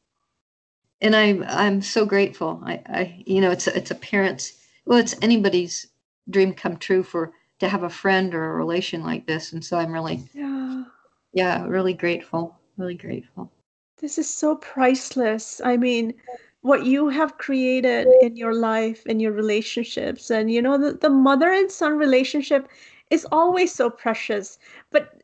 and 1.00 1.14
I'm 1.14 1.44
I'm 1.48 1.82
so 1.82 2.04
grateful. 2.04 2.60
I, 2.64 2.82
I 2.86 3.22
you 3.26 3.40
know, 3.40 3.50
it's 3.52 3.68
a, 3.68 3.76
it's 3.76 3.90
a 3.92 3.94
parent's 3.94 4.54
well, 4.86 4.98
it's 4.98 5.14
anybody's 5.22 5.86
dream 6.30 6.52
come 6.52 6.76
true 6.78 7.02
for 7.04 7.32
to 7.60 7.68
have 7.68 7.84
a 7.84 7.90
friend 7.90 8.34
or 8.34 8.50
a 8.52 8.56
relation 8.56 9.04
like 9.04 9.26
this, 9.26 9.52
and 9.52 9.64
so 9.64 9.78
I'm 9.78 9.92
really 9.92 10.24
yeah. 10.34 10.84
yeah, 11.32 11.64
really 11.66 11.94
grateful, 11.94 12.58
really 12.76 12.96
grateful. 12.96 13.52
This 14.00 14.18
is 14.18 14.28
so 14.28 14.56
priceless. 14.56 15.60
I 15.64 15.76
mean, 15.76 16.14
what 16.62 16.84
you 16.84 17.08
have 17.08 17.38
created 17.38 18.08
in 18.20 18.36
your 18.36 18.54
life 18.54 19.02
and 19.06 19.20
your 19.20 19.32
relationships, 19.32 20.30
and 20.30 20.50
you 20.50 20.62
know, 20.62 20.78
the, 20.78 20.92
the 20.92 21.10
mother 21.10 21.50
and 21.52 21.70
son 21.70 21.98
relationship 21.98 22.68
is 23.10 23.26
always 23.32 23.72
so 23.74 23.90
precious. 23.90 24.58
But 24.90 25.22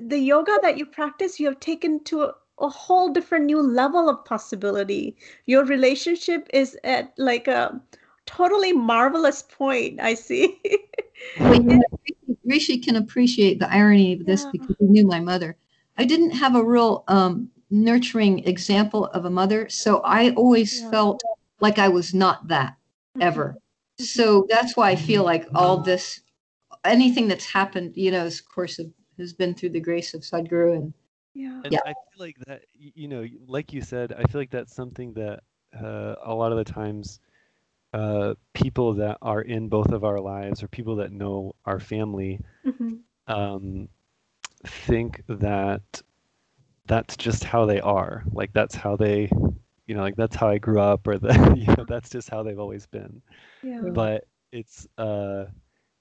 the 0.00 0.18
yoga 0.18 0.58
that 0.62 0.76
you 0.78 0.86
practice, 0.86 1.40
you 1.40 1.46
have 1.46 1.60
taken 1.60 2.02
to 2.04 2.22
a, 2.22 2.34
a 2.60 2.68
whole 2.68 3.12
different 3.12 3.46
new 3.46 3.60
level 3.60 4.08
of 4.08 4.24
possibility. 4.24 5.16
Your 5.46 5.64
relationship 5.64 6.48
is 6.52 6.76
at 6.84 7.12
like 7.18 7.48
a 7.48 7.80
totally 8.26 8.72
marvelous 8.72 9.42
point, 9.42 10.00
I 10.00 10.14
see. 10.14 10.60
Well, 11.36 11.54
you 11.54 11.62
know, 11.62 11.82
Rishi- 12.08 12.38
Rishi 12.44 12.78
can 12.78 12.96
appreciate 12.96 13.58
the 13.58 13.72
irony 13.72 14.12
of 14.14 14.26
this 14.26 14.44
Yeah. 14.44 14.50
because 14.52 14.76
he 14.78 14.86
knew 14.86 15.06
my 15.06 15.20
mother. 15.20 15.56
I 15.96 16.04
didn't 16.04 16.32
have 16.32 16.54
a 16.54 16.64
real 16.64 17.04
um, 17.08 17.50
nurturing 17.70 18.40
example 18.46 19.06
of 19.06 19.24
a 19.24 19.30
mother, 19.30 19.68
so 19.68 20.00
I 20.04 20.30
always 20.32 20.80
Yeah. 20.80 20.90
felt 20.90 21.22
like 21.60 21.78
I 21.78 21.88
was 21.88 22.14
not 22.14 22.48
that 22.48 22.76
ever. 23.20 23.56
So 23.98 24.46
that's 24.50 24.76
why 24.76 24.90
I 24.90 24.96
feel 24.96 25.24
like 25.24 25.46
all 25.54 25.78
this, 25.78 26.20
anything 26.84 27.28
that's 27.28 27.46
happened, 27.46 27.96
you 27.96 28.10
know, 28.10 28.24
is, 28.26 28.40
of 28.40 28.48
course, 28.48 28.78
of- 28.78 28.92
has 29.18 29.32
been 29.32 29.54
through 29.54 29.70
the 29.70 29.80
grace 29.80 30.14
of 30.14 30.22
Sadhguru. 30.22 30.76
And 30.76 30.94
Yeah. 31.34 31.60
And 31.64 31.72
Yeah. 31.72 31.80
I 31.84 31.94
feel 31.94 32.20
like 32.26 32.38
that, 32.46 32.62
you 32.74 33.08
know, 33.08 33.26
like 33.46 33.72
you 33.72 33.82
said, 33.82 34.12
I 34.12 34.22
feel 34.24 34.40
like 34.40 34.50
that's 34.50 34.74
something 34.74 35.12
that 35.14 35.40
uh, 35.78 36.14
a 36.24 36.34
lot 36.34 36.52
of 36.52 36.58
the 36.58 36.64
times 36.64 37.20
uh, 37.94 38.34
people 38.54 38.94
that 38.94 39.18
are 39.22 39.42
in 39.42 39.68
both 39.68 39.90
of 39.92 40.04
our 40.04 40.20
lives 40.20 40.62
or 40.62 40.68
people 40.68 40.96
that 40.96 41.12
know 41.12 41.54
our 41.64 41.80
family 41.80 42.40
Mhm. 42.64 43.00
um, 43.26 43.88
think 44.64 45.22
that 45.28 46.02
that's 46.86 47.16
just 47.16 47.44
how 47.44 47.66
they 47.66 47.80
are. 47.80 48.24
Like 48.32 48.52
that's 48.52 48.74
how 48.74 48.96
they, 48.96 49.30
you 49.86 49.94
know, 49.94 50.02
like 50.02 50.16
that's 50.16 50.36
how 50.36 50.48
I 50.48 50.58
grew 50.58 50.80
up, 50.80 51.06
or 51.06 51.18
that, 51.18 51.56
you 51.58 51.66
know, 51.74 51.84
that's 51.86 52.10
just 52.10 52.28
how 52.30 52.42
they've 52.42 52.58
always 52.58 52.86
been. 52.86 53.22
Yeah. 53.62 53.80
But 53.92 54.24
it's, 54.52 54.86
uh, 54.98 55.46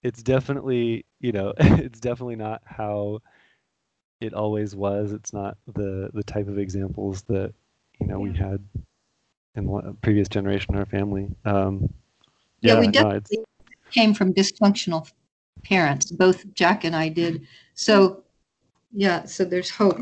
it's 0.03 0.21
definitely, 0.21 1.05
you 1.19 1.31
know, 1.31 1.53
it's 1.57 1.99
definitely 1.99 2.35
not 2.35 2.61
how 2.65 3.21
it 4.21 4.33
always 4.33 4.75
was. 4.75 5.11
It's 5.11 5.33
not 5.33 5.57
the 5.73 6.09
the 6.13 6.23
type 6.23 6.47
of 6.47 6.57
examples 6.57 7.23
that, 7.23 7.53
you 7.99 8.07
know, 8.07 8.19
we 8.19 8.33
had 8.33 8.63
in 9.55 9.67
one 9.67 9.97
previous 10.01 10.27
generation 10.27 10.73
in 10.73 10.79
our 10.79 10.85
family. 10.85 11.27
Um, 11.45 11.93
yeah, 12.61 12.79
we 12.79 12.87
no, 12.87 12.91
definitely 12.91 13.45
came 13.91 14.13
from 14.13 14.33
dysfunctional 14.33 15.09
parents. 15.63 16.11
Both 16.11 16.53
Jack 16.53 16.83
and 16.83 16.95
I 16.95 17.09
did. 17.09 17.47
So, 17.73 18.23
yeah, 18.91 19.25
so 19.25 19.45
there's 19.45 19.69
hope. 19.69 19.99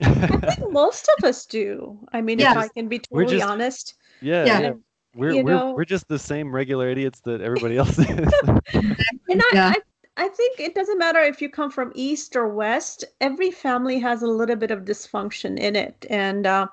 I 0.00 0.54
think 0.54 0.72
most 0.72 1.08
of 1.18 1.24
us 1.24 1.46
do. 1.46 1.98
I 2.12 2.20
mean, 2.20 2.40
if 2.40 2.46
I 2.56 2.68
can 2.68 2.88
be 2.88 3.00
We're 3.10 3.22
totally 3.22 3.38
just- 3.38 3.50
honest. 3.50 3.94
yeah, 4.20 4.44
Yeah. 4.44 4.60
yeah. 4.60 4.72
We're 5.14 5.32
you 5.32 5.42
we're 5.44 5.54
know- 5.54 5.72
we're 5.72 5.84
just 5.84 6.06
the 6.08 6.18
same 6.18 6.52
regular 6.52 6.88
idiots 6.88 7.20
that 7.20 7.40
everybody 7.40 7.76
else 7.82 7.98
is. 7.98 8.06
And 8.08 9.42
I, 9.42 9.50
Yeah. 9.52 9.72
I, 9.74 9.76
I 10.16 10.28
think 10.28 10.60
it 10.60 10.74
doesn't 10.74 10.98
matter 10.98 11.20
if 11.20 11.40
you 11.40 11.48
come 11.48 11.70
from 11.70 11.92
East 11.94 12.36
or 12.36 12.48
West, 12.48 13.04
every 13.20 13.50
family 13.50 13.98
has 14.00 14.22
a 14.22 14.26
little 14.26 14.56
bit 14.56 14.70
of 14.70 14.80
dysfunction 14.84 15.58
in 15.58 15.74
it. 15.76 16.04
And, 16.10 16.46
uh, 16.46 16.66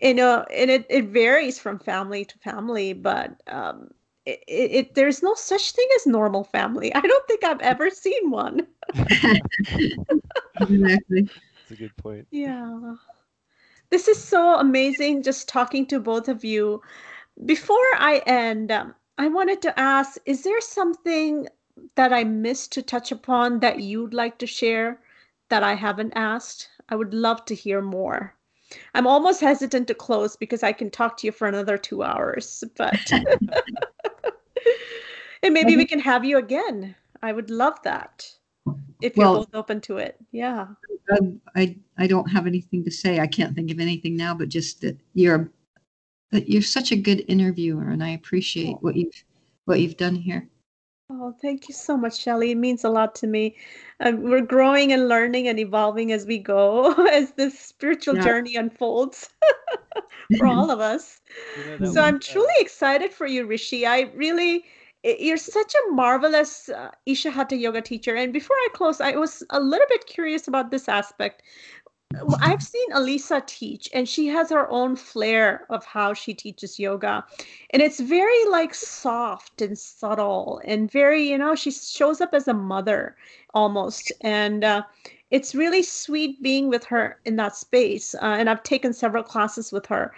you 0.00 0.14
know, 0.14 0.44
and 0.52 0.70
it, 0.70 0.84
it 0.90 1.06
varies 1.06 1.58
from 1.58 1.78
family 1.78 2.24
to 2.24 2.38
family, 2.38 2.92
but 2.92 3.40
um, 3.46 3.90
it, 4.26 4.42
it, 4.48 4.70
it, 4.72 4.94
there's 4.94 5.22
no 5.22 5.34
such 5.34 5.72
thing 5.72 5.88
as 5.96 6.06
normal 6.06 6.44
family. 6.44 6.94
I 6.94 7.00
don't 7.00 7.26
think 7.28 7.42
I've 7.44 7.60
ever 7.62 7.88
seen 7.90 8.30
one. 8.30 8.66
Exactly. 10.60 11.28
That's 11.68 11.80
a 11.80 11.82
good 11.82 11.96
point. 11.96 12.28
Yeah. 12.30 12.94
This 13.90 14.06
is 14.06 14.22
so 14.22 14.60
amazing 14.60 15.24
just 15.24 15.48
talking 15.48 15.84
to 15.86 15.98
both 15.98 16.28
of 16.28 16.44
you. 16.44 16.80
Before 17.44 17.76
I 17.96 18.22
end, 18.24 18.70
um, 18.70 18.94
I 19.18 19.26
wanted 19.26 19.62
to 19.62 19.76
ask 19.78 20.16
is 20.26 20.44
there 20.44 20.60
something 20.60 21.48
that 21.96 22.12
I 22.12 22.22
missed 22.22 22.70
to 22.72 22.82
touch 22.82 23.10
upon 23.10 23.58
that 23.60 23.80
you'd 23.80 24.14
like 24.14 24.38
to 24.38 24.46
share 24.46 25.00
that 25.48 25.64
I 25.64 25.74
haven't 25.74 26.12
asked? 26.14 26.68
I 26.88 26.94
would 26.94 27.12
love 27.12 27.44
to 27.46 27.54
hear 27.56 27.82
more. 27.82 28.32
I'm 28.94 29.08
almost 29.08 29.40
hesitant 29.40 29.88
to 29.88 29.94
close 29.94 30.36
because 30.36 30.62
I 30.62 30.72
can 30.72 30.88
talk 30.88 31.16
to 31.16 31.26
you 31.26 31.32
for 31.32 31.48
another 31.48 31.76
two 31.76 32.04
hours, 32.04 32.62
but 32.76 32.94
and 35.42 35.52
maybe 35.52 35.76
we 35.76 35.84
can 35.84 35.98
have 35.98 36.24
you 36.24 36.38
again. 36.38 36.94
I 37.22 37.32
would 37.32 37.50
love 37.50 37.82
that 37.82 38.30
if 39.02 39.16
you're 39.16 39.26
Well- 39.26 39.34
both 39.44 39.54
open 39.54 39.80
to 39.82 39.98
it. 39.98 40.16
Yeah. 40.32 40.68
Um, 41.18 41.40
I 41.54 41.76
I 41.98 42.06
don't 42.06 42.28
have 42.30 42.46
anything 42.46 42.84
to 42.84 42.90
say. 42.90 43.20
I 43.20 43.26
can't 43.26 43.54
think 43.54 43.70
of 43.70 43.78
anything 43.80 44.16
now, 44.16 44.34
but 44.34 44.48
just 44.48 44.80
that 44.80 44.98
you're 45.14 45.50
that 46.32 46.48
you're 46.48 46.62
such 46.62 46.90
a 46.92 46.96
good 46.96 47.24
interviewer, 47.28 47.88
and 47.88 48.02
I 48.02 48.10
appreciate 48.10 48.76
what 48.80 48.96
you've 48.96 49.24
what 49.66 49.80
you've 49.80 49.96
done 49.96 50.14
here. 50.16 50.48
Oh, 51.08 51.32
thank 51.40 51.68
you 51.68 51.74
so 51.74 51.96
much, 51.96 52.20
Shelley. 52.20 52.50
It 52.50 52.56
means 52.56 52.82
a 52.82 52.88
lot 52.88 53.14
to 53.16 53.28
me. 53.28 53.54
Um, 54.00 54.22
we're 54.22 54.40
growing 54.40 54.92
and 54.92 55.08
learning 55.08 55.46
and 55.46 55.56
evolving 55.60 56.10
as 56.10 56.26
we 56.26 56.38
go, 56.38 56.92
as 57.12 57.30
this 57.32 57.56
spiritual 57.58 58.16
Yeah. 58.16 58.22
journey 58.24 58.56
unfolds 58.56 59.28
for 60.38 60.46
all 60.48 60.68
of 60.72 60.80
us. 60.80 61.20
You 61.56 61.64
know, 61.64 61.78
that 61.78 61.92
So 61.92 62.00
I'm 62.02 62.14
was, 62.14 62.28
uh, 62.28 62.32
truly 62.32 62.54
excited 62.58 63.12
for 63.12 63.26
you, 63.28 63.46
Rishi. 63.46 63.86
I 63.86 64.10
really, 64.16 64.56
i- 64.56 64.64
you're 65.02 65.36
such 65.36 65.74
a 65.74 65.92
marvelous 65.92 66.68
uh, 66.68 66.90
Isha 67.06 67.30
Hatha 67.30 67.56
yoga 67.56 67.80
teacher. 67.80 68.14
And 68.14 68.32
before 68.32 68.56
I 68.56 68.68
close, 68.74 69.00
I 69.00 69.12
was 69.12 69.42
a 69.50 69.60
little 69.60 69.86
bit 69.88 70.06
curious 70.06 70.48
about 70.48 70.70
this 70.70 70.88
aspect. 70.88 71.42
I've 72.40 72.62
seen 72.62 72.92
Elisa 72.92 73.42
teach, 73.46 73.90
and 73.92 74.08
she 74.08 74.28
has 74.28 74.50
her 74.50 74.70
own 74.70 74.96
flair 74.96 75.66
of 75.70 75.84
how 75.84 76.14
she 76.14 76.34
teaches 76.34 76.78
yoga. 76.78 77.24
And 77.70 77.82
it's 77.82 78.00
very 78.00 78.44
like 78.46 78.74
soft 78.74 79.60
and 79.60 79.76
subtle 79.76 80.60
and 80.64 80.90
very, 80.90 81.28
you 81.28 81.36
know, 81.36 81.54
she 81.54 81.70
shows 81.70 82.20
up 82.20 82.32
as 82.32 82.48
a 82.48 82.54
mother 82.54 83.16
almost. 83.54 84.12
And 84.20 84.64
uh, 84.64 84.82
it's 85.30 85.54
really 85.54 85.82
sweet 85.82 86.42
being 86.42 86.68
with 86.68 86.84
her 86.84 87.18
in 87.24 87.36
that 87.36 87.56
space. 87.56 88.14
Uh, 88.14 88.36
and 88.38 88.48
I've 88.48 88.62
taken 88.62 88.92
several 88.92 89.24
classes 89.24 89.72
with 89.72 89.86
her. 89.86 90.14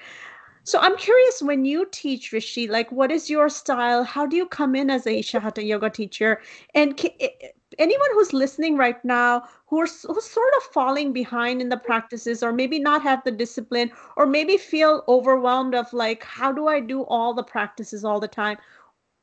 So 0.69 0.79
I'm 0.79 0.97
curious 0.99 1.41
when 1.43 1.65
you 1.65 1.87
teach 1.91 2.31
Rishi, 2.31 2.69
like 2.69 2.93
what 2.93 3.11
is 3.11 3.31
your 3.31 3.49
style? 3.49 4.05
How 4.05 4.27
do 4.27 4.37
you 4.37 4.45
come 4.47 4.77
in 4.77 4.91
as 4.91 5.07
a 5.07 5.19
Isha 5.19 5.41
Hatha 5.41 5.65
yoga 5.65 5.89
teacher? 5.89 6.43
And 6.75 6.95
ca- 6.95 7.17
i- 7.23 7.53
anyone 7.79 8.11
who's 8.13 8.35
listening 8.35 8.77
right 8.77 9.03
now 9.03 9.49
who 9.69 9.81
are 9.81 9.87
who's 9.87 10.25
sort 10.31 10.53
of 10.59 10.63
falling 10.65 11.15
behind 11.15 11.63
in 11.63 11.71
the 11.71 11.79
practices 11.79 12.43
or 12.43 12.53
maybe 12.53 12.79
not 12.79 13.01
have 13.03 13.25
the 13.25 13.31
discipline 13.31 13.91
or 14.19 14.27
maybe 14.27 14.59
feel 14.59 15.05
overwhelmed 15.09 15.75
of 15.75 15.91
like 15.95 16.23
how 16.23 16.53
do 16.53 16.69
I 16.69 16.81
do 16.81 17.03
all 17.05 17.33
the 17.33 17.43
practices 17.43 18.05
all 18.05 18.21
the 18.21 18.29
time? 18.29 18.59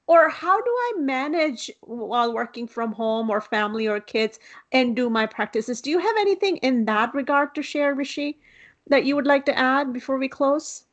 Or 0.07 0.29
how 0.29 0.59
do 0.61 0.71
I 0.71 0.93
manage 0.99 1.71
while 1.81 2.33
working 2.33 2.67
from 2.67 2.93
home 2.93 3.29
or 3.29 3.41
family 3.41 3.87
or 3.87 3.99
kids 3.99 4.39
and 4.71 4.95
do 4.95 5.11
my 5.11 5.27
practices? 5.27 5.81
Do 5.81 5.91
you 5.91 5.99
have 5.99 6.17
anything 6.19 6.57
in 6.57 6.85
that 6.85 7.13
regard 7.13 7.53
to 7.55 7.61
share, 7.61 7.93
Rishi, 7.93 8.39
that 8.87 9.05
you 9.05 9.15
would 9.15 9.27
like 9.27 9.45
to 9.45 9.57
add 9.57 9.93
before 9.93 10.17
we 10.17 10.27
close? 10.29 10.84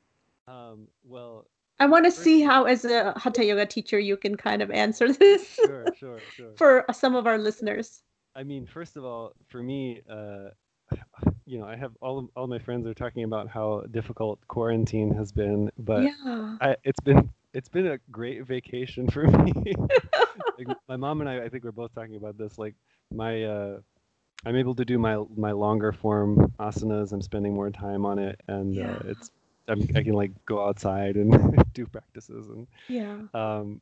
Um, 0.52 0.88
well, 1.04 1.46
I 1.80 1.86
want 1.86 2.04
to 2.04 2.10
see 2.10 2.42
how, 2.42 2.64
as 2.64 2.84
a 2.84 3.12
hatha 3.18 3.44
yoga 3.44 3.66
teacher, 3.66 3.98
you 3.98 4.16
can 4.16 4.36
kind 4.36 4.62
of 4.62 4.70
answer 4.70 5.12
this 5.24 5.54
Sure, 5.54 5.86
sure, 5.98 6.18
sure. 6.36 6.52
for 6.56 6.84
some 6.92 7.14
of 7.16 7.26
our 7.26 7.38
listeners. 7.38 8.02
I 8.36 8.42
mean, 8.42 8.66
first 8.66 8.96
of 8.96 9.04
all, 9.04 9.32
for 9.48 9.62
me, 9.62 10.02
uh, 10.08 10.50
you 11.46 11.58
know, 11.58 11.66
I 11.66 11.76
have 11.76 11.92
all 12.00 12.18
of, 12.18 12.28
all 12.36 12.46
my 12.46 12.58
friends 12.58 12.86
are 12.86 12.94
talking 12.94 13.24
about 13.24 13.48
how 13.48 13.84
difficult 13.90 14.38
quarantine 14.48 15.12
has 15.14 15.32
been, 15.32 15.70
but 15.78 16.02
yeah. 16.04 16.56
I, 16.60 16.76
it's 16.84 17.00
been 17.00 17.30
it's 17.54 17.68
been 17.68 17.86
a 17.86 17.98
great 18.10 18.44
vacation 18.46 19.08
for 19.08 19.26
me. 19.44 19.52
like, 20.58 20.68
my 20.88 20.96
mom 20.96 21.20
and 21.20 21.28
I, 21.28 21.44
I 21.44 21.48
think 21.48 21.64
we're 21.64 21.72
both 21.72 21.94
talking 21.94 22.16
about 22.16 22.38
this. 22.38 22.58
Like 22.58 22.74
my, 23.10 23.44
uh, 23.44 23.80
I'm 24.46 24.56
able 24.56 24.74
to 24.76 24.84
do 24.84 24.98
my 24.98 25.22
my 25.36 25.52
longer 25.52 25.92
form 25.92 26.52
asanas. 26.58 27.12
I'm 27.12 27.22
spending 27.22 27.54
more 27.54 27.70
time 27.70 28.04
on 28.06 28.18
it, 28.18 28.40
and 28.48 28.74
Yeah. 28.74 28.92
uh, 28.92 29.02
it's 29.06 29.30
I'm, 29.68 29.80
I 29.94 30.02
can 30.02 30.14
like 30.14 30.32
go 30.46 30.66
outside 30.66 31.16
and 31.16 31.32
do 31.74 31.86
practices 31.86 32.48
and 32.48 32.66
Yeah. 32.88 33.28
um, 33.34 33.80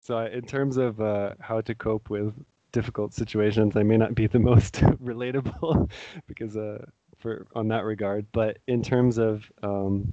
so 0.00 0.16
I, 0.18 0.28
in 0.28 0.42
terms 0.42 0.76
of 0.76 1.00
uh, 1.00 1.34
how 1.40 1.60
to 1.62 1.74
cope 1.74 2.10
with 2.10 2.32
difficult 2.72 3.12
situations, 3.14 3.76
I 3.76 3.82
may 3.82 3.96
not 3.96 4.14
be 4.14 4.26
the 4.26 4.38
most 4.52 4.74
relatable 4.74 5.90
because 6.26 6.56
uh, 6.56 6.84
for 7.18 7.46
on 7.54 7.68
that 7.68 7.84
regard. 7.84 8.26
But 8.32 8.58
in 8.66 8.82
terms 8.82 9.18
of, 9.18 9.50
um, 9.62 10.12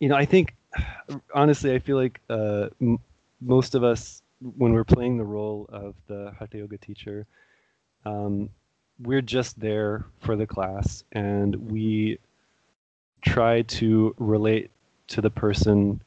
you 0.00 0.08
know, 0.08 0.16
I 0.16 0.24
think 0.24 0.54
honestly, 1.34 1.74
I 1.74 1.78
feel 1.78 1.96
like 1.96 2.20
uh, 2.28 2.68
m- 2.80 2.98
most 3.40 3.74
of 3.74 3.84
us, 3.84 4.22
when 4.56 4.72
we're 4.72 4.84
playing 4.84 5.16
the 5.18 5.24
role 5.24 5.66
of 5.70 5.94
the 6.06 6.32
hatha 6.38 6.58
yoga 6.58 6.78
teacher, 6.78 7.26
um, 8.04 8.48
we're 9.00 9.22
just 9.22 9.58
there 9.60 10.06
for 10.20 10.36
the 10.36 10.46
class, 10.46 11.04
and 11.12 11.54
we 11.70 12.18
try 13.22 13.62
to 13.62 14.14
relate 14.18 14.70
to 15.08 15.20
the 15.20 15.30
person 15.30 16.00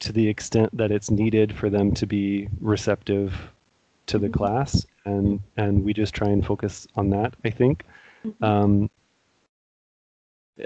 to 0.00 0.12
the 0.12 0.28
extent 0.28 0.74
that 0.76 0.90
it's 0.90 1.10
needed 1.10 1.54
for 1.56 1.68
them 1.70 1.92
to 1.94 2.06
be 2.06 2.48
receptive 2.60 3.34
to 4.06 4.18
the 4.18 4.28
Mhm. 4.28 4.32
class 4.32 4.86
and 5.04 5.40
and 5.56 5.84
we 5.84 5.92
just 5.92 6.14
try 6.14 6.28
and 6.28 6.44
focus 6.46 6.86
on 6.96 7.10
that 7.10 7.34
i 7.44 7.50
think 7.50 7.84
Mhm. 8.24 8.32
um, 8.42 8.90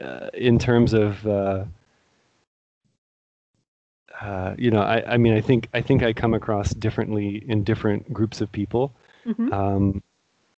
uh, 0.03 0.29
in 0.35 0.59
terms 0.59 0.93
of 0.93 1.27
uh, 1.27 1.65
uh, 4.21 4.55
you 4.59 4.71
know 4.71 4.81
I, 4.83 5.15
I 5.15 5.17
mean 5.17 5.35
i 5.35 5.41
think 5.41 5.69
i 5.75 5.81
think 5.81 6.03
i 6.03 6.13
come 6.13 6.35
across 6.35 6.71
differently 6.75 7.45
in 7.49 7.65
different 7.65 8.13
groups 8.13 8.41
of 8.41 8.51
people 8.53 8.93
Mhm. 9.25 9.51
um, 9.51 10.03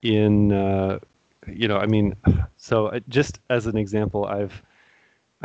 in 0.02 0.52
uh, 0.52 1.00
you 1.48 1.68
know 1.68 1.78
i 1.78 1.86
mean 1.86 2.16
so 2.58 2.88
uh, 2.88 3.00
just 3.10 3.40
as 3.50 3.66
an 3.68 3.78
example 3.78 4.26
i've 4.26 4.62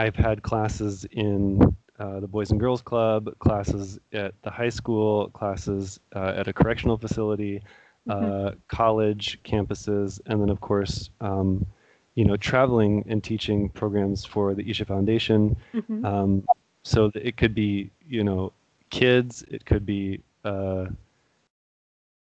i've 0.00 0.16
had 0.16 0.42
classes 0.42 1.06
in 1.12 1.60
uh, 2.00 2.20
the 2.20 2.28
boys 2.28 2.50
and 2.50 2.60
girls 2.60 2.82
club 2.82 3.28
classes 3.38 3.98
at 4.12 4.32
the 4.42 4.50
high 4.50 4.68
school 4.80 5.28
classes 5.38 6.00
uh, 6.16 6.32
at 6.40 6.48
a 6.48 6.52
correctional 6.52 6.96
facility 6.98 7.62
uh, 8.08 8.50
college 8.68 9.38
campuses 9.44 10.20
and 10.26 10.40
then 10.40 10.50
of 10.50 10.60
course 10.60 11.10
um, 11.20 11.66
you 12.14 12.24
know 12.24 12.36
traveling 12.36 13.04
and 13.08 13.22
teaching 13.22 13.68
programs 13.70 14.24
for 14.24 14.54
the 14.54 14.64
isha 14.70 14.84
foundation 14.84 15.56
Mhm. 15.74 16.04
um, 16.04 16.48
so 16.82 17.10
it 17.14 17.36
could 17.36 17.54
be 17.54 17.90
you 18.08 18.24
know 18.24 18.52
kids 18.90 19.44
it 19.48 19.64
could 19.66 19.84
be 19.86 20.20
uh, 20.44 20.86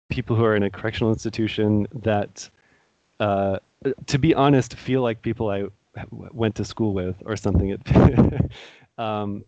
people 0.08 0.36
who 0.36 0.44
are 0.44 0.56
in 0.56 0.62
a 0.62 0.70
correctional 0.70 1.12
institution 1.12 1.86
that 2.02 2.48
uh, 3.20 3.58
to 4.06 4.18
be 4.18 4.34
honest 4.34 4.74
feel 4.74 5.02
like 5.02 5.20
people 5.22 5.50
i 5.50 5.64
went 6.10 6.54
to 6.56 6.64
school 6.64 6.92
with 6.94 7.16
or 7.26 7.36
something. 7.36 7.76
Um, 8.98 9.44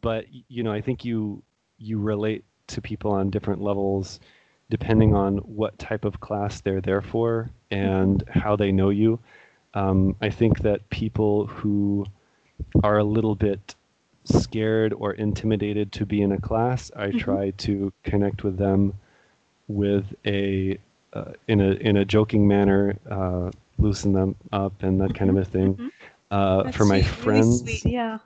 but 0.00 0.26
you 0.48 0.62
know 0.62 0.72
i 0.72 0.80
think 0.80 1.04
you 1.04 1.42
you 1.78 1.98
relate 1.98 2.44
to 2.66 2.80
people 2.80 3.10
on 3.10 3.30
different 3.30 3.60
levels 3.60 4.20
depending 4.70 5.14
on 5.14 5.38
what 5.38 5.78
type 5.78 6.04
of 6.04 6.20
class 6.20 6.60
they're 6.60 6.80
there 6.80 7.00
for 7.02 7.50
and 7.70 8.22
how 8.28 8.56
they 8.56 8.70
know 8.72 8.90
you. 8.90 9.18
Um, 9.74 10.14
i 10.20 10.30
think 10.30 10.60
that 10.60 10.88
people 10.90 11.46
who 11.46 12.06
are 12.82 12.98
a 12.98 13.04
little 13.04 13.34
bit 13.34 13.74
scared 14.24 14.92
or 14.94 15.12
intimidated 15.12 15.92
to 15.92 16.06
be 16.06 16.22
in 16.22 16.32
a 16.32 16.40
class, 16.40 16.90
I 16.96 17.12
Mhm. 17.12 17.22
try 17.22 17.50
to 17.50 17.92
connect 18.02 18.42
with 18.44 18.56
them 18.56 18.94
with 19.68 20.14
a 20.26 20.78
uh, 21.12 21.32
in 21.48 21.60
a 21.60 21.72
in 21.72 21.96
a 21.96 22.04
joking 22.04 22.46
manner, 22.46 22.96
uh, 23.10 23.50
loosen 23.78 24.12
them 24.12 24.36
up 24.52 24.82
and 24.82 25.00
that 25.00 25.14
kind 25.14 25.30
of 25.30 25.36
a 25.36 25.44
thing. 25.44 25.78
Mhm. 25.78 25.90
Uh, 26.30 26.68
for 26.70 26.84
my 26.84 27.00
sweet, 27.00 27.26
really 27.26 27.42
friends, 27.42 27.62
sweet, 27.62 27.84
Yeah. 27.84 28.18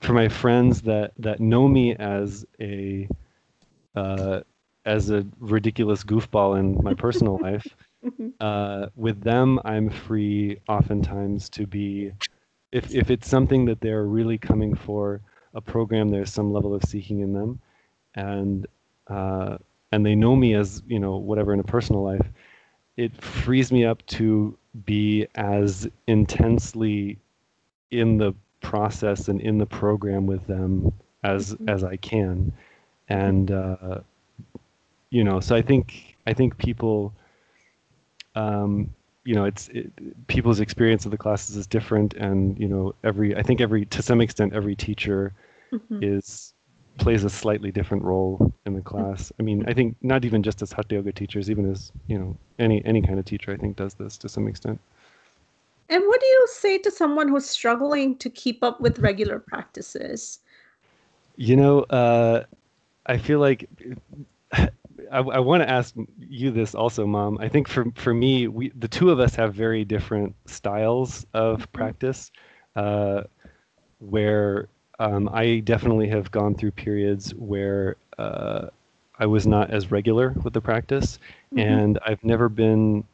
for 0.00 0.12
my 0.12 0.28
friends 0.28 0.82
that 0.82 1.12
that 1.18 1.40
know 1.40 1.68
me 1.68 1.94
as 1.96 2.46
a 2.60 3.08
uh, 3.94 4.40
as 4.84 5.10
a 5.10 5.24
ridiculous 5.40 6.04
goofball 6.04 6.58
in 6.58 6.82
my 6.82 6.94
personal 6.94 7.38
life, 7.42 7.76
Mhm. 8.04 8.32
uh, 8.40 8.86
with 8.96 9.20
them, 9.22 9.58
I'm 9.64 9.88
free 9.90 10.58
oftentimes 10.68 11.48
to 11.50 11.66
be, 11.66 12.12
if, 12.72 12.92
if 12.94 13.10
it's 13.10 13.28
something 13.28 13.64
that 13.66 13.80
they're 13.80 14.04
really 14.04 14.38
coming 14.38 14.74
for, 14.74 15.20
a 15.54 15.60
program, 15.60 16.08
there's 16.10 16.32
some 16.32 16.52
level 16.52 16.74
of 16.74 16.82
seeking 16.84 17.20
in 17.20 17.32
them, 17.32 17.60
and 18.14 18.66
uh, 19.08 19.58
and 19.92 20.04
they 20.04 20.14
know 20.14 20.34
me 20.34 20.54
as 20.54 20.82
you 20.86 20.98
know 20.98 21.16
whatever 21.16 21.52
in 21.52 21.60
a 21.60 21.64
personal 21.64 22.02
life, 22.02 22.26
it 22.96 23.22
frees 23.22 23.70
me 23.72 23.84
up 23.84 24.04
to 24.06 24.56
be 24.86 25.26
as 25.34 25.88
intensely 26.06 27.18
in 27.90 28.18
the 28.18 28.34
process 28.60 29.28
and 29.28 29.40
in 29.40 29.58
the 29.58 29.66
program 29.66 30.26
with 30.26 30.46
them 30.46 30.92
as 31.22 31.54
Mhm. 31.58 31.68
as 31.68 31.84
I 31.84 31.96
can, 31.96 32.52
and 33.08 33.50
uh, 33.50 34.00
you 35.10 35.24
know, 35.24 35.40
so 35.40 35.54
I 35.56 35.62
think 35.62 36.16
I 36.26 36.32
think 36.34 36.58
people 36.58 37.12
um, 38.34 38.90
you 39.24 39.34
know, 39.34 39.44
it's 39.44 39.68
it, 39.68 39.90
people's 40.28 40.60
experience 40.60 41.04
of 41.04 41.10
the 41.12 41.18
classes 41.18 41.56
is 41.56 41.66
different, 41.66 42.14
and 42.14 42.58
you 42.58 42.68
know, 42.68 42.94
every 43.04 43.36
I 43.36 43.42
think 43.42 43.60
every 43.60 43.86
to 43.86 44.02
some 44.02 44.20
extent 44.20 44.54
every 44.54 44.76
teacher 44.76 45.32
Mhm. 45.72 46.02
is 46.02 46.53
plays 46.98 47.24
a 47.24 47.30
slightly 47.30 47.70
different 47.72 48.02
role 48.02 48.52
in 48.66 48.74
the 48.74 48.80
class. 48.80 49.32
I 49.38 49.42
mean, 49.42 49.64
I 49.66 49.74
think 49.74 49.96
not 50.02 50.24
even 50.24 50.42
just 50.42 50.62
as 50.62 50.72
hatha 50.72 50.94
yoga 50.94 51.12
teachers, 51.12 51.50
even 51.50 51.70
as 51.70 51.92
you 52.06 52.18
know, 52.18 52.36
any 52.58 52.84
any 52.84 53.02
kind 53.02 53.18
of 53.18 53.24
teacher, 53.24 53.52
I 53.52 53.56
think 53.56 53.76
does 53.76 53.94
this 53.94 54.16
to 54.18 54.28
some 54.28 54.46
extent. 54.46 54.80
And 55.88 56.02
what 56.06 56.20
do 56.20 56.26
you 56.26 56.46
say 56.50 56.78
to 56.78 56.90
someone 56.90 57.28
who's 57.28 57.46
struggling 57.46 58.16
to 58.18 58.30
keep 58.30 58.62
up 58.62 58.80
with 58.80 58.98
regular 59.00 59.38
practices? 59.38 60.38
You 61.36 61.56
know, 61.56 61.80
uh, 61.82 62.44
I 63.06 63.18
feel 63.18 63.38
like 63.38 63.68
I, 64.52 65.18
I 65.18 65.38
want 65.38 65.62
to 65.62 65.68
ask 65.68 65.94
you 66.18 66.50
this 66.50 66.74
also, 66.74 67.06
Mom. 67.06 67.38
I 67.38 67.48
think 67.48 67.68
for 67.68 67.86
for 67.94 68.14
me, 68.14 68.48
we 68.48 68.70
the 68.76 68.88
two 68.88 69.10
of 69.10 69.20
us 69.20 69.34
have 69.34 69.54
very 69.54 69.84
different 69.84 70.34
styles 70.46 71.26
of 71.34 71.70
practice, 71.72 72.30
uh, 72.76 73.22
where 73.98 74.68
um, 74.98 75.28
I 75.32 75.60
definitely 75.60 76.08
have 76.08 76.30
gone 76.30 76.54
through 76.54 76.72
periods 76.72 77.34
where 77.34 77.96
uh, 78.18 78.68
I 79.18 79.26
was 79.26 79.46
not 79.46 79.70
as 79.70 79.90
regular 79.90 80.32
with 80.42 80.52
the 80.54 80.60
practice, 80.60 81.18
Mhm. 81.52 81.80
and 81.80 81.98
I've 82.06 82.22
never 82.24 82.48
been, 82.48 83.04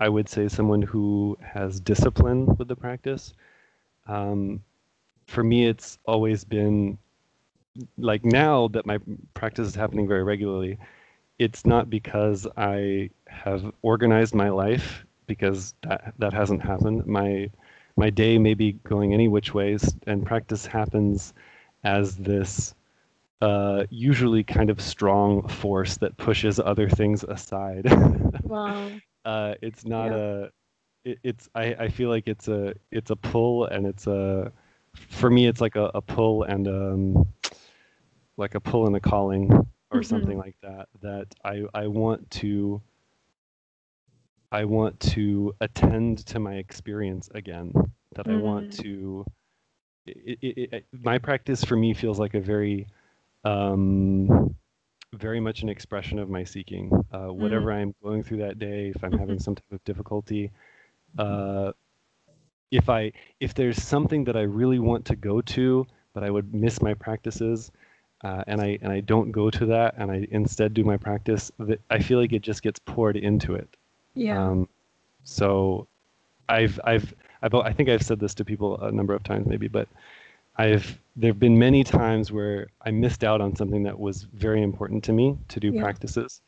I 0.00 0.08
would 0.08 0.28
say, 0.28 0.48
someone 0.48 0.82
who 0.82 1.36
has 1.42 1.80
discipline 1.80 2.46
with 2.56 2.68
the 2.68 2.76
practice. 2.76 3.32
Um, 4.06 4.62
for 5.26 5.42
me, 5.42 5.66
it's 5.66 5.98
always 6.06 6.44
been 6.44 6.98
like 7.98 8.24
now 8.24 8.68
that 8.68 8.86
my 8.86 8.98
practice 9.34 9.66
is 9.68 9.74
happening 9.74 10.06
very 10.08 10.22
regularly, 10.22 10.78
it's 11.38 11.66
not 11.66 11.90
because 11.90 12.46
I 12.56 13.10
have 13.28 13.72
organized 13.82 14.34
my 14.34 14.50
life 14.50 15.04
because 15.26 15.74
that 15.82 16.14
that 16.18 16.32
hasn't 16.32 16.62
happened. 16.62 17.06
My 17.06 17.50
my 17.98 18.10
day 18.10 18.38
may 18.38 18.54
be 18.54 18.74
going 18.84 19.14
any 19.14 19.28
which 19.28 19.54
ways, 19.54 19.96
and 20.06 20.26
practice 20.26 20.66
happens 20.66 21.34
as 21.84 22.16
this 22.18 22.74
uh, 23.42 23.84
usually 23.90 24.44
kind 24.44 24.70
of 24.70 24.80
strong 24.80 25.48
force 25.48 25.98
that 25.98 26.16
pushes 26.18 26.60
other 26.60 26.88
things 26.88 27.24
aside. 27.24 27.86
Wow. 28.42 29.02
uh, 29.26 29.54
it's 29.62 29.86
not 29.86 30.12
Yeah. 30.12 30.20
a 30.20 30.50
it, 31.04 31.18
it's 31.24 31.48
I, 31.54 31.74
I 31.74 31.88
feel 31.88 32.10
like 32.10 32.28
it's 32.28 32.48
a 32.48 32.74
it's 32.90 33.10
a 33.10 33.16
pull 33.16 33.66
and 33.66 33.86
it's 33.86 34.06
a 34.06 34.52
for 34.94 35.30
me 35.30 35.46
it's 35.46 35.60
like 35.60 35.76
a, 35.76 35.90
a 35.94 36.02
pull 36.02 36.44
and 36.44 36.68
um 36.68 37.26
like 38.36 38.54
a 38.54 38.60
pull 38.60 38.86
and 38.86 38.96
a 38.96 39.00
calling 39.00 39.66
or 39.90 40.02
Mhm. 40.02 40.02
something 40.02 40.38
like 40.38 40.56
that 40.62 40.88
that 41.00 41.34
I 41.44 41.64
I 41.74 41.86
want 41.88 42.30
to 42.32 42.82
I 44.52 44.64
want 44.64 45.00
to 45.14 45.54
attend 45.60 46.26
to 46.26 46.40
my 46.40 46.54
experience 46.56 47.28
again 47.34 47.72
that 48.14 48.28
I 48.28 48.36
want 48.36 48.70
Mm. 48.70 48.82
to 48.82 49.26
it, 50.06 50.38
it, 50.42 50.72
it, 50.74 50.86
my 51.02 51.18
practice 51.18 51.64
for 51.64 51.76
me 51.76 51.94
feels 51.94 52.18
like 52.18 52.34
a 52.34 52.40
very 52.40 52.86
um 53.44 54.54
very 55.14 55.40
much 55.40 55.62
an 55.62 55.68
expression 55.70 56.18
of 56.18 56.30
my 56.30 56.44
seeking. 56.44 56.92
Uh, 57.12 57.32
whatever 57.32 57.72
I'm 57.72 57.94
going 58.02 58.22
through 58.24 58.38
that 58.38 58.58
day, 58.58 58.92
if 58.94 59.04
I'm 59.04 59.16
having 59.18 59.38
some 59.40 59.56
type 59.56 59.72
of 59.72 59.84
difficulty, 59.84 60.52
uh, 61.18 61.72
if 62.70 62.88
I 62.90 63.12
if 63.40 63.54
there's 63.54 63.82
something 63.82 64.24
that 64.24 64.36
I 64.36 64.42
really 64.42 64.80
want 64.80 65.06
to 65.06 65.16
go 65.16 65.40
to, 65.42 65.86
but 66.14 66.24
I 66.24 66.30
would 66.30 66.54
miss 66.54 66.82
my 66.82 66.94
practices, 66.94 67.72
uh, 68.24 68.44
and 68.48 68.60
I 68.60 68.78
and 68.82 68.92
I 68.92 69.00
don't 69.00 69.32
go 69.32 69.50
to 69.50 69.66
that, 69.66 69.94
and 69.98 70.10
I 70.12 70.26
instead 70.32 70.74
do 70.74 70.84
my 70.84 70.98
practice. 70.98 71.52
I 71.90 72.00
feel 72.00 72.20
like 72.20 72.32
it 72.34 72.42
just 72.42 72.62
gets 72.62 72.80
poured 72.80 73.16
into 73.16 73.54
it. 73.56 73.77
Yeah. 74.18 74.38
Um, 74.42 74.68
so 75.24 75.86
I've 76.48 76.80
I've 76.84 77.14
I've 77.42 77.54
I 77.54 77.72
think 77.72 77.88
I've 77.88 78.02
said 78.02 78.20
this 78.20 78.34
to 78.34 78.44
people 78.44 78.80
a 78.80 78.90
number 78.92 79.14
of 79.14 79.22
times 79.22 79.46
maybe, 79.46 79.68
but 79.68 79.88
I've 80.56 80.98
there've 81.16 81.38
been 81.38 81.58
many 81.58 81.84
times 81.84 82.32
where 82.32 82.68
I 82.84 82.90
missed 82.90 83.24
out 83.24 83.40
on 83.40 83.54
something 83.56 83.82
that 83.84 83.98
was 83.98 84.24
very 84.34 84.62
important 84.62 85.04
to 85.04 85.12
me 85.12 85.36
to 85.48 85.60
do 85.60 85.72
Yeah. 85.72 85.82
practices, 85.82 86.40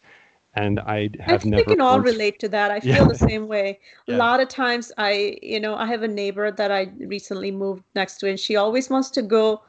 and 0.55 0.81
I 0.81 1.11
have 1.21 1.35
I 1.35 1.39
think 1.39 1.53
never. 1.53 1.65
we 1.71 1.75
can 1.77 1.81
all 1.81 2.01
relate 2.01 2.39
to 2.41 2.49
that. 2.49 2.71
I 2.71 2.81
feel 2.91 2.91
Yeah. 2.91 3.05
the 3.07 3.15
same 3.15 3.47
way. 3.49 3.79
A 4.09 4.13
lot 4.13 4.41
of 4.41 4.49
times 4.49 4.93
I, 4.99 5.39
you 5.43 5.61
know, 5.61 5.75
I 5.77 5.87
have 5.87 6.03
a 6.03 6.09
neighbor 6.09 6.51
that 6.51 6.71
I 6.73 6.93
recently 6.99 7.51
moved 7.53 7.85
next 7.95 8.19
to, 8.19 8.29
and 8.29 8.39
she 8.39 8.57
always 8.57 8.91
wants 8.91 9.11
to 9.11 9.23
go 9.23 9.63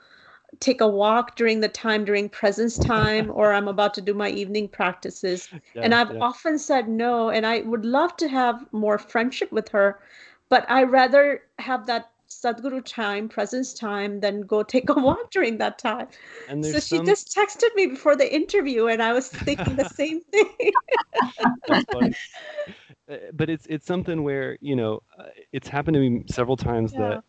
take 0.59 0.81
a 0.81 0.87
walk 0.87 1.35
during 1.35 1.59
the 1.61 1.69
time 1.69 2.03
during 2.05 2.29
presence 2.29 2.77
time, 2.77 3.31
or 3.33 3.53
I'm 3.53 3.67
about 3.67 3.93
to 3.95 4.01
do 4.01 4.13
my 4.13 4.29
evening 4.29 4.67
practices. 4.67 5.49
and 5.81 5.93
I've 5.93 6.11
yeah. 6.11 6.21
often 6.21 6.57
said 6.57 6.87
no, 6.89 7.29
and 7.29 7.45
I 7.45 7.61
would 7.61 7.85
love 7.85 8.15
to 8.17 8.27
have 8.27 8.65
more 8.71 8.97
friendship 8.97 9.51
with 9.51 9.69
her, 9.69 9.99
but 10.49 10.69
I 10.69 10.83
rather 10.83 11.41
have 11.59 11.85
that 11.87 12.11
Sadhguru 12.29 12.81
time, 12.85 13.27
presence 13.27 13.73
time, 13.73 14.19
than 14.21 14.41
go 14.41 14.63
take 14.63 14.89
a 14.89 14.93
walk 14.99 15.31
during 15.31 15.57
that 15.57 15.77
time. 15.79 16.07
And 16.47 16.63
So 16.63 16.79
she 16.79 16.99
some, 16.99 17.05
just 17.05 17.35
texted 17.35 17.73
me 17.75 17.87
before 17.87 18.15
the 18.15 18.33
interview, 18.33 18.87
and 18.87 19.01
I 19.01 19.13
was 19.13 19.29
thinking 19.29 19.75
the 19.75 19.85
same 19.85 20.21
thing. 20.21 20.71
Uh, 23.09 23.17
but 23.33 23.49
it's 23.49 23.65
it's 23.67 23.85
something 23.85 24.23
where 24.23 24.57
you 24.61 24.75
know 24.75 25.01
uh, 25.19 25.25
it's 25.51 25.67
happened 25.67 25.95
to 25.95 25.99
me 25.99 26.23
several 26.27 26.57
times 26.57 26.93
Yeah. 26.93 26.99
that 26.99 27.21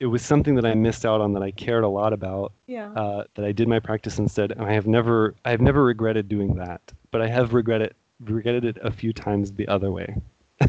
it 0.00 0.06
was 0.06 0.22
something 0.22 0.54
that 0.54 0.64
I 0.64 0.74
missed 0.74 1.04
out 1.04 1.20
on 1.20 1.34
that 1.34 1.42
I 1.42 1.50
cared 1.50 1.84
a 1.84 1.88
lot 1.88 2.14
about 2.14 2.54
yeah. 2.66 2.90
uh, 2.94 3.24
that 3.34 3.44
I 3.44 3.52
did 3.52 3.68
my 3.68 3.78
practice 3.78 4.18
instead, 4.18 4.50
and 4.50 4.62
I 4.62 4.72
have 4.72 4.86
never 4.86 5.34
I 5.44 5.50
have 5.50 5.60
never 5.60 5.84
regretted 5.84 6.28
doing 6.28 6.54
that, 6.56 6.80
but 7.10 7.20
I 7.20 7.28
have 7.28 7.52
regretted 7.52 7.94
regretted 8.20 8.64
it 8.64 8.78
a 8.82 8.90
few 8.90 9.12
times 9.12 9.52
the 9.52 9.68
other 9.68 9.92
way. 9.92 10.16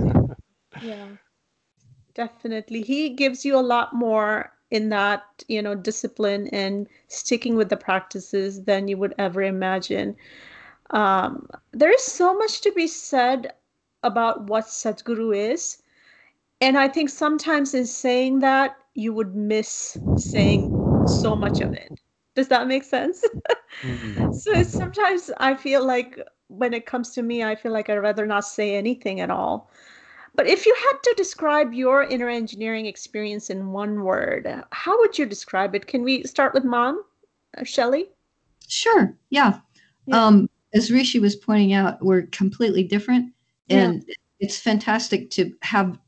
Yeah, 0.81 1.09
definitely. 2.13 2.81
He 2.81 3.09
gives 3.09 3.43
you 3.43 3.57
a 3.57 3.61
lot 3.61 3.93
more 3.93 4.53
in 4.71 4.87
that, 4.89 5.43
you 5.49 5.61
know, 5.61 5.75
discipline 5.75 6.47
and 6.47 6.87
sticking 7.09 7.55
with 7.55 7.69
the 7.69 7.77
practices 7.77 8.63
than 8.63 8.87
you 8.87 8.97
would 8.97 9.13
ever 9.17 9.43
imagine. 9.43 10.15
Um, 10.91 11.49
there 11.73 11.93
is 11.93 12.01
so 12.01 12.33
much 12.37 12.61
to 12.61 12.71
be 12.71 12.87
said 12.87 13.53
about 14.01 14.47
what 14.47 14.65
Sadhguru 14.65 15.35
is. 15.35 15.83
And 16.61 16.77
I 16.77 16.87
think 16.87 17.09
sometimes 17.09 17.73
in 17.73 17.85
saying 17.85 18.39
that, 18.39 18.77
you 18.93 19.13
would 19.13 19.35
miss 19.35 19.97
saying 20.15 20.75
so 21.05 21.35
much 21.35 21.61
of 21.61 21.73
it. 21.73 21.91
Does 22.35 22.47
that 22.49 22.67
make 22.67 22.83
sense? 22.83 23.23
Mhm. 23.83 24.31
So 24.33 24.63
sometimes 24.63 25.31
I 25.37 25.55
feel 25.55 25.85
like 25.85 26.19
when 26.47 26.73
it 26.73 26.85
comes 26.85 27.11
to 27.11 27.23
me, 27.23 27.43
I 27.43 27.55
feel 27.55 27.71
like 27.71 27.89
I'd 27.89 27.95
rather 27.97 28.25
not 28.25 28.45
say 28.45 28.75
anything 28.75 29.19
at 29.21 29.31
all. 29.31 29.71
But 30.35 30.47
if 30.47 30.65
you 30.65 30.75
had 30.75 30.97
to 31.03 31.13
describe 31.17 31.73
your 31.73 32.03
inner 32.03 32.29
engineering 32.29 32.85
experience 32.85 33.49
in 33.49 33.71
one 33.71 34.03
word, 34.03 34.47
how 34.71 34.97
would 34.99 35.17
you 35.17 35.25
describe 35.25 35.75
it? 35.75 35.87
Can 35.87 36.03
we 36.03 36.23
start 36.23 36.53
with 36.53 36.63
mom, 36.63 37.03
uh, 37.57 37.63
Shelley? 37.63 38.09
Sure. 38.67 39.17
Yeah. 39.29 39.59
Yeah. 40.05 40.25
Um, 40.25 40.49
as 40.73 40.91
Rishi 40.91 41.19
was 41.19 41.35
pointing 41.35 41.73
out, 41.73 42.03
we're 42.03 42.23
completely 42.27 42.83
different, 42.83 43.33
Yeah. 43.67 43.87
and 43.87 44.05
it's 44.39 44.59
fantastic 44.59 45.29
to 45.31 45.53
have 45.61 45.99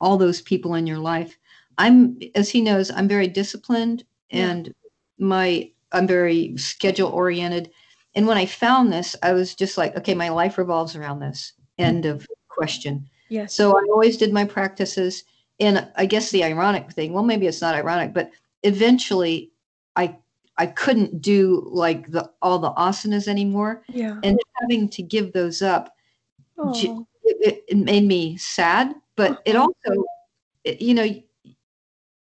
all 0.00 0.16
those 0.18 0.42
people 0.42 0.74
in 0.74 0.86
your 0.86 0.98
life. 0.98 1.38
I'm, 1.78 2.18
as 2.34 2.48
he 2.48 2.60
knows, 2.60 2.90
I'm 2.90 3.08
very 3.08 3.28
disciplined, 3.28 4.04
and 4.30 4.72
my 5.18 5.70
I'm 5.92 6.06
very 6.06 6.56
schedule 6.56 7.08
oriented. 7.10 7.70
And 8.14 8.26
when 8.26 8.36
I 8.38 8.46
found 8.46 8.92
this, 8.92 9.14
I 9.22 9.32
was 9.32 9.54
just 9.54 9.76
like, 9.78 9.96
okay, 9.96 10.14
my 10.14 10.30
life 10.30 10.58
revolves 10.58 10.96
around 10.96 11.20
this. 11.20 11.52
End 11.78 12.06
of 12.06 12.26
question. 12.48 13.08
Yes. 13.28 13.54
So 13.54 13.76
I 13.76 13.82
always 13.92 14.16
did 14.16 14.32
my 14.32 14.44
practices. 14.44 15.24
And 15.60 15.86
I 15.96 16.06
guess 16.06 16.30
the 16.30 16.44
ironic 16.44 16.90
thing, 16.92 17.12
well, 17.12 17.22
maybe 17.22 17.46
it's 17.46 17.60
not 17.60 17.74
ironic, 17.74 18.12
but 18.14 18.30
eventually 18.62 19.50
I 19.96 20.16
I 20.58 20.66
couldn't 20.66 21.20
do 21.20 21.62
like 21.70 22.10
the 22.10 22.30
all 22.42 22.58
the 22.58 22.72
asanas 22.72 23.28
anymore. 23.28 23.82
yeah. 23.88 24.18
And 24.22 24.38
having 24.60 24.88
to 24.90 25.02
give 25.02 25.32
those 25.32 25.60
up, 25.62 25.94
it, 27.24 27.38
it, 27.40 27.64
it 27.68 27.76
made 27.76 28.04
me 28.04 28.36
sad, 28.38 28.94
but 29.16 29.42
it 29.44 29.54
Uh-huh. 29.56 29.68
also, 29.86 30.04
it- 30.64 30.80
you 30.80 30.94
know, 30.94 31.08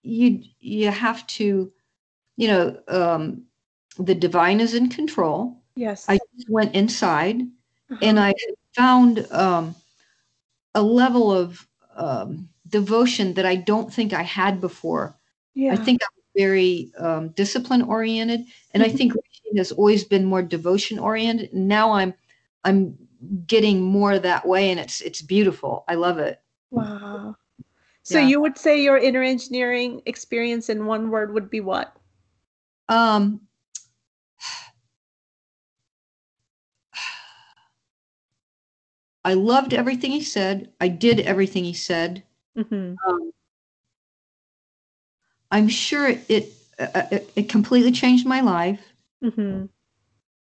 you 0.03 0.43
you 0.59 0.89
have 0.91 1.25
to, 1.27 1.71
you 2.37 2.47
know, 2.47 2.79
um, 2.87 3.43
the 3.97 4.15
divine 4.15 4.59
is 4.59 4.73
in 4.73 4.89
control. 4.89 5.57
yes. 5.75 6.05
I 6.09 6.17
just 6.35 6.49
went 6.49 6.75
inside 6.75 7.41
Uh-huh. 7.41 7.97
and 8.01 8.19
I 8.19 8.33
found 8.75 9.27
um, 9.31 9.75
a 10.75 10.81
level 10.81 11.31
of 11.31 11.67
um, 11.95 12.49
devotion 12.67 13.33
that 13.33 13.45
I 13.45 13.55
don't 13.55 13.93
think 13.93 14.13
I 14.13 14.23
had 14.23 14.61
before. 14.61 15.15
yeah. 15.55 15.73
I 15.73 15.77
think 15.77 16.01
I'm 16.03 16.23
very 16.35 16.91
um, 16.97 17.29
discipline 17.29 17.81
oriented, 17.81 18.41
and 18.73 18.83
I 18.83 18.89
Mhm. 18.89 18.97
think 18.97 19.13
Rishi 19.15 19.57
has 19.57 19.71
always 19.71 20.03
been 20.05 20.25
more 20.25 20.41
devotion 20.41 20.99
oriented. 20.99 21.53
Now 21.53 21.91
I'm 21.93 22.13
I'm 22.63 22.97
getting 23.45 23.81
more 23.81 24.17
that 24.19 24.47
way, 24.47 24.71
and 24.71 24.79
it's 24.79 25.01
it's 25.01 25.21
beautiful. 25.21 25.83
I 25.87 25.95
love 25.95 26.17
it. 26.19 26.39
Wow. 26.71 27.35
So 28.11 28.19
Yeah. 28.19 28.27
you 28.27 28.41
would 28.41 28.57
say 28.57 28.81
your 28.83 28.97
inner 28.97 29.21
engineering 29.23 30.01
experience 30.05 30.67
in 30.67 30.85
one 30.85 31.09
word 31.11 31.33
would 31.33 31.49
be 31.49 31.61
what? 31.61 31.95
Um, 32.89 33.47
I 39.23 39.33
loved 39.35 39.73
everything 39.73 40.11
he 40.11 40.21
said. 40.23 40.73
I 40.81 40.89
did 40.89 41.21
everything 41.21 41.63
he 41.63 41.73
said. 41.73 42.23
hmm 42.55 42.95
um, 43.07 43.31
I'm 45.49 45.69
sure 45.69 46.09
it, 46.09 46.51
uh, 46.79 47.03
it 47.11 47.31
it 47.35 47.49
completely 47.49 47.91
changed 47.93 48.25
my 48.25 48.41
life. 48.41 48.81
hmm 49.21 49.65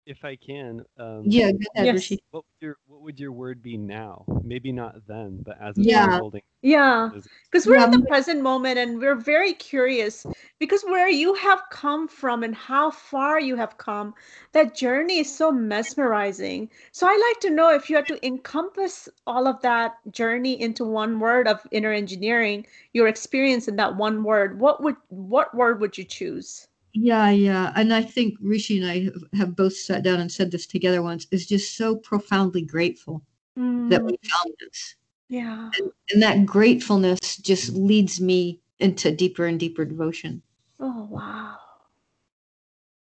If 0.05 0.23
I 0.23 0.35
can, 0.35 0.81
um, 0.97 1.29
Yeah, 1.29 1.51
go 1.51 1.57
ahead, 1.75 1.85
Yes. 1.85 2.11
What 2.31 2.43
would 2.45 2.61
your 2.65 2.77
what 2.87 3.01
would 3.01 3.19
your 3.19 3.31
word 3.31 3.61
be 3.61 3.77
now? 3.77 4.25
Maybe 4.43 4.71
not 4.71 5.07
then, 5.07 5.41
but 5.43 5.59
as 5.59 5.77
it's 5.77 5.87
Yeah. 5.87 6.05
unfolding. 6.05 6.41
Yeah. 6.61 7.11
Is- 7.15 7.27
Because 7.51 7.65
we're 7.67 7.77
in 7.83 7.91
the 7.91 8.05
present 8.07 8.41
moment 8.41 8.77
and 8.77 8.99
we're 8.99 9.15
very 9.15 9.53
curious 9.53 10.25
because 10.59 10.83
where 10.83 11.07
you 11.09 11.35
have 11.35 11.63
come 11.69 12.07
from 12.07 12.43
and 12.43 12.55
how 12.55 12.91
far 12.91 13.39
you 13.39 13.55
have 13.55 13.77
come, 13.77 14.13
that 14.51 14.75
journey 14.75 15.19
is 15.19 15.33
so 15.35 15.51
mesmerizing. 15.51 16.69
So 16.91 17.07
I 17.07 17.17
like 17.29 17.39
to 17.41 17.49
know 17.49 17.69
if 17.73 17.89
you 17.89 17.95
had 17.95 18.07
to 18.07 18.25
encompass 18.25 19.09
all 19.27 19.47
of 19.47 19.61
that 19.61 19.97
journey 20.11 20.59
into 20.59 20.83
one 20.85 21.19
word 21.19 21.47
of 21.47 21.67
inner 21.71 21.91
engineering, 21.91 22.65
your 22.93 23.07
experience 23.07 23.67
in 23.67 23.75
that 23.77 23.95
one 23.97 24.23
word, 24.23 24.59
what 24.59 24.81
would 24.83 24.97
what 25.09 25.53
word 25.55 25.79
would 25.81 25.97
you 25.97 26.03
choose? 26.03 26.67
Yeah, 26.97 27.29
yeah, 27.29 27.73
and 27.75 27.93
I 27.93 28.01
think 28.01 28.35
Rishi 28.41 28.77
and 28.81 28.89
I 28.89 29.09
have, 29.35 29.53
both 29.53 29.75
sat 29.75 30.01
down 30.01 30.21
and 30.21 30.31
said 30.31 30.49
this 30.49 30.65
together 30.65 31.01
once. 31.01 31.27
Is 31.29 31.45
just 31.45 31.75
so 31.75 31.97
profoundly 31.97 32.61
grateful 32.61 33.21
that 33.57 34.01
we 34.01 34.13
Mm, 34.13 34.29
found 34.29 34.53
this, 34.61 34.95
yeah. 35.27 35.71
and 36.13 36.23
that 36.23 36.45
gratefulness 36.45 37.35
just 37.37 37.73
leads 37.73 38.21
me 38.21 38.61
into 38.79 39.11
deeper 39.11 39.45
and 39.45 39.59
deeper 39.59 39.83
devotion. 39.83 40.41
Oh 40.79 41.07
wow. 41.11 41.57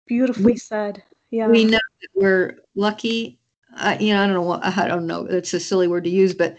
Beautifully 0.05 0.57
said. 0.57 1.01
Yeah. 1.31 1.49
We 1.49 1.63
know 1.65 1.71
that 1.71 2.09
we're 2.13 2.59
lucky. 2.75 3.39
I, 3.75 3.97
you 3.97 4.13
know, 4.13 4.21
I 4.23 4.27
don't 4.27 4.35
know 4.35 4.41
what 4.43 4.63
I 4.63 4.87
don't 4.87 5.07
know. 5.07 5.25
It's 5.25 5.55
a 5.55 5.59
silly 5.59 5.87
word 5.87 6.03
to 6.03 6.09
use, 6.11 6.35
but 6.35 6.57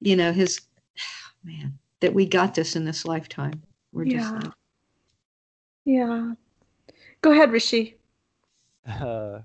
you 0.00 0.14
know, 0.14 0.32
his 0.32 0.60
man 1.44 1.76
that 1.98 2.14
we 2.14 2.26
got 2.26 2.54
this 2.54 2.76
in 2.76 2.84
this 2.84 3.04
lifetime. 3.04 3.60
We're 3.92 4.04
just 4.04 4.32
Yeah. 4.32 4.40
like, 4.42 4.52
Yeah. 5.84 6.34
Go 7.22 7.32
ahead, 7.32 7.52
Rishi. 7.52 7.98
Uh, 8.86 9.40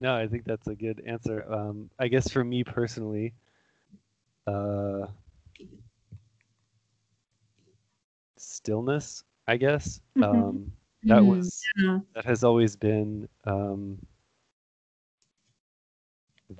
no, 0.00 0.14
I 0.14 0.26
think 0.26 0.44
that's 0.44 0.66
a 0.68 0.74
good 0.74 1.02
answer. 1.06 1.44
Um, 1.52 1.90
I 1.98 2.08
guess 2.08 2.28
for 2.30 2.44
me 2.44 2.64
personally, 2.64 3.34
uh, 4.46 5.06
stillness. 8.36 9.24
I 9.46 9.56
guess 9.56 10.00
Mhm. 10.16 10.20
um, 10.20 10.72
that 11.06 11.24
"Hmm, 11.24 11.26
was 11.26 11.68
yeah, 11.76 12.00
that 12.14 12.24
has 12.24 12.44
always 12.44 12.76
been 12.76 13.28
um, 13.44 13.98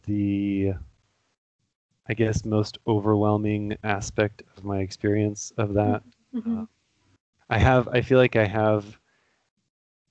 the, 0.06 0.74
I 2.09 2.14
guess, 2.14 2.44
most 2.44 2.78
overwhelming 2.86 3.76
aspect 3.85 4.43
of 4.56 4.64
my 4.64 4.80
experience 4.80 5.52
of 5.59 5.74
that. 5.74 6.02
Mhm. 6.32 6.66
I 7.51 7.59
have 7.59 7.89
I 7.89 8.01
feel 8.01 8.18
like 8.18 8.36
I 8.36 8.47
have 8.47 8.97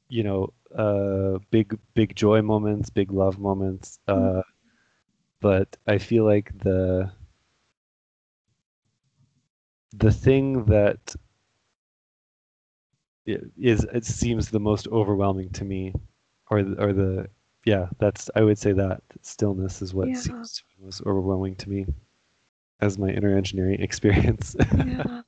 you 0.10 0.24
know 0.24 0.54
uh 0.76 1.40
big 1.52 1.78
big 1.94 2.16
joy 2.16 2.42
moments, 2.42 2.90
big 2.90 3.12
love 3.12 3.40
moments 3.40 4.00
uh 4.08 4.42
but 5.42 5.78
I 5.88 5.98
feel 5.98 6.26
like 6.26 6.58
the 6.60 7.12
the 9.94 10.12
thing 10.12 10.66
that 10.66 11.16
is 13.26 13.86
it 13.94 14.06
seems 14.06 14.50
the 14.50 14.60
most 14.60 14.88
overwhelming 14.88 15.50
to 15.52 15.66
me, 15.66 15.94
or 16.50 16.60
or 16.80 16.94
the 16.94 17.28
yeah 17.66 17.88
that's 18.00 18.30
I 18.36 18.44
would 18.44 18.58
say 18.58 18.74
that 18.74 19.02
stillness 19.22 19.82
is 19.82 19.94
what 19.94 20.16
Yeah. 20.16 20.18
seems 20.18 20.64
most 20.82 21.02
overwhelming 21.06 21.56
to 21.58 21.70
me 21.70 21.86
as 22.82 22.98
my 22.98 23.10
inner 23.10 23.36
engineering 23.36 23.80
experience. 23.82 24.56
yeah 24.72 25.22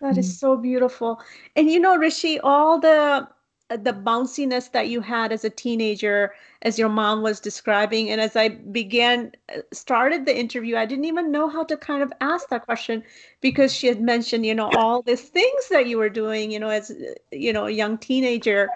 that 0.00 0.16
is 0.18 0.28
so 0.38 0.56
beautiful 0.56 1.20
and 1.56 1.70
you 1.70 1.78
know 1.80 1.96
rishi 1.96 2.38
all 2.40 2.78
the 2.80 3.28
the 3.76 3.92
bounciness 3.92 4.70
that 4.72 4.88
you 4.88 5.00
had 5.00 5.32
as 5.32 5.44
a 5.44 5.50
teenager 5.50 6.34
as 6.62 6.78
your 6.78 6.88
mom 6.88 7.22
was 7.22 7.40
describing. 7.40 8.10
And 8.10 8.20
as 8.20 8.36
i 8.36 8.48
began 8.48 9.32
uh, 9.54 9.60
started 9.72 10.26
the 10.26 10.38
interview 10.38 10.76
i 10.76 10.86
didn't 10.86 11.04
even 11.04 11.30
know 11.32 11.48
how 11.48 11.64
to 11.64 11.76
kind 11.76 12.02
of 12.02 12.12
ask 12.20 12.48
that 12.48 12.64
question 12.64 13.02
because 13.40 13.72
she 13.72 13.86
had 13.86 14.00
mentioned 14.00 14.46
you 14.46 14.54
know 14.54 14.70
all 14.76 15.02
these 15.02 15.22
things 15.22 15.68
that 15.70 15.86
you 15.86 15.98
were 15.98 16.08
doing 16.08 16.50
you 16.50 16.58
know 16.58 16.68
as 16.68 16.90
uh, 16.90 17.14
you 17.30 17.52
know 17.52 17.66
a 17.66 17.70
young 17.70 17.98
teenager 17.98 18.68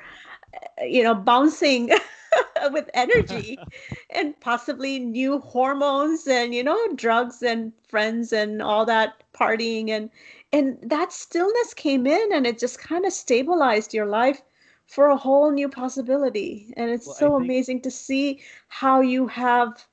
uh, 0.55 0.85
you 0.85 1.03
know 1.03 1.15
bouncing 1.15 1.91
with 2.73 2.91
energy 2.95 3.59
and 4.11 4.39
possibly 4.41 4.99
new 4.99 5.39
hormones 5.39 6.27
and 6.27 6.55
you 6.55 6.63
know 6.63 6.79
drugs 6.95 7.43
and 7.43 7.73
friends 7.89 8.33
and 8.33 8.63
all 8.63 8.85
that 8.85 9.23
partying. 9.35 9.91
And 9.91 10.11
and 10.53 10.79
that 10.83 11.13
stillness 11.13 11.75
came 11.75 12.07
in 12.07 12.33
and 12.33 12.47
it 12.47 12.59
just 12.59 12.79
kind 12.79 13.05
of 13.05 13.13
stabilized 13.13 13.95
your 13.95 14.07
life 14.07 14.43
for 14.87 15.09
a 15.09 15.17
whole 15.17 15.51
new 15.51 15.69
possibility. 15.69 16.73
And 16.77 16.91
it's 16.91 17.07
Well, 17.07 17.17
so 17.17 17.31
think- 17.39 17.43
amazing 17.43 17.81
to 17.83 17.91
see 17.91 18.41
how 18.69 19.01
you 19.01 19.27
have 19.27 19.87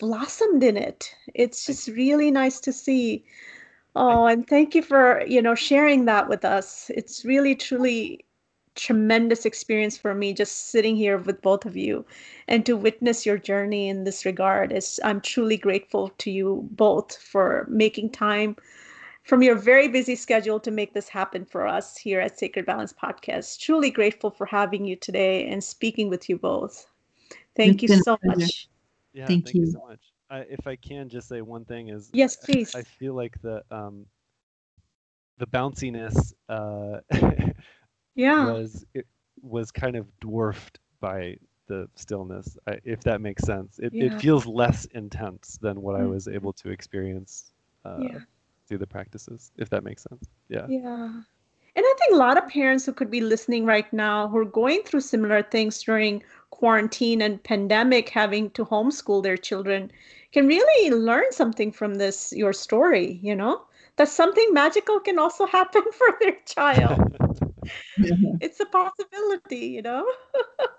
blossomed 0.00 0.62
in 0.62 0.76
it. 0.76 1.14
It's 1.34 1.66
just 1.66 1.88
really 1.88 2.30
nice 2.30 2.60
to 2.60 2.72
see. 2.72 3.24
Oh 3.96 4.26
and 4.26 4.46
thank 4.46 4.74
you 4.74 4.82
for 4.82 5.24
you 5.26 5.42
know 5.42 5.54
sharing 5.54 6.04
that 6.06 6.28
with 6.28 6.44
us. 6.44 6.90
It's 6.94 7.24
really 7.24 7.54
truly 7.54 8.24
tremendous 8.76 9.44
experience 9.44 9.98
for 9.98 10.14
me 10.14 10.32
just 10.32 10.70
sitting 10.70 10.94
here 10.94 11.18
with 11.18 11.42
both 11.42 11.66
of 11.66 11.76
you 11.76 12.04
and 12.46 12.64
to 12.64 12.76
witness 12.76 13.26
your 13.26 13.36
journey 13.36 13.88
in 13.88 14.04
this 14.04 14.24
regard. 14.24 14.72
Is 14.72 15.00
i'm 15.04 15.20
truly 15.20 15.56
grateful 15.56 16.10
to 16.18 16.30
you 16.30 16.68
both 16.72 17.16
for 17.16 17.66
making 17.68 18.10
time 18.10 18.54
from 19.28 19.42
your 19.42 19.54
very 19.54 19.88
busy 19.88 20.16
schedule 20.16 20.58
to 20.58 20.70
make 20.70 20.94
this 20.94 21.08
happen 21.08 21.44
for 21.44 21.66
us 21.66 21.98
here 21.98 22.18
at 22.18 22.38
sacred 22.38 22.64
balance 22.64 22.94
podcast 22.94 23.60
truly 23.60 23.90
grateful 23.90 24.30
for 24.30 24.46
having 24.46 24.86
you 24.86 24.96
today 24.96 25.46
and 25.48 25.62
speaking 25.62 26.08
with 26.08 26.28
you 26.30 26.38
both 26.38 26.86
thank 27.54 27.82
It's 27.82 27.92
you 27.92 28.02
so 28.02 28.18
much 28.24 28.68
Yeah, 29.12 29.26
Thank 29.26 29.44
thank, 29.44 29.56
you. 29.56 29.66
you. 29.66 29.72
so 29.72 29.86
much. 29.86 30.00
I, 30.30 30.38
if 30.40 30.66
I 30.66 30.76
can 30.76 31.08
just 31.08 31.28
say 31.28 31.40
one 31.42 31.64
thing 31.64 31.88
is 31.88 32.10
Yes, 32.12 32.36
please. 32.36 32.74
I, 32.74 32.82
feel 32.82 33.14
like 33.14 33.40
the 33.42 33.62
um 33.70 34.06
the 35.38 35.46
bounciness 35.46 36.32
uh 36.48 37.00
yeah 38.14 38.44
was 38.44 38.84
it 38.94 39.06
was 39.42 39.70
kind 39.70 39.96
of 39.96 40.06
dwarfed 40.20 40.78
by 41.00 41.36
the 41.68 41.86
stillness, 41.96 42.56
I, 42.66 42.78
if 42.84 43.00
that 43.02 43.20
makes 43.20 43.44
sense. 43.44 43.78
It 43.78 43.92
Yeah. 43.94 44.06
it 44.06 44.14
feels 44.20 44.46
less 44.46 44.86
intense 44.86 45.58
than 45.60 45.80
what 45.82 45.94
I 45.96 46.04
Mhm. 46.04 46.10
was 46.10 46.28
able 46.28 46.52
to 46.54 46.70
experience 46.70 47.52
uh, 47.84 47.98
Yeah. 48.02 48.18
Through 48.68 48.78
the 48.78 48.86
practices, 48.86 49.50
if 49.56 49.70
that 49.70 49.82
makes 49.82 50.04
sense. 50.04 50.28
Yeah. 50.48 50.66
Yeah. 50.68 51.22
And 51.76 51.84
I 51.86 51.94
think 51.98 52.14
a 52.14 52.16
lot 52.16 52.36
of 52.36 52.48
parents 52.48 52.84
who 52.84 52.92
could 52.92 53.10
be 53.10 53.20
listening 53.20 53.64
right 53.64 53.90
now 53.92 54.28
who 54.28 54.38
are 54.38 54.44
going 54.44 54.82
through 54.82 55.00
similar 55.00 55.42
things 55.42 55.82
during 55.82 56.22
quarantine 56.50 57.22
and 57.22 57.42
pandemic, 57.42 58.08
having 58.08 58.50
to 58.50 58.64
homeschool 58.64 59.22
their 59.22 59.36
children, 59.36 59.90
can 60.32 60.46
really 60.46 60.90
learn 60.90 61.30
something 61.30 61.70
from 61.70 61.94
this, 61.94 62.32
your 62.32 62.52
story, 62.52 63.20
you 63.22 63.34
know? 63.34 63.62
That 63.96 64.08
something 64.08 64.52
magical 64.52 65.00
can 65.00 65.18
also 65.18 65.46
happen 65.58 65.84
for 65.92 66.18
their 66.20 66.36
child. 66.46 67.16
it's 68.40 68.60
a 68.60 68.66
possibility, 68.66 69.66
you 69.66 69.82
know? 69.82 70.04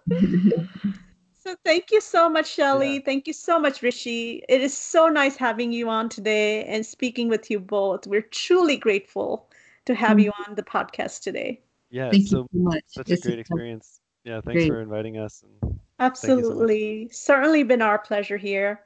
So 1.40 1.56
thank 1.64 1.92
you 1.92 2.02
so 2.02 2.30
much, 2.30 2.54
Shelley. 2.54 2.96
Yeah. 2.96 3.00
Thank 3.06 3.26
you 3.26 3.34
so 3.34 3.60
much, 3.60 3.82
Rishi. 3.82 4.44
It 4.50 4.62
is 4.62 4.78
so 4.78 5.08
nice 5.08 5.38
having 5.38 5.72
you 5.72 5.88
on 5.88 6.10
today 6.10 6.66
and 6.66 6.86
speaking 6.86 7.30
with 7.30 7.50
you 7.50 7.60
both. 7.60 8.06
We're 8.06 8.22
truly 8.22 8.76
grateful 8.76 9.50
to 9.86 9.96
have 9.96 10.18
Thank 10.18 10.26
you 10.26 10.34
on 10.48 10.56
the 10.56 10.64
podcast 10.64 11.22
today. 11.22 11.62
Yeah, 11.90 12.12
Thank 12.12 12.28
so 12.28 12.40
you 12.40 12.48
so 12.54 12.60
much. 12.60 12.84
such 12.88 13.08
This 13.08 13.22
a 13.22 13.24
great 13.24 13.40
is 13.40 13.42
experience. 13.42 14.02
Yeah, 14.26 14.42
thanks 14.42 14.64
great. 14.64 14.68
for 14.68 14.82
inviting 14.82 15.18
us 15.18 15.42
and 15.44 15.54
so. 15.62 15.76
Absolutely. 16.00 17.10
Certainly 17.12 17.64
been 17.64 17.82
our 17.82 18.00
pleasure 18.00 18.38
here. 18.38 18.82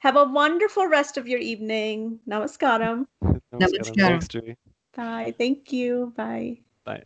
Have 0.00 0.16
a 0.16 0.24
wonderful 0.24 0.86
rest 0.86 1.18
of 1.18 1.28
your 1.28 1.40
evening. 1.40 2.20
Namaskaram. 2.26 3.06
Namaskaram. 3.22 3.96
Namaskaram. 3.96 3.96
Thanks, 3.96 4.56
Bye. 4.96 5.34
Thank 5.36 5.72
you. 5.72 6.12
Bye. 6.16 6.58
Bye. 6.84 7.02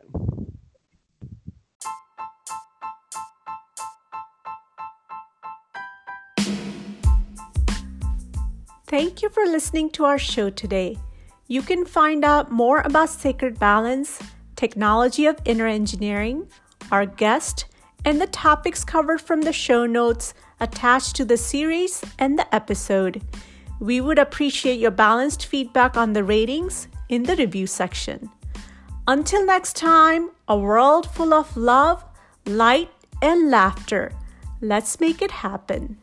Thank 8.92 9.22
you 9.22 9.30
for 9.30 9.46
listening 9.46 9.88
to 9.92 10.04
our 10.04 10.18
show 10.18 10.50
today. 10.50 10.98
You 11.48 11.62
can 11.62 11.86
find 11.86 12.26
out 12.26 12.52
more 12.52 12.82
about 12.82 13.08
Sacred 13.08 13.58
Balance, 13.58 14.20
technology 14.54 15.24
of 15.24 15.40
inner 15.46 15.66
engineering, 15.66 16.46
our 16.90 17.06
guest, 17.06 17.64
and 18.04 18.20
the 18.20 18.26
topics 18.26 18.84
covered 18.84 19.22
from 19.22 19.40
the 19.40 19.52
show 19.54 19.86
notes 19.86 20.34
attached 20.60 21.16
to 21.16 21.24
the 21.24 21.38
series 21.38 22.04
and 22.18 22.38
the 22.38 22.54
episode. 22.54 23.22
We 23.80 24.02
would 24.02 24.18
appreciate 24.18 24.78
your 24.78 24.90
balanced 24.90 25.46
feedback 25.46 25.96
on 25.96 26.12
the 26.12 26.22
ratings 26.22 26.86
in 27.08 27.22
the 27.22 27.36
review 27.36 27.66
section. 27.66 28.28
Until 29.08 29.46
next 29.46 29.74
time, 29.74 30.32
a 30.48 30.58
world 30.58 31.10
full 31.10 31.32
of 31.32 31.56
love, 31.56 32.04
light, 32.44 32.90
and 33.22 33.50
laughter. 33.50 34.12
Let's 34.60 35.00
make 35.00 35.22
it 35.22 35.30
happen. 35.30 36.01